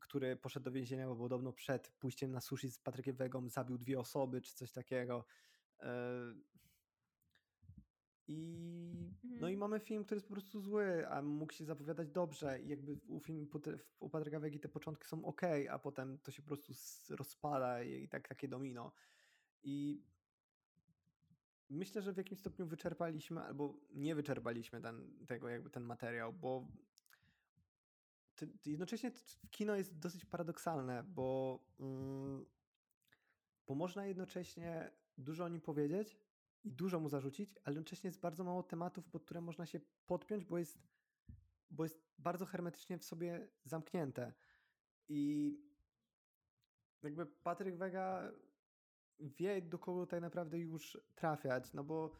który 0.00 0.36
poszedł 0.36 0.64
do 0.64 0.72
więzienia, 0.72 1.08
bo 1.08 1.16
podobno 1.16 1.52
przed 1.52 1.88
pójściem 1.88 2.32
na 2.32 2.40
sushi 2.40 2.70
z 2.70 2.78
Patrykiem 2.78 3.16
Wegą 3.16 3.48
zabił 3.48 3.78
dwie 3.78 3.98
osoby, 3.98 4.40
czy 4.40 4.54
coś 4.54 4.72
takiego. 4.72 5.24
I, 8.28 8.90
mhm. 9.24 9.40
No 9.40 9.48
i 9.48 9.56
mamy 9.56 9.80
film, 9.80 10.04
który 10.04 10.16
jest 10.16 10.28
po 10.28 10.34
prostu 10.34 10.60
zły, 10.60 11.08
a 11.08 11.22
mógł 11.22 11.52
się 11.52 11.64
zapowiadać 11.64 12.10
dobrze. 12.10 12.60
I 12.62 12.68
jakby 12.68 12.98
u 13.08 13.20
filmu 13.20 13.46
u 14.00 14.08
Patryka 14.08 14.40
Wegi 14.40 14.60
te 14.60 14.68
początki 14.68 15.08
są 15.08 15.24
ok, 15.24 15.42
a 15.70 15.78
potem 15.78 16.18
to 16.18 16.30
się 16.30 16.42
po 16.42 16.48
prostu 16.48 16.72
rozpada 17.16 17.82
i 17.82 18.08
tak 18.08 18.28
takie 18.28 18.48
domino. 18.48 18.92
I 19.62 20.02
myślę, 21.70 22.02
że 22.02 22.12
w 22.12 22.16
jakimś 22.16 22.40
stopniu 22.40 22.66
wyczerpaliśmy 22.66 23.40
albo 23.40 23.74
nie 23.90 24.14
wyczerpaliśmy 24.14 24.80
ten, 24.80 25.26
tego 25.26 25.48
jakby 25.48 25.70
ten 25.70 25.82
materiał, 25.82 26.32
bo 26.32 26.68
jednocześnie 28.66 29.12
kino 29.50 29.76
jest 29.76 29.98
dosyć 29.98 30.24
paradoksalne, 30.24 31.04
bo, 31.04 31.60
mm, 31.80 32.46
bo 33.66 33.74
można 33.74 34.06
jednocześnie 34.06 34.90
dużo 35.18 35.44
o 35.44 35.48
nim 35.48 35.60
powiedzieć 35.60 36.23
i 36.64 36.72
dużo 36.72 37.00
mu 37.00 37.08
zarzucić, 37.08 37.50
ale 37.64 37.74
jednocześnie 37.74 38.08
jest 38.08 38.20
bardzo 38.20 38.44
mało 38.44 38.62
tematów, 38.62 39.08
pod 39.08 39.24
które 39.24 39.40
można 39.40 39.66
się 39.66 39.80
podpiąć, 40.06 40.44
bo 40.44 40.58
jest, 40.58 40.78
bo 41.70 41.84
jest 41.84 42.02
bardzo 42.18 42.46
hermetycznie 42.46 42.98
w 42.98 43.04
sobie 43.04 43.48
zamknięte. 43.64 44.32
I 45.08 45.52
jakby 47.02 47.26
Patryk 47.26 47.76
Wega 47.76 48.32
wie, 49.20 49.62
do 49.62 49.78
kogo 49.78 50.06
tak 50.06 50.20
naprawdę 50.20 50.58
już 50.58 50.98
trafiać, 51.14 51.72
no 51.72 51.84
bo 51.84 52.12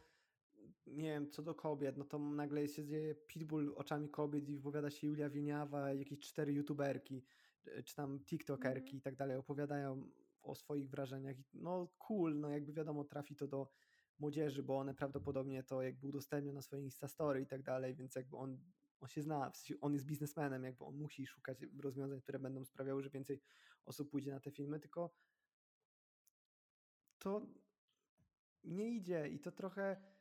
nie 0.87 1.03
wiem, 1.03 1.29
co 1.29 1.43
do 1.43 1.55
kobiet, 1.55 1.97
no 1.97 2.05
to 2.05 2.19
nagle 2.19 2.67
się 2.67 2.85
dzieje 2.85 3.15
Pitbull 3.15 3.73
oczami 3.75 4.09
kobiet 4.09 4.49
i 4.49 4.55
wypowiada 4.55 4.89
się 4.89 5.07
Julia 5.07 5.29
Wieniawa, 5.29 5.93
jakieś 5.93 6.19
cztery 6.19 6.53
youtuberki, 6.53 7.23
e, 7.65 7.83
czy 7.83 7.95
tam 7.95 8.19
tiktokerki 8.19 8.89
mm. 8.89 8.97
i 8.97 9.01
tak 9.01 9.15
dalej, 9.15 9.37
opowiadają 9.37 10.11
o 10.41 10.55
swoich 10.55 10.89
wrażeniach. 10.89 11.35
No 11.53 11.87
cool, 11.97 12.39
no 12.39 12.49
jakby 12.49 12.73
wiadomo, 12.73 13.03
trafi 13.03 13.35
to 13.35 13.47
do 13.47 13.67
młodzieży, 14.19 14.63
bo 14.63 14.77
one 14.77 14.93
prawdopodobnie 14.93 15.63
to 15.63 15.81
jakby 15.81 16.07
udostępnią 16.07 16.53
na 16.53 16.61
swoje 16.61 16.83
Instastory 16.83 17.41
i 17.41 17.47
tak 17.47 17.63
dalej, 17.63 17.95
więc 17.95 18.15
jakby 18.15 18.37
on, 18.37 18.59
on 18.99 19.09
się 19.09 19.21
zna, 19.21 19.49
w 19.49 19.57
sensie 19.57 19.75
on 19.81 19.93
jest 19.93 20.05
biznesmenem, 20.05 20.63
jakby 20.63 20.85
on 20.85 20.95
musi 20.95 21.27
szukać 21.27 21.65
rozwiązań, 21.83 22.21
które 22.21 22.39
będą 22.39 22.65
sprawiały, 22.65 23.03
że 23.03 23.09
więcej 23.09 23.41
osób 23.85 24.11
pójdzie 24.11 24.31
na 24.31 24.39
te 24.39 24.51
filmy, 24.51 24.79
tylko 24.79 25.15
to 27.19 27.47
nie 28.63 28.89
idzie 28.91 29.29
i 29.29 29.39
to 29.39 29.51
trochę 29.51 30.15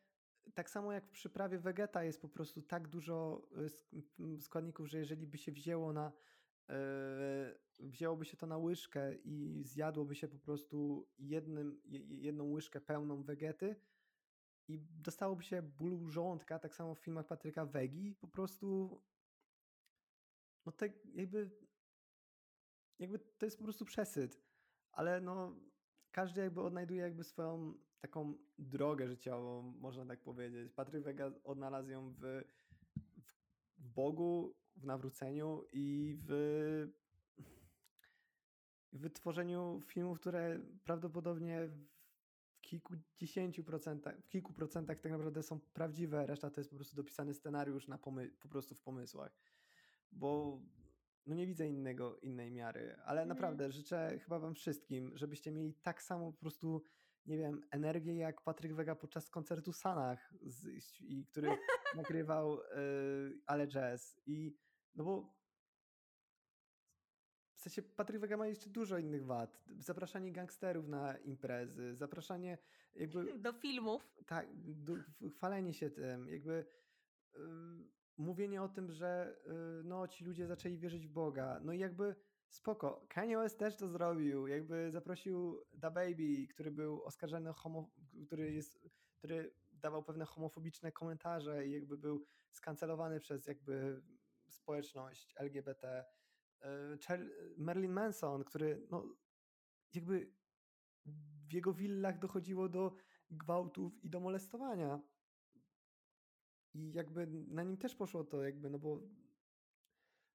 tak 0.55 0.71
samo 0.71 0.93
jak 0.93 1.07
w 1.07 1.11
przyprawie 1.11 1.59
Vegeta 1.59 2.05
jest 2.05 2.21
po 2.21 2.29
prostu 2.29 2.63
tak 2.63 2.89
dużo 2.89 3.49
y, 4.37 4.41
składników, 4.41 4.89
że 4.89 4.99
jeżeli 4.99 5.27
by 5.27 5.39
się 5.39 5.53
wzięło 5.53 5.93
na 5.93 6.13
yy, 6.69 6.75
wzięłoby 7.79 8.25
się 8.25 8.37
to 8.37 8.47
na 8.47 8.59
łyżkę 8.59 9.15
i 9.15 9.63
zjadłoby 9.65 10.15
się 10.15 10.29
po 10.29 10.39
prostu 10.39 11.09
jednym, 11.19 11.81
jedną 12.09 12.45
łyżkę 12.45 12.81
pełną 12.81 13.23
wegety 13.23 13.77
i 14.69 14.81
dostałoby 14.81 15.43
się 15.43 15.63
bólu 15.63 16.09
żołądka, 16.09 16.59
tak 16.59 16.75
samo 16.75 16.95
w 16.95 16.99
filmach 16.99 17.27
Patryka 17.27 17.67
Wegi, 17.67 18.15
po 18.15 18.29
prostu 18.29 19.01
no 20.67 20.73
tak 20.73 20.93
jakby 21.15 21.51
jakby 22.99 23.19
to 23.19 23.47
jest 23.47 23.59
po 23.59 23.65
prostu 23.65 23.85
przesyt, 23.85 24.43
ale 24.93 25.21
no 25.21 25.57
każdy 26.11 26.41
jakby 26.41 26.61
odnajduje 26.61 27.03
jakby 27.03 27.25
swoją 27.25 27.75
taką 28.01 28.35
drogę 28.59 29.09
życiową, 29.09 29.63
można 29.63 30.07
tak 30.07 30.23
powiedzieć. 30.23 30.73
Patryk 30.73 31.05
Wega 31.05 31.33
odnalazł 31.45 31.91
ją 31.91 32.11
w, 32.11 32.43
w, 33.77 33.89
Bogu, 33.89 34.57
w 34.77 34.85
nawróceniu 34.85 35.65
i 35.73 36.17
w 36.21 36.89
wytworzeniu 38.95 39.81
filmów, 39.87 40.21
które 40.21 40.61
prawdopodobnie 40.85 41.67
w 41.67 41.95
kilkudziesięciu 42.61 43.65
procentach, 43.65 44.21
w 44.21 44.29
kilku 44.29 44.53
procentach 44.53 45.01
tak 45.01 45.13
naprawdę 45.13 45.43
są 45.43 45.61
prawdziwe, 45.61 46.27
reszta 46.27 46.51
to 46.51 46.61
jest 46.61 46.71
po 46.71 46.77
prostu 46.77 46.97
dopisany 46.97 47.35
scenariusz 47.35 47.89
na 47.89 47.99
pomy- 47.99 48.31
po 48.41 48.49
prostu 48.49 48.75
w 48.75 48.81
pomysłach. 48.81 49.37
Bo 50.13 50.61
no 51.27 51.35
nie 51.35 51.47
widzę 51.47 51.69
innego, 51.69 52.17
innej 52.17 52.51
miary, 52.51 52.97
ale 53.05 53.21
mm. 53.21 53.29
naprawdę 53.29 53.73
życzę 53.73 54.19
chyba 54.19 54.39
wam 54.39 54.55
wszystkim, 54.55 55.17
żebyście 55.17 55.51
mieli 55.53 55.75
tak 55.75 56.03
samo 56.03 56.33
po 56.33 56.39
prostu, 56.39 56.83
nie 57.27 57.39
wiem, 57.39 57.61
energię 57.71 58.17
jak 58.17 58.43
Patryk 58.43 58.75
Wega 58.75 58.95
podczas 58.95 59.31
koncertu 59.31 59.73
Sanach, 59.73 60.35
z, 60.43 60.67
i, 61.01 61.27
który 61.27 61.49
nagrywał 61.97 62.61
y, 62.61 62.63
Ale 63.47 63.69
Jazz 63.69 64.21
i 64.27 64.57
no 64.95 65.05
bo 65.05 65.35
sensie 67.65 67.83
Patryk 67.83 68.21
Wega 68.21 68.37
ma 68.37 68.47
jeszcze 68.47 68.71
dużo 68.71 68.99
innych 68.99 69.27
wad. 69.27 69.65
Zapraszanie 69.79 70.33
gangsterów 70.33 70.89
na 70.89 71.19
imprezy, 71.19 71.95
zapraszanie 71.95 72.59
jakby... 72.95 73.39
Do 73.39 73.53
filmów. 73.53 74.15
Tak, 74.27 74.47
do, 74.65 74.95
chwalenie 75.31 75.75
się 75.75 75.91
tym, 75.91 76.29
jakby... 76.29 76.67
Y, 77.35 77.39
mówienie 78.17 78.63
o 78.63 78.69
tym, 78.69 78.91
że 78.91 79.37
y, 79.81 79.85
no 79.85 80.09
ci 80.09 80.25
ludzie 80.25 80.47
zaczęli 80.47 80.79
wierzyć 80.79 81.07
w 81.07 81.11
Boga. 81.11 81.61
No 81.63 81.73
i 81.73 81.79
jakby 81.79 82.17
spoko. 82.49 83.07
Kanye 83.09 83.39
West 83.39 83.59
też 83.59 83.77
to 83.77 83.89
zrobił. 83.89 84.47
Jakby 84.47 84.91
zaprosił 84.91 85.65
Da 85.73 85.91
Baby, 85.91 86.47
który 86.51 86.71
był 86.71 87.03
oskarżony 87.03 87.53
homo, 87.53 87.91
który 88.27 88.53
jest, 88.53 88.79
który 89.19 89.55
dawał 89.73 90.03
pewne 90.03 90.25
homofobiczne 90.25 90.93
komentarze 90.93 91.67
i 91.67 91.73
jakby 91.73 91.99
był 91.99 92.27
skancelowany 92.51 93.21
przez 93.21 93.47
jakby 93.47 94.03
społeczność 94.49 95.35
LGBT. 95.37 96.05
Y, 96.65 97.59
Marilyn 97.59 97.93
Manson, 97.93 98.45
który 98.45 98.87
no 98.91 99.17
jakby 99.95 100.33
w 101.47 101.53
jego 101.53 101.73
willach 101.73 102.19
dochodziło 102.19 102.69
do 102.69 102.97
gwałtów 103.31 104.05
i 104.05 104.11
do 104.11 104.21
molestowania. 104.21 105.01
I 106.75 106.93
jakby 106.93 107.27
na 107.27 107.63
nim 107.63 107.77
też 107.77 107.95
poszło 107.95 108.25
to 108.25 108.43
jakby, 108.43 108.71
no 108.71 108.79
bo 108.79 109.01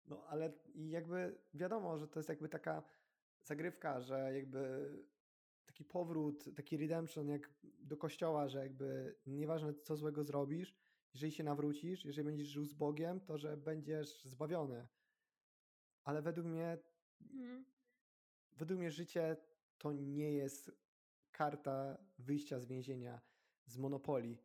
no 0.06 0.26
ale 0.28 0.54
i 0.74 0.90
jakby 0.90 1.42
wiadomo, 1.54 1.98
że 1.98 2.08
to 2.08 2.20
jest 2.20 2.30
jakby 2.30 2.50
taka 2.50 2.84
zagrywka, 3.44 4.02
że 4.02 4.32
jakby 4.36 4.90
taki 5.66 5.86
powrót, 5.86 6.46
taki 6.56 6.78
redemption 6.78 7.28
jak 7.28 7.50
do 7.80 7.98
kościoła, 7.98 8.48
że 8.48 8.60
jakby 8.60 9.16
nieważne 9.26 9.74
co 9.74 9.96
złego 9.96 10.24
zrobisz, 10.24 10.76
jeżeli 11.14 11.32
się 11.32 11.44
nawrócisz, 11.44 12.06
jeżeli 12.06 12.26
będziesz 12.26 12.48
żył 12.48 12.66
z 12.66 12.74
Bogiem, 12.74 13.20
to 13.20 13.38
że 13.38 13.58
będziesz 13.58 14.26
zbawiony. 14.26 14.88
Ale 16.10 16.22
według 16.22 16.48
mnie 16.48 16.78
mm. 17.34 17.66
według 18.58 18.80
mnie 18.80 18.92
życie 18.92 19.38
to 19.78 19.92
nie 19.92 20.32
jest 20.32 20.72
karta 21.32 21.98
wyjścia 22.20 22.60
z 22.60 22.66
więzienia 22.66 23.22
z 23.66 23.78
Monopolii. 23.78 24.38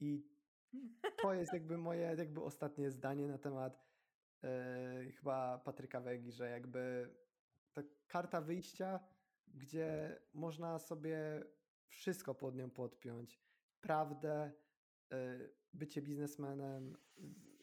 I 0.00 0.26
to 1.22 1.34
jest 1.34 1.52
jakby 1.58 1.78
moje 1.78 2.14
jakby 2.18 2.42
ostatnie 2.42 2.90
zdanie 2.90 3.28
na 3.28 3.38
temat 3.38 3.84
e, 4.44 5.04
chyba 5.16 5.58
Patryka 5.58 6.00
Wegi, 6.00 6.32
że 6.32 6.50
jakby 6.50 7.14
ta 7.72 7.82
karta 8.06 8.40
wyjścia, 8.40 9.00
gdzie 9.48 10.20
można 10.34 10.78
sobie 10.78 11.44
wszystko 11.86 12.34
pod 12.34 12.54
nią 12.54 12.70
podpiąć. 12.70 13.40
Prawdę, 13.80 14.52
e, 15.12 15.38
bycie 15.72 16.02
biznesmenem, 16.02 16.96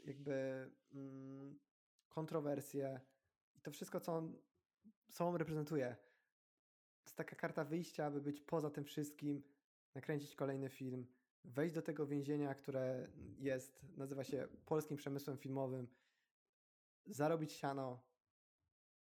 jakby 0.05 0.69
mm, 0.91 1.59
kontrowersje 2.09 3.01
i 3.55 3.61
to 3.61 3.71
wszystko, 3.71 3.99
co 3.99 4.15
on 4.15 4.37
sobą 5.09 5.37
reprezentuje. 5.37 5.95
To 7.03 7.05
jest 7.05 7.17
taka 7.17 7.35
karta 7.35 7.63
wyjścia, 7.63 8.05
aby 8.05 8.21
być 8.21 8.41
poza 8.41 8.69
tym 8.69 8.83
wszystkim, 8.83 9.43
nakręcić 9.95 10.35
kolejny 10.35 10.69
film, 10.69 11.07
wejść 11.43 11.75
do 11.75 11.81
tego 11.81 12.07
więzienia, 12.07 12.55
które 12.55 13.07
jest, 13.37 13.85
nazywa 13.97 14.23
się 14.23 14.47
polskim 14.65 14.97
przemysłem 14.97 15.37
filmowym, 15.37 15.87
zarobić 17.05 17.51
siano, 17.51 17.99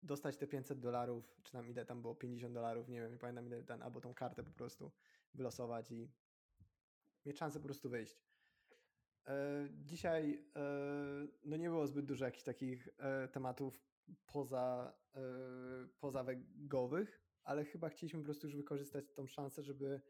dostać 0.03 0.37
te 0.37 0.47
500 0.47 0.79
dolarów, 0.79 1.39
czy 1.43 1.51
tam 1.51 1.67
ile 1.67 1.85
tam 1.85 2.01
było, 2.01 2.15
50 2.15 2.53
dolarów, 2.53 2.89
nie 2.89 3.01
wiem, 3.01 3.11
nie 3.11 3.17
pamiętam 3.17 3.47
ile 3.47 3.63
ten, 3.63 3.81
albo 3.81 4.01
tą 4.01 4.13
kartę 4.13 4.43
po 4.43 4.51
prostu 4.51 4.91
wylosować 5.33 5.91
i 5.91 6.11
mieć 7.25 7.37
szansę 7.37 7.59
po 7.59 7.65
prostu 7.65 7.89
wyjść. 7.89 8.26
E, 9.27 9.67
dzisiaj 9.71 10.45
e, 10.55 11.27
no 11.43 11.57
nie 11.57 11.69
było 11.69 11.87
zbyt 11.87 12.05
dużo 12.05 12.25
jakichś 12.25 12.43
takich 12.43 12.89
e, 12.97 13.27
tematów 13.27 13.87
poza, 14.25 14.93
poza 15.99 16.23
wegowych, 16.23 17.21
ale 17.43 17.65
chyba 17.65 17.89
chcieliśmy 17.89 18.19
po 18.19 18.25
prostu 18.25 18.47
już 18.47 18.55
wykorzystać 18.55 19.13
tą 19.13 19.27
szansę, 19.27 19.63
żeby 19.63 20.01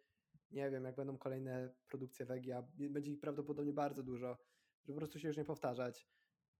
nie 0.52 0.72
wiem, 0.72 0.84
jak 0.84 0.95
będą 0.95 1.18
kolejne 1.18 1.76
produkcje 1.88 2.26
wegi, 2.26 2.52
a 2.52 2.61
będzie 2.89 3.11
ich 3.11 3.19
prawdopodobnie 3.19 3.73
bardzo 3.73 4.03
dużo, 4.03 4.38
żeby 4.84 4.94
po 4.94 4.99
prostu 4.99 5.19
się 5.19 5.27
już 5.27 5.38
nie 5.38 5.45
powtarzać. 5.45 6.07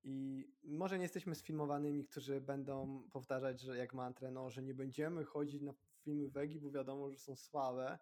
I 0.04 0.48
może 0.64 0.98
nie 0.98 1.04
jesteśmy 1.04 1.36
sfilmowanymi, 1.36 2.06
którzy 2.06 2.42
będą 2.42 3.04
powtarzać, 3.12 3.62
że 3.62 3.78
jak 3.78 3.94
mantrę, 3.94 4.32
no, 4.32 4.50
że 4.50 4.64
nie 4.64 4.74
będziemy 4.74 5.24
chodzić 5.24 5.62
na 5.62 5.74
filmy 6.04 6.30
wegi, 6.30 6.60
bo 6.60 6.72
wiadomo, 6.72 7.10
że 7.10 7.18
są 7.18 7.36
słabe 7.36 8.00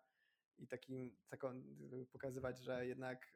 i 0.57 0.67
takim, 0.67 1.15
taką 1.29 1.63
pokazywać, 2.11 2.59
że 2.59 2.87
jednak 2.87 3.35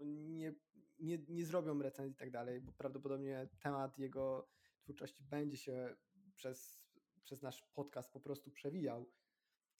nie, 0.00 0.54
nie, 0.98 1.18
nie 1.28 1.44
zrobią 1.44 1.82
recenzji 1.82 2.14
i 2.14 2.18
tak 2.18 2.30
dalej, 2.30 2.60
bo 2.60 2.72
prawdopodobnie 2.72 3.48
temat 3.60 3.98
jego 3.98 4.48
twórczości 4.80 5.24
będzie 5.24 5.56
się 5.56 5.96
przez, 6.34 6.84
przez 7.22 7.42
nasz 7.42 7.62
podcast 7.62 8.12
po 8.12 8.20
prostu 8.20 8.50
przewijał, 8.50 9.10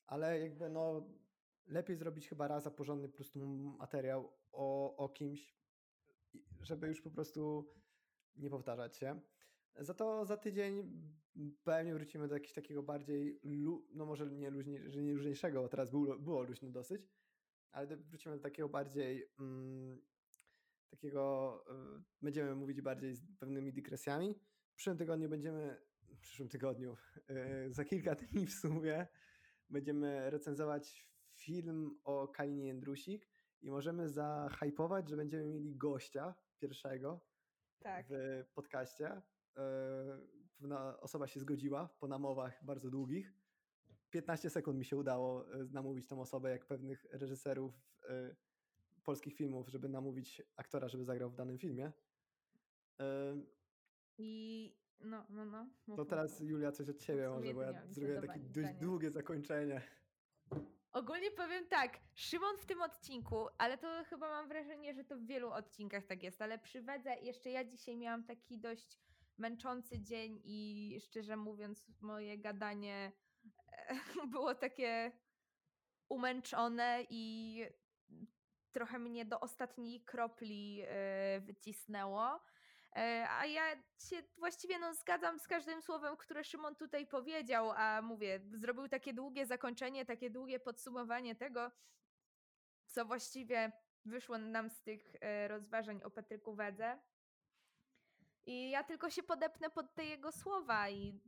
ale 0.06 0.40
jakby 0.40 0.68
no 0.68 1.08
lepiej 1.66 1.96
zrobić 1.96 2.28
chyba 2.28 2.48
raz 2.48 2.62
za 2.62 2.70
porządny 2.70 3.08
po 3.08 3.14
prostu 3.14 3.38
materiał 3.78 4.32
o, 4.52 4.96
o 4.96 5.08
kimś, 5.08 5.56
żeby 6.60 6.88
już 6.88 7.00
po 7.00 7.10
prostu 7.10 7.70
nie 8.36 8.50
powtarzać 8.50 8.96
się. 8.96 9.20
Za 9.78 9.94
to 9.94 10.24
za 10.24 10.36
tydzień 10.36 11.02
pewnie 11.64 11.94
wrócimy 11.94 12.28
do 12.28 12.34
jakiegoś 12.34 12.54
takiego 12.54 12.82
bardziej, 12.82 13.40
no 13.94 14.06
może 14.06 14.26
nie, 14.26 14.50
luźniej, 14.50 14.80
nie 15.02 15.12
luźniejszego, 15.12 15.62
bo 15.62 15.68
teraz 15.68 15.90
było, 15.90 16.18
było 16.18 16.42
luźno 16.42 16.70
dosyć, 16.70 17.02
ale 17.74 17.96
wrócimy 17.96 18.36
do 18.36 18.42
takiego 18.42 18.68
bardziej 18.68 19.28
mm, 19.40 20.02
takiego, 20.90 21.64
y, 21.98 22.02
będziemy 22.22 22.54
mówić 22.54 22.80
bardziej 22.80 23.14
z 23.14 23.36
pewnymi 23.38 23.72
dygresjami. 23.72 24.34
W 24.72 24.74
przyszłym 24.74 24.98
tygodniu 24.98 25.28
będziemy, 25.28 25.80
w 26.16 26.20
przyszłym 26.20 26.48
tygodniu, 26.48 26.96
y, 27.66 27.72
za 27.72 27.84
kilka 27.84 28.14
dni 28.24 28.46
w 28.46 28.52
sumie, 28.52 29.06
będziemy 29.70 30.30
recenzować 30.30 31.10
film 31.34 32.00
o 32.04 32.28
Kalinie 32.28 32.66
Jędrusik 32.66 33.28
i 33.62 33.70
możemy 33.70 34.08
zahypować, 34.08 35.08
że 35.08 35.16
będziemy 35.16 35.46
mieli 35.46 35.76
gościa 35.76 36.34
pierwszego 36.58 37.20
tak. 37.78 38.06
w 38.08 38.52
podcaście. 38.54 39.22
E, 39.56 39.62
pewna 40.56 41.00
osoba 41.00 41.26
się 41.26 41.40
zgodziła 41.40 41.88
po 41.98 42.08
namowach 42.08 42.64
bardzo 42.64 42.90
długich. 42.90 43.32
15 44.14 44.50
sekund 44.50 44.78
mi 44.78 44.84
się 44.84 44.96
udało 44.96 45.54
e, 45.54 45.64
namówić 45.64 46.06
tą 46.06 46.20
osobę, 46.20 46.50
jak 46.50 46.66
pewnych 46.66 47.06
reżyserów 47.10 47.74
e, 48.08 48.36
polskich 49.04 49.34
filmów, 49.34 49.68
żeby 49.68 49.88
namówić 49.88 50.42
aktora, 50.56 50.88
żeby 50.88 51.04
zagrał 51.04 51.30
w 51.30 51.34
danym 51.34 51.58
filmie. 51.58 51.92
I 54.18 54.72
no, 55.00 55.26
no, 55.30 55.44
no. 55.44 55.96
To 55.96 56.04
teraz 56.04 56.40
Julia 56.40 56.72
coś 56.72 56.88
od 56.88 56.98
ciebie 56.98 57.28
może, 57.28 57.54
bo 57.54 57.62
ja 57.62 57.86
zrobiłem 57.90 58.26
takie 58.26 58.40
dość 58.40 58.74
długie 58.74 59.10
zakończenie. 59.10 59.82
Ogólnie 60.92 61.30
powiem 61.30 61.66
tak, 61.68 62.00
Szymon 62.14 62.56
w 62.58 62.66
tym 62.66 62.82
odcinku, 62.82 63.46
ale 63.58 63.78
to 63.78 64.04
chyba 64.04 64.28
mam 64.28 64.48
wrażenie, 64.48 64.94
że 64.94 65.04
to 65.04 65.16
w 65.16 65.26
wielu 65.26 65.50
odcinkach 65.50 66.04
tak 66.06 66.22
jest, 66.22 66.42
ale 66.42 66.58
przy 66.58 66.82
Wedze 66.82 67.14
jeszcze 67.22 67.50
ja 67.50 67.64
dzisiaj 67.64 67.96
miałam 67.96 68.24
taki 68.24 68.58
dość 68.58 68.98
męczący 69.38 70.00
dzień 70.00 70.40
i 70.44 70.98
szczerze 71.00 71.36
mówiąc 71.36 71.86
moje 72.00 72.38
gadanie 72.38 73.12
było 74.32 74.54
takie 74.54 75.12
umęczone 76.08 77.04
i 77.10 77.64
trochę 78.72 78.98
mnie 78.98 79.24
do 79.24 79.40
ostatniej 79.40 80.04
kropli 80.04 80.82
e, 80.86 81.40
wycisnęło. 81.40 82.40
E, 82.96 83.26
a 83.30 83.46
ja 83.46 83.62
się 84.08 84.22
właściwie 84.38 84.78
no, 84.78 84.94
zgadzam 84.94 85.38
z 85.38 85.48
każdym 85.48 85.82
słowem, 85.82 86.16
które 86.16 86.44
Szymon 86.44 86.76
tutaj 86.76 87.06
powiedział, 87.06 87.72
a 87.76 88.02
mówię, 88.02 88.40
zrobił 88.52 88.88
takie 88.88 89.14
długie 89.14 89.46
zakończenie, 89.46 90.04
takie 90.04 90.30
długie 90.30 90.60
podsumowanie 90.60 91.34
tego, 91.34 91.70
co 92.86 93.04
właściwie 93.04 93.72
wyszło 94.04 94.38
nam 94.38 94.70
z 94.70 94.82
tych 94.82 95.12
e, 95.20 95.48
rozważań 95.48 96.02
o 96.02 96.10
Patryku 96.10 96.54
Wedze. 96.54 96.98
I 98.46 98.70
ja 98.70 98.84
tylko 98.84 99.10
się 99.10 99.22
podepnę 99.22 99.70
pod 99.70 99.94
te 99.94 100.04
jego 100.04 100.32
słowa 100.32 100.90
i 100.90 101.20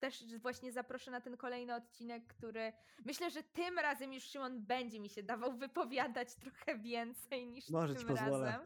też 0.00 0.36
właśnie 0.36 0.72
zaproszę 0.72 1.10
na 1.10 1.20
ten 1.20 1.36
kolejny 1.36 1.74
odcinek, 1.74 2.26
który 2.26 2.72
myślę, 3.04 3.30
że 3.30 3.42
tym 3.42 3.78
razem 3.78 4.12
już 4.12 4.24
Szymon 4.24 4.62
będzie 4.62 5.00
mi 5.00 5.08
się 5.08 5.22
dawał 5.22 5.56
wypowiadać 5.56 6.34
trochę 6.34 6.78
więcej 6.78 7.46
niż 7.46 7.70
Może 7.70 7.94
tym 7.94 8.08
razem. 8.08 8.60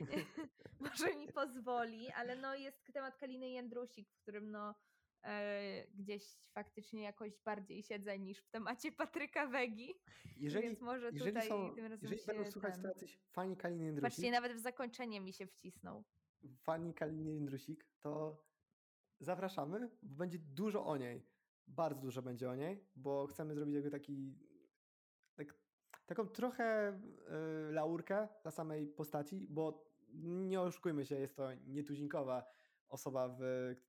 Może 0.80 1.14
mi 1.14 1.32
pozwoli, 1.32 2.10
ale 2.10 2.36
no 2.36 2.54
jest 2.54 2.92
temat 2.92 3.16
Kaliny 3.16 3.50
Jędrusik, 3.50 4.10
w 4.10 4.22
którym 4.22 4.50
no 4.50 4.74
e, 5.24 5.86
gdzieś 5.94 6.22
faktycznie 6.54 7.02
jakoś 7.02 7.38
bardziej 7.38 7.82
siedzę 7.82 8.18
niż 8.18 8.38
w 8.38 8.50
temacie 8.50 8.92
Patryka 8.92 9.46
Wegi. 9.46 9.94
Jeżeli, 10.36 10.68
więc 10.68 10.80
może 10.80 11.10
jeżeli 11.12 11.30
tutaj 11.30 11.48
są, 11.48 11.74
tym 11.74 11.84
razem 11.84 11.98
jeżeli 12.02 12.26
będą 12.26 12.50
słuchać 12.50 12.74
ten... 12.74 12.84
jacyś 12.84 13.18
fani 13.32 13.56
Kaliny 13.56 13.84
Jędrusik. 13.84 14.10
Patrzcie, 14.10 14.30
nawet 14.30 14.52
w 14.52 14.58
zakończenie 14.58 15.20
mi 15.20 15.32
się 15.32 15.46
wcisnął. 15.46 16.04
Fani 16.56 16.94
Kaliny 16.94 17.32
Jędrusik, 17.32 17.86
to 18.00 18.42
zapraszamy, 19.20 19.90
bo 20.02 20.16
będzie 20.16 20.38
dużo 20.38 20.86
o 20.86 20.96
niej. 20.96 21.26
Bardzo 21.66 22.00
dużo 22.02 22.22
będzie 22.22 22.50
o 22.50 22.54
niej, 22.54 22.84
bo 22.96 23.26
chcemy 23.26 23.54
zrobić 23.54 23.74
jakby 23.74 23.90
taki 23.90 24.38
tak, 25.34 25.54
taką 26.06 26.26
trochę 26.26 26.92
y, 27.68 27.72
laurkę 27.72 28.28
dla 28.42 28.50
samej 28.50 28.86
postaci, 28.86 29.46
bo 29.50 29.88
nie 30.14 30.60
oszukujmy 30.60 31.06
się, 31.06 31.14
jest 31.14 31.36
to 31.36 31.54
nietuzinkowa 31.54 32.44
osoba 32.88 33.28
w, 33.28 33.40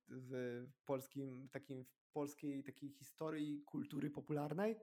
w 0.08 0.66
polskim, 0.84 1.48
takim 1.48 1.84
w 1.84 2.12
polskiej 2.12 2.64
takiej 2.64 2.90
historii 2.90 3.62
kultury 3.62 4.10
popularnej, 4.10 4.76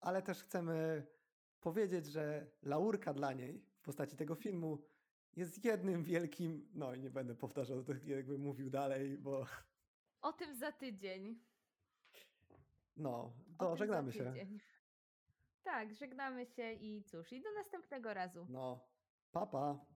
ale 0.00 0.22
też 0.22 0.42
chcemy 0.42 1.06
powiedzieć, 1.60 2.06
że 2.06 2.50
laurka 2.62 3.14
dla 3.14 3.32
niej 3.32 3.64
w 3.74 3.82
postaci 3.82 4.16
tego 4.16 4.34
filmu 4.34 4.82
jest 5.36 5.64
jednym 5.64 6.02
wielkim, 6.02 6.68
no 6.74 6.94
i 6.94 7.00
nie 7.00 7.10
będę 7.10 7.34
powtarzał, 7.34 7.84
to 7.84 7.92
jakby 8.06 8.38
mówił 8.38 8.70
dalej, 8.70 9.18
bo... 9.18 9.46
O 10.20 10.32
tym 10.32 10.54
za 10.54 10.72
tydzień. 10.72 11.38
No, 12.96 13.32
to 13.58 13.76
żegnamy 13.76 14.12
się. 14.12 14.34
Tak, 15.62 15.94
żegnamy 15.94 16.46
się 16.46 16.72
i 16.72 17.02
cóż, 17.02 17.32
i 17.32 17.40
do 17.40 17.52
następnego 17.52 18.14
razu. 18.14 18.46
No, 18.48 18.80
papa. 19.32 19.74
Pa. 19.74 19.91